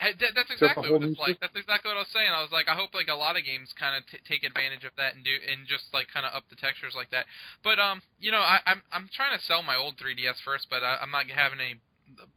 Hey, 0.00 0.12
that- 0.18 0.34
that's 0.34 0.50
exactly 0.50 0.90
what 0.90 1.02
it's 1.04 1.18
like. 1.18 1.38
That's 1.40 1.54
exactly 1.54 1.88
what 1.90 1.96
I 1.96 2.00
was 2.00 2.08
saying. 2.08 2.30
I 2.30 2.42
was 2.42 2.50
like, 2.50 2.68
I 2.68 2.74
hope 2.74 2.92
like 2.94 3.06
a 3.08 3.14
lot 3.14 3.36
of 3.36 3.44
games 3.44 3.72
kind 3.78 3.94
of 3.96 4.06
t- 4.10 4.18
take 4.26 4.42
advantage 4.42 4.82
of 4.84 4.90
that 4.96 5.14
and 5.14 5.22
do 5.24 5.30
and 5.30 5.66
just 5.68 5.84
like 5.94 6.08
kind 6.12 6.26
of 6.26 6.34
up 6.34 6.44
the 6.50 6.56
textures 6.56 6.94
like 6.96 7.10
that. 7.10 7.26
But 7.62 7.78
um, 7.78 8.02
you 8.18 8.30
know, 8.32 8.40
I, 8.42 8.58
I'm 8.66 8.82
I'm 8.92 9.08
trying 9.14 9.38
to 9.38 9.44
sell 9.44 9.62
my 9.62 9.76
old 9.76 9.96
3DS 9.98 10.40
first, 10.44 10.66
but 10.70 10.82
I, 10.82 10.98
I'm 11.00 11.10
not 11.10 11.26
having 11.30 11.60
any 11.60 11.78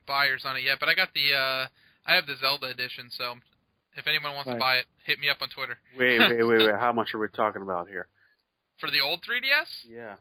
buyers 0.05 0.45
on 0.45 0.57
it 0.57 0.63
yet. 0.63 0.77
But 0.79 0.89
I 0.89 0.93
got 0.95 1.09
the 1.13 1.33
uh, 1.33 1.65
I 2.05 2.13
have 2.13 2.27
the 2.27 2.35
Zelda 2.37 2.67
edition, 2.67 3.09
so 3.09 3.35
if 3.97 4.07
anyone 4.07 4.33
wants 4.35 4.49
to 4.51 4.57
buy 4.57 4.75
it, 4.77 4.85
hit 5.05 5.19
me 5.19 5.29
up 5.29 5.37
on 5.41 5.49
Twitter 5.49 5.77
wait, 5.97 6.19
wait, 6.19 6.43
wait, 6.43 6.65
wait. 6.67 6.75
How 6.79 6.91
much 6.93 7.13
are 7.13 7.19
we 7.19 7.27
talking 7.29 7.61
about 7.61 7.87
here? 7.87 8.07
for 8.77 8.91
the 8.91 8.99
old 8.99 9.21
3DS. 9.21 9.85
Yeah. 9.89 10.15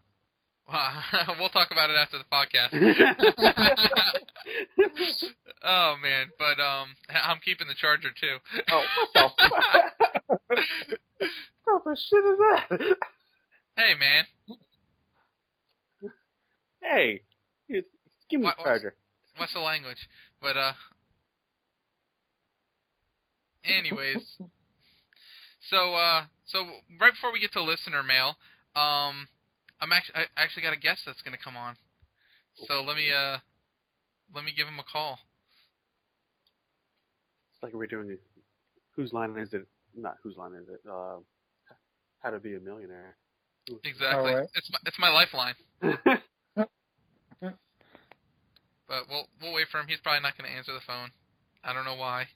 we'll 1.40 1.48
talk 1.50 1.70
about 1.72 1.90
it 1.90 1.96
after 1.96 2.16
the 2.18 2.24
podcast. 2.32 2.72
oh 5.64 5.96
man, 6.02 6.26
but 6.38 6.58
um, 6.62 6.88
I'm 7.10 7.38
keeping 7.44 7.66
the 7.68 7.74
charger 7.74 8.08
too. 8.18 8.36
oh, 8.70 8.84
what 9.12 9.32
the 9.38 9.48
fuck? 9.48 9.92
what 11.64 11.84
the 11.84 11.96
shit 11.96 12.24
is 12.24 12.38
that? 12.38 12.96
hey 13.76 13.94
man, 13.98 14.24
Hey, 16.82 17.22
give 17.68 17.84
me 18.40 18.44
What- 18.46 18.56
the 18.58 18.62
charger. 18.64 18.94
what's 19.36 19.52
the 19.54 19.60
language? 19.60 20.08
But 20.40 20.56
uh, 20.56 20.72
anyways, 23.64 24.38
so 25.70 25.94
uh, 25.94 26.24
so 26.44 26.64
right 27.00 27.12
before 27.12 27.32
we 27.32 27.40
get 27.40 27.52
to 27.52 27.62
listener 27.62 28.02
mail, 28.02 28.36
um, 28.76 29.28
I'm 29.80 29.92
actually 29.92 30.14
I 30.36 30.42
actually 30.42 30.62
got 30.62 30.72
a 30.72 30.78
guest 30.78 31.02
that's 31.06 31.22
gonna 31.22 31.38
come 31.42 31.56
on. 31.56 31.76
So 32.66 32.82
let 32.82 32.96
me 32.96 33.10
uh, 33.10 33.38
let 34.34 34.44
me 34.44 34.52
give 34.56 34.66
him 34.66 34.78
a 34.78 34.84
call. 34.84 35.18
It's 37.52 37.62
like 37.62 37.74
we're 37.74 37.86
doing. 37.86 38.16
Whose 38.96 39.12
line 39.12 39.36
is 39.38 39.52
it? 39.52 39.66
Not 39.96 40.16
whose 40.22 40.36
line 40.36 40.54
is 40.54 40.68
it? 40.68 40.80
Uh, 40.88 41.16
how 42.20 42.30
to 42.30 42.38
be 42.38 42.54
a 42.54 42.60
millionaire. 42.60 43.16
Exactly, 43.84 44.30
All 44.30 44.38
right. 44.38 44.48
it's 44.54 44.70
my 44.70 44.78
it's 44.86 44.98
my 44.98 45.10
lifeline. 45.10 45.54
But 48.88 49.08
we'll 49.08 49.26
we'll 49.40 49.54
wait 49.54 49.68
for 49.70 49.80
him. 49.80 49.86
He's 49.88 50.00
probably 50.00 50.20
not 50.20 50.36
going 50.36 50.50
to 50.50 50.56
answer 50.56 50.72
the 50.72 50.84
phone. 50.86 51.10
I 51.64 51.72
don't 51.72 51.84
know 51.84 51.96
why, 51.96 52.26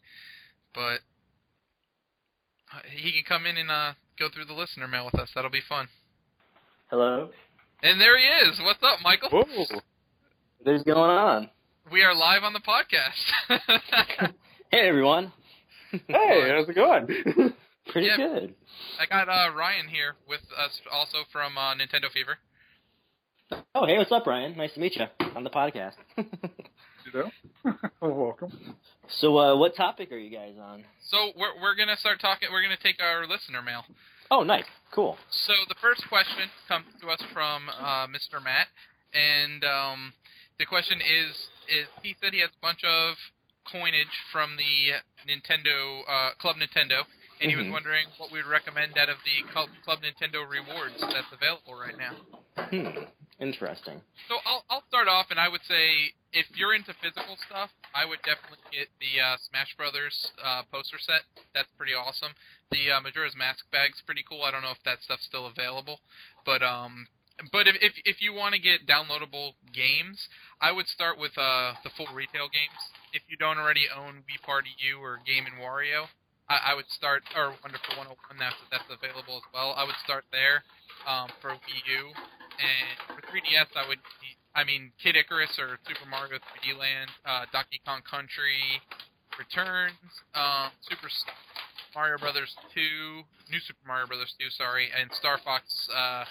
but 0.74 1.00
he 2.94 3.12
can 3.12 3.22
come 3.28 3.46
in 3.46 3.56
and 3.56 3.70
uh, 3.70 3.92
go 4.18 4.28
through 4.32 4.44
the 4.46 4.52
listener 4.54 4.88
mail 4.88 5.04
with 5.04 5.20
us. 5.20 5.30
That'll 5.34 5.50
be 5.50 5.62
fun. 5.68 5.88
Hello. 6.90 7.30
And 7.82 8.00
there 8.00 8.18
he 8.18 8.24
is. 8.48 8.58
What's 8.62 8.82
up, 8.82 8.98
Michael? 9.04 9.30
Whoa! 9.30 9.44
What 10.62 10.74
is 10.74 10.82
going 10.82 10.98
on? 11.10 11.50
We 11.92 12.02
are 12.02 12.14
live 12.14 12.42
on 12.44 12.52
the 12.52 12.60
podcast. 12.60 14.32
Hey 14.70 14.86
everyone. 14.86 15.32
Hey, 15.90 16.50
how's 16.54 16.68
it 16.68 16.74
going? 16.74 17.06
Pretty 17.88 18.06
Yeah. 18.08 18.16
good. 18.18 18.54
I 19.00 19.06
got 19.06 19.30
uh, 19.30 19.50
Ryan 19.56 19.88
here 19.88 20.14
with 20.28 20.40
us, 20.62 20.78
also 20.92 21.18
from 21.32 21.56
uh, 21.56 21.72
Nintendo 21.74 22.10
Fever. 22.12 22.36
Oh, 23.74 23.86
hey, 23.86 23.96
what's 23.96 24.12
up, 24.12 24.26
Ryan? 24.26 24.58
Nice 24.58 24.74
to 24.74 24.80
meet 24.80 24.96
you 24.96 25.06
on 25.34 25.42
the 25.44 25.48
podcast. 25.48 25.94
You 27.14 27.30
know? 27.64 27.74
welcome. 28.02 28.52
So, 29.10 29.38
uh, 29.38 29.56
what 29.56 29.74
topic 29.76 30.12
are 30.12 30.18
you 30.18 30.30
guys 30.30 30.54
on? 30.60 30.84
So 31.10 31.32
we're 31.36 31.60
we're 31.60 31.74
gonna 31.74 31.96
start 31.96 32.20
talking. 32.20 32.48
We're 32.52 32.62
gonna 32.62 32.76
take 32.82 33.00
our 33.02 33.26
listener 33.26 33.62
mail. 33.62 33.84
Oh, 34.30 34.42
nice. 34.42 34.64
Cool. 34.92 35.16
So 35.30 35.52
the 35.68 35.74
first 35.80 36.06
question 36.08 36.50
comes 36.68 36.84
to 37.00 37.08
us 37.08 37.20
from 37.32 37.68
uh, 37.70 38.06
Mr. 38.08 38.42
Matt, 38.42 38.68
and 39.14 39.64
um, 39.64 40.12
the 40.58 40.66
question 40.66 40.98
is: 41.00 41.30
is 41.68 41.86
he 42.02 42.14
said 42.20 42.32
he 42.34 42.40
has 42.40 42.50
a 42.50 42.60
bunch 42.60 42.84
of 42.84 43.16
coinage 43.70 44.12
from 44.32 44.56
the 44.56 44.96
Nintendo 45.28 46.00
uh, 46.08 46.30
Club 46.40 46.56
Nintendo, 46.56 47.04
and 47.40 47.50
he 47.50 47.56
was 47.56 47.66
Mhm. 47.66 47.72
wondering 47.72 48.06
what 48.18 48.30
we 48.32 48.38
would 48.38 48.48
recommend 48.50 48.96
out 48.96 49.08
of 49.08 49.16
the 49.24 49.42
Club, 49.52 49.68
Club 49.84 50.00
Nintendo 50.00 50.48
rewards 50.48 50.96
that's 51.00 51.32
available 51.32 51.74
right 51.74 51.96
now. 51.96 52.16
Hmm. 52.64 53.04
Interesting. 53.40 54.00
So 54.28 54.36
I'll 54.44 54.64
I'll 54.68 54.84
start 54.88 55.08
off, 55.08 55.26
and 55.30 55.38
I 55.40 55.48
would 55.48 55.62
say 55.68 56.12
if 56.32 56.46
you're 56.54 56.74
into 56.74 56.92
physical 57.00 57.36
stuff, 57.48 57.70
I 57.94 58.04
would 58.04 58.20
definitely 58.20 58.60
get 58.70 58.88
the 59.00 59.20
uh, 59.20 59.36
Smash 59.48 59.72
Brothers 59.76 60.32
uh, 60.42 60.62
poster 60.70 61.00
set. 61.00 61.24
That's 61.54 61.70
pretty 61.76 61.94
awesome. 61.94 62.36
The 62.70 62.92
uh, 62.92 63.00
Majora's 63.00 63.36
Mask 63.36 63.64
bag's 63.72 64.02
pretty 64.04 64.24
cool. 64.28 64.44
I 64.44 64.50
don't 64.50 64.62
know 64.62 64.76
if 64.76 64.82
that 64.84 65.00
stuff's 65.02 65.24
still 65.24 65.46
available, 65.46 66.00
but 66.44 66.62
um, 66.62 67.08
but 67.52 67.66
if 67.66 67.76
if, 67.80 67.92
if 68.04 68.16
you 68.20 68.34
want 68.34 68.54
to 68.54 68.60
get 68.60 68.84
downloadable 68.84 69.56
games, 69.72 70.28
I 70.60 70.72
would 70.72 70.86
start 70.88 71.18
with 71.18 71.32
uh 71.38 71.80
the 71.84 71.90
full 71.96 72.12
retail 72.12 72.52
games. 72.52 72.80
If 73.12 73.22
you 73.28 73.36
don't 73.40 73.56
already 73.56 73.88
own 73.88 74.26
Wii 74.28 74.40
Party 74.44 74.76
U 74.92 75.00
or 75.00 75.20
Game 75.24 75.48
and 75.48 75.56
Wario, 75.56 76.12
I, 76.48 76.72
I 76.72 76.74
would 76.74 76.88
start 76.92 77.24
or 77.36 77.56
Wonderful 77.64 77.96
101. 77.96 78.36
That's 78.36 78.56
that's 78.68 78.88
available 78.92 79.40
as 79.40 79.46
well. 79.52 79.72
I 79.76 79.84
would 79.84 79.96
start 80.04 80.24
there 80.28 80.64
um, 81.08 81.32
for 81.40 81.56
Wii 81.56 81.80
U. 81.88 82.12
And 82.58 82.98
for 83.06 83.22
3DS, 83.30 83.70
I 83.78 83.86
would, 83.86 84.02
I 84.58 84.66
mean, 84.66 84.90
Kid 84.98 85.14
Icarus 85.14 85.54
or 85.62 85.78
Super 85.86 86.10
Mario 86.10 86.42
3D 86.42 86.74
Land, 86.74 87.14
uh, 87.22 87.46
Donkey 87.54 87.78
Kong 87.86 88.02
Country, 88.02 88.58
Returns, 89.38 89.94
um, 90.34 90.74
Super 90.82 91.06
Mario 91.94 92.18
Brothers 92.18 92.50
2, 92.74 92.82
New 93.54 93.62
Super 93.62 93.86
Mario 93.86 94.10
Brothers 94.10 94.34
2, 94.34 94.50
sorry, 94.50 94.90
and 94.90 95.14
Star 95.14 95.38
Fox 95.46 95.62
uh, 95.94 96.26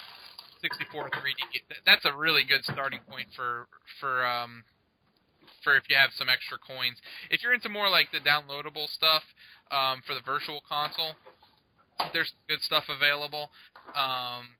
64 0.60 1.08
3D. 1.08 1.40
That's 1.88 2.04
a 2.04 2.12
really 2.12 2.44
good 2.44 2.60
starting 2.68 3.00
point 3.08 3.32
for 3.32 3.64
for 3.96 4.28
um, 4.28 4.60
for 5.64 5.80
if 5.80 5.88
you 5.88 5.96
have 5.96 6.12
some 6.12 6.28
extra 6.28 6.60
coins. 6.60 7.00
If 7.32 7.40
you're 7.40 7.56
into 7.56 7.72
more 7.72 7.88
like 7.88 8.12
the 8.12 8.20
downloadable 8.20 8.92
stuff 8.92 9.24
um, 9.72 10.04
for 10.04 10.12
the 10.12 10.20
Virtual 10.20 10.60
Console, 10.68 11.16
there's 12.12 12.28
good 12.44 12.60
stuff 12.60 12.84
available. 12.92 13.48
Um, 13.96 14.52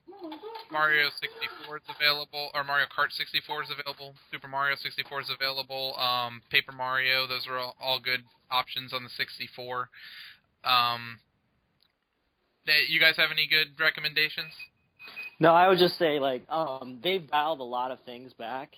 Mario 0.71 1.09
64 1.21 1.77
is 1.79 1.83
available, 1.89 2.51
or 2.55 2.65
Mario 2.65 2.87
Kart 2.87 3.11
64 3.13 3.63
is 3.65 3.69
available. 3.71 4.15
Super 4.31 4.49
Mario 4.49 4.77
64 4.77 5.21
is 5.23 5.31
available. 5.31 5.97
Um, 5.97 6.43
Paper 6.51 6.73
Mario, 6.73 7.27
those 7.27 7.47
are 7.49 7.59
all, 7.59 7.77
all 7.81 8.01
good 8.01 8.21
options 8.51 8.93
on 8.93 9.03
the 9.05 9.11
64. 9.17 9.89
Um, 10.65 11.19
that- 12.67 12.89
you 12.89 13.01
guys 13.01 13.17
have 13.17 13.31
any 13.33 13.47
good 13.47 13.79
recommendations? 13.81 14.53
No, 15.41 15.55
I 15.55 15.69
would 15.69 15.79
just 15.79 15.97
say 15.99 16.19
like 16.19 16.43
um, 16.51 16.99
they've 17.03 17.27
dialed 17.27 17.61
a 17.61 17.65
lot 17.65 17.93
of 17.93 18.01
things 18.05 18.33
back 18.35 18.73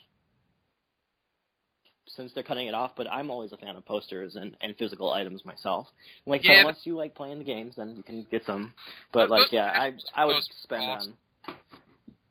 since 2.07 2.33
they're 2.35 2.43
cutting 2.43 2.67
it 2.67 2.75
off. 2.75 2.93
But 2.97 3.07
I'm 3.11 3.31
always 3.31 3.53
a 3.53 3.57
fan 3.57 3.77
of 3.77 3.85
posters 3.85 4.37
and, 4.37 4.55
and 4.61 4.77
physical 4.77 5.13
items 5.13 5.45
myself. 5.45 5.87
Like, 6.27 6.45
Yeah, 6.45 6.61
so 6.61 6.65
once 6.67 6.81
you 6.85 6.97
like 6.97 7.15
playing 7.15 7.39
the 7.39 7.45
games, 7.45 7.75
then 7.77 7.97
you 7.97 8.03
can 8.03 8.27
get 8.31 8.45
some. 8.45 8.75
But 9.13 9.31
like, 9.31 9.51
yeah, 9.53 9.67
I 9.75 9.95
I 10.15 10.27
would 10.27 10.37
spend 10.63 10.83
on. 10.83 11.15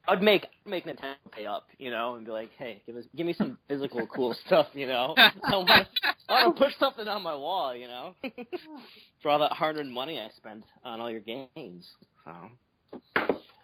I'd 0.10 0.24
make 0.24 0.47
make 0.66 0.86
Nintendo 0.86 1.16
pay 1.32 1.45
up, 1.45 1.68
you 1.78 1.91
know, 1.91 2.16
and 2.16 2.26
be 2.26 2.32
like, 2.32 2.49
hey, 2.57 2.82
give 2.88 2.95
us 2.95 3.05
give 3.16 3.28
me 3.28 3.34
some 3.34 3.60
physical 3.68 4.07
cool 4.07 4.34
stuff, 4.45 4.68
you 4.74 4.88
know. 4.88 5.14
I 5.18 5.55
want 5.55 6.57
to 6.57 6.64
put 6.64 6.74
something 6.80 7.07
on 7.07 7.22
my 7.22 7.36
wall, 7.36 7.76
you 7.76 7.88
know, 7.88 8.16
for 9.22 9.30
all 9.30 9.39
that 9.39 9.51
hard-earned 9.51 9.91
money 9.93 10.20
I 10.20 10.30
spent 10.36 10.64
on 10.84 10.99
all 10.99 11.12
your 11.12 11.22
games. 11.22 11.88
So 12.26 12.32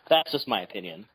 that's 0.08 0.32
just 0.32 0.48
my 0.48 0.62
opinion. 0.62 1.06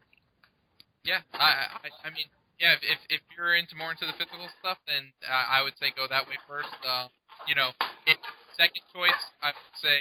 Yeah, 1.04 1.20
I, 1.32 1.78
I, 1.78 2.08
I 2.08 2.10
mean, 2.10 2.26
yeah. 2.58 2.74
If, 2.82 2.98
if 3.08 3.20
you're 3.36 3.54
into 3.54 3.76
more 3.76 3.92
into 3.92 4.06
the 4.06 4.12
physical 4.18 4.50
stuff, 4.60 4.78
then 4.86 5.14
uh, 5.24 5.46
I 5.48 5.62
would 5.62 5.74
say 5.78 5.94
go 5.96 6.06
that 6.10 6.26
way 6.26 6.36
first. 6.48 6.74
Uh, 6.82 7.06
you 7.46 7.54
know, 7.54 7.70
if 8.06 8.18
second 8.58 8.82
choice, 8.92 9.22
I 9.42 9.54
would 9.54 9.78
say 9.78 9.96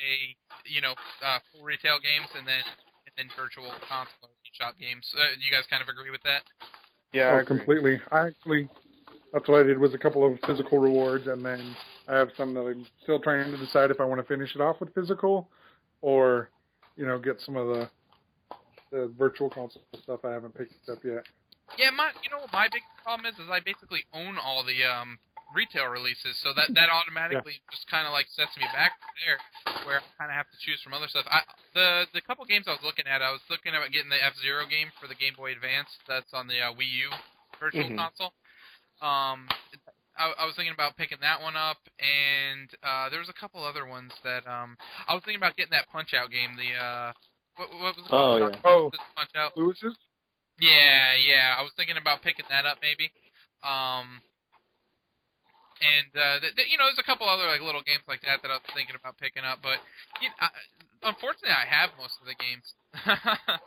you 0.65 0.81
know 0.81 0.97
uh, 1.23 1.39
full 1.53 1.63
retail 1.63 2.01
games, 2.01 2.27
and 2.35 2.47
then 2.47 2.65
and 3.05 3.13
then 3.15 3.27
virtual 3.37 3.71
console 3.87 4.27
or 4.27 4.38
shop 4.53 4.75
games. 4.79 5.05
Uh, 5.15 5.35
do 5.37 5.45
you 5.45 5.51
guys 5.51 5.63
kind 5.69 5.81
of 5.81 5.89
agree 5.89 6.11
with 6.11 6.23
that? 6.23 6.43
Yeah, 7.13 7.23
I 7.23 7.31
oh, 7.31 7.37
agree. 7.39 7.57
completely. 7.57 8.01
I 8.11 8.27
actually, 8.27 8.69
that's 9.33 9.47
what 9.47 9.59
I 9.59 9.63
did 9.63 9.79
was 9.79 9.93
a 9.93 9.97
couple 9.97 10.25
of 10.25 10.39
physical 10.45 10.79
rewards, 10.79 11.27
and 11.27 11.43
then 11.45 11.75
I 12.07 12.15
have 12.15 12.29
some 12.37 12.53
that 12.53 12.61
I'm 12.61 12.85
still 13.03 13.19
trying 13.19 13.51
to 13.51 13.57
decide 13.57 13.91
if 13.91 13.99
I 13.99 14.05
want 14.05 14.21
to 14.21 14.27
finish 14.27 14.55
it 14.55 14.61
off 14.61 14.79
with 14.79 14.93
physical, 14.93 15.49
or 16.01 16.49
you 16.95 17.05
know 17.05 17.19
get 17.19 17.41
some 17.41 17.55
of 17.55 17.67
the 17.67 17.89
the 18.91 19.11
virtual 19.17 19.49
console 19.49 19.83
stuff 20.01 20.21
I 20.25 20.31
haven't 20.31 20.55
picked 20.55 20.89
up 20.89 20.99
yet. 21.03 21.23
Yeah, 21.77 21.91
my 21.91 22.11
you 22.23 22.29
know 22.29 22.45
my 22.51 22.67
big 22.71 22.81
problem 23.03 23.31
is 23.31 23.37
is 23.39 23.49
I 23.51 23.59
basically 23.59 24.05
own 24.13 24.37
all 24.37 24.63
the 24.63 24.83
um 24.83 25.19
retail 25.55 25.87
releases, 25.89 26.37
so 26.43 26.53
that 26.53 26.69
that 26.77 26.89
automatically 26.93 27.57
just 27.73 27.89
kind 27.89 28.05
of 28.05 28.13
like 28.13 28.27
sets 28.37 28.53
me 28.57 28.65
back 28.73 28.93
there, 29.25 29.37
where 29.85 29.99
I 29.99 30.09
kind 30.17 30.29
of 30.29 30.37
have 30.37 30.49
to 30.53 30.57
choose 30.61 30.77
from 30.81 30.93
other 30.93 31.07
stuff. 31.09 31.25
I 31.29 31.41
the 31.73 32.05
the 32.13 32.21
couple 32.21 32.45
games 32.45 32.65
I 32.69 32.77
was 32.77 32.85
looking 32.85 33.07
at, 33.09 33.21
I 33.21 33.31
was 33.33 33.41
looking 33.49 33.73
at 33.73 33.81
getting 33.91 34.09
the 34.13 34.21
F 34.21 34.33
Zero 34.41 34.65
game 34.69 34.93
for 35.01 35.07
the 35.09 35.17
Game 35.17 35.33
Boy 35.33 35.51
Advance. 35.53 35.89
That's 36.07 36.29
on 36.33 36.45
the 36.47 36.61
uh, 36.61 36.73
Wii 36.77 36.89
U 37.05 37.09
Virtual 37.59 37.89
Mhm. 37.89 37.97
Console. 37.97 38.33
Um, 39.01 39.47
I, 40.19 40.35
I 40.37 40.45
was 40.45 40.53
thinking 40.55 40.73
about 40.75 40.97
picking 40.99 41.17
that 41.21 41.41
one 41.41 41.55
up, 41.55 41.79
and 41.97 42.67
uh, 42.83 43.09
there 43.09 43.19
was 43.23 43.29
a 43.31 43.37
couple 43.39 43.63
other 43.63 43.85
ones 43.87 44.11
that 44.23 44.45
um 44.45 44.77
I 45.07 45.13
was 45.15 45.23
thinking 45.23 45.39
about 45.39 45.55
getting 45.57 45.71
that 45.73 45.89
Punch 45.89 46.13
Out 46.13 46.29
game. 46.31 46.55
The 46.59 46.75
uh, 46.75 47.11
what, 47.55 47.67
what 47.73 47.95
was 47.97 48.05
it 48.05 48.11
Oh, 48.11 48.37
yeah. 48.37 48.59
Oh. 48.63 48.91
Punch 49.15 49.31
Out. 49.35 49.55
Lewis's? 49.57 49.95
Yeah, 50.59 51.15
yeah. 51.15 51.55
I 51.57 51.61
was 51.63 51.71
thinking 51.77 51.95
about 51.97 52.21
picking 52.21 52.45
that 52.49 52.65
up 52.65 52.79
maybe. 52.83 53.11
Um, 53.63 54.19
and 55.81 56.09
uh, 56.15 56.35
th- 56.43 56.55
th- 56.55 56.69
you 56.69 56.77
know, 56.77 56.85
there's 56.87 56.99
a 57.01 57.07
couple 57.07 57.27
other 57.27 57.47
like 57.47 57.61
little 57.61 57.83
games 57.83 58.03
like 58.07 58.21
that 58.27 58.41
that 58.43 58.51
I 58.51 58.59
was 58.59 58.67
thinking 58.75 58.95
about 58.99 59.17
picking 59.17 59.43
up, 59.43 59.59
but 59.63 59.79
you 60.21 60.29
know, 60.29 60.37
I, 60.43 60.49
unfortunately, 61.09 61.55
I 61.55 61.65
have 61.67 61.91
most 61.97 62.19
of 62.21 62.27
the 62.27 62.37
games. 62.37 62.67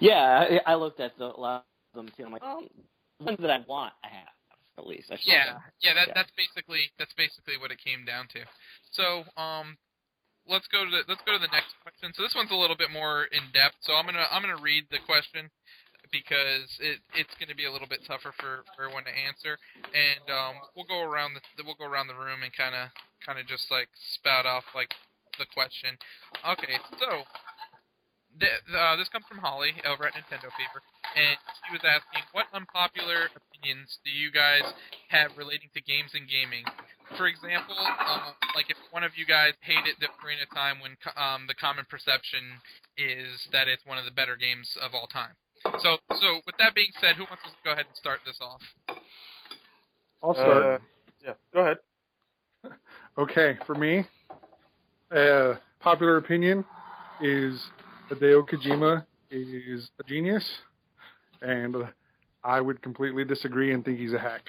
Yeah, 0.00 0.60
I, 0.66 0.72
I 0.72 0.74
looked 0.74 1.00
at 1.00 1.16
the, 1.18 1.26
a 1.26 1.38
lot 1.40 1.66
of 1.94 1.96
them 1.96 2.08
too. 2.16 2.24
I'm 2.24 2.32
like, 2.32 2.42
oh, 2.44 2.62
ones 3.20 3.38
that 3.40 3.50
I 3.50 3.60
want, 3.68 3.92
I 4.04 4.08
have 4.08 4.32
at 4.78 4.86
least. 4.86 5.10
I 5.10 5.16
should 5.16 5.28
yeah, 5.32 5.60
have. 5.60 5.62
yeah. 5.80 5.94
That 5.94 6.08
Yeah. 6.08 6.14
that's 6.16 6.32
basically 6.36 6.90
that's 6.98 7.12
basically 7.14 7.58
what 7.60 7.70
it 7.70 7.78
came 7.82 8.04
down 8.04 8.26
to. 8.32 8.40
So, 8.92 9.24
um, 9.40 9.76
let's 10.48 10.66
go 10.68 10.84
to 10.84 10.90
the, 10.90 11.02
let's 11.08 11.22
go 11.26 11.32
to 11.32 11.42
the 11.42 11.52
next 11.52 11.74
question. 11.82 12.12
So 12.16 12.22
this 12.22 12.34
one's 12.34 12.50
a 12.50 12.58
little 12.58 12.76
bit 12.76 12.90
more 12.90 13.24
in 13.30 13.42
depth. 13.52 13.76
So 13.82 13.94
I'm 13.94 14.06
gonna 14.06 14.26
I'm 14.30 14.42
gonna 14.42 14.60
read 14.60 14.84
the 14.90 14.98
question 15.06 15.50
because 16.12 16.68
it 16.78 17.00
it's 17.16 17.34
gonna 17.40 17.56
be 17.56 17.64
a 17.64 17.72
little 17.72 17.88
bit 17.88 18.04
tougher 18.06 18.30
for 18.36 18.62
for 18.76 18.84
everyone 18.84 19.04
to 19.08 19.14
answer, 19.16 19.56
and 19.90 20.24
um, 20.30 20.54
we'll 20.76 20.86
go 20.86 21.00
around 21.02 21.34
the 21.34 21.40
we'll 21.64 21.74
go 21.80 21.88
around 21.88 22.06
the 22.06 22.14
room 22.14 22.44
and 22.44 22.52
kind 22.54 22.74
of 22.76 22.92
kind 23.24 23.40
of 23.40 23.46
just 23.48 23.70
like 23.72 23.88
spout 24.14 24.44
off 24.46 24.64
like 24.76 24.94
the 25.40 25.46
question. 25.56 25.96
Okay, 26.46 26.76
so. 27.00 27.24
th- 28.40 28.62
Uh, 28.72 28.96
this 28.96 29.08
comes 29.08 29.24
from 29.28 29.38
Holly 29.38 29.72
over 29.84 30.06
at 30.06 30.14
Nintendo 30.14 30.48
Fever, 30.56 30.80
and 31.16 31.36
she 31.66 31.72
was 31.72 31.84
asking, 31.84 32.22
"What 32.32 32.46
unpopular 32.52 33.28
opinions 33.36 33.98
do 34.04 34.10
you 34.10 34.30
guys 34.30 34.64
have 35.08 35.36
relating 35.36 35.68
to 35.74 35.80
games 35.82 36.12
and 36.14 36.28
gaming. 36.28 36.64
For 37.18 37.26
example, 37.26 37.76
um, 37.76 38.32
like 38.56 38.70
if 38.70 38.76
one 38.90 39.04
of 39.04 39.12
you 39.16 39.26
guys 39.26 39.52
hated 39.60 39.96
the 40.00 40.08
Ocarina 40.08 40.48
Time 40.54 40.80
when 40.80 40.96
um, 41.16 41.44
the 41.46 41.54
common 41.54 41.84
perception 41.84 42.40
is 42.96 43.48
that 43.52 43.68
it's 43.68 43.84
one 43.84 43.98
of 43.98 44.06
the 44.06 44.10
better 44.10 44.36
games 44.36 44.76
of 44.80 44.94
all 44.94 45.06
time. 45.06 45.36
So, 45.64 45.98
so 46.20 46.40
with 46.46 46.56
that 46.58 46.74
being 46.74 46.90
said, 47.00 47.16
who 47.16 47.24
wants 47.24 47.44
to 47.44 47.50
go 47.64 47.72
ahead 47.72 47.86
and 47.86 47.96
start 47.96 48.20
this 48.26 48.38
off? 48.40 48.60
I'll 50.22 50.34
start. 50.34 50.64
Uh, 50.64 50.78
yeah, 51.24 51.32
go 51.52 51.60
ahead. 51.60 51.76
Okay, 53.18 53.58
for 53.66 53.74
me, 53.74 54.06
uh, 55.14 55.56
popular 55.80 56.16
opinion 56.16 56.64
is 57.20 57.62
Hideo 58.10 58.48
Kojima 58.48 59.04
is 59.30 59.90
a 60.00 60.02
genius, 60.08 60.48
and 61.42 61.76
I 62.42 62.62
would 62.62 62.80
completely 62.80 63.26
disagree 63.26 63.74
and 63.74 63.84
think 63.84 63.98
he's 63.98 64.14
a 64.14 64.18
hack. 64.18 64.48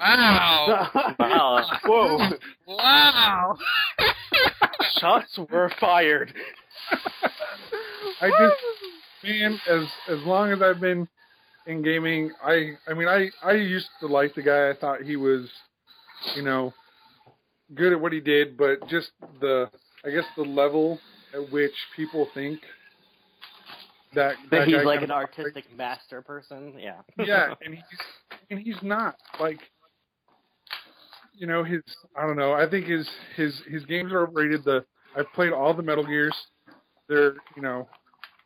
Wow! 0.00 0.90
Wow. 1.18 1.64
Whoa! 1.84 2.30
wow! 2.66 3.56
Shots 4.98 5.38
were 5.50 5.70
fired. 5.80 6.34
I 8.20 8.28
just, 8.28 8.54
man, 9.24 9.60
as 9.68 9.84
as 10.08 10.22
long 10.24 10.52
as 10.52 10.62
I've 10.62 10.80
been 10.80 11.08
in 11.66 11.82
gaming, 11.82 12.30
I 12.42 12.72
I 12.86 12.94
mean, 12.94 13.08
I 13.08 13.30
I 13.42 13.52
used 13.52 13.88
to 14.00 14.06
like 14.06 14.34
the 14.34 14.42
guy. 14.42 14.70
I 14.70 14.74
thought 14.74 15.02
he 15.02 15.16
was, 15.16 15.48
you 16.36 16.42
know, 16.42 16.72
good 17.74 17.92
at 17.92 18.00
what 18.00 18.12
he 18.12 18.20
did, 18.20 18.56
but 18.56 18.86
just 18.88 19.10
the 19.40 19.70
I 20.04 20.10
guess 20.10 20.24
the 20.36 20.42
level 20.42 20.98
at 21.32 21.50
which 21.50 21.74
people 21.96 22.28
think 22.34 22.60
that 24.14 24.36
That 24.50 24.58
that 24.58 24.68
he's 24.68 24.84
like 24.84 25.02
an 25.02 25.10
artistic 25.10 25.64
master 25.76 26.22
person. 26.22 26.74
Yeah. 26.78 27.00
yeah, 27.18 27.54
and 27.64 27.74
he's 27.74 27.98
and 28.50 28.60
he's 28.60 28.82
not 28.82 29.16
like 29.40 29.60
you 31.34 31.46
know 31.46 31.64
his 31.64 31.82
I 32.16 32.26
don't 32.26 32.36
know. 32.36 32.52
I 32.52 32.68
think 32.68 32.86
his 32.86 33.08
his 33.36 33.60
his 33.68 33.84
games 33.84 34.12
are 34.12 34.26
overrated. 34.26 34.64
The 34.64 34.84
I've 35.16 35.32
played 35.34 35.52
all 35.52 35.74
the 35.74 35.82
Metal 35.82 36.04
Gears. 36.04 36.34
They're 37.08 37.34
you 37.56 37.62
know 37.62 37.88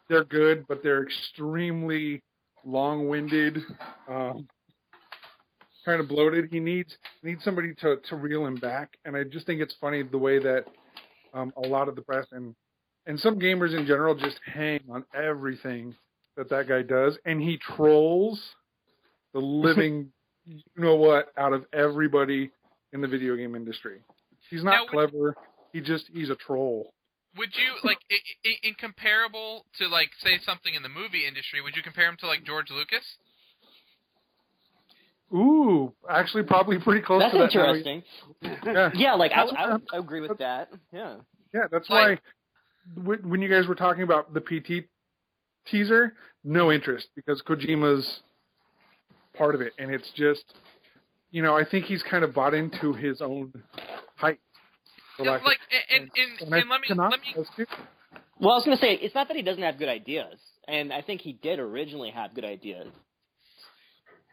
they're 0.09 0.25
good, 0.25 0.67
but 0.69 0.83
they're 0.83 1.03
extremely 1.03 2.23
long-winded, 2.65 3.59
um, 4.09 4.47
kind 5.85 6.01
of 6.01 6.09
bloated. 6.09 6.49
He 6.51 6.61
needs 6.61 6.97
needs 7.23 7.43
somebody 7.45 7.75
to 7.81 7.97
to 8.09 8.17
reel 8.17 8.47
him 8.47 8.57
back, 8.57 8.97
and 9.05 9.17
I 9.17 9.25
just 9.25 9.47
think 9.47 9.61
it's 9.61 9.75
funny 9.81 10.03
the 10.03 10.19
way 10.19 10.39
that 10.39 10.65
um, 11.35 11.53
a 11.63 11.67
lot 11.67 11.89
of 11.89 11.97
the 11.97 12.03
press 12.03 12.27
and 12.33 12.55
and 13.07 13.19
some 13.19 13.39
gamers 13.39 13.77
in 13.77 13.87
general 13.87 14.15
just 14.15 14.39
hang 14.45 14.81
on 14.91 15.05
everything 15.15 15.95
that 16.37 16.49
that 16.51 16.69
guy 16.69 16.83
does, 16.83 17.19
and 17.25 17.41
he 17.41 17.59
trolls 17.59 18.41
the 19.33 19.41
living, 19.41 20.11
you 20.47 20.61
know 20.77 20.95
what, 20.97 21.33
out 21.37 21.53
of 21.53 21.65
everybody 21.73 22.51
in 22.93 23.01
the 23.01 23.09
video 23.09 23.37
game 23.37 23.55
industry. 23.55 24.01
He's 24.51 24.65
not 24.65 24.81
would- 24.83 24.91
clever. 24.91 25.37
He 25.73 25.81
just 25.81 26.07
he's 26.13 26.31
a 26.31 26.37
troll. 26.37 26.95
Would 27.39 27.51
you 27.57 27.89
like 27.89 27.99
i 28.11 28.17
i 28.45 28.51
in 28.69 28.75
comparable 28.75 29.65
to 29.79 29.87
like 29.89 30.11
say 30.23 30.39
something 30.45 30.75
in 30.75 30.83
the 30.83 30.89
movie 30.89 31.27
industry? 31.27 31.61
Would 31.63 31.77
you 31.77 31.83
compare 31.83 32.09
him 32.09 32.17
to 32.21 32.27
like 32.27 32.45
George 32.45 32.71
Lucas? 32.71 33.05
Ooh, 35.33 35.93
actually, 36.09 36.43
probably 36.45 36.79
pretty 36.79 37.03
close 37.03 37.21
That's 37.21 37.33
to 37.35 37.39
that. 37.39 37.45
interesting. 37.53 38.03
Yeah, 38.65 38.91
Yeah, 38.95 39.15
like 39.15 39.33
I, 39.33 39.45
That's 39.45 39.53
I, 39.59 39.71
what- 39.73 39.83
I 39.93 39.97
agree 39.99 40.21
with 40.23 40.39
that. 40.39 40.71
Yeah. 40.93 41.17
yeah, 41.53 41.67
that's 41.71 41.89
Like- 41.91 42.21
why 42.95 43.17
when 43.23 43.43
you 43.43 43.51
guys 43.51 43.67
were 43.67 43.75
talking 43.75 44.03
about 44.03 44.33
the 44.33 44.41
PT 44.41 44.89
teaser, 45.67 46.15
no 46.45 46.73
interest 46.73 47.09
because 47.15 47.43
Kojima's 47.43 48.21
part 49.37 49.55
of 49.55 49.61
it, 49.61 49.75
and 49.79 49.91
it's 49.91 50.11
just, 50.13 50.55
you 51.31 51.43
know, 51.43 51.55
I 51.55 51.65
think 51.65 51.85
he's 51.85 52.03
kind 52.03 52.25
of 52.25 52.33
bought 52.33 52.55
into 52.55 52.95
his 52.95 53.21
own 53.21 53.53
hype. 54.17 54.41
For 55.19 55.25
Yeah, 55.25 55.33
like 55.45 55.59
and 55.91 56.03
and, 56.03 56.11
and, 56.17 56.41
and 56.41 56.55
and 56.55 56.71
let 56.71 56.81
me 56.81 56.89
cannot- 56.89 57.11
let 57.13 57.21
me 57.21 57.67
Well, 58.41 58.53
I 58.53 58.57
was 58.57 58.65
gonna 58.65 58.79
say 58.79 58.95
it's 58.95 59.15
not 59.15 59.29
that 59.29 59.37
he 59.37 59.43
doesn't 59.43 59.63
have 59.63 59.79
good 59.79 59.89
ideas, 59.89 60.39
and 60.69 60.93
I 60.93 61.03
think 61.03 61.21
he 61.21 61.33
did 61.35 61.59
originally 61.59 62.11
have 62.11 62.35
good 62.35 62.45
ideas, 62.45 62.89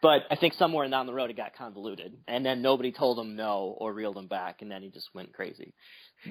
but 0.00 0.22
I 0.30 0.36
think 0.36 0.54
somewhere 0.54 0.88
down 0.88 1.06
the 1.06 1.12
road 1.12 1.30
it 1.30 1.36
got 1.36 1.54
convoluted, 1.56 2.16
and 2.28 2.46
then 2.46 2.62
nobody 2.62 2.92
told 2.92 3.18
him 3.18 3.36
no 3.36 3.76
or 3.78 3.92
reeled 3.92 4.16
him 4.16 4.28
back, 4.28 4.62
and 4.62 4.70
then 4.70 4.82
he 4.82 4.90
just 4.90 5.08
went 5.14 5.32
crazy. 5.34 5.74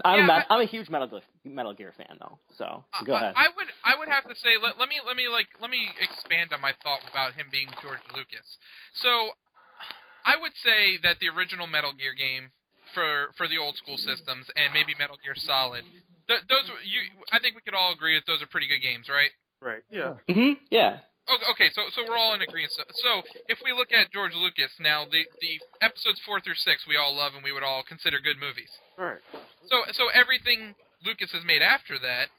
I'm, 0.04 0.20
Yeah, 0.20 0.24
a, 0.24 0.28
Met- 0.28 0.48
I'm 0.50 0.62
a 0.62 0.66
huge 0.66 0.90
Metal 0.90 1.08
Gear, 1.08 1.22
Metal 1.44 1.74
Gear 1.74 1.94
fan 1.98 2.18
though, 2.20 2.40
so 2.58 2.84
go 3.06 3.14
I, 3.14 3.18
ahead. 3.18 3.34
I 3.36 3.48
would 3.56 3.68
I 3.84 4.00
would 4.00 4.08
have 4.10 4.24
to 4.28 4.36
say 4.36 4.58
let, 4.62 4.80
let 4.80 4.90
me 4.90 4.96
let 5.06 5.16
me 5.16 5.28
like 5.28 5.48
let 5.62 5.70
me 5.70 5.88
expand 6.02 6.52
on 6.54 6.62
my 6.62 6.74
thought 6.84 7.02
about 7.12 7.34
him 7.34 7.48
being 7.52 7.68
George 7.82 8.00
Lucas. 8.16 8.58
So 8.96 9.32
I 10.26 10.36
would 10.42 10.54
say 10.64 10.98
that 11.04 11.20
the 11.20 11.30
original 11.30 11.68
Metal 11.68 11.94
Gear 11.94 12.14
game 12.18 12.52
for 12.96 13.36
for 13.38 13.46
the 13.52 13.60
old 13.60 13.76
school 13.76 13.98
systems 14.00 14.48
and 14.56 14.72
maybe 14.74 14.96
Metal 14.98 15.20
Gear 15.22 15.36
Solid 15.36 15.84
th- 16.32 16.42
those 16.50 16.66
were- 16.72 16.82
you 16.82 17.02
I 17.32 17.38
think 17.44 17.54
we 17.54 17.62
could 17.62 17.76
all 17.76 17.92
agree 17.94 18.16
that 18.16 18.26
those 18.26 18.42
are 18.42 18.48
pretty 18.48 18.68
good 18.72 18.82
games, 18.82 19.06
right? 19.12 19.30
Right. 19.62 19.84
Yeah. 19.92 20.16
hmm 20.32 20.58
Yeah. 20.72 21.00
Okay, 21.50 21.70
so 21.74 21.82
so 21.94 22.06
we're 22.08 22.18
all 22.18 22.34
in 22.38 22.42
agreement. 22.46 22.72
So, 22.78 22.84
so 23.02 23.12
if 23.50 23.58
we 23.66 23.74
look 23.74 23.90
at 23.92 24.12
George 24.14 24.34
Lucas 24.38 24.70
now, 24.80 25.06
the 25.10 25.26
the 25.42 25.58
episodes 25.82 26.22
four 26.26 26.40
through 26.40 26.56
six 26.62 26.86
we 26.88 26.98
all 26.98 27.16
love 27.16 27.34
and 27.34 27.44
we 27.44 27.52
would 27.52 27.64
all 27.66 27.82
consider 27.82 28.20
good 28.22 28.38
movies. 28.40 28.70
All 28.98 29.06
right. 29.06 29.22
So 29.66 29.82
so 29.94 30.10
everything 30.14 30.76
Lucas 31.04 31.32
has 31.34 31.44
made 31.44 31.62
after 31.66 31.98
that, 32.00 32.30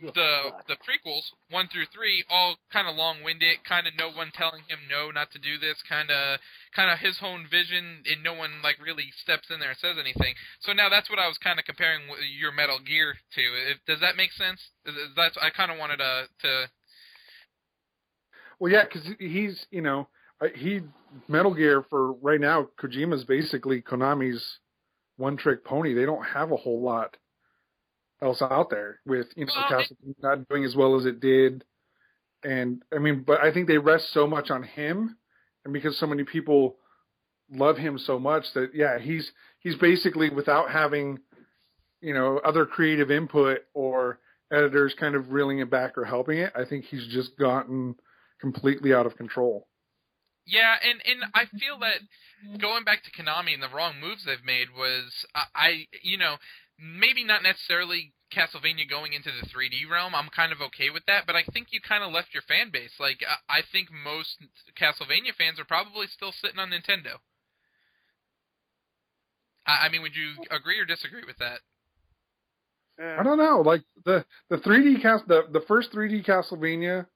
the 0.00 0.52
the 0.68 0.76
prequels 0.76 1.32
one 1.50 1.68
through 1.68 1.86
three, 1.92 2.24
all 2.28 2.56
kind 2.72 2.88
of 2.88 2.96
long 2.96 3.22
winded, 3.22 3.64
kind 3.64 3.86
of 3.86 3.94
no 3.98 4.10
one 4.10 4.30
telling 4.34 4.62
him 4.68 4.80
no 4.88 5.10
not 5.10 5.30
to 5.32 5.38
do 5.38 5.58
this, 5.58 5.76
kind 5.88 6.10
of 6.10 6.38
kind 6.74 6.90
of 6.90 6.98
his 6.98 7.18
own 7.22 7.46
vision, 7.50 8.02
and 8.06 8.22
no 8.22 8.34
one 8.34 8.62
like 8.62 8.76
really 8.82 9.12
steps 9.22 9.48
in 9.50 9.60
there 9.60 9.70
and 9.70 9.78
says 9.78 9.96
anything. 9.98 10.34
So 10.60 10.72
now 10.72 10.88
that's 10.88 11.10
what 11.10 11.18
I 11.18 11.28
was 11.28 11.38
kind 11.38 11.58
of 11.58 11.64
comparing 11.64 12.02
your 12.38 12.52
Metal 12.52 12.78
Gear 12.78 13.14
to. 13.34 13.42
If, 13.70 13.78
does 13.86 14.00
that 14.00 14.16
make 14.16 14.32
sense? 14.32 14.60
That's 15.16 15.36
I 15.40 15.50
kind 15.50 15.70
of 15.70 15.78
wanted 15.78 15.98
to 15.98 16.24
to 16.42 16.70
Well, 18.58 18.72
yeah, 18.72 18.84
because 18.84 19.08
he's 19.18 19.66
you 19.70 19.82
know 19.82 20.08
he 20.54 20.82
Metal 21.28 21.54
Gear 21.54 21.84
for 21.88 22.12
right 22.14 22.40
now. 22.40 22.68
Kojima's 22.80 23.24
basically 23.24 23.82
Konami's 23.82 24.44
one 25.16 25.36
trick 25.36 25.64
pony. 25.64 25.94
They 25.94 26.04
don't 26.04 26.24
have 26.24 26.52
a 26.52 26.56
whole 26.56 26.82
lot 26.82 27.16
else 28.22 28.40
out 28.42 28.70
there 28.70 29.00
with 29.06 29.26
you 29.36 29.46
know 29.46 29.52
Well, 29.56 29.80
Castlevania 29.80 30.14
not 30.22 30.48
doing 30.48 30.64
as 30.64 30.74
well 30.74 30.96
as 30.98 31.06
it 31.06 31.20
did, 31.20 31.64
and 32.42 32.82
I 32.94 32.98
mean, 32.98 33.24
but 33.26 33.40
I 33.40 33.52
think 33.52 33.68
they 33.68 33.78
rest 33.78 34.12
so 34.12 34.26
much 34.26 34.50
on 34.50 34.62
him 34.62 35.16
and 35.66 35.72
because 35.72 35.98
so 35.98 36.06
many 36.06 36.24
people 36.24 36.76
love 37.50 37.76
him 37.76 37.98
so 37.98 38.18
much 38.18 38.44
that 38.54 38.70
yeah, 38.74 38.98
he's 38.98 39.30
he's 39.58 39.76
basically 39.76 40.30
without 40.30 40.70
having 40.70 41.18
you 42.00 42.14
know 42.14 42.40
other 42.44 42.64
creative 42.64 43.10
input 43.10 43.58
or 43.74 44.20
editors 44.52 44.94
kind 44.98 45.14
of 45.14 45.32
reeling 45.32 45.58
it 45.58 45.70
back 45.70 45.98
or 45.98 46.04
helping 46.04 46.38
it. 46.38 46.52
I 46.54 46.64
think 46.64 46.84
he's 46.84 47.06
just 47.08 47.36
gotten 47.36 47.96
completely 48.40 48.94
out 48.94 49.06
of 49.06 49.16
control. 49.16 49.66
Yeah, 50.46 50.76
and 50.88 51.02
and 51.04 51.30
I 51.34 51.46
feel 51.46 51.78
that 51.80 52.60
going 52.60 52.84
back 52.84 53.02
to 53.02 53.10
Konami 53.10 53.54
and 53.54 53.62
the 53.62 53.74
wrong 53.74 53.94
moves 54.00 54.24
they've 54.24 54.44
made 54.44 54.68
was 54.76 55.26
I, 55.34 55.42
I 55.54 55.86
you 56.02 56.16
know 56.16 56.36
maybe 56.78 57.24
not 57.24 57.42
necessarily 57.42 58.12
Castlevania 58.32 58.88
going 58.88 59.12
into 59.12 59.30
the 59.30 59.46
3D 59.46 59.88
realm. 59.90 60.14
I'm 60.14 60.28
kind 60.34 60.52
of 60.52 60.60
okay 60.60 60.90
with 60.90 61.04
that, 61.06 61.26
but 61.26 61.36
I 61.36 61.44
think 61.52 61.68
you 61.70 61.80
kind 61.80 62.02
of 62.02 62.12
left 62.12 62.34
your 62.34 62.42
fan 62.42 62.70
base. 62.70 62.92
Like 62.98 63.20
I, 63.22 63.58
I 63.58 63.62
think 63.70 63.88
most 63.92 64.42
Castlevania 64.78 65.34
fans 65.36 65.60
are 65.60 65.64
probably 65.64 66.06
still 66.06 66.32
sitting 66.32 66.58
on 66.58 66.70
Nintendo. 66.70 67.22
I, 69.66 69.86
I 69.86 69.88
mean, 69.88 70.02
would 70.02 70.16
you 70.16 70.34
agree 70.50 70.78
or 70.78 70.84
disagree 70.84 71.24
with 71.26 71.38
that? 71.38 71.60
I 72.98 73.22
don't 73.22 73.38
know. 73.38 73.62
Like 73.64 73.82
the 74.04 74.24
the 74.48 74.56
3D 74.56 75.02
cast 75.02 75.28
the 75.28 75.42
the 75.52 75.60
first 75.68 75.92
3D 75.92 76.24
Castlevania, 76.26 77.06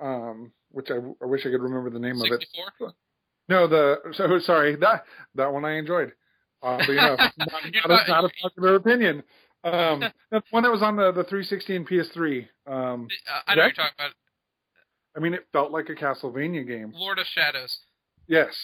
um, 0.00 0.52
which 0.70 0.90
I, 0.90 0.96
I 1.22 1.26
wish 1.26 1.40
I 1.44 1.50
could 1.50 1.62
remember 1.62 1.90
the 1.90 1.98
name 1.98 2.16
64? 2.16 2.64
of 2.80 2.88
it. 2.88 2.94
No, 3.48 3.66
the 3.66 3.96
so 4.12 4.38
sorry 4.38 4.76
that 4.76 5.04
that 5.34 5.52
one 5.52 5.64
I 5.64 5.76
enjoyed. 5.76 6.12
Oddly 6.64 6.96
enough, 6.96 7.18
not, 7.38 7.50
not, 7.88 8.08
a, 8.08 8.10
not 8.10 8.24
a 8.24 8.30
popular 8.42 8.76
opinion. 8.76 9.22
Um, 9.64 10.00
that's 10.30 10.50
one 10.50 10.62
that 10.62 10.72
was 10.72 10.82
on 10.82 10.96
the 10.96 11.12
the 11.12 11.24
360 11.24 11.76
and 11.76 11.88
PS3. 11.88 12.48
Um, 12.66 13.08
uh, 13.28 13.40
I 13.46 13.54
know 13.54 13.62
that, 13.62 13.66
you're 13.66 13.72
talking 13.72 13.92
about. 13.98 14.10
I 15.16 15.20
mean, 15.20 15.34
it 15.34 15.46
felt 15.52 15.72
like 15.72 15.90
a 15.90 15.94
Castlevania 15.94 16.66
game. 16.66 16.92
Lord 16.94 17.18
of 17.18 17.26
Shadows. 17.26 17.78
Yes, 18.26 18.54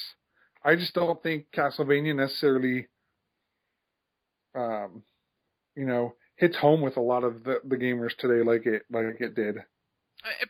I 0.64 0.76
just 0.76 0.94
don't 0.94 1.22
think 1.22 1.46
Castlevania 1.54 2.16
necessarily, 2.16 2.88
um, 4.54 5.02
you 5.76 5.84
know, 5.84 6.14
hits 6.36 6.56
home 6.56 6.80
with 6.80 6.96
a 6.96 7.02
lot 7.02 7.22
of 7.22 7.44
the, 7.44 7.60
the 7.64 7.76
gamers 7.76 8.16
today 8.18 8.42
like 8.42 8.64
it 8.64 8.82
like 8.90 9.20
it 9.20 9.34
did. 9.34 9.56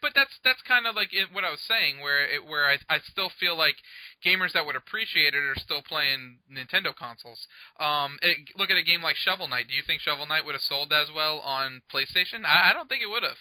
But 0.03 0.13
that's 0.15 0.33
that's 0.43 0.63
kind 0.63 0.87
of 0.87 0.97
like 0.97 1.11
what 1.33 1.45
I 1.45 1.51
was 1.51 1.61
saying, 1.69 2.01
where 2.01 2.25
it, 2.27 2.45
where 2.45 2.67
I 2.67 2.79
I 2.89 2.99
still 3.11 3.31
feel 3.39 3.57
like 3.57 3.77
gamers 4.25 4.53
that 4.53 4.67
would 4.67 4.75
appreciate 4.77 5.35
it 5.35 5.43
are 5.45 5.55
still 5.57 5.83
playing 5.83 6.39
Nintendo 6.51 6.95
consoles. 6.95 7.47
Um, 7.79 8.19
it, 8.23 8.39
look 8.57 8.71
at 8.71 8.77
a 8.77 8.83
game 8.83 9.03
like 9.03 9.17
Shovel 9.17 9.47
Knight. 9.49 9.69
Do 9.69 9.75
you 9.75 9.83
think 9.87 10.01
Shovel 10.01 10.27
Knight 10.27 10.45
would 10.45 10.55
have 10.55 10.63
sold 10.63 10.93
as 10.93 11.09
well 11.15 11.39
on 11.41 11.83
PlayStation? 11.93 12.45
I, 12.45 12.71
I 12.71 12.73
don't 12.73 12.89
think 12.89 13.03
it 13.03 13.11
would 13.11 13.23
have. 13.23 13.39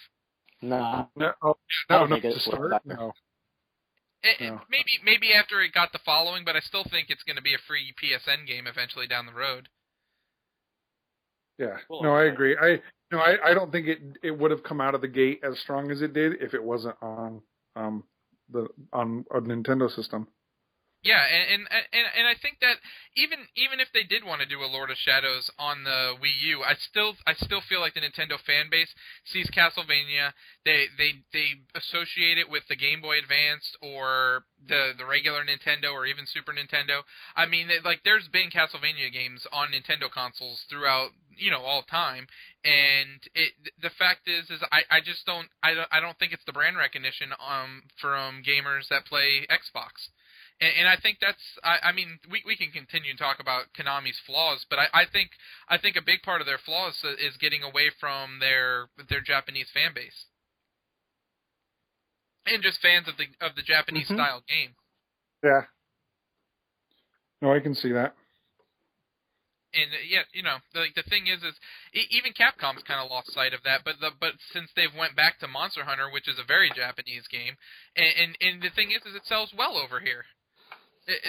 Nah. 0.62 1.06
No, 1.16 1.32
oh, 1.42 1.56
no, 1.88 2.06
no, 2.06 2.20
to 2.20 2.38
start, 2.40 2.60
worth 2.60 2.80
no. 2.84 3.12
It, 4.22 4.40
it- 4.40 4.50
No. 4.50 4.60
maybe 4.70 5.00
maybe 5.04 5.32
after 5.32 5.60
it 5.62 5.72
got 5.72 5.92
the 5.92 6.00
following, 6.04 6.44
but 6.44 6.54
I 6.54 6.60
still 6.60 6.84
think 6.84 7.08
it's 7.10 7.22
going 7.24 7.36
to 7.36 7.42
be 7.42 7.54
a 7.54 7.58
free 7.66 7.92
PSN 8.00 8.46
game 8.46 8.66
eventually 8.66 9.06
down 9.06 9.26
the 9.26 9.32
road. 9.32 9.68
Yeah, 11.58 11.76
Well, 11.90 12.02
no, 12.02 12.14
I 12.14 12.24
agree. 12.24 12.56
I 12.56 12.80
no, 13.12 13.18
I, 13.18 13.50
I 13.50 13.54
don't 13.54 13.72
think 13.72 13.88
it 13.88 14.00
it 14.22 14.30
would 14.30 14.50
have 14.50 14.62
come 14.62 14.80
out 14.80 14.94
of 14.94 15.00
the 15.00 15.08
gate 15.08 15.40
as 15.42 15.58
strong 15.58 15.90
as 15.90 16.02
it 16.02 16.12
did 16.12 16.42
if 16.42 16.54
it 16.54 16.62
wasn't 16.62 16.96
on 17.02 17.42
um 17.76 18.04
the 18.50 18.68
on 18.92 19.24
a 19.30 19.40
Nintendo 19.40 19.90
system. 19.90 20.28
Yeah, 21.02 21.24
and, 21.24 21.64
and 21.64 21.84
and 21.96 22.06
and 22.12 22.26
I 22.28 22.34
think 22.42 22.60
that 22.60 22.76
even 23.16 23.48
even 23.56 23.80
if 23.80 23.88
they 23.94 24.02
did 24.04 24.22
want 24.22 24.42
to 24.42 24.46
do 24.46 24.60
a 24.62 24.68
Lord 24.68 24.90
of 24.90 24.98
Shadows 24.98 25.48
on 25.58 25.82
the 25.84 26.12
Wii 26.20 26.36
U, 26.52 26.62
I 26.62 26.74
still 26.76 27.16
I 27.26 27.32
still 27.32 27.62
feel 27.62 27.80
like 27.80 27.94
the 27.94 28.00
Nintendo 28.04 28.36
fan 28.38 28.68
base 28.70 28.92
sees 29.24 29.48
Castlevania. 29.48 30.34
They 30.66 30.92
they 30.98 31.24
they 31.32 31.64
associate 31.74 32.36
it 32.36 32.50
with 32.50 32.64
the 32.68 32.76
Game 32.76 33.00
Boy 33.00 33.16
Advance 33.18 33.64
or 33.80 34.44
the 34.68 34.92
the 34.98 35.06
regular 35.06 35.40
Nintendo 35.42 35.90
or 35.94 36.04
even 36.04 36.26
Super 36.26 36.52
Nintendo. 36.52 37.00
I 37.34 37.46
mean, 37.46 37.70
it- 37.70 37.82
like 37.82 38.02
there's 38.04 38.28
been 38.28 38.50
Castlevania 38.50 39.10
games 39.10 39.46
on 39.54 39.72
Nintendo 39.72 40.10
consoles 40.12 40.64
throughout 40.68 41.12
you 41.34 41.50
know 41.50 41.62
all 41.62 41.80
time, 41.82 42.26
and 42.62 43.24
it 43.34 43.52
the 43.80 43.88
fact 43.96 44.28
is 44.28 44.50
is 44.50 44.60
I 44.70 44.82
I 44.90 45.00
just 45.00 45.24
don't 45.24 45.48
I 45.62 45.72
don't 45.72 45.88
I 45.90 46.00
don't 46.00 46.18
think 46.18 46.32
it's 46.34 46.44
the 46.44 46.52
brand 46.52 46.76
recognition 46.76 47.32
um 47.40 47.84
from 47.96 48.42
gamers 48.44 48.88
that 48.90 49.06
play 49.06 49.46
Xbox. 49.48 50.12
And, 50.60 50.72
and 50.80 50.88
I 50.88 50.96
think 50.96 51.18
that's, 51.20 51.40
I, 51.64 51.88
I 51.88 51.92
mean, 51.92 52.18
we 52.30 52.42
we 52.46 52.56
can 52.56 52.70
continue 52.70 53.12
to 53.12 53.18
talk 53.18 53.40
about 53.40 53.72
Konami's 53.78 54.20
flaws, 54.26 54.66
but 54.68 54.78
I, 54.78 54.86
I 54.92 55.04
think 55.10 55.30
I 55.68 55.78
think 55.78 55.96
a 55.96 56.02
big 56.02 56.22
part 56.22 56.40
of 56.40 56.46
their 56.46 56.58
flaws 56.58 56.94
is 57.18 57.36
getting 57.38 57.62
away 57.62 57.90
from 57.98 58.38
their 58.40 58.88
their 59.08 59.20
Japanese 59.22 59.68
fan 59.72 59.92
base, 59.94 60.26
and 62.46 62.62
just 62.62 62.80
fans 62.80 63.08
of 63.08 63.16
the 63.16 63.26
of 63.44 63.54
the 63.56 63.62
Japanese 63.62 64.08
Mhm. 64.08 64.14
style 64.16 64.42
game. 64.48 64.74
Yeah. 65.42 65.62
No, 67.40 67.54
I 67.54 67.60
can 67.60 67.74
see 67.74 67.92
that. 67.92 68.14
And 69.72 69.88
uh, 69.94 70.02
yeah, 70.06 70.24
you 70.34 70.42
know, 70.42 70.58
like 70.74 70.94
the 70.94 71.04
thing 71.08 71.28
is, 71.28 71.42
is 71.42 71.54
e- 71.94 72.10
even 72.10 72.32
Capcom's 72.34 72.82
kind 72.82 73.00
of 73.00 73.08
lost 73.10 73.32
sight 73.32 73.54
of 73.54 73.62
that. 73.62 73.80
But 73.84 73.96
the 74.00 74.10
but 74.18 74.34
since 74.52 74.68
they've 74.74 74.92
went 74.98 75.16
back 75.16 75.38
to 75.38 75.48
Monster 75.48 75.84
Hunter, 75.84 76.10
which 76.10 76.28
is 76.28 76.38
a 76.38 76.44
very 76.44 76.70
Japanese 76.74 77.26
game, 77.28 77.56
and 77.96 78.12
and, 78.18 78.36
and 78.42 78.62
the 78.62 78.70
thing 78.70 78.90
is, 78.90 79.06
is 79.06 79.14
it 79.14 79.24
sells 79.24 79.54
well 79.56 79.78
over 79.78 80.00
here. 80.00 80.24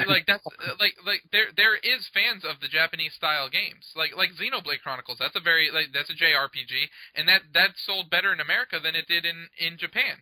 Like 0.08 0.26
that's 0.28 0.46
uh, 0.46 0.74
like 0.80 0.96
like 1.06 1.24
there 1.32 1.48
there 1.58 1.76
is 1.76 2.08
fans 2.14 2.44
of 2.46 2.60
the 2.62 2.68
Japanese 2.68 3.14
style 3.14 3.50
games 3.50 3.92
like 3.96 4.16
like 4.16 4.30
Xenoblade 4.34 4.82
Chronicles 4.84 5.18
that's 5.20 5.36
a 5.36 5.40
very 5.42 5.72
like 5.72 5.88
that's 5.94 6.10
a 6.10 6.14
JRPG 6.14 6.90
and 7.16 7.28
that 7.28 7.42
that 7.54 7.72
sold 7.78 8.10
better 8.10 8.32
in 8.34 8.40
America 8.40 8.80
than 8.84 8.96
it 8.96 9.08
did 9.08 9.26
in 9.26 9.48
in 9.60 9.78
Japan 9.78 10.18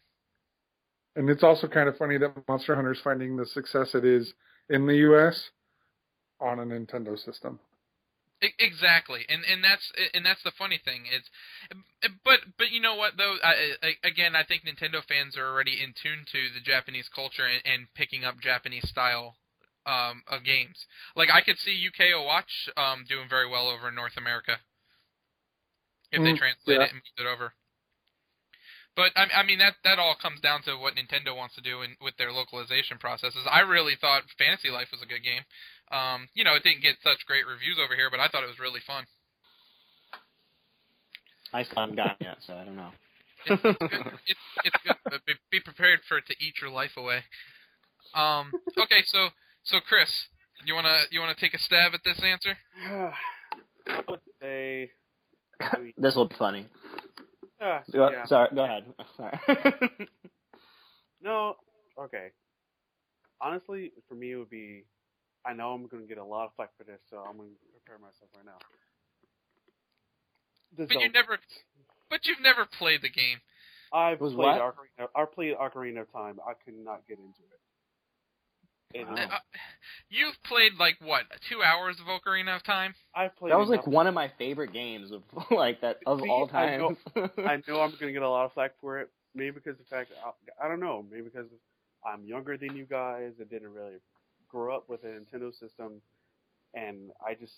And 1.16 1.30
it's 1.30 1.44
also 1.44 1.68
kind 1.68 1.90
of 1.90 1.98
funny 1.98 2.18
that 2.20 2.34
Monster 2.48 2.76
Hunter's 2.76 3.02
finding 3.04 3.36
the 3.38 3.46
success 3.46 3.96
it 3.96 4.06
is 4.06 4.34
in 4.70 4.86
the 4.88 4.96
U.S. 4.98 5.50
on 6.40 6.60
a 6.60 6.66
Nintendo 6.66 7.18
system. 7.18 7.60
Exactly, 8.42 9.26
and 9.28 9.44
and 9.44 9.62
that's 9.64 9.92
and 10.14 10.26
that's 10.26 10.42
the 10.44 10.52
funny 10.58 10.80
thing. 10.84 11.04
It's, 11.12 11.30
but 12.24 12.40
but 12.58 12.72
you 12.72 12.80
know 12.80 12.96
what 12.96 13.18
though? 13.18 13.36
I, 13.44 13.76
I, 13.84 14.08
again, 14.08 14.34
I 14.36 14.44
think 14.44 14.64
Nintendo 14.64 15.04
fans 15.04 15.36
are 15.38 15.46
already 15.46 15.84
in 15.84 15.94
tune 16.02 16.24
to 16.32 16.48
the 16.54 16.62
Japanese 16.64 17.10
culture 17.14 17.46
and, 17.46 17.62
and 17.66 17.88
picking 17.96 18.24
up 18.24 18.40
Japanese 18.40 18.88
style 18.88 19.36
um, 19.86 20.24
of 20.28 20.46
games. 20.46 20.86
Like 21.16 21.30
I 21.34 21.42
could 21.42 21.58
see 21.60 21.74
Yo-kai 21.74 22.16
Watch 22.24 22.70
um, 22.78 23.04
doing 23.10 23.28
very 23.30 23.50
well 23.50 23.68
over 23.68 23.90
in 23.90 23.96
North 23.96 24.16
America 24.18 24.60
if 26.12 26.24
they 26.24 26.32
Mm, 26.32 26.38
translate 26.38 26.80
yeah. 26.80 26.84
it 26.86 26.92
and 26.92 27.02
move 27.04 27.28
it 27.28 27.30
over. 27.30 27.54
But 28.96 29.12
I, 29.16 29.28
I 29.42 29.44
mean 29.44 29.60
that 29.60 29.76
that 29.84 30.00
all 30.00 30.16
comes 30.16 30.42
down 30.42 30.62
to 30.64 30.76
what 30.76 30.96
Nintendo 30.96 31.36
wants 31.36 31.56
to 31.56 31.62
do 31.62 31.82
in, 31.82 31.96
with 32.02 32.18
their 32.18 32.32
localization 32.32 32.98
processes. 32.98 33.46
I 33.50 33.62
really 33.62 33.96
thought 33.96 34.24
Fantasy 34.38 34.70
Life 34.70 34.90
was 34.92 35.02
a 35.02 35.06
good 35.06 35.24
game. 35.24 35.44
Um, 35.92 36.28
you 36.34 36.44
know, 36.44 36.56
it 36.56 36.64
didn't 36.64 36.82
get 36.82 36.96
such 37.04 37.26
great 37.26 37.48
reviews 37.48 37.78
over 37.84 37.96
here, 37.96 38.10
but 38.12 38.20
I 38.20 38.28
thought 38.28 38.44
it 38.44 38.48
was 38.48 38.60
really 38.60 38.82
fun. 38.86 39.06
I 41.52 41.64
still 41.64 41.82
haven't 41.82 41.96
gotten 41.96 42.18
yet, 42.22 42.38
so 42.46 42.54
I 42.54 42.64
don't 42.64 42.76
know. 42.76 42.92
It's, 43.46 43.62
it's 43.64 43.78
good. 43.80 44.06
It's, 44.28 44.40
it's 44.66 44.78
good. 44.86 44.96
But 45.06 45.26
be, 45.26 45.34
be 45.50 45.60
prepared 45.60 46.02
for 46.08 46.18
it 46.18 46.26
to 46.28 46.36
eat 46.40 46.62
your 46.62 46.70
life 46.70 46.92
away. 46.98 47.24
Um, 48.14 48.52
okay, 48.78 49.02
so 49.06 49.30
so 49.64 49.78
Chris, 49.88 50.10
you 50.66 50.76
wanna 50.76 50.98
you 51.12 51.20
wanna 51.20 51.36
take 51.40 51.54
a 51.54 51.60
stab 51.60 51.94
at 51.94 52.02
this 52.04 52.22
answer? 52.24 52.58
I 53.88 54.02
would 54.08 54.20
say, 54.42 54.92
this 55.98 56.16
will 56.16 56.28
be 56.28 56.36
funny. 56.38 56.66
uh, 57.64 57.80
Go, 57.92 58.10
yeah. 58.12 58.26
Sorry, 58.26 58.50
go 58.54 58.64
ahead. 58.66 58.84
Sorry. 59.18 59.40
No, 61.22 61.56
okay. 62.00 62.28
Honestly, 63.42 63.92
for 64.08 64.16
me, 64.16 64.34
it 64.34 64.36
would 64.36 64.50
be. 64.50 64.84
I 65.46 65.54
know 65.54 65.72
I'm 65.74 65.88
going 65.88 66.04
to 66.04 66.10
get 66.10 66.18
a 66.18 66.24
lot 66.24 66.46
of 66.46 66.52
flack 66.56 66.70
for 66.78 66.84
this, 66.84 67.00
so 67.10 67.18
I'm 67.18 67.38
going 67.38 67.50
to 67.50 67.56
prepare 67.80 68.00
myself 68.00 68.30
right 68.36 68.46
now. 68.46 68.60
The 70.78 70.86
But 70.86 71.02
you 71.02 71.12
never, 71.12 71.40
but 72.10 72.26
you've 72.26 72.42
never 72.42 72.66
played 72.66 73.02
the 73.02 73.10
game. 73.10 73.40
I've 73.92 74.20
Was 74.22 74.34
played 74.34 74.46
what? 74.46 74.62
Ocarina. 74.62 75.08
I 75.16 75.26
played 75.26 75.56
Ocarina 75.56 76.02
of 76.02 76.12
Time. 76.12 76.40
I 76.48 76.54
could 76.64 76.76
not 76.78 77.08
get 77.08 77.18
into 77.18 77.42
it. 77.42 77.60
Wow. 78.96 79.14
Uh, 79.16 79.38
you've 80.10 80.42
played 80.44 80.74
like 80.80 80.98
what 81.00 81.24
two 81.48 81.62
hours 81.62 81.98
of 82.00 82.08
Ocarina 82.08 82.56
of 82.56 82.64
Time? 82.64 82.96
I 83.16 83.28
played. 83.28 83.52
that 83.52 83.60
was 83.60 83.70
like 83.70 83.86
one 83.86 84.08
of 84.08 84.16
my 84.16 84.32
favorite 84.40 84.74
games 84.74 85.12
of 85.12 85.22
like 85.52 85.82
that 85.82 85.98
of 86.08 86.20
See, 86.22 86.28
all 86.30 86.50
I 86.54 86.78
know- 86.78 86.96
time. 87.16 87.30
I 87.38 87.62
know 87.68 87.82
I'm 87.82 87.94
gonna 88.00 88.12
get 88.12 88.24
a 88.24 88.30
lot 88.30 88.46
of 88.46 88.54
flack 88.54 88.72
for 88.82 89.00
it. 89.00 89.10
Maybe 89.36 89.52
because 89.52 89.78
the 89.78 89.84
fact 89.86 90.12
I, 90.26 90.66
I 90.66 90.68
don't 90.68 90.80
know. 90.80 91.06
Maybe 91.10 91.24
because 91.24 91.48
I'm 92.06 92.24
younger 92.26 92.58
than 92.58 92.76
you 92.76 92.86
guys. 92.86 93.34
I 93.40 93.44
didn't 93.44 93.74
really 93.74 93.98
grow 94.50 94.76
up 94.76 94.90
with 94.90 95.04
a 95.04 95.08
Nintendo 95.08 95.52
system, 95.58 96.02
and 96.74 97.12
I 97.26 97.36
just 97.36 97.54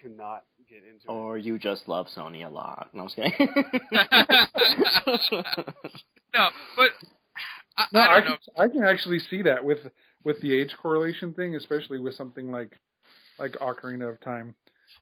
cannot 0.00 0.42
get 0.68 0.78
into 0.78 1.06
it. 1.08 1.12
or 1.12 1.38
you 1.38 1.58
just 1.58 1.86
love 1.88 2.06
Sony 2.16 2.44
a 2.46 2.50
lot. 2.50 2.88
No, 2.92 3.02
I'm 3.02 3.08
just 3.08 3.16
kidding. 3.16 3.54
No, 6.34 6.48
but 6.76 6.90
I, 7.76 7.86
No, 7.92 8.00
I 8.00 8.04
I, 8.16 8.20
don't 8.20 8.24
can, 8.24 8.32
know. 8.56 8.64
I 8.64 8.68
can 8.68 8.84
actually 8.84 9.18
see 9.20 9.42
that 9.42 9.64
with 9.64 9.78
with 10.24 10.40
the 10.40 10.52
age 10.52 10.74
correlation 10.80 11.32
thing, 11.34 11.54
especially 11.54 11.98
with 12.00 12.14
something 12.14 12.50
like 12.50 12.78
like 13.38 13.52
Ocarina 13.52 14.10
of 14.10 14.20
Time. 14.20 14.54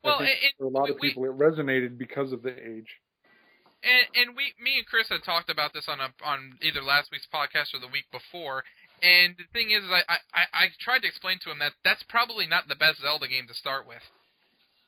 Well, 0.04 0.16
I 0.16 0.26
think 0.26 0.38
and- 0.42 0.52
for 0.58 0.64
a 0.64 0.68
lot 0.68 0.90
of 0.90 0.96
we- 1.00 1.08
people, 1.08 1.24
it 1.24 1.38
resonated 1.38 1.96
because 1.98 2.32
of 2.32 2.42
the 2.42 2.50
age. 2.50 2.88
And 3.84 4.06
and 4.28 4.36
we, 4.36 4.52
me 4.62 4.76
and 4.78 4.86
Chris 4.86 5.08
had 5.08 5.24
talked 5.24 5.50
about 5.50 5.72
this 5.72 5.86
on 5.88 5.98
a 6.00 6.12
on 6.24 6.58
either 6.62 6.82
last 6.82 7.10
week's 7.10 7.26
podcast 7.32 7.74
or 7.74 7.80
the 7.80 7.88
week 7.88 8.04
before. 8.12 8.62
And 9.02 9.34
the 9.36 9.44
thing 9.52 9.70
is, 9.72 9.82
I, 9.90 10.18
I 10.32 10.42
I 10.54 10.66
tried 10.80 11.00
to 11.00 11.08
explain 11.08 11.38
to 11.42 11.50
him 11.50 11.58
that 11.58 11.72
that's 11.84 12.04
probably 12.08 12.46
not 12.46 12.68
the 12.68 12.76
best 12.76 13.00
Zelda 13.02 13.26
game 13.26 13.48
to 13.48 13.54
start 13.54 13.86
with. 13.86 14.02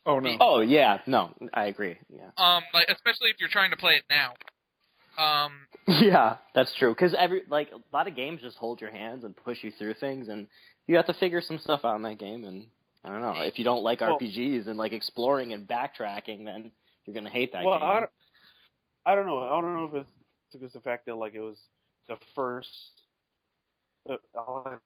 Oh 0.07 0.21
no. 0.21 0.37
Oh 0.41 0.61
yeah, 0.61 0.99
no, 1.07 1.31
I 1.53 1.67
agree. 1.67 1.97
Yeah. 2.09 2.31
Um, 2.37 2.63
like 2.73 2.89
especially 2.89 3.31
if 3.31 3.37
you're 3.41 3.49
trying 3.49 3.71
to 3.71 3.77
play 3.77 3.95
it 3.95 4.05
now. 4.09 4.35
Um, 5.19 5.53
Yeah, 6.01 6.37
that's 6.55 6.75
true. 6.79 6.95
Because 6.95 7.15
every 7.19 7.43
like 7.49 7.71
a 7.73 7.97
lot 7.97 8.07
of 8.09 8.15
games 8.17 8.41
just 8.41 8.57
hold 8.57 8.81
your 8.81 8.91
hands 8.91 9.25
and 9.25 9.37
push 9.37 9.59
you 9.63 9.73
through 9.79 9.95
things, 9.95 10.29
and 10.29 10.47
you 10.87 10.97
have 10.97 11.07
to 11.07 11.15
figure 11.15 11.41
some 11.41 11.59
stuff 11.59 11.81
out 11.85 11.97
in 11.97 12.03
that 12.03 12.19
game. 12.19 12.45
And 12.45 12.67
I 13.05 13.09
don't 13.11 13.21
know 13.21 13.35
if 13.39 13.59
you 13.59 13.65
don't 13.65 13.83
like 13.83 14.01
Well- 14.01 14.19
RPGs 14.19 14.69
and 14.69 14.79
like 14.79 14.93
exploring 14.93 15.53
and 15.53 15.67
backtracking, 15.67 16.45
then 16.45 16.71
you're 17.05 17.15
gonna 17.15 17.31
hate 17.31 17.53
that 17.53 17.65
well, 17.65 17.79
game. 17.79 17.89
I 17.89 18.01
don't, 18.01 18.11
I 19.07 19.15
don't 19.15 19.27
know. 19.27 19.39
I 19.41 19.61
don't 19.61 19.75
know 19.75 19.85
if 19.85 19.95
it's 19.95 20.09
because 20.53 20.73
the 20.73 20.81
fact 20.81 21.07
that 21.07 21.17
like 21.17 21.35
it 21.35 21.41
was 21.41 21.59
the 22.09 22.17
first. 22.35 22.69
Uh, 24.09 24.17
I- 24.37 24.77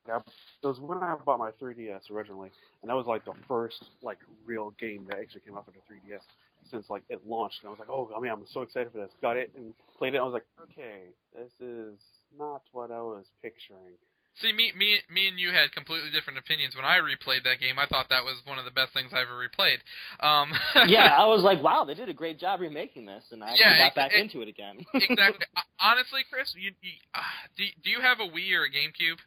it 0.63 0.67
was 0.67 0.81
when 0.81 0.99
I 0.99 1.17
bought 1.17 1.39
my 1.39 1.51
3DS 1.53 2.11
originally, 2.11 2.51
and 2.83 2.91
that 2.91 2.95
was 2.95 3.07
like 3.07 3.25
the 3.25 3.35
first 3.49 3.91
like 4.03 4.19
real 4.45 4.71
game 4.79 5.07
that 5.09 5.19
actually 5.19 5.41
came 5.43 5.57
out 5.57 5.65
for 5.65 5.73
the 5.73 5.81
3DS 5.89 6.23
since 6.71 6.91
like 6.91 7.03
it 7.09 7.27
launched. 7.27 7.61
And 7.63 7.69
I 7.69 7.71
was 7.71 7.79
like, 7.81 7.91
oh, 7.91 8.11
I 8.17 8.21
mean, 8.21 8.31
I'm 8.31 8.47
so 8.47 8.63
excited 8.63 8.93
for 8.93 8.99
this. 8.99 9.13
Got 9.21 9.37
it 9.37 9.51
and 9.57 9.75
played 9.97 10.15
it. 10.15 10.19
I 10.19 10.23
was 10.23 10.33
like, 10.35 10.47
okay, 10.63 11.03
this 11.35 11.53
is 11.61 11.99
not 12.39 12.63
what 12.73 12.91
I 12.91 13.01
was 13.01 13.27
picturing. 13.43 13.97
See, 14.41 14.53
me 14.53 14.73
me 14.77 14.99
me 15.13 15.29
and 15.29 15.39
you 15.39 15.51
had 15.51 15.73
completely 15.73 16.11
different 16.11 16.39
opinions 16.39 16.75
when 16.77 16.85
I 16.85 16.99
replayed 16.99 17.45
that 17.45 17.61
game. 17.61 17.79
I 17.79 17.87
thought 17.87 18.07
that 18.11 18.25
was 18.25 18.41
one 18.45 18.59
of 18.59 18.65
the 18.65 18.71
best 18.71 18.93
things 18.93 19.11
I 19.13 19.23
ever 19.23 19.35
replayed. 19.39 19.79
Um, 20.25 20.53
yeah, 20.89 21.15
I 21.17 21.27
was 21.27 21.43
like, 21.43 21.63
wow, 21.63 21.85
they 21.85 21.95
did 21.95 22.09
a 22.09 22.15
great 22.15 22.39
job 22.39 22.61
remaking 22.61 23.07
this, 23.07 23.25
and 23.31 23.43
I 23.43 23.57
Yeah, 23.57 23.79
got 23.79 23.95
back 23.95 24.15
it- 24.15 24.23
into 24.23 24.43
it 24.43 24.49
again. 24.49 24.79
exactly. 24.95 25.45
Uh, 25.57 25.61
Honestly, 25.81 26.21
Chris, 26.31 26.55
you, 26.57 26.73
you 26.83 26.93
uh, 27.15 27.21
do 27.57 27.65
do 27.85 27.91
you 27.91 28.01
have 28.01 28.21
a 28.21 28.29
Wii 28.29 28.53
or 28.53 28.65
a 28.65 28.71
GameCube? 28.71 29.19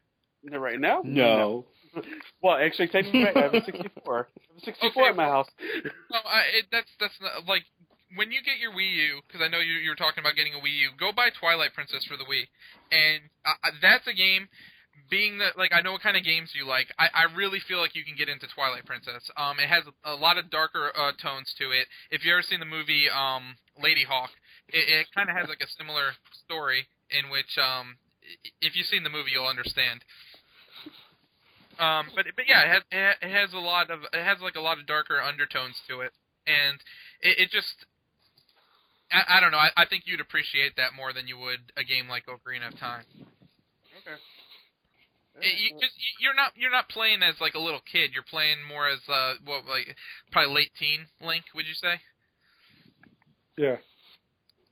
Right 0.59 0.79
now? 0.79 1.01
no. 1.03 1.65
Well, 2.41 2.57
actually, 2.57 2.87
technically, 2.87 3.21
I 3.21 3.43
have 3.43 3.53
a 3.53 3.63
64. 3.63 3.91
I 4.07 4.17
have 4.17 4.57
a 4.57 4.65
64 4.65 4.89
Okay. 4.89 5.09
at 5.09 5.15
my 5.15 5.25
house. 5.25 5.47
No, 6.09 6.17
I, 6.25 6.41
it, 6.57 6.65
that's 6.71 6.89
that's 6.99 7.13
not, 7.21 7.45
like 7.47 7.63
when 8.15 8.31
you 8.31 8.41
get 8.41 8.57
your 8.57 8.71
Wii 8.71 8.95
U, 9.11 9.21
because 9.27 9.41
I 9.45 9.47
know 9.47 9.59
you 9.59 9.73
you 9.73 9.89
were 9.91 9.95
talking 9.99 10.23
about 10.23 10.35
getting 10.35 10.53
a 10.53 10.57
Wii 10.63 10.73
U. 10.87 10.89
Go 10.97 11.11
buy 11.11 11.29
Twilight 11.37 11.73
Princess 11.75 12.03
for 12.05 12.17
the 12.17 12.23
Wii, 12.25 12.47
and 12.91 13.21
uh, 13.45 13.69
that's 13.81 14.07
a 14.07 14.13
game. 14.13 14.47
Being 15.09 15.39
that 15.39 15.57
like 15.57 15.71
I 15.73 15.81
know 15.81 15.93
what 15.93 16.01
kind 16.01 16.17
of 16.17 16.23
games 16.23 16.51
you 16.55 16.65
like, 16.65 16.87
I, 16.99 17.07
I 17.13 17.23
really 17.35 17.59
feel 17.67 17.79
like 17.79 17.95
you 17.95 18.03
can 18.03 18.15
get 18.17 18.29
into 18.29 18.47
Twilight 18.47 18.85
Princess. 18.85 19.29
Um, 19.37 19.59
it 19.59 19.67
has 19.67 19.83
a 20.03 20.15
lot 20.15 20.37
of 20.37 20.49
darker 20.49 20.91
uh, 20.95 21.11
tones 21.21 21.53
to 21.59 21.71
it. 21.71 21.87
If 22.11 22.25
you 22.25 22.31
ever 22.33 22.41
seen 22.41 22.59
the 22.59 22.65
movie 22.65 23.09
um 23.09 23.55
Ladyhawke, 23.79 24.35
it, 24.69 24.87
it 24.87 25.07
kind 25.15 25.29
of 25.29 25.35
has 25.35 25.49
like 25.49 25.61
a 25.61 25.69
similar 25.77 26.13
story 26.45 26.87
in 27.09 27.29
which 27.29 27.57
um 27.57 27.97
if 28.61 28.75
you've 28.75 28.87
seen 28.87 29.03
the 29.03 29.09
movie 29.09 29.31
you'll 29.33 29.47
understand. 29.47 30.03
Um, 31.79 32.07
but 32.15 32.25
but 32.35 32.45
yeah, 32.47 32.61
it 32.61 32.69
has 32.69 32.83
it 33.23 33.31
has 33.31 33.53
a 33.53 33.59
lot 33.59 33.89
of 33.89 34.01
it 34.13 34.23
has 34.23 34.37
like 34.41 34.55
a 34.55 34.61
lot 34.61 34.77
of 34.77 34.85
darker 34.85 35.19
undertones 35.19 35.75
to 35.89 36.01
it, 36.01 36.11
and 36.45 36.77
it, 37.21 37.39
it 37.39 37.51
just 37.51 37.85
I, 39.11 39.37
I 39.37 39.39
don't 39.39 39.51
know. 39.51 39.57
I, 39.57 39.69
I 39.75 39.85
think 39.85 40.03
you'd 40.05 40.21
appreciate 40.21 40.75
that 40.77 40.93
more 40.95 41.13
than 41.13 41.27
you 41.27 41.37
would 41.37 41.59
a 41.75 41.83
game 41.83 42.07
like 42.07 42.25
Ocarina 42.27 42.71
of 42.71 42.79
Time. 42.79 43.03
Okay. 45.41 45.49
It, 45.49 45.59
you 45.59 45.69
just 45.81 45.97
you- 45.97 46.17
you're 46.27 46.35
not 46.35 46.51
you're 46.55 46.71
not 46.71 46.89
playing 46.89 47.23
as 47.23 47.35
like 47.41 47.55
a 47.55 47.59
little 47.59 47.81
kid. 47.81 48.11
You're 48.13 48.23
playing 48.23 48.63
more 48.67 48.87
as 48.87 48.99
uh 49.09 49.33
what 49.43 49.65
like 49.65 49.95
probably 50.31 50.53
late 50.53 50.71
teen 50.77 51.07
Link. 51.19 51.45
Would 51.55 51.67
you 51.67 51.73
say? 51.73 51.99
Yeah. 53.57 53.77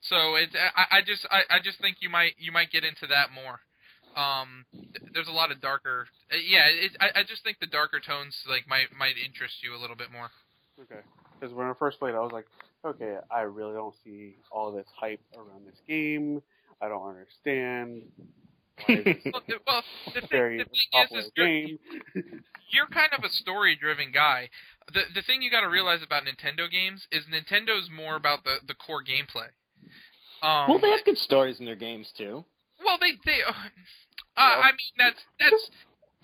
So 0.02 0.36
it 0.36 0.50
I, 0.56 0.98
I 0.98 1.02
just 1.02 1.26
I, 1.30 1.42
I 1.50 1.60
just 1.64 1.80
think 1.82 1.98
you 2.02 2.10
might 2.10 2.34
you 2.38 2.52
might 2.52 2.72
get 2.72 2.84
into 2.84 3.08
that 3.08 3.30
more. 3.34 3.60
Um, 4.16 4.66
there's 5.14 5.28
a 5.28 5.32
lot 5.32 5.52
of 5.52 5.62
darker. 5.62 6.08
Uh, 6.32 6.38
yeah, 6.38 6.66
it, 6.68 6.92
I 7.00 7.20
I 7.20 7.24
just 7.24 7.44
think 7.44 7.60
the 7.60 7.68
darker 7.68 8.00
tones 8.00 8.36
like 8.50 8.68
might 8.68 8.88
might 8.98 9.16
interest 9.24 9.56
you 9.62 9.76
a 9.76 9.80
little 9.80 9.96
bit 9.96 10.12
more. 10.12 10.30
Okay. 10.82 11.02
Because 11.40 11.54
when 11.54 11.68
I 11.68 11.74
first 11.78 12.00
played, 12.00 12.16
I 12.16 12.20
was 12.20 12.32
like, 12.32 12.48
okay, 12.86 13.18
I 13.32 13.42
really 13.42 13.74
don't 13.74 13.96
see 14.04 14.36
all 14.52 14.72
this 14.72 14.88
hype 15.00 15.22
around 15.38 15.66
this 15.66 15.80
game. 15.88 16.42
I 16.82 16.88
don't 16.90 17.08
understand. 17.08 18.04
Why 18.86 18.96
is 18.96 19.04
this 19.06 19.34
Well, 19.34 19.44
the, 19.48 19.56
well, 19.66 19.84
the 20.14 20.22
thing, 20.22 20.30
very 20.32 20.58
the 20.58 20.66
thing 20.66 20.74
is, 20.74 20.88
popular 20.92 21.22
is 21.24 21.32
you're, 21.36 22.24
you're 22.72 22.88
kind 22.88 23.12
of 23.18 23.24
a 23.24 23.30
story-driven 23.30 24.12
guy. 24.12 24.50
The 24.94 25.02
the 25.14 25.22
thing 25.22 25.42
you 25.42 25.52
got 25.52 25.62
to 25.62 25.70
realize 25.70 26.02
about 26.02 26.24
Nintendo 26.24 26.70
games 26.70 27.08
is 27.12 27.26
Nintendo's 27.26 27.90
more 27.90 28.16
about 28.16 28.44
the 28.44 28.58
the 28.68 28.74
core 28.74 29.04
gameplay. 29.04 29.50
Um, 30.42 30.70
well, 30.70 30.80
they 30.80 30.90
have 30.90 31.04
good 31.06 31.18
stories 31.18 31.60
in 31.60 31.66
their 31.66 31.76
games 31.76 32.12
too. 32.18 32.46
well, 32.84 32.98
they 33.00 33.12
they. 33.26 33.40
Uh, 34.38 34.42
uh, 34.42 34.62
I 34.62 34.72
mean, 34.72 34.94
that's 34.98 35.20
that's 35.40 35.70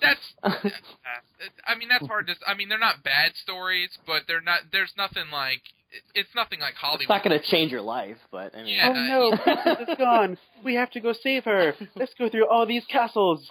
that's. 0.02 0.34
Uh, 1.06 1.46
I 1.68 1.76
mean, 1.76 1.90
that's 1.90 2.08
hard 2.08 2.28
to. 2.28 2.34
I 2.48 2.54
mean, 2.56 2.70
they're 2.70 2.80
not 2.80 3.04
bad 3.04 3.32
stories, 3.36 3.90
but 4.08 4.24
they're 4.28 4.42
not. 4.42 4.60
There's 4.72 4.94
nothing 4.98 5.26
like. 5.32 5.62
It's 6.14 6.30
nothing 6.36 6.60
like 6.60 6.74
Hollywood. 6.76 7.02
It's 7.02 7.10
not 7.10 7.24
going 7.24 7.40
to 7.40 7.46
change 7.46 7.72
your 7.72 7.82
life, 7.82 8.18
but 8.32 8.56
I 8.56 8.64
mean, 8.64 8.76
Yeah. 8.76 8.90
oh 8.90 9.32
no, 9.32 9.38
Princess 9.44 9.88
is 9.90 9.96
gone. 9.98 10.38
We 10.64 10.76
have 10.76 10.92
to 10.92 11.00
go 11.00 11.14
save 11.14 11.44
her. 11.46 11.74
Let's 11.96 12.14
go 12.18 12.30
through 12.30 12.48
all 12.50 12.66
these 12.66 12.84
castles. 12.86 13.48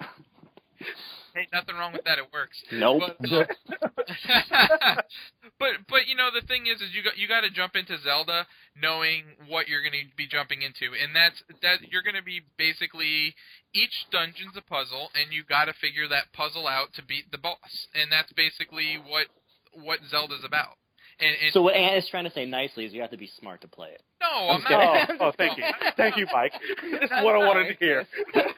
Hey, 1.38 1.46
nothing 1.52 1.76
wrong 1.76 1.92
with 1.92 2.02
that. 2.02 2.18
It 2.18 2.26
works. 2.34 2.58
nope. 2.72 3.14
But, 3.20 3.30
uh, 3.30 3.46
but 5.62 5.86
but 5.88 6.08
you 6.10 6.16
know 6.16 6.30
the 6.34 6.44
thing 6.46 6.66
is 6.66 6.82
is 6.82 6.90
you 6.90 7.04
got 7.04 7.16
you 7.16 7.28
got 7.28 7.42
to 7.42 7.50
jump 7.50 7.76
into 7.76 7.94
Zelda 8.02 8.44
knowing 8.74 9.22
what 9.46 9.68
you're 9.68 9.82
going 9.82 9.94
to 9.94 10.16
be 10.16 10.26
jumping 10.26 10.62
into, 10.62 10.98
and 10.98 11.14
that's 11.14 11.38
that 11.62 11.86
you're 11.92 12.02
going 12.02 12.18
to 12.18 12.26
be 12.26 12.42
basically 12.58 13.38
each 13.72 14.10
dungeon's 14.10 14.58
a 14.58 14.62
puzzle, 14.62 15.14
and 15.14 15.32
you 15.32 15.44
got 15.46 15.66
to 15.66 15.74
figure 15.78 16.08
that 16.08 16.32
puzzle 16.34 16.66
out 16.66 16.92
to 16.94 17.06
beat 17.06 17.30
the 17.30 17.38
boss, 17.38 17.86
and 17.94 18.10
that's 18.10 18.32
basically 18.32 18.98
what 18.98 19.30
what 19.78 20.00
Zelda's 20.10 20.42
about. 20.42 20.74
And, 21.20 21.34
and 21.42 21.52
so 21.52 21.62
what 21.62 21.74
Ant 21.74 21.96
is 22.02 22.08
trying 22.10 22.24
to 22.24 22.30
say 22.30 22.46
nicely 22.46 22.84
is 22.84 22.92
you 22.92 23.00
have 23.00 23.10
to 23.10 23.16
be 23.16 23.30
smart 23.40 23.60
to 23.62 23.68
play 23.68 23.88
it. 23.88 24.02
no, 24.20 24.50
I'm 24.50 24.60
Okay. 24.62 24.74
not. 24.74 25.10
Oh, 25.10 25.16
oh, 25.28 25.32
thank 25.36 25.58
you, 25.58 25.64
thank 25.96 26.16
you, 26.16 26.26
Mike. 26.32 26.52
This 26.82 27.10
is 27.10 27.24
what 27.24 27.34
I 27.34 27.38
wanted 27.38 27.68
to 27.68 27.74
hear. 27.78 28.06
Not 28.34 28.46
at. 28.46 28.50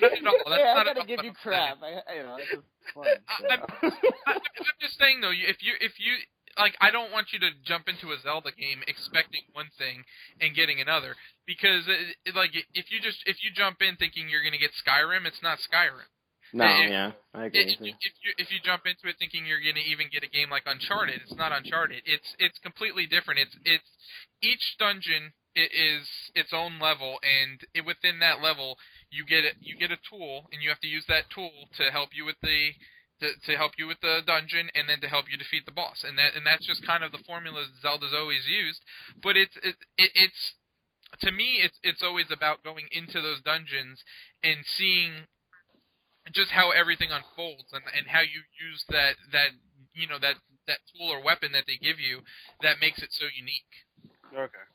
That's 0.00 0.20
yeah, 0.22 0.74
not 0.74 0.86
I 0.86 0.90
at 0.90 0.96
gotta 0.96 1.00
all 1.00 1.06
give 1.06 1.16
what 1.18 1.24
you 1.24 1.30
I'm 1.30 1.36
crap. 1.42 1.78
I, 1.82 2.02
I, 2.10 2.14
you 2.16 2.22
know, 2.22 2.36
this 2.36 2.48
is 2.52 2.64
fun. 2.94 3.06
I- 3.28 3.54
I'm, 3.54 3.60
I- 4.26 4.32
I'm 4.34 4.78
just 4.80 4.98
saying 4.98 5.20
though, 5.20 5.30
if 5.32 5.62
you 5.62 5.72
if 5.80 5.98
you 5.98 6.14
like, 6.58 6.74
I 6.80 6.90
don't 6.90 7.12
want 7.12 7.32
you 7.32 7.38
to 7.40 7.50
jump 7.64 7.88
into 7.88 8.12
a 8.12 8.18
Zelda 8.22 8.50
game 8.52 8.80
expecting 8.88 9.42
one 9.52 9.68
thing 9.78 10.04
and 10.40 10.54
getting 10.56 10.80
another 10.80 11.14
because 11.46 11.84
it, 11.86 12.16
it, 12.24 12.34
like 12.34 12.50
if 12.74 12.90
you 12.90 13.00
just 13.00 13.18
if 13.26 13.36
you 13.44 13.50
jump 13.54 13.82
in 13.82 13.96
thinking 13.96 14.28
you're 14.28 14.42
gonna 14.44 14.58
get 14.60 14.70
Skyrim, 14.78 15.26
it's 15.26 15.42
not 15.42 15.58
Skyrim. 15.60 16.08
No, 16.64 16.82
if- 16.82 16.90
yeah, 16.90 17.12
I 17.34 17.44
agree 17.46 17.60
If 17.62 17.80
if 18.00 18.12
you 18.24 18.32
if 18.38 18.50
you 18.52 18.58
jump 18.64 18.86
into 18.86 19.08
it 19.08 19.16
thinking 19.18 19.46
you're 19.46 19.60
gonna 19.60 19.84
even 19.86 20.08
get 20.10 20.24
a 20.24 20.28
game 20.28 20.50
like 20.50 20.64
Uncharted, 20.66 21.20
it's 21.22 21.34
not 21.36 21.52
Uncharted. 21.52 22.02
It's 22.04 22.34
it's 22.38 22.58
completely 22.58 23.06
different. 23.06 23.40
It's 23.40 23.56
it's 23.64 23.90
each 24.42 24.76
dungeon 24.78 25.32
is 25.54 26.08
its 26.34 26.52
own 26.52 26.78
level, 26.78 27.18
and 27.24 27.60
it, 27.74 27.84
within 27.86 28.18
that 28.20 28.42
level, 28.42 28.76
you 29.10 29.24
get 29.24 29.44
a, 29.44 29.52
you 29.60 29.76
get 29.78 29.90
a 29.90 29.96
tool, 30.08 30.48
and 30.52 30.62
you 30.62 30.68
have 30.68 30.80
to 30.80 30.88
use 30.88 31.04
that 31.08 31.30
tool 31.30 31.68
to 31.78 31.90
help 31.90 32.10
you 32.14 32.24
with 32.24 32.36
the 32.42 32.72
to, 33.20 33.32
to 33.46 33.56
help 33.56 33.72
you 33.78 33.86
with 33.86 34.00
the 34.02 34.20
dungeon, 34.26 34.68
and 34.74 34.88
then 34.88 35.00
to 35.00 35.08
help 35.08 35.26
you 35.30 35.38
defeat 35.38 35.64
the 35.64 35.72
boss. 35.72 36.04
And 36.06 36.18
that 36.18 36.34
and 36.36 36.44
that's 36.46 36.66
just 36.66 36.84
kind 36.86 37.02
of 37.04 37.12
the 37.12 37.24
formula 37.26 37.64
Zelda's 37.80 38.12
always 38.14 38.46
used. 38.46 38.80
But 39.22 39.36
it's 39.36 39.56
it, 39.62 39.76
it, 39.96 40.10
it's 40.14 40.54
to 41.20 41.32
me, 41.32 41.60
it's 41.64 41.78
it's 41.82 42.02
always 42.02 42.30
about 42.30 42.62
going 42.64 42.86
into 42.92 43.20
those 43.22 43.40
dungeons 43.42 44.02
and 44.42 44.58
seeing 44.66 45.26
just 46.32 46.50
how 46.50 46.70
everything 46.70 47.10
unfolds 47.10 47.70
and, 47.72 47.82
and 47.96 48.06
how 48.06 48.20
you 48.20 48.42
use 48.58 48.84
that 48.88 49.14
that 49.32 49.54
you 49.94 50.06
know 50.06 50.18
that 50.18 50.36
that 50.66 50.78
tool 50.90 51.10
or 51.10 51.22
weapon 51.22 51.52
that 51.52 51.64
they 51.66 51.78
give 51.78 52.00
you 52.00 52.20
that 52.62 52.76
makes 52.80 53.02
it 53.02 53.10
so 53.12 53.26
unique. 53.30 53.70
Okay. 54.34 54.66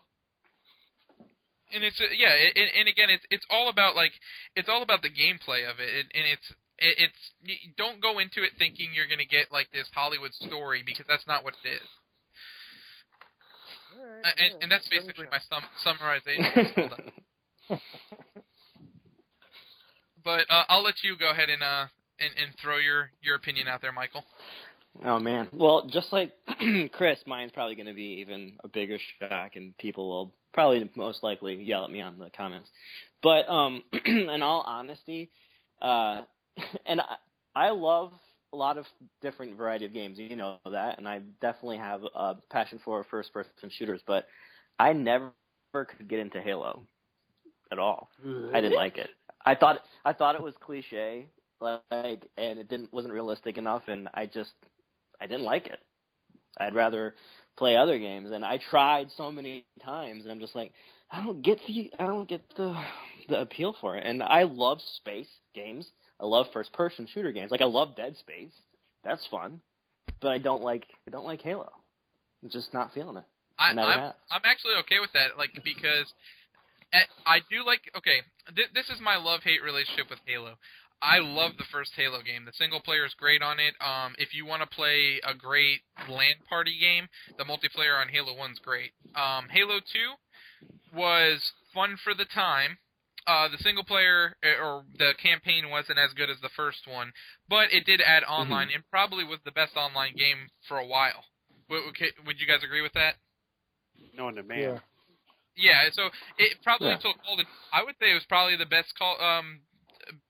And 1.73 1.83
it's 1.83 1.99
uh, 1.99 2.11
yeah, 2.15 2.31
and, 2.31 2.69
and 2.79 2.87
again, 2.87 3.09
it's 3.09 3.25
it's 3.29 3.45
all 3.49 3.69
about 3.69 3.95
like 3.95 4.11
it's 4.55 4.69
all 4.69 4.83
about 4.83 5.01
the 5.01 5.11
gameplay 5.11 5.67
of 5.67 5.79
it, 5.79 5.91
and, 5.91 6.07
and 6.13 6.25
it's 6.27 6.47
it's 6.77 7.21
don't 7.77 8.01
go 8.01 8.19
into 8.19 8.43
it 8.43 8.51
thinking 8.57 8.91
you're 8.93 9.07
gonna 9.07 9.27
get 9.27 9.51
like 9.51 9.71
this 9.71 9.87
Hollywood 9.93 10.33
story 10.33 10.83
because 10.85 11.05
that's 11.07 11.27
not 11.27 11.43
what 11.43 11.55
it 11.63 11.79
is. 11.79 11.89
Uh, 14.23 14.29
and, 14.37 14.63
and 14.63 14.71
that's 14.71 14.87
basically 14.89 15.27
my 15.31 15.39
sum, 15.49 15.63
summarization. 15.85 16.91
But 20.23 20.45
uh, 20.49 20.63
I'll 20.69 20.83
let 20.83 21.03
you 21.03 21.17
go 21.17 21.31
ahead 21.31 21.49
and 21.49 21.63
uh 21.63 21.85
and, 22.19 22.31
and 22.41 22.55
throw 22.61 22.77
your 22.77 23.11
your 23.21 23.35
opinion 23.35 23.67
out 23.67 23.81
there, 23.81 23.91
Michael. 23.91 24.23
Oh 25.05 25.19
man. 25.19 25.47
Well, 25.53 25.87
just 25.87 26.11
like 26.11 26.33
Chris, 26.91 27.19
mine's 27.25 27.51
probably 27.51 27.75
going 27.75 27.87
to 27.87 27.93
be 27.93 28.19
even 28.21 28.53
a 28.63 28.67
bigger 28.67 28.97
shock, 29.19 29.55
and 29.55 29.77
people 29.77 30.09
will 30.09 30.33
probably 30.53 30.89
most 30.95 31.23
likely 31.23 31.55
yell 31.55 31.85
at 31.85 31.91
me 31.91 32.01
on 32.01 32.19
the 32.19 32.29
comments. 32.35 32.69
But 33.23 33.47
um, 33.49 33.83
in 34.05 34.41
all 34.41 34.63
honesty, 34.65 35.29
uh, 35.81 36.21
and 36.85 37.01
I, 37.01 37.15
I 37.55 37.69
love 37.69 38.11
a 38.53 38.57
lot 38.57 38.77
of 38.77 38.85
different 39.21 39.55
variety 39.55 39.85
of 39.85 39.93
games. 39.93 40.19
You 40.19 40.35
know 40.35 40.57
that, 40.69 40.97
and 40.97 41.07
I 41.07 41.21
definitely 41.39 41.77
have 41.77 42.01
a 42.13 42.35
passion 42.49 42.79
for 42.83 43.05
first-person 43.09 43.71
shooters. 43.77 44.01
But 44.05 44.27
I 44.77 44.91
never 44.91 45.31
could 45.73 46.09
get 46.09 46.19
into 46.19 46.41
Halo 46.41 46.83
at 47.71 47.79
all. 47.79 48.09
I 48.53 48.59
didn't 48.59 48.75
like 48.75 48.97
it. 48.97 49.09
I 49.45 49.55
thought 49.55 49.81
I 50.05 50.13
thought 50.13 50.35
it 50.35 50.41
was 50.41 50.53
cliche, 50.59 51.27
like, 51.59 51.81
and 52.37 52.59
it 52.59 52.69
didn't 52.69 52.93
wasn't 52.93 53.13
realistic 53.13 53.57
enough, 53.57 53.83
and 53.87 54.09
I 54.13 54.25
just 54.25 54.53
I 55.19 55.27
didn't 55.27 55.43
like 55.45 55.67
it. 55.67 55.79
I'd 56.59 56.75
rather 56.75 57.15
play 57.57 57.77
other 57.77 57.97
games, 57.99 58.31
and 58.31 58.43
I 58.43 58.57
tried 58.57 59.07
so 59.15 59.31
many 59.31 59.65
times, 59.83 60.23
and 60.23 60.31
I'm 60.31 60.39
just 60.39 60.55
like, 60.55 60.73
I 61.11 61.23
don't 61.23 61.41
get 61.41 61.59
the 61.67 61.91
I 61.99 62.07
don't 62.07 62.27
get 62.27 62.41
the 62.55 62.75
the 63.29 63.41
appeal 63.41 63.75
for 63.79 63.97
it. 63.97 64.05
And 64.05 64.23
I 64.23 64.43
love 64.43 64.79
space 64.97 65.29
games. 65.53 65.87
I 66.19 66.25
love 66.25 66.47
first 66.53 66.71
person 66.73 67.07
shooter 67.11 67.31
games. 67.31 67.51
Like 67.51 67.61
I 67.61 67.65
love 67.65 67.95
Dead 67.95 68.15
Space. 68.17 68.53
That's 69.03 69.25
fun, 69.27 69.61
but 70.21 70.29
I 70.29 70.37
don't 70.37 70.61
like 70.61 70.85
I 71.07 71.11
don't 71.11 71.25
like 71.25 71.41
Halo. 71.41 71.71
I'm 72.43 72.49
just 72.49 72.73
not 72.73 72.93
feeling 72.93 73.17
it. 73.17 73.23
I, 73.59 73.73
never 73.73 73.91
I'm. 73.91 74.13
I'm 74.31 74.41
actually 74.43 74.73
okay 74.81 74.99
with 74.99 75.11
that, 75.13 75.37
like 75.37 75.51
because 75.63 76.11
I 77.25 77.39
do 77.49 77.65
like. 77.65 77.81
Okay, 77.95 78.21
th- 78.55 78.73
this 78.73 78.89
is 78.89 78.99
my 79.01 79.15
love 79.15 79.41
hate 79.43 79.63
relationship 79.63 80.09
with 80.09 80.19
Halo. 80.25 80.57
I 81.01 81.17
love 81.17 81.57
the 81.57 81.65
first 81.71 81.93
Halo 81.95 82.21
game. 82.21 82.45
The 82.45 82.53
single 82.53 82.79
player 82.79 83.05
is 83.05 83.15
great 83.15 83.41
on 83.41 83.59
it. 83.59 83.73
Um, 83.81 84.13
if 84.19 84.35
you 84.35 84.45
want 84.45 84.61
to 84.61 84.67
play 84.67 85.19
a 85.25 85.33
great 85.33 85.81
LAN 86.07 86.35
party 86.47 86.77
game, 86.79 87.07
the 87.37 87.43
multiplayer 87.43 87.99
on 87.99 88.09
Halo 88.09 88.37
One's 88.37 88.59
great. 88.59 88.91
Um, 89.15 89.47
Halo 89.49 89.79
Two 89.79 90.13
was 90.93 91.53
fun 91.73 91.97
for 92.03 92.13
the 92.13 92.25
time. 92.25 92.77
Uh, 93.27 93.47
the 93.47 93.57
single 93.57 93.83
player 93.83 94.35
eh, 94.43 94.61
or 94.61 94.83
the 94.97 95.13
campaign 95.21 95.69
wasn't 95.69 95.97
as 95.99 96.13
good 96.13 96.29
as 96.29 96.37
the 96.41 96.49
first 96.55 96.87
one, 96.87 97.11
but 97.47 97.71
it 97.71 97.85
did 97.85 98.01
add 98.01 98.23
online 98.23 98.69
and 98.73 98.83
probably 98.89 99.23
was 99.23 99.39
the 99.45 99.51
best 99.51 99.77
online 99.77 100.15
game 100.15 100.49
for 100.67 100.77
a 100.77 100.85
while. 100.85 101.25
Would, 101.69 101.85
would 101.85 101.95
would 102.25 102.39
you 102.39 102.47
guys 102.47 102.63
agree 102.63 102.81
with 102.81 102.93
that? 102.93 103.15
Knowing 104.15 104.35
the 104.35 104.43
man. 104.43 104.59
Yeah. 104.59 104.79
Yeah, 105.55 105.89
so 105.91 106.09
it 106.37 106.57
probably 106.63 106.87
Yeah. 106.89 106.95
until 106.95 107.13
Call 107.13 107.39
of 107.39 107.45
I 107.73 107.83
would 107.83 107.95
say 107.99 108.11
it 108.11 108.13
was 108.15 108.25
probably 108.27 108.55
the 108.55 108.65
best 108.65 108.93
call 108.97 109.19
um 109.21 109.61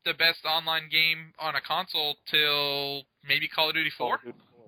the 0.06 0.14
best 0.14 0.46
online 0.46 0.90
game 0.90 1.34
on 1.40 1.56
a 1.56 1.62
console 1.62 2.16
till 2.30 3.04
maybe 3.28 3.48
Call 3.48 3.70
of 3.70 3.76
Duty 3.76 3.90
4. 3.98 4.16
of 4.16 4.22
Duty 4.24 4.38
4. 4.56 4.66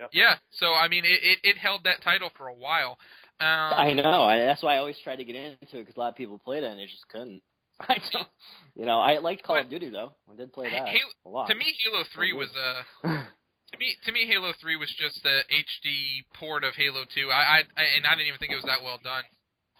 Yep. 0.00 0.10
Yeah, 0.12 0.34
so 0.50 0.72
I 0.74 0.88
mean 0.88 1.04
it, 1.04 1.20
it 1.22 1.38
it 1.42 1.56
held 1.58 1.84
that 1.84 2.02
title 2.02 2.30
for 2.36 2.48
a 2.48 2.54
while. 2.54 2.98
Um, 3.38 3.46
I 3.76 3.92
know. 3.92 4.22
I, 4.22 4.38
that's 4.38 4.62
why 4.62 4.76
I 4.76 4.78
always 4.78 4.96
tried 5.04 5.16
to 5.16 5.24
get 5.24 5.36
into 5.36 5.56
it 5.60 5.68
because 5.72 5.96
a 5.96 6.00
lot 6.00 6.08
of 6.08 6.16
people 6.16 6.38
played 6.38 6.62
it 6.62 6.70
and 6.70 6.78
they 6.80 6.86
just 6.86 7.06
couldn't. 7.08 7.42
I 7.80 7.98
don't, 8.10 8.28
you 8.74 8.86
know, 8.86 8.98
I 8.98 9.18
liked 9.18 9.42
Call 9.42 9.58
of 9.58 9.68
Duty 9.68 9.90
though. 9.90 10.12
I 10.32 10.36
did 10.36 10.52
play 10.52 10.70
that 10.70 10.88
Halo- 10.88 11.12
a 11.26 11.28
lot. 11.28 11.48
To 11.48 11.54
me, 11.54 11.74
Halo 11.84 12.04
Three 12.14 12.32
was 12.32 12.48
uh 12.56 12.82
to 13.72 13.78
me 13.78 13.96
to 14.06 14.12
me 14.12 14.26
Halo 14.26 14.52
Three 14.60 14.76
was 14.76 14.88
just 14.98 15.22
the 15.22 15.40
HD 15.52 16.24
port 16.34 16.64
of 16.64 16.74
Halo 16.76 17.04
Two. 17.14 17.28
I, 17.30 17.58
I 17.76 17.82
and 17.96 18.06
I 18.06 18.14
didn't 18.14 18.28
even 18.28 18.38
think 18.38 18.52
it 18.52 18.56
was 18.56 18.64
that 18.64 18.82
well 18.82 18.98
done. 19.02 19.24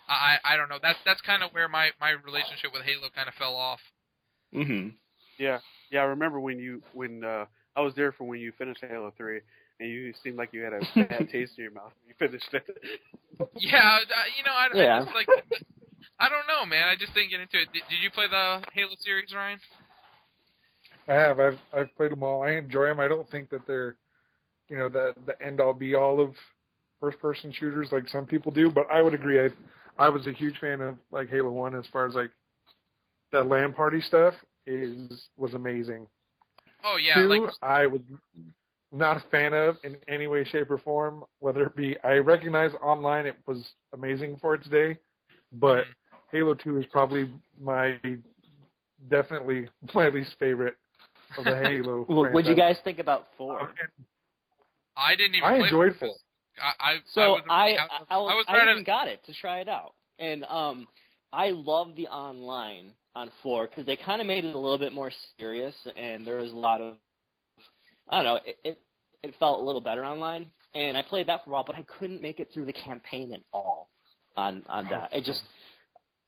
I 0.09 0.37
I 0.45 0.57
don't 0.57 0.69
know. 0.69 0.79
That's 0.81 0.99
that's 1.05 1.21
kind 1.23 1.43
of 1.43 1.51
where 1.53 1.69
my 1.69 1.91
my 2.01 2.11
relationship 2.11 2.73
with 2.73 2.83
Halo 2.83 3.09
kind 3.15 3.29
of 3.29 3.35
fell 3.35 3.55
off. 3.57 3.81
hmm 4.53 4.89
Yeah, 5.39 5.59
yeah. 5.91 6.01
I 6.01 6.05
remember 6.05 6.41
when 6.41 6.59
you 6.59 6.83
when 6.93 7.25
uh, 7.25 7.47
I 7.77 7.81
was 7.81 7.95
there 7.95 8.13
for 8.13 8.25
when 8.25 8.41
you 8.41 8.53
finished 8.59 8.85
Halo 8.89 9.13
Three, 9.17 9.41
and 9.81 9.91
you 9.91 10.13
seemed 10.23 10.37
like 10.37 10.51
you 10.53 10.63
had 10.63 10.73
a 10.73 10.81
bad 11.09 11.29
taste 11.33 11.53
in 11.59 11.65
your 11.65 11.73
mouth 11.73 11.93
when 12.03 12.09
you 12.09 12.15
finished 12.19 12.53
it. 12.53 12.67
Yeah, 13.59 13.99
you 14.37 14.45
know, 14.45 14.53
I, 14.53 14.69
Yeah. 14.75 14.97
I 14.97 15.05
just 15.05 15.15
like, 15.15 15.29
I 16.21 16.29
don't 16.29 16.47
know, 16.47 16.65
man. 16.67 16.89
I 16.89 16.97
just 16.97 17.15
didn't 17.15 17.31
get 17.31 17.41
into 17.41 17.59
it. 17.59 17.69
Did, 17.73 17.83
did 17.89 18.03
you 18.03 18.11
play 18.11 18.27
the 18.29 18.63
Halo 18.73 18.95
series, 19.01 19.33
Ryan? 19.35 19.59
I 21.09 21.15
have. 21.15 21.41
I've 21.41 21.59
I've 21.73 21.97
played 21.97 22.13
them 22.13 22.23
all. 22.23 22.43
I 22.43 22.53
enjoy 22.53 22.87
them. 22.87 23.01
I 23.01 23.09
don't 23.09 23.29
think 23.31 23.51
that 23.51 23.67
they're, 23.67 23.97
you 24.69 24.77
know, 24.79 24.89
the 24.89 25.15
the 25.27 25.41
end 25.45 25.61
all 25.61 25.73
be 25.73 25.95
all 25.95 26.21
of 26.21 26.35
first 27.01 27.21
person 27.21 27.53
shooters 27.53 27.93
like 27.93 28.09
some 28.09 28.27
people 28.27 28.51
do. 28.51 28.71
But 28.71 28.91
I 28.91 29.03
would 29.03 29.15
agree. 29.15 29.41
I 29.45 29.51
I 29.99 30.09
was 30.09 30.27
a 30.27 30.33
huge 30.33 30.59
fan 30.59 30.81
of 30.81 30.97
like 31.11 31.29
Halo 31.31 31.51
One 31.51 31.75
as 31.75 31.87
far 31.93 32.07
as 32.07 32.15
like 32.15 32.31
the 33.33 33.43
LAN 33.43 33.73
party 33.73 34.01
stuff 34.01 34.35
is 34.67 35.29
was 35.37 35.55
amazing. 35.55 36.07
Oh 36.85 36.97
yeah, 36.97 37.15
Two, 37.15 37.29
like 37.29 37.53
I 37.63 37.87
was 37.87 38.01
not 38.93 39.17
a 39.17 39.25
fan 39.31 39.53
of 39.53 39.77
in 39.85 39.97
any 40.09 40.27
way, 40.27 40.45
shape, 40.45 40.71
or 40.71 40.79
form. 40.79 41.25
Whether 41.41 41.65
it 41.65 41.77
be, 41.77 41.97
I 42.05 42.15
recognize 42.15 42.73
online 42.83 43.27
it 43.27 43.37
was 43.47 43.73
amazing 43.93 44.39
for 44.41 44.55
its 44.55 44.69
day, 44.69 44.99
but 45.53 45.87
Mhm. 45.87 45.95
Halo 46.33 46.55
Two 46.55 46.79
is 46.79 46.87
probably 46.87 47.31
my 47.61 47.99
definitely 49.09 49.69
my 49.95 50.09
least 50.09 50.37
favorite 50.39 50.77
of 51.37 51.45
the 51.45 51.57
Halo. 51.63 52.05
What'd 52.05 52.47
you 52.47 52.55
guys 52.55 52.79
think 52.85 52.99
about 52.99 53.29
four? 53.37 53.75
I 54.97 55.15
didn't 55.15 55.35
even. 55.37 55.49
I 55.49 55.59
play 55.59 55.69
enjoyed 55.69 55.97
four. 55.97 56.15
I 56.63 56.91
I, 56.91 56.93
I 56.93 56.99
So 57.15 57.21
I 57.21 57.25
already 57.27 57.49
I, 57.51 57.65
I, 57.77 58.01
I 58.11 58.19
was, 58.19 58.35
was 58.37 58.47
I 58.49 58.63
even 58.63 58.79
to. 58.79 58.85
got 58.85 59.09
it 59.09 59.25
to 59.27 59.35
try 59.35 59.61
it 59.61 59.69
out, 59.69 59.95
and 60.19 60.45
um, 60.45 60.87
I 61.33 61.51
love 61.51 61.95
the 61.97 62.07
online 62.09 62.93
on 63.15 63.31
four 63.43 63.67
because 63.67 63.87
they 63.87 63.97
kind 63.97 64.21
of 64.21 64.27
made 64.27 64.45
it 64.45 64.55
a 64.55 64.59
little 64.59 64.79
bit 64.79 64.93
more 64.93 65.11
serious, 65.39 65.75
and 65.97 66.27
there 66.27 66.37
was 66.37 66.53
a 66.53 66.57
lot 66.57 66.81
of 66.81 66.95
I 68.09 68.17
don't 68.17 68.25
know. 68.25 68.41
It, 68.45 68.59
it 68.65 68.81
it 69.23 69.35
felt 69.39 69.61
a 69.61 69.65
little 69.65 69.81
better 69.81 70.05
online, 70.05 70.47
and 70.75 70.97
I 70.97 71.03
played 71.03 71.29
that 71.29 71.45
for 71.45 71.51
a 71.51 71.53
while, 71.55 71.65
but 71.67 71.77
I 71.77 71.83
couldn't 71.99 72.23
make 72.23 72.41
it 72.41 72.51
through 72.53 72.67
the 72.67 72.73
campaign 72.73 73.33
at 73.33 73.41
all 73.53 73.91
on 74.37 74.63
on 74.69 74.87
that. 74.91 75.11
It 75.13 75.25
just 75.25 75.43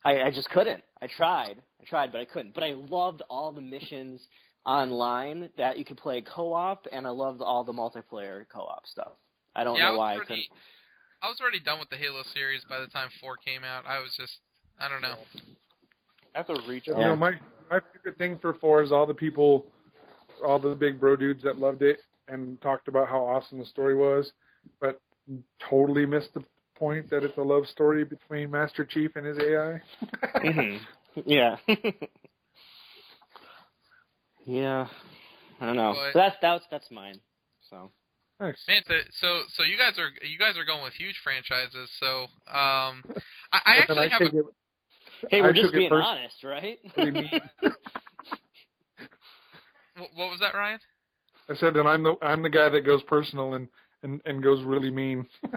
I 0.04 0.22
I 0.22 0.30
just 0.30 0.48
couldn't. 0.50 0.82
I 1.02 1.06
tried, 1.06 1.62
I 1.80 1.84
tried, 1.84 2.12
but 2.12 2.20
I 2.20 2.24
couldn't. 2.24 2.54
But 2.54 2.64
I 2.64 2.74
loved 2.88 3.22
all 3.30 3.52
the 3.52 3.60
missions 3.60 4.20
online 4.66 5.48
that 5.56 5.78
you 5.78 5.84
could 5.84 5.96
play 5.96 6.20
co-op, 6.22 6.86
and 6.92 7.06
I 7.06 7.10
loved 7.10 7.40
all 7.40 7.64
the 7.64 7.72
multiplayer 7.72 8.44
co-op 8.52 8.86
stuff. 8.86 9.12
I 9.54 9.64
don't 9.64 9.76
Yeah, 9.76 9.86
know 9.86 9.92
was 9.92 9.98
why 9.98 10.14
I 10.14 10.18
couldn't. 10.18 10.44
I 11.22 11.28
was 11.28 11.40
already 11.40 11.60
done 11.60 11.80
with 11.80 11.88
the 11.90 11.96
Halo 11.96 12.22
series 12.34 12.62
by 12.68 12.78
the 12.80 12.86
time 12.86 13.08
four 13.20 13.36
came 13.36 13.64
out. 13.64 13.84
I 13.86 13.98
was 13.98 14.14
just, 14.16 14.38
I 14.80 14.88
don't 14.88 15.02
know. 15.02 15.16
After 16.34 16.54
Reach, 16.68 16.86
You 16.86 16.94
know, 16.94 17.16
my 17.16 17.32
my 17.70 17.80
favorite 17.92 18.16
thing 18.18 18.38
for 18.38 18.54
four 18.54 18.82
is 18.82 18.92
all 18.92 19.06
the 19.06 19.14
people, 19.14 19.66
all 20.46 20.58
the 20.58 20.74
big 20.74 21.00
bro 21.00 21.16
dudes 21.16 21.42
that 21.42 21.58
loved 21.58 21.82
it 21.82 21.98
and 22.28 22.60
talked 22.60 22.88
about 22.88 23.08
how 23.08 23.24
awesome 23.24 23.58
the 23.58 23.64
story 23.66 23.96
was, 23.96 24.32
but 24.80 25.00
totally 25.68 26.06
missed 26.06 26.32
the 26.34 26.44
point 26.76 27.10
that 27.10 27.24
it's 27.24 27.36
a 27.38 27.42
love 27.42 27.66
story 27.66 28.04
between 28.04 28.50
Master 28.50 28.84
Chief 28.84 29.10
and 29.16 29.26
his 29.26 29.38
AI. 29.38 29.80
Mhm. 30.36 30.80
Yeah. 31.26 31.56
yeah. 34.46 34.86
I 35.60 35.66
don't 35.66 35.74
know. 35.76 35.94
But- 35.96 36.12
So 36.12 36.18
that's 36.20 36.36
that's 36.40 36.64
that's 36.70 36.90
mine. 36.92 37.20
So 37.68 37.90
Nice. 38.40 38.56
Man, 38.68 38.82
so 38.86 38.94
so 39.20 39.42
so 39.54 39.62
you 39.64 39.76
guys 39.76 39.98
are 39.98 40.10
you 40.26 40.38
guys 40.38 40.56
are 40.56 40.64
going 40.64 40.82
with 40.84 40.92
huge 40.94 41.16
franchises. 41.24 41.90
So 41.98 42.22
um, 42.48 43.02
I, 43.52 43.60
I 43.64 43.74
And 43.88 43.98
actually 43.98 44.08
have 44.10 44.20
a, 44.20 44.24
take 44.26 44.34
it 44.34 44.44
hey, 45.30 45.38
I 45.38 45.42
we're 45.42 45.52
took 45.54 45.62
just 45.62 45.74
being 45.74 45.88
first- 45.90 46.06
honest, 46.06 46.44
right? 46.44 46.78
really 46.96 47.30
what 50.14 50.30
was 50.30 50.38
that, 50.40 50.54
Ryan? 50.54 50.78
I 51.50 51.54
said 51.56 51.76
and 51.76 51.88
I'm 51.88 52.02
the 52.02 52.14
I'm 52.22 52.42
the 52.42 52.50
guy 52.50 52.68
that 52.68 52.82
goes 52.86 53.02
personal 53.04 53.54
and 53.54 53.68
and, 54.02 54.20
and 54.24 54.42
goes 54.42 54.62
really 54.62 54.90
mean. 54.90 55.26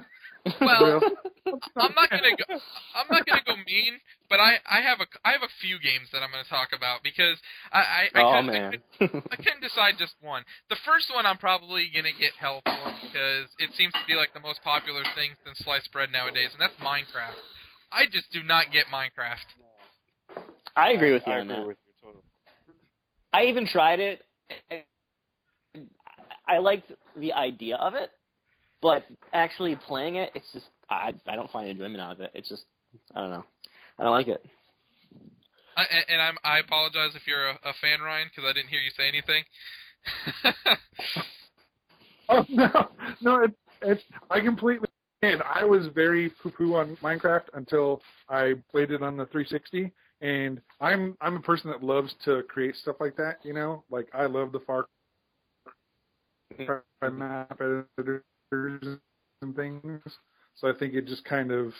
Well, 0.62 1.02
Well, 1.46 1.60
I'm 1.78 1.96
not 1.96 2.10
gonna 2.10 2.38
go. 2.38 2.46
I'm 2.96 3.08
not 3.10 3.26
gonna 3.26 3.46
go 3.46 3.56
mean, 3.66 3.98
but 4.30 4.40
I 4.40 4.58
I 4.70 4.82
have 4.82 5.02
a 5.02 5.08
I 5.26 5.32
have 5.34 5.42
a 5.42 5.54
few 5.62 5.80
games 5.80 6.10
that 6.14 6.22
I'm 6.22 6.30
gonna 6.32 6.48
talk 6.50 6.70
about 6.76 7.02
because 7.04 7.38
I 7.74 7.82
I, 7.82 8.02
I, 8.14 8.22
oh 8.22 8.42
couldn't, 8.42 8.56
I, 8.56 8.78
couldn't, 8.98 9.24
I 9.32 9.36
couldn't 9.36 9.62
decide 9.62 9.96
just 9.98 10.14
one. 10.22 10.44
The 10.70 10.78
first 10.86 11.10
one 11.14 11.26
I'm 11.26 11.38
probably 11.38 11.90
gonna 11.94 12.14
get 12.14 12.34
hell 12.40 12.62
for 12.66 12.78
because 13.02 13.50
it 13.60 13.74
seems 13.74 13.94
to 13.94 14.06
be 14.08 14.14
like 14.14 14.34
the 14.34 14.40
most 14.40 14.62
popular 14.64 15.04
thing 15.16 15.32
since 15.46 15.58
sliced 15.66 15.92
bread 15.92 16.10
nowadays, 16.12 16.50
and 16.54 16.62
that's 16.62 16.78
Minecraft. 16.78 17.42
I 17.92 18.06
just 18.06 18.32
do 18.32 18.44
not 18.44 18.72
get 18.72 18.86
Minecraft. 18.94 19.50
I 20.76 20.92
agree 20.92 21.12
with 21.12 21.24
you 21.26 21.34
I 21.34 21.40
on 21.42 21.50
agree 21.50 21.56
that. 21.58 21.68
with 21.68 21.78
you 21.86 21.94
totally. 22.02 22.24
I 23.34 23.44
even 23.46 23.68
tried 23.68 24.00
it. 24.00 24.22
I 26.48 26.58
liked 26.58 26.92
the 27.18 27.34
idea 27.34 27.76
of 27.78 27.96
it, 27.96 28.12
but 28.82 29.06
actually 29.34 29.76
playing 29.76 30.16
it, 30.16 30.32
it's 30.36 30.52
just 30.54 30.66
I 30.90 31.14
I 31.28 31.36
don't 31.36 31.52
find 31.52 31.68
enjoyment 31.70 32.02
out 32.02 32.14
of 32.14 32.22
it. 32.22 32.32
It's 32.34 32.50
just 32.50 32.64
I 33.16 33.22
don't 33.22 33.32
know. 33.32 33.46
I 34.00 34.04
don't 34.04 34.12
like 34.12 34.28
it. 34.28 34.44
I, 35.78 35.84
and- 35.92 36.06
and 36.10 36.22
I'm 36.22 36.38
I 36.44 36.60
apologize 36.60 37.12
if 37.16 37.28
you're 37.28 37.50
a, 37.50 37.54
a 37.64 37.74
fan, 37.82 38.02
Ryan, 38.02 38.30
because 38.30 38.50
I 38.50 38.54
didn't 38.54 38.70
hear 38.70 38.80
you 38.82 38.92
say 38.98 39.08
anything. 39.08 39.44
Oh 42.30 42.46
no, 42.50 42.90
no, 43.22 43.44
it, 43.44 43.52
it's 43.82 44.04
I 44.30 44.40
completely. 44.40 44.88
And 45.24 45.44
I 45.44 45.66
was 45.66 45.88
very 45.94 46.30
poo-poo 46.42 46.76
on 46.76 46.96
Minecraft 46.98 47.44
until 47.54 48.02
I 48.30 48.54
played 48.72 48.90
it 48.92 49.04
on 49.04 49.18
the 49.18 49.26
360. 49.28 49.92
And 50.22 50.62
I'm 50.80 51.16
I'm 51.22 51.36
a 51.36 51.42
person 51.42 51.70
that 51.72 51.84
loves 51.84 52.14
to 52.26 52.42
create 52.44 52.76
stuff 52.78 52.96
like 53.00 53.18
that. 53.18 53.38
You 53.44 53.54
know, 53.54 53.84
like 53.92 54.08
I 54.14 54.26
love 54.26 54.52
the 54.52 54.60
Far 54.62 54.88
Cry 56.66 57.10
map 57.10 57.60
editors 57.60 58.24
and 58.52 59.56
things. 59.56 60.02
So 60.56 60.70
I 60.70 60.74
think 60.78 60.94
it 60.94 61.08
just 61.08 61.24
kind 61.26 61.52
of 61.52 61.74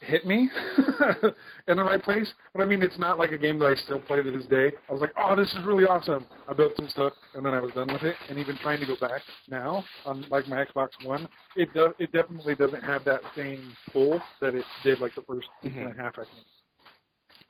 hit 0.00 0.24
me 0.26 0.48
in 1.68 1.76
the 1.76 1.82
right 1.82 2.02
place. 2.02 2.32
But 2.54 2.62
I 2.62 2.66
mean, 2.66 2.82
it's 2.82 2.98
not 2.98 3.18
like 3.18 3.32
a 3.32 3.38
game 3.38 3.58
that 3.58 3.66
I 3.66 3.74
still 3.74 4.00
play 4.00 4.22
to 4.22 4.30
this 4.30 4.46
day. 4.46 4.72
I 4.88 4.92
was 4.92 5.00
like, 5.00 5.12
oh, 5.18 5.36
this 5.36 5.50
is 5.52 5.64
really 5.64 5.84
awesome. 5.84 6.26
I 6.48 6.54
built 6.54 6.72
some 6.76 6.88
stuff, 6.88 7.12
and 7.34 7.44
then 7.44 7.54
I 7.54 7.60
was 7.60 7.72
done 7.72 7.88
with 7.92 8.02
it. 8.02 8.16
And 8.28 8.38
even 8.38 8.56
trying 8.58 8.80
to 8.80 8.86
go 8.86 8.96
back 9.00 9.22
now 9.48 9.84
on 10.06 10.24
like 10.30 10.48
my 10.48 10.64
Xbox 10.64 10.88
One, 11.04 11.28
it 11.56 11.72
does. 11.74 11.92
It 11.98 12.12
definitely 12.12 12.54
doesn't 12.54 12.82
have 12.82 13.04
that 13.04 13.20
same 13.36 13.72
pull 13.92 14.20
that 14.40 14.54
it 14.54 14.64
did 14.82 15.00
like 15.00 15.14
the 15.14 15.22
1st 15.22 15.42
week 15.62 15.72
and 15.76 15.86
a 15.86 15.90
mm-hmm. 15.90 16.00
half. 16.00 16.14
I 16.18 16.24
think. 16.24 16.46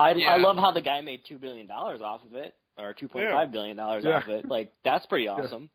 I 0.01 0.13
Yeah. 0.13 0.35
I 0.35 0.37
love 0.37 0.57
how 0.57 0.71
the 0.71 0.81
guy 0.83 1.01
made 1.01 1.21
two 1.29 1.39
billion 1.39 1.67
dollars 1.67 2.01
off 2.03 2.21
of 2.25 2.35
it, 2.35 2.55
or 2.79 2.95
two 2.95 3.09
point 3.09 3.31
five 3.31 3.51
billion 3.53 3.77
dollars 3.77 4.05
Yeah. 4.07 4.19
off 4.19 4.25
of 4.25 4.31
it. 4.31 4.49
Like 4.49 4.73
that's 4.85 5.07
pretty 5.07 5.25
Yeah. 5.25 5.33
awesome. 5.33 5.71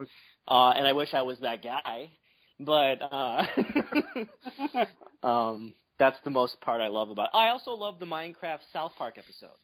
Uh, 0.47 0.69
and 0.71 0.87
I 0.87 0.93
wish 0.93 1.13
I 1.13 1.21
was 1.21 1.39
that 1.39 1.63
guy, 1.63 2.09
but 2.59 3.01
uh, 3.01 3.45
um, 5.27 5.73
that's 5.99 6.17
the 6.23 6.29
most 6.29 6.59
part 6.61 6.81
I 6.81 6.87
love 6.87 7.09
about. 7.09 7.29
It. 7.33 7.37
I 7.37 7.49
also 7.49 7.71
love 7.71 7.99
the 7.99 8.05
Minecraft 8.05 8.59
South 8.71 8.93
Park 8.97 9.15
episode. 9.17 9.55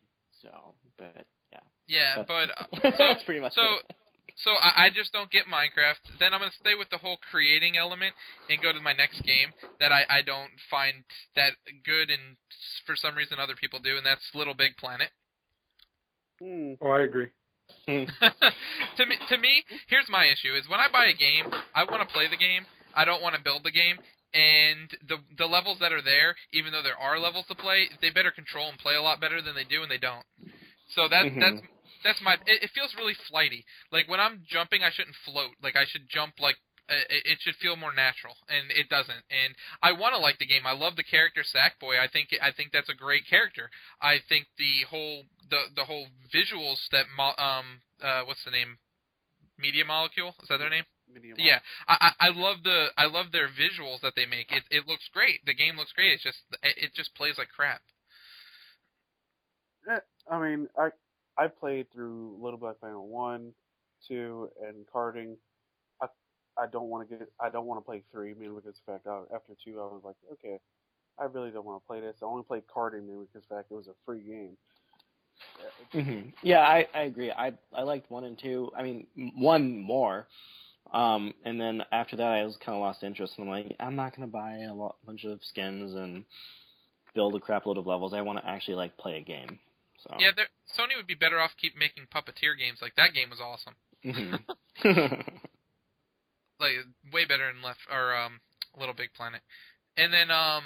So, 0.41 0.49
but 0.98 1.26
yeah, 1.52 1.60
Yeah, 1.88 2.16
That's- 2.24 2.28
but 2.28 2.82
uh, 2.86 2.91
so 2.91 2.98
that's 2.98 3.24
pretty 3.24 3.41
much 3.41 3.53
so 3.53 3.61
it. 3.61 3.95
so 4.38 4.52
I, 4.52 4.86
I 4.86 4.90
just 4.90 5.11
don't 5.11 5.30
get 5.32 5.45
Minecraft. 5.48 5.99
Then 6.20 6.34
I'm 6.34 6.40
gonna 6.40 6.52
stay 6.60 6.76
with 6.76 6.90
the 6.90 6.98
whole 6.98 7.18
creating 7.30 7.76
element 7.78 8.14
and 8.49 8.61
go 8.61 8.72
to 8.72 8.80
my 8.80 8.94
next 8.94 9.22
game 9.24 9.52
that 9.82 9.91
I 9.91 10.06
I 10.10 10.22
don't 10.22 10.52
find 10.72 11.03
that 11.36 11.53
good 11.84 12.10
and 12.10 12.38
for 12.86 12.95
some 12.95 13.16
reason 13.16 13.38
other 13.40 13.56
people 13.60 13.80
do, 13.80 13.98
and 13.98 14.06
that's 14.06 14.24
Little 14.34 14.53
Big 14.56 14.78
Planet. 14.78 15.10
Hmm. 16.40 16.74
Oh, 16.82 16.90
I 16.90 17.02
agree. 17.02 17.28
to 17.88 19.06
me, 19.06 19.16
to 19.30 19.38
me, 19.38 19.64
here's 19.88 20.10
my 20.10 20.26
issue: 20.26 20.53
is 20.56 20.68
when 20.70 20.80
I 20.80 20.88
buy 20.91 21.06
a 21.07 21.14
game, 21.14 21.45
I 21.74 21.84
want 21.84 22.02
to 22.07 22.14
play 22.14 22.28
the 22.30 22.38
game. 22.38 22.66
I 22.94 23.06
don't 23.06 23.22
want 23.22 23.36
to 23.36 23.41
build 23.41 23.64
the 23.64 23.72
game. 23.72 23.99
And 24.34 24.90
the 25.07 25.18
the 25.38 25.48
levels 25.48 25.80
that 25.80 25.91
are 25.91 26.02
there, 26.03 26.36
even 26.53 26.72
though 26.72 26.84
there 26.84 26.98
are 26.99 27.20
levels 27.20 27.45
to 27.48 27.56
play, 27.56 27.90
they 28.02 28.11
better 28.11 28.32
control 28.32 28.70
and 28.70 28.78
play 28.78 28.95
a 28.95 29.02
lot 29.02 29.20
better 29.20 29.41
than 29.41 29.56
they 29.56 29.64
do, 29.64 29.82
and 29.82 29.90
they 29.91 29.98
don't. 29.98 30.26
So 30.95 31.07
that 31.10 31.26
Mhm. 31.28 31.40
that's 31.40 31.61
that's 32.03 32.22
my. 32.22 32.34
It, 32.45 32.64
it 32.64 32.72
feels 32.72 32.95
really 32.95 33.16
flighty. 33.30 33.66
Like 33.91 34.07
when 34.07 34.20
I'm 34.20 34.44
jumping, 34.48 34.84
I 34.84 34.91
shouldn't 34.91 35.16
float. 35.26 35.52
Like 35.64 35.76
I 35.76 35.86
should 35.86 36.10
jump 36.10 36.40
like 36.40 36.57
uh, 36.90 36.95
it, 37.10 37.24
it 37.26 37.38
should 37.41 37.56
feel 37.57 37.76
more 37.76 37.94
natural, 37.94 38.36
and 38.49 38.72
it 38.72 38.90
doesn't. 38.90 39.24
And 39.30 39.56
I 39.82 39.91
want 39.94 40.14
to 40.16 40.20
like 40.22 40.38
the 40.40 40.45
game. 40.48 40.66
I 40.66 40.74
love 40.74 40.95
the 40.95 41.03
character 41.03 41.41
Sackboy. 41.44 41.99
I 41.99 42.07
think 42.07 42.30
I 42.41 42.52
think 42.52 42.72
that's 42.72 42.90
a 42.90 42.95
great 42.95 43.28
character. 43.30 43.70
I 44.02 44.20
think 44.28 44.48
the 44.57 44.84
whole 44.90 45.24
the 45.50 45.70
the 45.76 45.86
whole 45.86 46.08
visuals 46.34 46.88
that 46.92 47.06
mo- 47.16 47.38
um 47.38 47.82
uh 48.02 48.22
what's 48.26 48.44
the 48.46 48.52
name 48.52 48.78
Media 49.58 49.84
Molecule 49.86 50.36
is 50.42 50.48
that 50.50 50.58
their 50.58 50.70
name? 50.70 50.86
Medium 51.14 51.38
Yeah, 51.38 51.60
I, 51.88 52.14
I 52.20 52.28
I 52.28 52.30
love 52.30 52.64
the 52.64 52.88
I 52.98 53.06
love 53.06 53.32
their 53.32 53.48
visuals 53.48 54.02
that 54.02 54.14
they 54.16 54.26
make. 54.26 54.52
It 54.52 54.64
it 54.70 54.88
looks 54.88 55.10
great. 55.12 55.46
The 55.46 55.54
game 55.54 55.78
looks 55.78 55.92
great. 55.92 56.14
It's 56.14 56.24
just 56.24 56.40
it, 56.64 56.76
it 56.78 56.92
just 56.96 57.16
plays 57.16 57.38
like 57.38 57.50
crap. 57.50 57.82
I 60.30 60.40
mean, 60.40 60.68
I 60.78 60.90
I 61.38 61.48
played 61.48 61.92
through 61.92 62.38
Little 62.40 62.60
Black 62.60 62.80
Planet 62.80 63.00
one, 63.00 63.54
two, 64.08 64.50
and 64.66 64.86
karting. 64.94 65.36
I 66.02 66.08
I 66.58 66.68
don't 66.72 66.90
want 66.90 67.10
to 67.10 67.18
get 67.18 67.28
I 67.40 67.50
don't 67.50 67.66
want 67.66 67.80
to 67.82 67.86
play 67.86 68.04
three 68.12 68.34
mainly 68.40 68.62
because 68.62 68.78
of 68.78 68.86
the 68.86 68.92
fact 68.94 69.08
I, 69.08 69.36
after 69.36 69.54
two 69.64 69.80
I 69.80 69.86
was 69.86 70.02
like, 70.04 70.16
okay, 70.34 70.60
I 71.20 71.26
really 71.26 71.52
don't 71.52 71.66
want 71.66 71.82
to 71.82 71.88
play 71.88 72.02
this. 72.02 72.18
I 72.22 72.26
only 72.26 72.44
played 72.44 72.64
karting 72.68 73.08
mainly 73.08 73.26
because 73.26 73.44
of 73.44 73.50
the 73.50 73.56
fact 73.56 73.72
it 73.72 73.76
was 73.76 73.88
a 73.88 73.98
free 74.06 74.22
game. 74.22 74.58
Hmm 75.91 76.30
Yeah, 76.44 76.60
I, 76.61 76.88
I 76.94 77.02
agree. 77.03 77.32
I 77.32 77.53
I 77.74 77.84
liked 77.84 78.10
one 78.11 78.24
and 78.24 78.38
two. 78.38 78.72
I 78.78 78.84
mean, 78.84 79.07
one 79.36 79.80
more. 79.80 80.28
Um, 80.91 81.34
and 81.45 81.60
then 81.61 81.84
after 81.91 82.16
that, 82.16 82.28
I 82.28 82.44
was 82.45 82.57
kind 82.57 82.76
of 82.76 82.82
lost 82.82 83.03
interest. 83.03 83.34
And 83.38 83.48
I'm 83.48 83.52
like, 83.52 83.76
I'm 83.80 83.95
not 83.95 84.16
gonna 84.16 84.28
buy 84.28 84.60
a 84.70 84.74
lot, 84.74 84.98
bunch 85.06 85.24
of 85.26 85.44
skins 85.44 85.94
and 85.94 86.26
build 87.14 87.36
a 87.36 87.40
crap 87.40 87.66
load 87.66 87.78
of 87.78 87.88
levels. 87.88 88.14
I 88.14 88.22
want 88.22 88.40
to 88.40 88.48
actually 88.48 88.76
like 88.76 88.98
play 88.98 89.18
a 89.18 89.22
game. 89.22 89.60
So 90.03 90.16
Yeah, 90.20 90.32
Sony 90.78 90.95
would 90.95 91.07
be 91.07 91.16
better 91.16 91.40
off 91.40 91.52
keep 91.60 91.78
making 91.78 92.06
puppeteer 92.14 92.57
games. 92.57 92.80
Like 92.82 92.95
that 92.95 93.14
game 93.14 93.30
was 93.30 93.40
awesome. 93.41 93.76
Mhm. 94.06 95.26
Like 96.60 96.74
way 97.14 97.24
better 97.24 97.48
than 97.48 97.61
Left 97.61 97.80
or 97.90 98.14
um 98.14 98.41
Little 98.78 98.94
Big 98.94 99.14
Planet. 99.14 99.41
And 99.95 100.11
then 100.14 100.30
um 100.30 100.64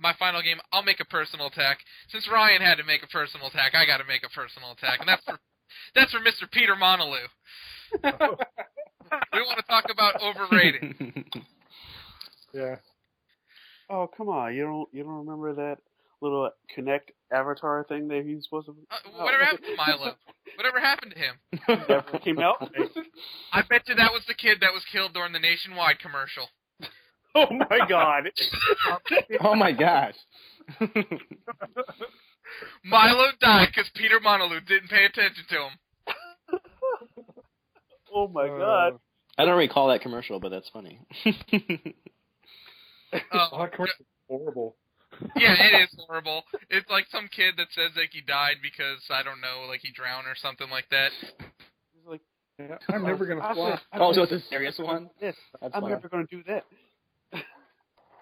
my 0.00 0.12
final 0.18 0.42
game, 0.42 0.58
I'll 0.72 0.82
make 0.82 1.00
a 1.00 1.04
personal 1.04 1.46
attack. 1.46 1.78
Since 2.08 2.28
Ryan 2.30 2.62
had 2.62 2.76
to 2.78 2.84
make 2.84 3.02
a 3.02 3.06
personal 3.08 3.46
attack, 3.46 3.74
I 3.74 3.86
got 3.86 3.98
to 3.98 4.04
make 4.04 4.24
a 4.24 4.30
personal 4.30 4.72
attack, 4.72 5.00
and 5.00 5.08
that's 5.08 5.24
for 5.24 5.38
that's 5.94 6.12
for 6.12 6.20
Mr. 6.20 6.50
Peter 6.50 6.76
Molyneux. 6.76 7.28
We 9.34 9.40
want 9.42 9.58
to 9.58 9.64
talk 9.66 9.84
about 9.90 10.22
overrated. 10.22 11.24
Yeah. 12.54 12.76
Oh 13.88 14.10
come 14.14 14.28
on, 14.28 14.54
you 14.54 14.62
don't 14.62 14.88
you 14.92 15.02
don't 15.04 15.24
remember 15.24 15.54
that 15.54 15.78
little 16.20 16.50
Kinect 16.76 17.12
avatar 17.32 17.84
thing 17.88 18.08
that 18.08 18.24
he's 18.26 18.44
supposed 18.44 18.66
to? 18.66 18.76
Uh, 18.90 19.22
whatever 19.22 19.44
happened 19.44 19.64
to 19.64 19.76
Milo? 19.76 20.14
Whatever 20.56 20.80
happened 20.80 21.14
to 21.14 21.18
him? 21.18 21.84
Never 21.88 22.18
came 22.18 22.38
out. 22.38 22.70
I 23.52 23.62
bet 23.62 23.88
you 23.88 23.94
that 23.94 24.12
was 24.12 24.22
the 24.28 24.34
kid 24.34 24.58
that 24.60 24.72
was 24.72 24.84
killed 24.92 25.14
during 25.14 25.32
the 25.32 25.38
nationwide 25.38 25.98
commercial. 25.98 26.48
oh 27.34 27.46
my 27.50 27.86
god! 27.88 28.30
oh 29.40 29.54
my 29.54 29.72
gosh. 29.72 30.14
Milo 32.84 33.26
died 33.40 33.68
because 33.74 33.90
Peter 33.94 34.20
Molyneux 34.20 34.60
didn't 34.60 34.88
pay 34.90 35.04
attention 35.06 35.44
to 35.48 35.56
him. 35.56 35.70
Oh 38.14 38.28
my 38.28 38.44
Uh, 38.46 38.58
god! 38.58 38.98
I 39.38 39.44
don't 39.46 39.56
recall 39.56 39.88
that 39.88 40.02
commercial, 40.02 40.38
but 40.40 40.50
that's 40.50 40.68
funny. 40.68 41.00
Uh, 41.26 43.18
Oh, 43.32 43.58
that 43.58 43.72
commercial's 43.72 44.06
horrible. 44.28 44.76
yeah, 45.36 45.54
it 45.58 45.82
is 45.82 45.88
horrible. 46.06 46.42
It's 46.70 46.88
like 46.90 47.06
some 47.10 47.28
kid 47.28 47.54
that 47.58 47.68
says 47.74 47.90
like 47.96 48.10
he 48.12 48.20
died 48.22 48.56
because 48.62 48.98
I 49.10 49.22
don't 49.22 49.40
know, 49.40 49.66
like 49.68 49.80
he 49.82 49.90
drowned 49.92 50.26
or 50.26 50.34
something 50.34 50.68
like 50.70 50.88
that. 50.90 51.10
He's 51.92 52.06
like, 52.06 52.20
Yeah, 52.58 52.78
I'm 52.88 53.04
never 53.04 53.26
gonna 53.26 53.42
I 53.42 53.54
fly. 53.54 53.78
I 53.92 53.98
oh, 53.98 54.12
so 54.12 54.24
said 54.24 54.32
it's 54.36 54.46
a 54.46 54.48
serious 54.48 54.78
one. 54.78 55.10
This. 55.20 55.36
That's 55.60 55.74
I'm 55.74 55.82
funny. 55.82 55.94
never 55.94 56.08
going 56.08 56.26
to 56.26 56.36
do 56.36 56.42
that. 56.48 56.64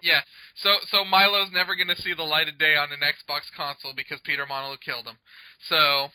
Yeah, 0.01 0.21
so 0.55 0.69
so 0.89 1.05
Milo's 1.05 1.51
never 1.53 1.75
gonna 1.75 1.95
see 1.95 2.13
the 2.13 2.23
light 2.23 2.47
of 2.49 2.57
day 2.57 2.75
on 2.75 2.91
an 2.91 2.99
Xbox 3.01 3.41
console 3.55 3.93
because 3.95 4.19
Peter 4.23 4.45
Molyneux 4.47 4.77
killed 4.83 5.05
him. 5.05 5.17
So, 5.69 6.09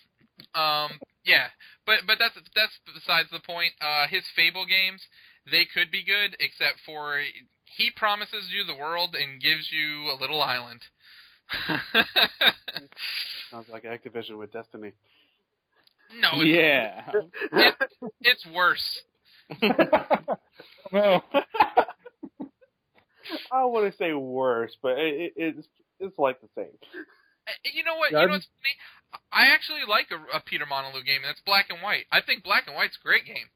um, 0.58 0.98
yeah, 1.24 1.46
but 1.86 2.00
but 2.06 2.18
that's 2.18 2.34
that's 2.54 2.78
besides 2.92 3.28
the 3.30 3.40
point. 3.40 3.72
Uh, 3.80 4.06
his 4.08 4.24
Fable 4.34 4.66
games 4.66 5.02
they 5.50 5.64
could 5.72 5.90
be 5.90 6.02
good, 6.02 6.36
except 6.40 6.80
for 6.84 7.20
he 7.64 7.90
promises 7.94 8.50
you 8.50 8.64
the 8.64 8.74
world 8.74 9.14
and 9.14 9.40
gives 9.40 9.70
you 9.70 10.10
a 10.10 10.18
little 10.20 10.42
island. 10.42 10.80
Sounds 13.50 13.68
like 13.70 13.84
Activision 13.84 14.38
with 14.38 14.52
Destiny. 14.52 14.92
no, 16.20 16.28
it's, 16.40 16.46
Yeah. 16.48 17.70
it's 18.22 18.46
worse. 18.52 19.02
no. 20.92 21.22
I 23.52 23.64
want 23.64 23.90
to 23.90 23.96
say 23.96 24.12
worse, 24.12 24.76
but 24.82 24.98
it, 24.98 25.14
it, 25.14 25.32
it's 25.36 25.66
it's 26.00 26.18
like 26.18 26.40
the 26.40 26.48
same. 26.56 26.72
You 27.72 27.84
know 27.84 27.96
what? 27.96 28.12
Yeah, 28.12 28.22
You 28.22 28.26
know 28.26 28.32
I'm- 28.32 28.40
what's 28.40 28.48
funny? 28.60 29.20
I 29.32 29.46
actually 29.54 29.80
like 29.88 30.08
a, 30.10 30.36
a 30.36 30.40
Peter 30.40 30.66
Molyneux 30.66 31.02
game, 31.04 31.22
and 31.22 31.30
that's 31.30 31.40
Black 31.46 31.70
and 31.70 31.80
White. 31.80 32.04
I 32.12 32.20
think 32.20 32.42
Black 32.42 32.66
and 32.66 32.74
White's 32.76 32.98
a 33.00 33.04
great 33.06 33.24
game. 33.24 33.48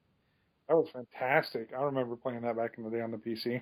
That 0.69 0.77
was 0.77 0.89
fantastic. 0.93 1.71
I 1.77 1.83
remember 1.83 2.15
playing 2.17 2.43
that 2.43 2.57
back 2.57 2.75
in 2.79 2.85
the 2.85 2.91
day 2.91 3.01
on 3.01 3.11
the 3.11 3.19
PC. 3.19 3.61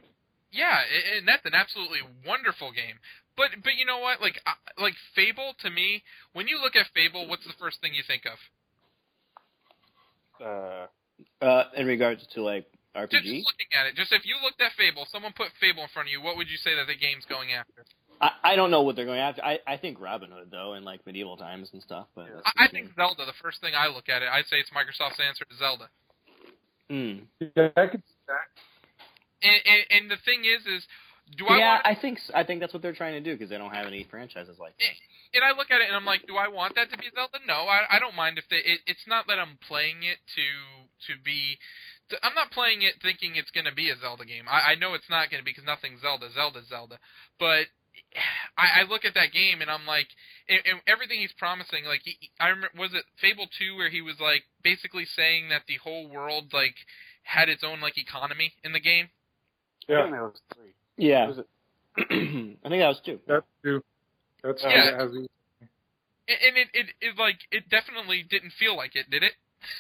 Yeah, 0.53 0.81
a- 0.85 1.19
and 1.19 1.27
that's 1.27 1.45
an 1.47 1.55
absolutely 1.55 2.01
wonderful 2.27 2.71
game. 2.73 2.97
But 3.37 3.51
but 3.65 3.75
you 3.77 3.85
know 3.87 3.99
what? 3.99 4.21
Like 4.21 4.41
uh, 4.47 4.53
like 4.81 4.95
Fable 5.15 5.55
to 5.63 5.71
me, 5.71 6.03
when 6.35 6.47
you 6.47 6.61
look 6.61 6.77
at 6.77 6.87
Fable, 6.95 7.27
what's 7.27 7.47
the 7.47 7.55
first 7.59 7.81
thing 7.81 7.95
you 7.95 8.03
think 8.07 8.25
of? 8.27 8.39
Uh, 10.45 10.87
Uh, 11.45 11.65
in 11.77 11.87
regards 11.87 12.27
to 12.35 12.43
like 12.43 12.67
Just, 12.71 12.78
RPG, 12.97 13.11
just 13.11 13.47
looking 13.47 13.71
at 13.75 13.87
it. 13.87 13.95
Just 13.97 14.13
if 14.13 14.25
you 14.25 14.37
looked 14.43 14.61
at 14.61 14.73
Fable, 14.77 15.07
someone 15.11 15.33
put 15.37 15.49
Fable 15.61 15.83
in 15.83 15.89
front 15.89 16.09
of 16.09 16.13
you, 16.13 16.23
what 16.23 16.37
would 16.37 16.49
you 16.49 16.57
say 16.57 16.75
that 16.75 16.87
the 16.87 16.97
game's 16.97 17.25
going 17.27 17.53
after? 17.53 17.85
I, 18.21 18.31
I 18.43 18.57
don't 18.57 18.71
know 18.71 18.83
what 18.83 18.97
they're 18.97 19.07
going 19.07 19.21
after. 19.21 19.45
I, 19.45 19.61
I 19.67 19.77
think 19.77 20.01
Robin 20.01 20.31
Hood 20.31 20.49
though, 20.51 20.75
in 20.75 20.85
like 20.85 21.07
medieval 21.07 21.37
times 21.37 21.71
and 21.73 21.83
stuff. 21.83 22.07
But 22.15 22.27
that's 22.35 22.53
I, 22.57 22.65
I 22.65 22.69
think. 22.69 22.91
Zelda. 22.97 23.27
The 23.27 23.37
first 23.43 23.61
thing 23.61 23.75
I 23.77 23.89
look 23.89 24.09
at 24.09 24.23
it, 24.23 24.29
I'd 24.33 24.47
say 24.47 24.59
it's 24.59 24.71
Microsoft's 24.71 25.21
answer 25.21 25.45
to 25.45 25.57
Zelda. 25.57 25.89
Mm. 26.91 27.23
Yeah, 27.41 27.69
I 27.77 27.87
could. 27.87 28.03
And, 29.43 29.61
and, 29.65 29.83
and 29.91 30.11
the 30.11 30.17
thing 30.25 30.43
is, 30.43 30.67
is 30.67 30.83
do 31.37 31.47
I 31.47 31.59
yeah, 31.59 31.73
want? 31.75 31.87
I 31.87 31.95
think 31.95 32.19
s- 32.19 32.31
I 32.35 32.43
think 32.45 32.61
that's 32.61 32.73
what 32.73 32.83
they're 32.83 32.97
trying 32.97 33.13
to 33.15 33.21
do 33.21 33.35
because 33.37 33.51
they 33.51 33.59
don't 33.59 33.75
have 33.75 33.87
any 33.87 34.05
franchises 34.11 34.57
like 34.59 34.73
that. 34.79 34.95
and 35.35 35.45
I 35.45 35.57
look 35.57 35.71
at 35.71 35.81
it 35.81 35.89
and 35.89 35.97
I'm 35.97 36.07
like, 36.07 36.27
do 36.27 36.37
I 36.37 36.49
want 36.49 36.75
that 36.77 36.91
to 36.91 36.97
be 36.97 37.07
Zelda? 37.15 37.39
No, 37.47 37.69
I, 37.69 37.85
I 37.91 37.99
don't 37.99 38.17
mind 38.17 38.39
if 38.39 38.45
they. 38.49 38.57
It, 38.57 38.81
it's 38.87 39.05
not 39.07 39.27
that 39.29 39.39
I'm 39.39 39.59
playing 39.69 40.03
it 40.03 40.19
to 40.37 41.13
to 41.13 41.21
be. 41.23 41.59
To, 42.11 42.17
I'm 42.25 42.35
not 42.35 42.51
playing 42.51 42.83
it 42.83 42.95
thinking 43.03 43.37
it's 43.37 43.51
going 43.51 43.67
to 43.67 43.75
be 43.75 43.91
a 43.91 43.97
Zelda 44.01 44.25
game. 44.25 44.45
I, 44.49 44.73
I 44.73 44.75
know 44.77 44.95
it's 44.95 45.11
not 45.11 45.31
going 45.31 45.41
to 45.41 45.45
be 45.45 45.51
because 45.53 45.67
nothing's 45.67 46.01
Zelda. 46.01 46.29
Zelda, 46.33 46.61
Zelda. 46.69 46.99
But 47.39 47.67
I, 48.57 48.81
I 48.81 48.83
look 48.89 49.05
at 49.05 49.15
that 49.15 49.33
game 49.33 49.61
and 49.61 49.71
I'm 49.71 49.87
like, 49.87 50.09
and, 50.49 50.61
and 50.65 50.81
everything 50.87 51.21
he's 51.21 51.33
promising. 51.37 51.85
Like, 51.85 52.01
he, 52.05 52.17
I 52.41 52.49
remember, 52.49 52.73
was 52.79 52.95
it 52.95 53.05
Fable 53.21 53.47
Two 53.59 53.77
where 53.77 53.91
he 53.91 54.01
was 54.01 54.17
like 54.21 54.45
basically 54.65 55.05
saying 55.05 55.49
that 55.51 55.63
the 55.69 55.77
whole 55.83 56.09
world 56.09 56.53
like 56.53 56.75
had 57.23 57.49
its 57.49 57.63
own 57.63 57.81
like 57.81 57.99
economy 57.99 58.53
in 58.65 58.73
the 58.73 58.81
game. 58.81 59.09
I 59.89 59.93
Yeah, 59.93 60.03
think 60.05 60.15
that 60.17 60.23
was 60.23 60.41
three. 60.55 60.73
Yeah, 60.97 61.27
Was 61.29 61.39
it? 61.39 61.47
I 61.99 62.69
think 62.69 62.81
that 62.81 62.89
was 62.89 63.01
two. 63.05 63.21
that's 63.27 63.47
true. 63.63 63.83
That's 64.43 64.63
Yeah. 64.63 64.89
it 64.89 64.95
has 65.01 65.13
these- 65.13 65.29
And, 66.29 66.39
and 66.47 66.57
it, 66.57 66.69
it 66.73 66.87
it 67.01 67.19
like 67.19 67.39
it 67.51 67.69
definitely 67.69 68.23
didn't 68.29 68.53
feel 68.59 68.77
like 68.77 68.97
it, 68.97 69.11
did 69.11 69.23
it? 69.23 69.33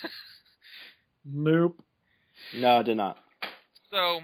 Nope. 1.30 1.78
No, 2.54 2.80
it 2.80 2.84
did 2.84 2.96
not. 2.96 3.18
So 3.90 4.20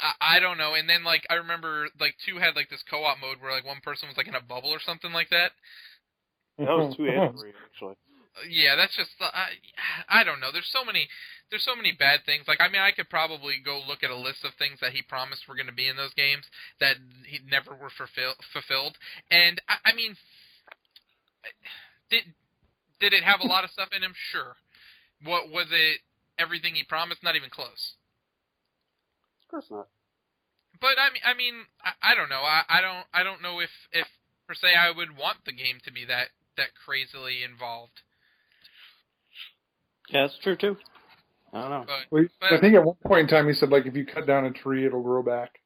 I, 0.00 0.36
I 0.36 0.40
don't 0.40 0.58
know. 0.58 0.74
And 0.74 0.88
then 0.88 1.04
like 1.04 1.24
I 1.30 1.34
remember 1.34 1.88
like 2.00 2.14
two 2.24 2.38
had 2.38 2.56
like 2.56 2.70
this 2.70 2.82
co-op 2.88 3.18
mode 3.20 3.38
where 3.40 3.52
like 3.52 3.66
one 3.66 3.80
person 3.82 4.08
was 4.08 4.16
like 4.16 4.28
in 4.28 4.34
a 4.34 4.42
bubble 4.42 4.70
or 4.70 4.80
something 4.80 5.12
like 5.12 5.30
that. 5.30 5.52
That 6.58 6.68
was 6.68 6.96
two 6.96 7.06
and 7.06 7.38
three 7.38 7.52
actually. 7.66 7.94
yeah, 8.48 8.76
that's 8.76 8.96
just 8.96 9.10
uh, 9.20 9.30
I, 9.32 10.20
I 10.20 10.24
don't 10.24 10.40
know. 10.40 10.50
There's 10.52 10.70
so 10.72 10.84
many 10.84 11.08
there's 11.50 11.64
so 11.64 11.76
many 11.76 11.92
bad 11.92 12.20
things. 12.26 12.44
Like 12.46 12.60
I 12.60 12.68
mean, 12.68 12.82
I 12.82 12.92
could 12.92 13.10
probably 13.10 13.54
go 13.64 13.80
look 13.86 14.02
at 14.02 14.10
a 14.10 14.16
list 14.16 14.44
of 14.44 14.52
things 14.58 14.78
that 14.80 14.92
he 14.92 15.02
promised 15.02 15.48
were 15.48 15.56
going 15.56 15.70
to 15.70 15.74
be 15.74 15.88
in 15.88 15.96
those 15.96 16.14
games 16.14 16.44
that 16.80 16.96
he 17.26 17.40
never 17.48 17.70
were 17.70 17.90
fulfill, 17.90 18.34
fulfilled. 18.52 18.96
And 19.30 19.60
I, 19.68 19.90
I 19.90 19.94
mean, 19.94 20.16
did 22.10 22.24
did 23.00 23.12
it 23.12 23.24
have 23.24 23.40
a 23.40 23.46
lot 23.46 23.64
of 23.64 23.70
stuff 23.70 23.88
in 23.94 24.02
him? 24.02 24.14
Sure. 24.30 24.56
What 25.24 25.50
was 25.50 25.66
it? 25.70 26.00
Everything 26.38 26.74
he 26.74 26.82
promised? 26.84 27.22
Not 27.22 27.36
even 27.36 27.50
close. 27.50 27.94
Of 29.42 29.48
course 29.50 29.66
not. 29.70 29.88
But 30.80 30.98
I 30.98 31.10
mean, 31.12 31.22
I 31.24 31.34
mean, 31.34 31.54
I, 31.84 32.12
I 32.12 32.14
don't 32.14 32.28
know. 32.28 32.42
I, 32.42 32.62
I 32.68 32.80
don't 32.80 33.06
I 33.14 33.22
don't 33.22 33.42
know 33.42 33.60
if 33.60 33.70
if 33.92 34.06
per 34.48 34.54
se 34.54 34.74
I 34.74 34.90
would 34.90 35.16
want 35.16 35.38
the 35.46 35.52
game 35.52 35.78
to 35.84 35.92
be 35.92 36.04
that 36.06 36.28
that 36.56 36.68
crazily 36.84 37.42
involved. 37.44 38.02
Yeah, 40.10 40.22
that's 40.26 40.38
true 40.42 40.56
too. 40.56 40.76
I 41.52 41.60
don't 41.62 41.70
know. 41.70 41.84
But 41.86 42.06
Well, 42.10 42.24
But- 42.40 42.52
I 42.54 42.60
think 42.60 42.74
at 42.74 42.84
one 42.84 42.96
point 43.06 43.20
in 43.22 43.28
time 43.28 43.46
he 43.46 43.54
said 43.54 43.70
like 43.70 43.86
if 43.86 43.94
you 43.96 44.04
cut 44.04 44.26
down 44.26 44.44
a 44.44 44.50
tree, 44.50 44.84
it'll 44.86 45.02
grow 45.02 45.22
back. 45.22 45.60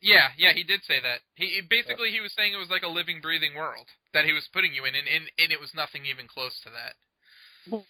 Yeah, 0.00 0.28
yeah, 0.36 0.52
he 0.52 0.62
did 0.62 0.84
say 0.84 1.00
that. 1.00 1.20
He 1.34 1.46
he- 1.46 1.60
basically 1.60 2.10
he 2.10 2.20
was 2.20 2.32
saying 2.36 2.52
it 2.52 2.56
was 2.56 2.70
like 2.70 2.82
a 2.84 2.88
living, 2.88 3.20
breathing 3.20 3.54
world 3.56 3.86
that 4.14 4.24
he 4.24 4.32
was 4.32 4.48
putting 4.52 4.74
you 4.74 4.84
in, 4.84 4.94
and 4.94 5.08
and, 5.08 5.24
and 5.38 5.52
it 5.52 5.60
was 5.60 5.74
nothing 5.74 6.06
even 6.06 6.26
close 6.28 6.60
to 6.62 6.70
that. 6.70 7.82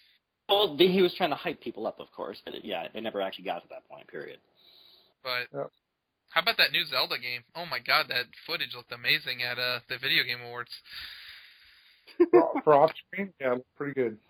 Well, 0.49 0.75
he 0.77 1.01
was 1.01 1.13
trying 1.13 1.29
to 1.29 1.35
hype 1.35 1.61
people 1.61 1.85
up, 1.87 1.99
of 1.99 2.11
course, 2.11 2.41
but 2.43 2.55
it, 2.55 2.65
yeah, 2.65 2.87
it 2.93 3.01
never 3.01 3.21
actually 3.21 3.45
got 3.45 3.61
to 3.61 3.67
that 3.69 3.87
point. 3.87 4.07
Period. 4.07 4.39
But 5.23 5.47
Yep. 5.53 5.71
how 6.29 6.41
about 6.41 6.57
that 6.57 6.71
new 6.71 6.85
Zelda 6.85 7.17
game? 7.17 7.43
Oh 7.55 7.65
my 7.65 7.79
God, 7.79 8.07
that 8.09 8.25
footage 8.47 8.73
looked 8.75 8.91
amazing 8.91 9.43
at 9.43 9.59
uh 9.59 9.79
the 9.89 9.97
video 9.97 10.23
game 10.23 10.41
awards. 10.45 10.71
For, 12.31 12.61
for 12.63 12.73
off 12.75 12.91
screen, 13.07 13.33
yeah, 13.39 13.51
it 13.53 13.55
looked 13.55 13.75
pretty 13.75 13.93
good. 13.93 14.17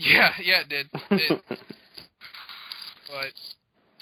Yeah, 0.00 0.30
yeah, 0.40 0.60
it 0.60 0.68
did. 0.68 0.86
It, 1.10 1.42
but 1.48 3.34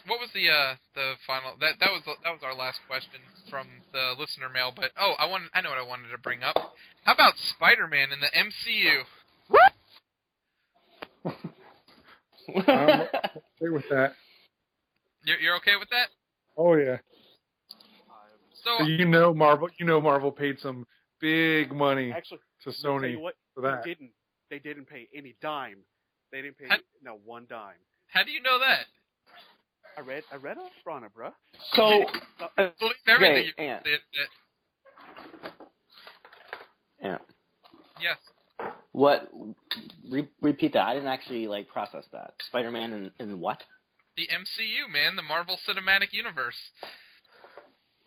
what 0.06 0.20
was 0.20 0.28
the 0.34 0.50
uh 0.50 0.74
the 0.94 1.14
final? 1.26 1.52
That 1.58 1.80
that 1.80 1.90
was 1.90 2.02
that 2.04 2.30
was 2.32 2.42
our 2.42 2.54
last 2.54 2.80
question 2.86 3.20
from 3.48 3.66
the 3.94 4.12
listener 4.18 4.50
mail. 4.52 4.72
But 4.76 4.90
oh, 5.00 5.14
I 5.18 5.24
want 5.24 5.44
I 5.54 5.62
know 5.62 5.70
what 5.70 5.78
I 5.78 5.86
wanted 5.86 6.10
to 6.10 6.18
bring 6.18 6.42
up. 6.42 6.74
How 7.04 7.14
about 7.14 7.38
Spider-Man 7.38 8.12
in 8.12 8.20
the 8.20 8.28
MCU? 8.28 9.04
Um, 12.68 13.08
Stay 13.56 13.68
with 13.70 13.88
that. 13.90 14.12
You're, 15.24 15.38
you're 15.40 15.56
okay 15.56 15.74
with 15.80 15.88
that? 15.90 16.10
Oh 16.56 16.76
yeah. 16.76 16.98
So 18.62 18.84
You 18.84 19.04
know 19.04 19.34
Marvel. 19.34 19.68
You 19.80 19.86
know 19.86 20.00
Marvel 20.00 20.30
paid 20.30 20.60
some 20.60 20.86
big 21.20 21.72
money 21.72 22.12
Actually, 22.12 22.38
to 22.62 22.70
Sony 22.70 23.18
what, 23.20 23.34
for 23.52 23.62
they 23.62 23.90
didn't. 23.90 24.10
They 24.48 24.60
didn't 24.60 24.86
pay 24.88 25.08
any 25.12 25.34
dime. 25.42 25.78
They 26.30 26.40
didn't 26.42 26.56
pay 26.58 26.66
Had- 26.68 26.80
no 27.02 27.18
one 27.24 27.46
dime. 27.48 27.74
how 28.06 28.22
do 28.22 28.30
you 28.30 28.40
know 28.42 28.60
that? 28.60 28.84
I 29.98 30.02
read. 30.02 30.22
I 30.32 30.36
read 30.36 30.58
up 30.58 30.70
on 30.88 31.02
it, 31.02 31.10
bruh. 31.18 31.32
so, 31.74 32.04
uh, 32.58 32.68
Believe 32.78 32.94
everything 33.08 33.36
Okay, 33.38 33.52
you 33.58 33.64
Ant. 33.64 33.82
did. 33.84 34.00
yeah. 37.02 37.18
Yes. 38.00 38.18
What? 38.96 39.30
Re- 40.10 40.30
repeat 40.40 40.72
that. 40.72 40.86
I 40.86 40.94
didn't 40.94 41.10
actually 41.10 41.48
like 41.48 41.68
process 41.68 42.04
that. 42.12 42.32
Spider-Man 42.46 42.94
and, 42.94 43.10
and 43.18 43.40
what? 43.42 43.62
The 44.16 44.22
MCU, 44.22 44.90
man, 44.90 45.16
the 45.16 45.22
Marvel 45.22 45.58
Cinematic 45.68 46.14
Universe. 46.14 46.56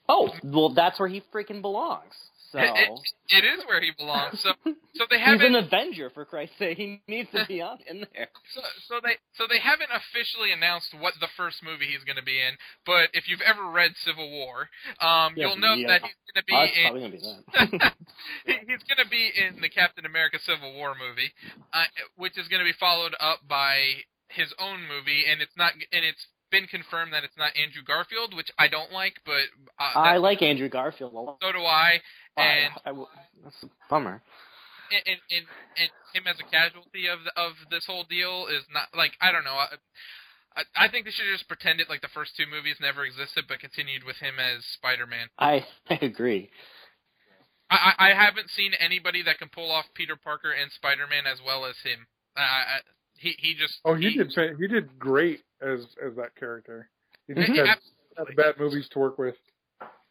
Oh, 0.07 0.33
well, 0.43 0.69
that's 0.69 0.99
where 0.99 1.07
he 1.07 1.21
freaking 1.31 1.61
belongs. 1.61 2.15
So 2.51 2.59
It, 2.59 2.73
it, 2.75 2.89
it 3.29 3.45
is 3.45 3.63
where 3.67 3.79
he 3.81 3.91
belongs. 3.97 4.41
So, 4.41 4.53
so 4.95 5.05
they 5.09 5.19
haven't. 5.19 5.55
an 5.55 5.55
Avenger 5.63 6.09
for 6.09 6.25
Christ's 6.25 6.57
sake. 6.57 6.77
He 6.77 7.01
needs 7.07 7.29
to 7.35 7.45
be 7.47 7.61
on 7.69 7.77
in 7.89 8.05
there. 8.13 8.27
So, 8.53 8.61
so 8.87 8.95
they 9.03 9.17
so 9.33 9.45
they 9.49 9.59
haven't 9.59 9.89
officially 9.93 10.51
announced 10.51 10.93
what 10.99 11.13
the 11.21 11.27
first 11.37 11.61
movie 11.63 11.85
he's 11.85 12.03
going 12.03 12.17
to 12.17 12.23
be 12.23 12.39
in. 12.41 12.55
But 12.85 13.09
if 13.13 13.29
you've 13.29 13.41
ever 13.41 13.69
read 13.69 13.91
Civil 14.03 14.29
War, 14.29 14.69
um, 14.99 15.33
Yeah, 15.35 15.47
you'll 15.47 15.57
know 15.57 15.73
yeah. 15.75 15.87
that 15.87 16.01
he's 16.01 16.17
going 16.33 16.41
to 16.41 16.45
be 16.45 16.55
Oh, 16.57 16.95
in. 16.97 17.01
gonna 17.01 17.11
be 17.11 17.77
that. 17.77 17.93
he, 18.45 18.53
he's 18.67 18.83
going 18.89 19.03
to 19.03 19.09
be 19.09 19.31
in 19.35 19.61
the 19.61 19.69
Captain 19.69 20.05
America 20.05 20.39
Civil 20.43 20.73
War 20.73 20.95
movie, 20.97 21.31
uh, 21.73 21.83
which 22.17 22.37
is 22.37 22.47
going 22.47 22.59
to 22.59 22.65
be 22.65 22.77
followed 22.79 23.15
up 23.19 23.39
by 23.47 24.03
his 24.29 24.53
own 24.59 24.81
movie, 24.87 25.23
and 25.29 25.41
it's 25.41 25.55
not 25.57 25.73
and 25.73 26.05
it's 26.05 26.27
been 26.51 26.65
confirmed 26.65 27.13
that 27.13 27.23
it's 27.23 27.37
not 27.37 27.51
Andrew 27.55 27.83
Garfield, 27.85 28.33
which 28.35 28.49
I 28.57 28.67
don't 28.67 28.91
like, 28.91 29.17
but 29.25 29.45
uh, 29.79 29.93
I 29.99 30.17
like 30.17 30.41
Andrew 30.41 30.67
Garfield 30.69 31.13
a 31.13 31.19
lot. 31.19 31.37
so 31.43 31.51
do 31.51 31.59
I. 31.59 32.01
And 32.39 32.73
I, 32.85 32.89
I 32.89 32.91
w- 32.91 33.07
that's 33.43 33.63
a 33.63 33.69
bummer. 33.89 34.21
and, 34.91 35.03
and, 35.05 35.21
and, 35.31 35.45
and 35.77 35.89
him 36.13 36.23
as 36.27 36.39
a 36.39 36.47
casualty 36.49 37.07
of 37.07 37.19
the, 37.23 37.33
of 37.39 37.53
this 37.69 37.85
whole 37.85 38.05
deal 38.09 38.47
is 38.47 38.63
not 38.73 38.89
like 38.95 39.13
I 39.21 39.31
don't 39.31 39.43
know. 39.43 39.55
I, 39.57 39.75
I, 40.55 40.85
I 40.85 40.87
think 40.89 41.05
they 41.05 41.11
should 41.11 41.27
have 41.29 41.39
just 41.39 41.49
it 41.79 41.89
like 41.89 42.01
the 42.01 42.13
first 42.13 42.35
two 42.35 42.45
movies 42.49 42.77
never 42.81 43.05
existed, 43.05 43.45
but 43.47 43.59
continued 43.59 44.03
with 44.03 44.17
him 44.17 44.35
as 44.39 44.65
Spider-Man. 44.77 45.29
I 45.37 45.65
I 45.89 45.99
agree. 46.01 46.49
I, 47.69 47.93
I 47.97 48.09
I 48.09 48.13
haven't 48.13 48.49
seen 48.49 48.73
anybody 48.79 49.23
that 49.23 49.37
can 49.37 49.49
pull 49.49 49.71
off 49.71 49.85
Peter 49.93 50.15
Parker 50.15 50.51
and 50.51 50.71
Spider-Man 50.71 51.25
as 51.29 51.39
well 51.45 51.65
as 51.65 51.75
him. 51.83 52.07
I, 52.35 52.41
I, 52.41 52.79
he 53.15 53.35
he 53.37 53.53
just 53.55 53.79
Oh, 53.85 53.95
he 53.95 54.15
did. 54.17 54.31
fa- 54.33 54.55
He 54.59 54.67
did 54.67 54.97
great 54.97 55.41
as 55.61 55.85
as 56.03 56.15
that 56.15 56.35
character. 56.35 56.89
He 57.27 57.33
mm-hmm. 57.33 57.41
just 57.41 57.51
He 57.53 57.57
had, 57.59 57.77
had 58.27 58.35
bad 58.35 58.59
movies 58.59 58.87
to 58.93 58.99
work 58.99 59.17
with. 59.17 59.35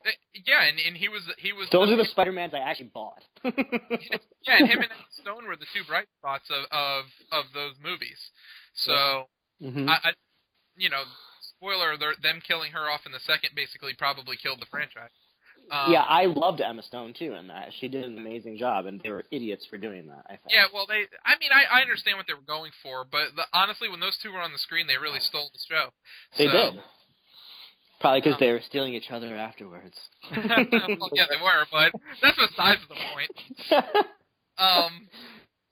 Uh, 0.08 0.12
Yeah, 0.46 0.62
and, 0.64 0.78
and 0.78 0.96
he 0.96 1.08
was 1.08 1.22
he 1.38 1.52
was 1.52 1.68
Those 1.70 1.90
are 1.90 1.96
the 1.96 2.04
Spider-Mans 2.06 2.54
I 2.54 2.58
actually 2.58 2.90
bought. 2.94 3.22
yeah, 3.44 4.56
and 4.58 4.68
him 4.68 4.80
and 4.80 4.90
Emma 4.90 5.08
Stone 5.22 5.46
were 5.46 5.56
the 5.56 5.66
two 5.74 5.84
bright 5.86 6.06
spots 6.18 6.48
of 6.50 6.64
of 6.72 7.04
of 7.32 7.44
those 7.54 7.74
movies. 7.82 8.18
So. 8.74 9.28
Mhm. 9.62 9.88
I, 9.88 9.94
I, 9.94 10.12
you 10.76 10.88
know, 10.88 11.02
spoiler 11.40 11.90
alert: 11.92 12.22
them 12.22 12.40
killing 12.46 12.70
her 12.70 12.88
off 12.88 13.00
in 13.06 13.10
the 13.10 13.18
second 13.18 13.50
basically 13.56 13.92
probably 13.98 14.36
killed 14.36 14.60
the 14.60 14.66
franchise. 14.70 15.10
Um, 15.72 15.92
yeah, 15.92 16.02
I 16.02 16.26
loved 16.26 16.60
Emma 16.60 16.80
Stone 16.82 17.14
too 17.18 17.34
in 17.34 17.48
that. 17.48 17.70
She 17.80 17.88
did 17.88 18.04
an 18.04 18.16
amazing 18.16 18.56
job, 18.56 18.86
and 18.86 19.00
they 19.02 19.10
were 19.10 19.24
idiots 19.32 19.66
for 19.68 19.76
doing 19.76 20.06
that. 20.06 20.22
I 20.26 20.38
think. 20.38 20.50
Yeah, 20.54 20.66
well, 20.72 20.86
they. 20.86 21.02
I 21.26 21.34
mean, 21.40 21.50
I, 21.52 21.78
I 21.78 21.82
understand 21.82 22.16
what 22.16 22.26
they 22.28 22.34
were 22.34 22.46
going 22.46 22.70
for, 22.84 23.04
but 23.04 23.34
the, 23.34 23.42
honestly, 23.52 23.88
when 23.88 23.98
those 23.98 24.16
two 24.22 24.30
were 24.32 24.40
on 24.40 24.52
the 24.52 24.58
screen, 24.58 24.86
they 24.86 24.96
really 24.96 25.18
stole 25.20 25.50
the 25.52 25.58
show. 25.68 25.90
they 26.38 26.46
So- 26.46 26.52
did. 26.72 26.82
Probably 28.00 28.20
because 28.20 28.38
they 28.38 28.52
were 28.52 28.60
stealing 28.60 28.94
each 28.94 29.10
other 29.10 29.34
afterwards. 29.36 29.98
well, 30.30 31.10
yeah, 31.12 31.26
they 31.28 31.42
were, 31.42 31.66
but 31.72 31.92
that's 32.22 32.38
besides 32.38 32.80
the 32.88 32.94
point. 32.94 34.06
Um, 34.58 35.06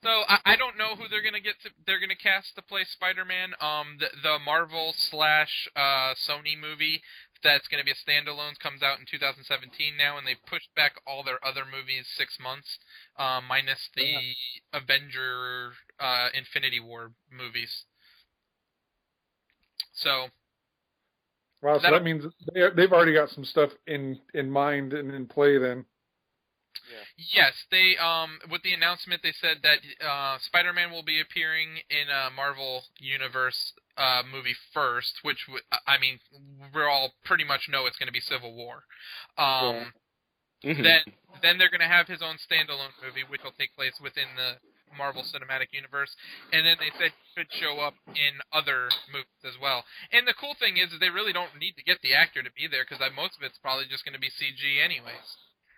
so 0.01 0.09
I, 0.27 0.53
I 0.53 0.55
don't 0.55 0.77
know 0.77 0.95
who 0.95 1.09
they're 1.09 1.23
gonna 1.23 1.43
get 1.43 1.59
to. 1.63 1.69
They're 1.85 1.99
gonna 1.99 2.15
cast 2.15 2.55
to 2.55 2.61
play 2.61 2.85
Spider-Man. 2.85 3.53
Um, 3.59 3.97
the, 3.99 4.07
the 4.23 4.39
Marvel 4.39 4.93
slash 4.95 5.67
uh, 5.75 6.15
Sony 6.15 6.55
movie 6.59 7.01
that's 7.43 7.67
gonna 7.67 7.83
be 7.83 7.91
a 7.91 7.99
standalone 7.99 8.57
comes 8.59 8.81
out 8.81 8.99
in 8.99 9.05
2017 9.09 9.97
now, 9.97 10.17
and 10.17 10.25
they 10.25 10.35
pushed 10.47 10.73
back 10.75 10.93
all 11.05 11.23
their 11.23 11.43
other 11.45 11.63
movies 11.65 12.07
six 12.15 12.37
months, 12.41 12.79
um, 13.19 13.45
minus 13.47 13.89
the 13.95 14.15
Avenger 14.73 15.73
uh, 15.99 16.29
Infinity 16.33 16.79
War 16.79 17.11
movies. 17.29 17.83
So 19.93 20.29
Wow, 21.61 21.79
so 21.79 21.91
that 21.91 22.03
means 22.03 22.23
they, 22.53 22.69
they've 22.75 22.91
already 22.93 23.13
got 23.13 23.29
some 23.29 23.43
stuff 23.43 23.71
in 23.87 24.19
in 24.33 24.49
mind 24.49 24.93
and 24.93 25.11
in 25.11 25.25
play. 25.25 25.57
Then 25.57 25.85
Yes, 27.17 27.53
they 27.71 27.97
um 27.97 28.39
with 28.51 28.61
the 28.61 28.73
announcement 28.73 29.21
they 29.23 29.33
said 29.41 29.57
that 29.63 29.79
uh 30.05 30.37
Spider-Man 30.39 30.91
will 30.91 31.03
be 31.03 31.19
appearing 31.19 31.77
in 31.89 32.09
a 32.09 32.29
Marvel 32.29 32.83
Universe 32.99 33.73
uh 33.97 34.21
movie 34.31 34.55
first, 34.73 35.13
which 35.23 35.45
w- 35.47 35.63
I 35.87 35.97
mean 35.97 36.19
we 36.73 36.81
all 36.83 37.13
pretty 37.25 37.43
much 37.43 37.67
know 37.69 37.85
it's 37.87 37.97
going 37.97 38.07
to 38.07 38.13
be 38.13 38.19
Civil 38.21 38.53
War. 38.53 38.83
Um 39.37 39.93
Mhm. 40.63 40.83
then 40.83 41.01
then 41.41 41.57
they're 41.57 41.69
going 41.69 41.81
to 41.81 41.87
have 41.87 42.07
his 42.07 42.21
own 42.21 42.37
standalone 42.37 42.93
movie 43.03 43.23
which 43.27 43.41
will 43.43 43.51
take 43.57 43.75
place 43.75 43.93
within 44.01 44.27
the 44.35 44.57
Marvel 44.95 45.23
Cinematic 45.23 45.73
Universe 45.73 46.15
and 46.53 46.65
then 46.65 46.77
they 46.79 46.91
said 46.99 47.11
could 47.35 47.51
show 47.53 47.79
up 47.79 47.93
in 48.15 48.41
other 48.53 48.89
movies 49.13 49.43
as 49.45 49.57
well. 49.61 49.85
And 50.11 50.27
the 50.27 50.33
cool 50.33 50.55
thing 50.57 50.77
is, 50.77 50.91
is 50.91 50.99
they 50.99 51.13
really 51.13 51.33
don't 51.33 51.53
need 51.59 51.77
to 51.77 51.83
get 51.83 52.01
the 52.01 52.13
actor 52.13 52.41
to 52.41 52.51
be 52.53 52.67
there 52.67 52.85
cuz 52.85 52.99
most 53.15 53.37
of 53.37 53.43
it's 53.43 53.57
probably 53.59 53.85
just 53.85 54.05
going 54.05 54.17
to 54.17 54.21
be 54.21 54.29
CG 54.29 54.61
anyways. 54.81 55.37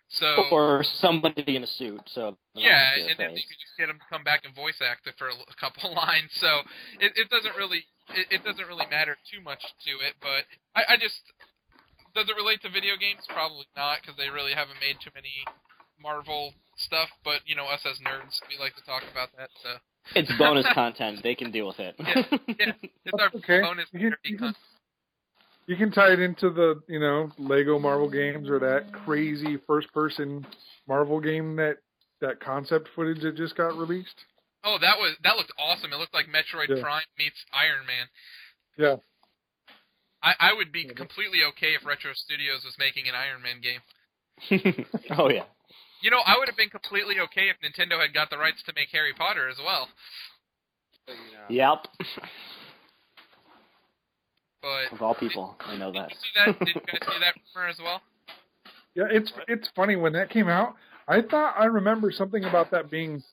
So 0.10 0.50
or 0.50 0.84
somebody 0.84 1.56
in 1.56 1.64
a 1.64 1.68
suit. 1.70 2.02
So 2.10 2.38
yeah, 2.56 2.66
have 2.66 2.96
to 2.96 3.04
see 3.04 3.10
and 3.12 3.20
then 3.20 3.30
you 3.38 3.46
could 3.46 3.62
just 3.62 3.78
get 3.78 3.90
him 3.90 4.02
to 4.02 4.08
come 4.10 4.24
back 4.24 4.42
and 4.44 4.56
voice 4.56 4.82
act 4.82 5.06
it 5.06 5.14
for 5.18 5.30
a 5.30 5.56
couple 5.62 5.94
lines. 6.04 6.34
So 6.42 6.66
it, 7.00 7.14
it 7.16 7.30
doesn't 7.30 7.56
really 7.56 7.86
it, 8.10 8.42
it 8.42 8.44
doesn't 8.44 8.66
really 8.66 8.90
matter 8.90 9.18
too 9.30 9.42
much 9.42 9.62
to 9.62 9.92
it. 10.02 10.18
But 10.18 10.50
I, 10.74 10.94
I 10.94 10.98
just 10.98 11.22
does 12.16 12.26
it 12.26 12.36
relate 12.36 12.62
to 12.66 12.70
video 12.74 12.98
games? 12.98 13.22
Probably 13.30 13.70
not 13.78 14.02
because 14.02 14.18
they 14.18 14.34
really 14.34 14.58
haven't 14.58 14.82
made 14.82 14.98
too 14.98 15.14
many 15.14 15.46
Marvel 16.02 16.58
stuff. 16.80 17.10
But 17.24 17.42
you 17.46 17.56
know, 17.56 17.66
us 17.66 17.82
as 17.86 17.98
nerds, 18.00 18.40
we 18.50 18.58
like 18.60 18.76
to 18.76 18.84
talk 18.84 19.04
about 19.12 19.30
that. 19.38 19.50
So 19.64 19.70
It's 20.16 20.32
bonus 20.38 20.66
content. 20.74 21.20
They 21.24 21.36
can 21.36 21.52
deal 21.52 21.68
with 21.68 21.80
it. 21.80 21.96
Yeah, 22.00 22.24
yeah. 22.48 22.72
it's 23.06 23.20
our 23.22 23.30
okay. 23.36 23.62
bonus 23.62 23.88
You 23.92 24.00
can- 24.00 24.16
you 24.24 24.38
can- 24.38 24.38
content. 24.38 24.58
you 25.68 25.76
can 25.78 25.92
tie 25.92 26.12
it 26.14 26.20
into 26.20 26.50
the 26.50 26.82
you 26.88 27.00
know 27.00 27.32
Lego 27.38 27.78
Marvel 27.80 28.10
games 28.10 28.50
or 28.50 28.60
that 28.60 28.92
crazy 28.92 29.58
first 29.68 29.92
person 29.94 30.46
Marvel 30.88 31.20
game 31.20 31.56
that 31.58 31.78
that 32.22 32.40
concept 32.40 32.90
footage 32.96 33.22
that 33.22 33.36
just 33.38 33.56
got 33.56 33.78
released. 33.78 34.26
Oh, 34.64 34.78
that 34.82 34.98
was 34.98 35.16
that 35.24 35.38
looked 35.38 35.54
awesome. 35.58 35.94
It 35.94 35.98
looked 36.00 36.14
like 36.14 36.26
Metroid 36.28 36.68
Yeah. 36.76 36.82
Prime 36.82 37.04
meets 37.18 37.38
Iron 37.54 37.86
Man. 37.88 38.08
Yeah. 38.78 38.96
I, 40.22 40.34
I 40.38 40.54
would 40.54 40.74
be 40.74 40.84
completely 40.84 41.40
okay 41.50 41.76
if 41.76 41.86
Retro 41.86 42.12
Studios 42.14 42.66
was 42.66 42.76
making 42.78 43.08
an 43.08 43.16
Iron 43.16 43.42
Man 43.42 43.62
game. 43.62 43.80
oh 45.18 45.30
yeah. 45.30 45.44
You 46.02 46.12
know, 46.12 46.20
I 46.26 46.38
would 46.38 46.48
have 46.48 46.58
been 46.58 46.70
completely 46.70 47.16
okay 47.20 47.50
if 47.50 47.58
Nintendo 47.60 48.00
had 48.02 48.14
got 48.14 48.30
the 48.30 48.38
rights 48.38 48.64
to 48.68 48.74
make 48.76 48.88
Harry 48.92 49.14
Potter 49.14 49.50
as 49.50 49.58
well. 49.64 49.88
But, 51.06 51.16
you 51.50 51.58
know, 51.58 51.76
Yep. 51.76 51.88
But 54.62 54.92
Of 54.94 55.02
all 55.02 55.16
people, 55.16 55.56
I 55.62 55.78
know 55.78 55.92
did 55.92 56.02
that. 56.02 56.12
you 56.12 56.46
that? 56.46 56.60
Did 56.60 56.68
you 56.76 56.82
guys 56.82 57.00
see 57.02 57.20
that 57.22 57.34
rumor 57.56 57.68
as 57.70 57.78
well? 57.82 58.02
Yeah, 58.96 59.06
it's 59.10 59.32
it's 59.48 59.70
funny 59.76 59.96
when 59.96 60.14
that 60.14 60.30
came 60.30 60.50
out. 60.50 60.76
I 61.08 61.22
thought 61.22 61.56
I 61.58 61.66
remember 61.66 62.12
something 62.12 62.44
about 62.44 62.72
that 62.72 62.92
being 62.92 63.24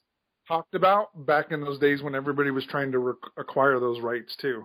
talked 0.47 0.75
about 0.75 1.27
back 1.27 1.51
in 1.51 1.61
those 1.61 1.79
days 1.81 2.03
when 2.03 2.15
everybody 2.15 2.51
was 2.51 2.65
trying 2.67 2.93
to 2.93 2.99
rec- 3.01 3.33
acquire 3.37 3.81
those 3.81 4.01
rights 4.01 4.37
too. 4.41 4.65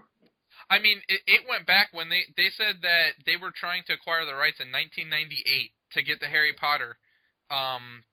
I 0.69 0.77
mean, 0.79 1.01
it, 1.07 1.21
it 1.25 1.41
went 1.49 1.65
back 1.65 1.89
when 1.93 2.09
they 2.09 2.21
they 2.37 2.49
said 2.55 2.75
that 2.83 3.13
they 3.25 3.37
were 3.37 3.51
trying 3.55 3.81
to 3.87 3.93
acquire 3.93 4.25
the 4.25 4.35
rights 4.35 4.59
in 4.59 4.71
1998 4.71 5.71
to 5.93 6.03
get 6.03 6.19
the 6.19 6.27
Harry 6.27 6.53
Potter 6.53 6.97
um, 7.51 8.03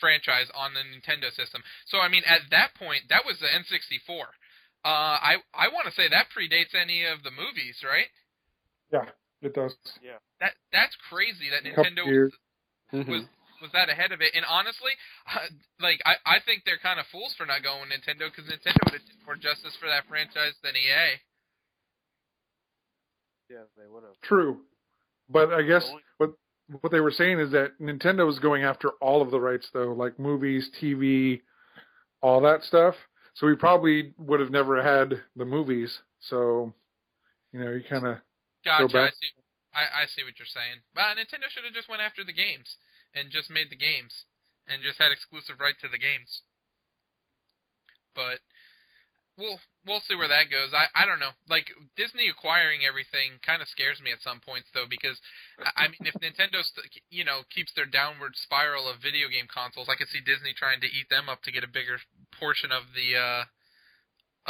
franchise 0.00 0.46
on 0.54 0.72
the 0.74 0.80
Nintendo 0.86 1.34
system. 1.34 1.62
So 1.86 1.98
I 1.98 2.08
mean, 2.08 2.22
at 2.26 2.42
that 2.50 2.74
point, 2.78 3.02
that 3.10 3.26
was 3.26 3.36
the 3.40 3.50
N64. 3.50 4.30
Uh, 4.84 5.18
I 5.18 5.36
I 5.52 5.68
want 5.68 5.86
to 5.90 5.92
say 5.92 6.08
that 6.08 6.26
predates 6.30 6.72
any 6.78 7.04
of 7.04 7.22
the 7.24 7.30
movies, 7.34 7.82
right? 7.84 8.06
Yeah, 8.92 9.10
it 9.42 9.52
does. 9.54 9.74
Yeah. 10.02 10.22
That 10.40 10.52
that's 10.72 10.94
crazy 11.10 11.50
that 11.50 11.66
A 11.66 11.74
couple 11.74 11.90
Nintendo 11.90 12.06
years. 12.06 12.32
Mhm. 12.94 13.08
was 13.08 13.22
was 13.60 13.72
that 13.74 13.90
ahead 13.90 14.12
of 14.12 14.20
it. 14.22 14.30
And 14.38 14.44
honestly, 14.48 14.92
like 15.80 15.98
I 16.06 16.14
I 16.24 16.38
think 16.46 16.62
they're 16.64 16.78
kind 16.78 17.00
of 17.00 17.06
fools 17.10 17.34
for 17.36 17.44
not 17.44 17.62
going 17.66 17.90
Nintendo 17.90 18.30
because 18.30 18.46
Nintendo 18.46 18.78
would 18.86 18.94
have 19.02 19.04
did 19.04 19.18
more 19.26 19.34
justice 19.34 19.74
for 19.82 19.88
that 19.90 20.06
franchise 20.08 20.54
than 20.62 20.76
EA. 20.78 21.18
yeah, 23.50 23.64
they 23.76 23.86
would 23.90 24.04
have. 24.04 24.14
True, 24.22 24.60
but 25.28 25.52
I 25.52 25.62
guess 25.62 25.84
Only- 25.88 26.02
what 26.80 26.92
they 26.92 27.00
were 27.00 27.10
saying 27.10 27.40
is 27.40 27.50
that 27.52 27.78
Nintendo 27.80 28.26
was 28.26 28.38
going 28.38 28.62
after 28.62 28.90
all 29.00 29.22
of 29.22 29.30
the 29.30 29.40
rights 29.40 29.68
though, 29.72 29.92
like 29.92 30.18
movies, 30.18 30.70
TV, 30.80 31.40
all 32.20 32.40
that 32.42 32.62
stuff. 32.62 32.94
So 33.34 33.46
we 33.46 33.54
probably 33.56 34.12
would 34.18 34.40
have 34.40 34.50
never 34.50 34.82
had 34.82 35.22
the 35.36 35.44
movies. 35.44 35.96
So, 36.20 36.72
you 37.52 37.60
know, 37.60 37.70
you 37.70 37.82
kind 37.88 38.06
of 38.06 38.18
Gotcha. 38.64 38.84
I 38.98 39.04
back- 39.06 39.14
see. 39.14 39.28
I, 39.74 40.02
I 40.02 40.06
see 40.10 40.24
what 40.24 40.34
you're 40.40 40.50
saying. 40.50 40.82
But 40.94 41.02
uh, 41.02 41.14
Nintendo 41.14 41.46
should 41.48 41.62
have 41.64 41.74
just 41.76 41.88
went 41.88 42.02
after 42.02 42.24
the 42.24 42.32
games 42.32 42.76
and 43.14 43.30
just 43.30 43.48
made 43.50 43.70
the 43.70 43.76
games 43.78 44.24
and 44.66 44.82
just 44.82 44.98
had 44.98 45.12
exclusive 45.12 45.60
right 45.60 45.76
to 45.80 45.88
the 45.88 45.98
games. 46.00 46.42
But 48.16 48.40
we'll 49.38 49.62
we'll 49.86 50.02
see 50.04 50.18
where 50.18 50.28
that 50.28 50.50
goes. 50.50 50.74
I 50.74 50.90
I 50.92 51.06
don't 51.06 51.22
know. 51.22 51.32
Like 51.48 51.70
Disney 51.96 52.28
acquiring 52.28 52.82
everything 52.82 53.38
kind 53.46 53.62
of 53.62 53.70
scares 53.70 54.02
me 54.02 54.10
at 54.10 54.20
some 54.20 54.42
points 54.42 54.68
though 54.74 54.90
because 54.90 55.16
I 55.78 55.86
mean 55.86 56.02
if 56.04 56.18
Nintendo 56.18 56.60
st- 56.66 56.90
you 57.08 57.24
know 57.24 57.46
keeps 57.48 57.72
their 57.72 57.86
downward 57.86 58.34
spiral 58.34 58.90
of 58.90 59.00
video 59.00 59.30
game 59.30 59.46
consoles, 59.46 59.88
I 59.88 59.94
could 59.94 60.10
see 60.10 60.20
Disney 60.20 60.52
trying 60.52 60.82
to 60.82 60.90
eat 60.90 61.08
them 61.08 61.30
up 61.30 61.46
to 61.46 61.54
get 61.54 61.64
a 61.64 61.70
bigger 61.70 62.02
portion 62.36 62.74
of 62.74 62.90
the 62.92 63.16
uh 63.16 63.42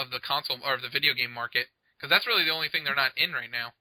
of 0.01 0.11
the 0.11 0.25
console 0.25 0.59
or 0.65 0.81
the 0.81 0.91
video 0.91 1.13
game 1.13 1.31
market 1.31 1.69
because 1.95 2.09
that's 2.09 2.27
really 2.27 2.49
the 2.49 2.55
only 2.57 2.73
thing 2.73 2.83
they're 2.83 2.99
not 2.99 3.13
in 3.15 3.37
right 3.37 3.53
now. 3.53 3.77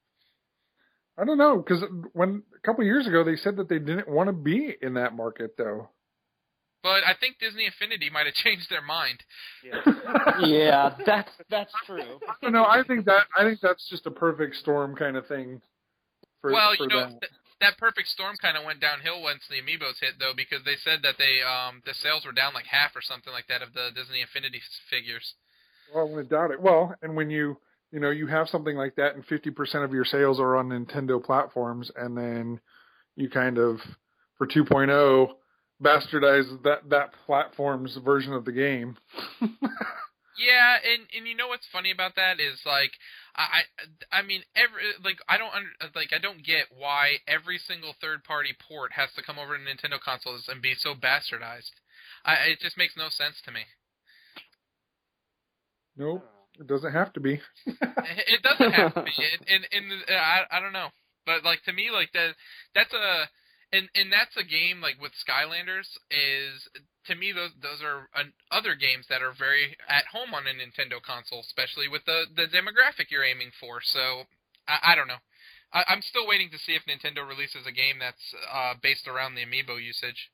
I 1.18 1.26
don't 1.26 1.40
know 1.40 1.58
because 1.58 1.82
when 2.14 2.44
a 2.54 2.62
couple 2.62 2.84
years 2.84 3.08
ago 3.08 3.24
they 3.24 3.38
said 3.40 3.56
that 3.58 3.70
they 3.70 3.80
didn't 3.80 4.08
want 4.12 4.28
to 4.28 4.34
be 4.34 4.76
in 4.82 4.94
that 4.96 5.16
market 5.16 5.56
though. 5.58 5.90
But 6.88 7.04
I 7.04 7.20
think 7.20 7.36
Disney 7.40 7.66
Infinity 7.66 8.10
might 8.10 8.28
have 8.28 8.36
changed 8.48 8.70
their 8.70 8.82
mind. 8.82 9.20
Yeah. 9.60 9.84
yeah, 10.48 10.96
that's 11.06 11.32
that's 11.50 11.74
true. 11.86 12.20
no. 12.44 12.64
I 12.64 12.82
think 12.88 13.04
that 13.06 13.28
I 13.36 13.44
think 13.44 13.60
that's 13.60 13.84
just 13.90 14.06
a 14.06 14.12
perfect 14.12 14.56
storm 14.56 14.96
kind 14.96 15.18
of 15.18 15.28
thing. 15.28 15.62
For, 16.40 16.54
well, 16.54 16.72
for 16.78 16.84
you 16.84 16.90
know, 16.90 17.10
th- 17.10 17.32
that 17.60 17.78
perfect 17.78 18.08
storm 18.08 18.38
kind 18.42 18.56
of 18.56 18.64
went 18.64 18.80
downhill 18.80 19.22
once 19.22 19.44
the 19.50 19.56
amiibos 19.56 20.00
hit, 20.00 20.16
though, 20.18 20.32
because 20.36 20.64
they 20.64 20.78
said 20.82 21.00
that 21.04 21.16
they 21.20 21.44
um 21.44 21.82
the 21.86 21.94
sales 21.94 22.24
were 22.26 22.32
down 22.32 22.54
like 22.54 22.68
half 22.72 22.96
or 22.96 23.02
something 23.02 23.34
like 23.34 23.48
that 23.48 23.62
of 23.62 23.74
the 23.74 23.90
Disney 23.94 24.22
Infinity 24.22 24.62
figures. 24.90 25.34
Well, 25.94 26.08
I 26.08 26.10
wouldn't 26.10 26.30
doubt 26.30 26.52
it. 26.52 26.62
Well, 26.62 26.96
and 27.02 27.18
when 27.18 27.30
you 27.30 27.58
you 27.92 28.00
know 28.00 28.12
you 28.12 28.28
have 28.28 28.48
something 28.48 28.78
like 28.78 28.96
that, 28.96 29.16
and 29.16 29.26
fifty 29.26 29.52
percent 29.52 29.84
of 29.84 29.92
your 29.92 30.06
sales 30.06 30.40
are 30.40 30.56
on 30.56 30.70
Nintendo 30.70 31.22
platforms, 31.22 31.92
and 31.98 32.16
then 32.16 32.62
you 33.18 33.30
kind 33.30 33.58
of 33.58 33.82
for 34.38 34.48
2.0 34.48 35.34
bastardize 35.82 36.64
that 36.64 36.90
that 36.90 37.14
platform's 37.26 37.98
version 38.04 38.34
of 38.34 38.46
the 38.46 38.52
game. 38.52 38.98
Yeah, 40.38 40.78
and 40.86 41.02
and 41.18 41.28
you 41.28 41.36
know 41.36 41.48
what's 41.48 41.66
funny 41.74 41.90
about 41.90 42.16
that 42.16 42.40
is 42.40 42.62
like 42.64 42.94
I 43.36 43.66
I 44.14 44.20
I 44.20 44.22
mean 44.22 44.44
every 44.56 44.94
like 45.04 45.18
I 45.28 45.38
don't 45.38 45.54
under, 45.54 45.70
like 45.96 46.14
I 46.14 46.20
don't 46.20 46.46
get 46.46 46.70
why 46.70 47.18
every 47.28 47.58
single 47.58 47.96
third 48.00 48.24
party 48.24 48.54
port 48.54 48.94
has 48.94 49.10
to 49.18 49.24
come 49.24 49.40
over 49.40 49.58
to 49.58 49.64
Nintendo 49.64 50.00
consoles 50.00 50.46
and 50.48 50.62
be 50.62 50.76
so 50.78 50.94
bastardized. 50.94 51.74
I 52.24 52.54
it 52.54 52.60
just 52.62 52.78
makes 52.78 52.94
no 52.96 53.10
sense 53.10 53.42
to 53.46 53.52
me. 53.52 53.62
Nope, 55.98 56.24
it 56.60 56.68
doesn't 56.68 56.94
have 56.94 57.14
to 57.14 57.20
be. 57.20 57.42
it 57.66 58.42
doesn't 58.44 58.74
have 58.74 58.94
to 58.94 59.02
be. 59.02 59.12
And 59.50 59.66
and, 59.74 59.92
and 59.92 60.04
I 60.12 60.46
I 60.52 60.60
don't 60.60 60.74
know, 60.74 60.90
but 61.26 61.44
like 61.44 61.64
to 61.64 61.74
me 61.74 61.90
like 61.90 62.14
that 62.14 62.36
that's 62.76 62.94
a 62.94 63.26
and 63.74 63.90
and 63.96 64.12
that's 64.12 64.36
a 64.38 64.48
game 64.48 64.80
like 64.80 64.96
with 65.02 65.12
Skylanders 65.20 65.92
is 66.10 66.68
to 67.06 67.16
me 67.16 67.32
those 67.32 67.52
those 67.62 67.84
are 67.84 68.08
an, 68.16 68.32
other 68.52 68.76
games 68.76 69.06
that 69.10 69.22
are 69.22 69.34
very 69.38 69.76
at 69.90 70.08
home 70.08 70.34
on 70.34 70.48
a 70.48 70.56
Nintendo 70.56 71.02
console, 71.02 71.42
especially 71.42 71.88
with 71.88 72.06
the 72.06 72.26
the 72.36 72.48
demographic 72.48 73.12
you're 73.12 73.28
aiming 73.28 73.52
for. 73.60 73.80
So 73.84 74.24
I, 74.68 74.94
I 74.94 74.96
don't 74.96 75.08
know. 75.08 75.20
I, 75.74 75.84
I'm 75.88 76.02
still 76.02 76.28
waiting 76.28 76.50
to 76.52 76.60
see 76.60 76.80
if 76.80 76.88
Nintendo 76.88 77.28
releases 77.28 77.68
a 77.68 77.76
game 77.76 78.00
that's 78.00 78.24
uh, 78.52 78.74
based 78.82 79.08
around 79.08 79.36
the 79.36 79.44
amiibo 79.44 79.84
usage. 79.84 80.32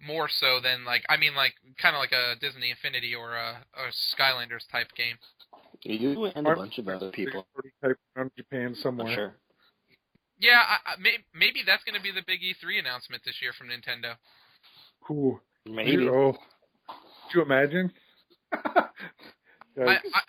More 0.00 0.28
so 0.30 0.60
than 0.62 0.84
like 0.84 1.02
I 1.08 1.16
mean 1.16 1.34
like 1.34 1.54
kind 1.82 1.94
of 1.96 2.00
like 2.00 2.12
a 2.12 2.38
Disney 2.38 2.70
Infinity 2.70 3.14
or 3.14 3.34
a, 3.34 3.66
a 3.74 3.90
Skylanders 4.14 4.66
type 4.70 4.94
game. 4.96 5.18
You 5.82 6.26
and 6.26 6.46
a 6.46 6.54
bunch 6.54 6.78
of 6.78 6.88
other 6.88 7.10
people, 7.10 7.46
Prototype 7.54 7.98
around 8.16 8.30
Japan 8.36 8.74
for 8.74 8.80
somewhere. 8.80 9.14
sure. 9.14 9.34
Yeah, 10.38 10.62
I, 10.62 10.92
I, 10.92 10.96
may, 11.00 11.18
maybe 11.34 11.60
that's 11.66 11.82
going 11.84 11.96
to 11.96 12.02
be 12.02 12.12
the 12.12 12.22
big 12.26 12.40
E3 12.40 12.78
announcement 12.78 13.22
this 13.24 13.42
year 13.42 13.52
from 13.52 13.68
Nintendo. 13.68 14.14
Cool. 15.02 15.40
Maybe. 15.66 16.08
Oh, 16.08 16.32
could 16.32 17.34
you 17.34 17.42
imagine? 17.42 17.92
I, 18.52 18.88
I, 19.76 20.22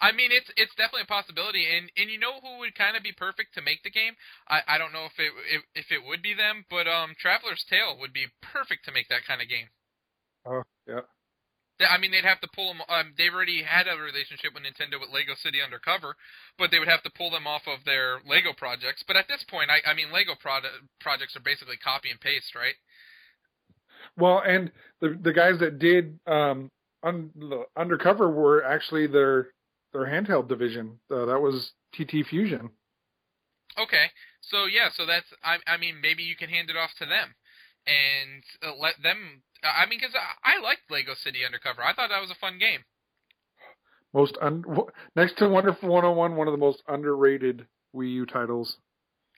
I 0.00 0.12
mean, 0.12 0.30
it's 0.30 0.50
it's 0.56 0.74
definitely 0.76 1.08
a 1.08 1.12
possibility, 1.12 1.64
and 1.64 1.90
and 1.96 2.10
you 2.10 2.18
know 2.18 2.38
who 2.42 2.58
would 2.60 2.74
kind 2.74 2.96
of 2.96 3.02
be 3.02 3.12
perfect 3.12 3.54
to 3.54 3.62
make 3.62 3.82
the 3.82 3.90
game? 3.90 4.12
I, 4.48 4.60
I 4.68 4.78
don't 4.78 4.92
know 4.92 5.06
if 5.06 5.18
it 5.18 5.32
if, 5.48 5.62
if 5.74 5.86
it 5.90 6.04
would 6.04 6.22
be 6.22 6.34
them, 6.34 6.64
but 6.68 6.86
um, 6.86 7.14
Traveler's 7.18 7.64
Tale 7.68 7.96
would 7.98 8.12
be 8.12 8.26
perfect 8.42 8.84
to 8.84 8.92
make 8.92 9.08
that 9.08 9.24
kind 9.26 9.40
of 9.40 9.48
game. 9.48 9.68
oh, 10.44 10.62
yeah. 10.86 11.08
I 11.80 11.98
mean, 11.98 12.10
they'd 12.10 12.24
have 12.24 12.40
to 12.40 12.48
pull 12.54 12.72
them. 12.72 12.82
Um, 12.88 13.12
they've 13.18 13.32
already 13.32 13.62
had 13.62 13.86
a 13.86 14.00
relationship 14.00 14.54
with 14.54 14.62
Nintendo 14.62 14.98
with 15.00 15.10
Lego 15.12 15.34
City 15.42 15.58
Undercover, 15.62 16.16
but 16.58 16.70
they 16.70 16.78
would 16.78 16.88
have 16.88 17.02
to 17.02 17.10
pull 17.10 17.30
them 17.30 17.46
off 17.46 17.62
of 17.66 17.84
their 17.84 18.20
Lego 18.26 18.52
projects. 18.56 19.04
But 19.06 19.16
at 19.16 19.28
this 19.28 19.44
point, 19.44 19.68
I, 19.70 19.84
I 19.88 19.94
mean, 19.94 20.12
Lego 20.12 20.34
product, 20.40 20.72
projects 21.00 21.36
are 21.36 21.44
basically 21.44 21.76
copy 21.76 22.10
and 22.10 22.20
paste, 22.20 22.54
right? 22.54 22.74
Well, 24.16 24.42
and 24.46 24.72
the 25.00 25.18
the 25.20 25.32
guys 25.32 25.58
that 25.60 25.78
did 25.78 26.18
um 26.26 26.70
un, 27.02 27.30
the 27.34 27.64
undercover 27.76 28.30
were 28.30 28.64
actually 28.64 29.06
their 29.06 29.48
their 29.92 30.06
handheld 30.06 30.48
division. 30.48 30.98
Uh, 31.10 31.26
that 31.26 31.40
was 31.40 31.72
TT 31.92 32.26
Fusion. 32.28 32.70
Okay, 33.78 34.06
so 34.40 34.64
yeah, 34.64 34.88
so 34.94 35.04
that's 35.04 35.26
I, 35.44 35.58
I 35.66 35.76
mean 35.76 36.00
maybe 36.00 36.22
you 36.22 36.36
can 36.36 36.48
hand 36.48 36.70
it 36.70 36.76
off 36.76 36.90
to 36.98 37.06
them 37.06 37.34
and 37.86 38.42
uh, 38.62 38.76
let 38.80 38.94
them. 39.02 39.42
I 39.62 39.86
mean, 39.86 39.98
because 40.00 40.14
I, 40.14 40.56
I 40.56 40.60
liked 40.60 40.90
Lego 40.90 41.14
City 41.14 41.44
Undercover. 41.44 41.82
I 41.82 41.94
thought 41.94 42.10
that 42.10 42.20
was 42.20 42.30
a 42.30 42.40
fun 42.40 42.58
game. 42.58 42.80
Most 44.14 44.38
un, 44.40 44.64
next 45.14 45.36
to 45.38 45.48
Wonderful 45.48 45.88
101, 45.88 46.36
one 46.36 46.48
of 46.48 46.52
the 46.52 46.58
most 46.58 46.82
underrated 46.88 47.66
Wii 47.94 48.12
U 48.12 48.26
titles. 48.26 48.78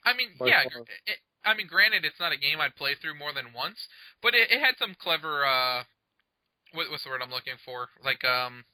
I 0.05 0.13
mean, 0.13 0.29
yeah. 0.45 0.63
far. 0.63 0.81
It, 1.05 1.17
I 1.43 1.53
mean, 1.53 1.67
granted, 1.67 2.05
it's 2.05 2.19
not 2.19 2.31
a 2.31 2.37
game 2.37 2.61
I'd 2.61 2.75
play 2.75 2.95
through 2.95 3.17
more 3.17 3.33
than 3.33 3.53
once, 3.55 3.87
but 4.21 4.33
it, 4.35 4.51
it 4.51 4.59
had 4.59 4.75
some 4.77 4.95
clever. 4.99 5.45
uh 5.45 5.83
what, 6.73 6.89
What's 6.91 7.03
the 7.03 7.09
word 7.09 7.21
I'm 7.21 7.31
looking 7.31 7.57
for? 7.65 7.89
Like 8.03 8.23
um, 8.23 8.65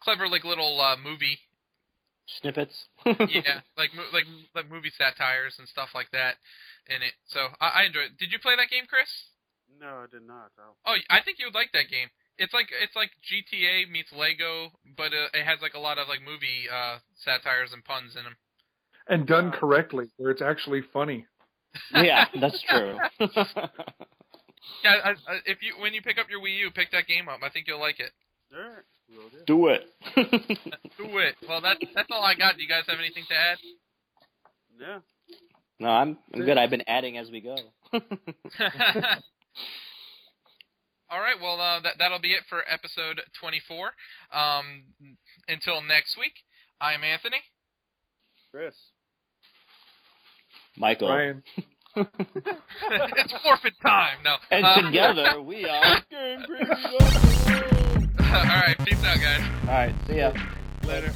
clever 0.00 0.28
like 0.28 0.44
little 0.44 0.80
uh, 0.80 0.96
movie. 0.96 1.38
Snippets. 2.26 2.86
Yeah, 3.06 3.64
like 3.78 3.90
like 4.12 4.26
like 4.54 4.70
movie 4.70 4.92
satires 4.96 5.56
and 5.58 5.66
stuff 5.68 5.90
like 5.94 6.10
that 6.12 6.36
in 6.86 7.02
it. 7.02 7.14
So 7.26 7.48
I, 7.60 7.82
I 7.82 7.82
enjoyed. 7.84 8.12
it. 8.12 8.18
Did 8.18 8.32
you 8.32 8.38
play 8.38 8.54
that 8.56 8.70
game, 8.70 8.84
Chris? 8.88 9.08
No, 9.80 10.04
I 10.04 10.06
did 10.10 10.26
not. 10.26 10.50
Oh. 10.58 10.74
Oh, 10.86 10.94
I 11.10 11.20
think 11.22 11.38
you 11.38 11.46
would 11.46 11.54
like 11.54 11.72
that 11.72 11.90
game. 11.90 12.08
It's 12.38 12.54
like 12.54 12.68
it's 12.82 12.94
like 12.94 13.10
GTA 13.26 13.90
meets 13.90 14.12
Lego, 14.12 14.70
but 14.96 15.12
uh, 15.12 15.28
it 15.34 15.44
has 15.44 15.58
like 15.60 15.74
a 15.74 15.80
lot 15.80 15.98
of 15.98 16.08
like 16.08 16.20
movie 16.22 16.68
uh, 16.72 16.98
satires 17.16 17.70
and 17.72 17.84
puns 17.84 18.14
in 18.16 18.24
them. 18.24 18.36
And 19.08 19.26
done 19.26 19.48
Uh, 19.48 19.58
correctly, 19.58 20.06
where 20.16 20.30
it's 20.30 20.42
actually 20.42 20.82
funny. 20.92 21.26
yeah, 21.94 22.26
that's 22.40 22.62
true. 22.62 22.98
Yeah, 24.84 24.96
I, 25.04 25.10
I, 25.10 25.38
if 25.46 25.62
you 25.62 25.74
when 25.80 25.94
you 25.94 26.02
pick 26.02 26.18
up 26.18 26.26
your 26.30 26.40
Wii 26.40 26.58
U, 26.58 26.70
pick 26.70 26.90
that 26.92 27.06
game 27.06 27.28
up. 27.28 27.40
I 27.42 27.48
think 27.48 27.66
you'll 27.66 27.80
like 27.80 28.00
it. 28.00 28.10
Sure. 28.50 28.84
Do. 29.08 29.20
Do 29.46 29.66
it. 29.68 29.86
Do 30.98 31.18
it. 31.18 31.36
Well, 31.48 31.60
that's 31.60 31.80
that's 31.94 32.08
all 32.10 32.22
I 32.22 32.34
got. 32.34 32.56
Do 32.56 32.62
you 32.62 32.68
guys 32.68 32.84
have 32.88 32.98
anything 32.98 33.24
to 33.28 33.34
add? 33.34 33.58
Yeah. 34.78 34.98
no, 35.80 35.88
I'm 35.88 36.18
I'm 36.34 36.44
good. 36.44 36.58
I've 36.58 36.70
been 36.70 36.84
adding 36.86 37.16
as 37.18 37.30
we 37.30 37.40
go. 37.40 37.56
All 41.10 41.20
right. 41.20 41.36
Well, 41.40 41.60
uh, 41.60 41.80
that 41.80 41.94
that'll 41.98 42.20
be 42.20 42.32
it 42.32 42.42
for 42.48 42.62
episode 42.70 43.20
24. 43.40 43.90
Um, 44.32 44.84
until 45.48 45.80
next 45.82 46.16
week, 46.18 46.34
I'm 46.80 47.02
Anthony. 47.04 47.38
Chris. 48.50 48.74
Michael. 50.76 51.08
Ryan. 51.08 51.42
it's 51.96 53.34
forfeit 53.42 53.74
time. 53.82 54.18
No. 54.24 54.36
And 54.50 54.64
Uh, 54.64 54.82
together 54.82 55.42
we 55.42 55.64
are 55.64 55.96
Game 56.10 56.42
Freedom. 56.46 56.70
all 58.20 58.44
right. 58.44 58.76
Peace 58.84 59.02
out, 59.04 59.18
guys. 59.20 59.50
All 59.62 59.74
right. 59.74 59.94
See 60.06 60.16
ya. 60.16 60.32
Later. 60.86 61.12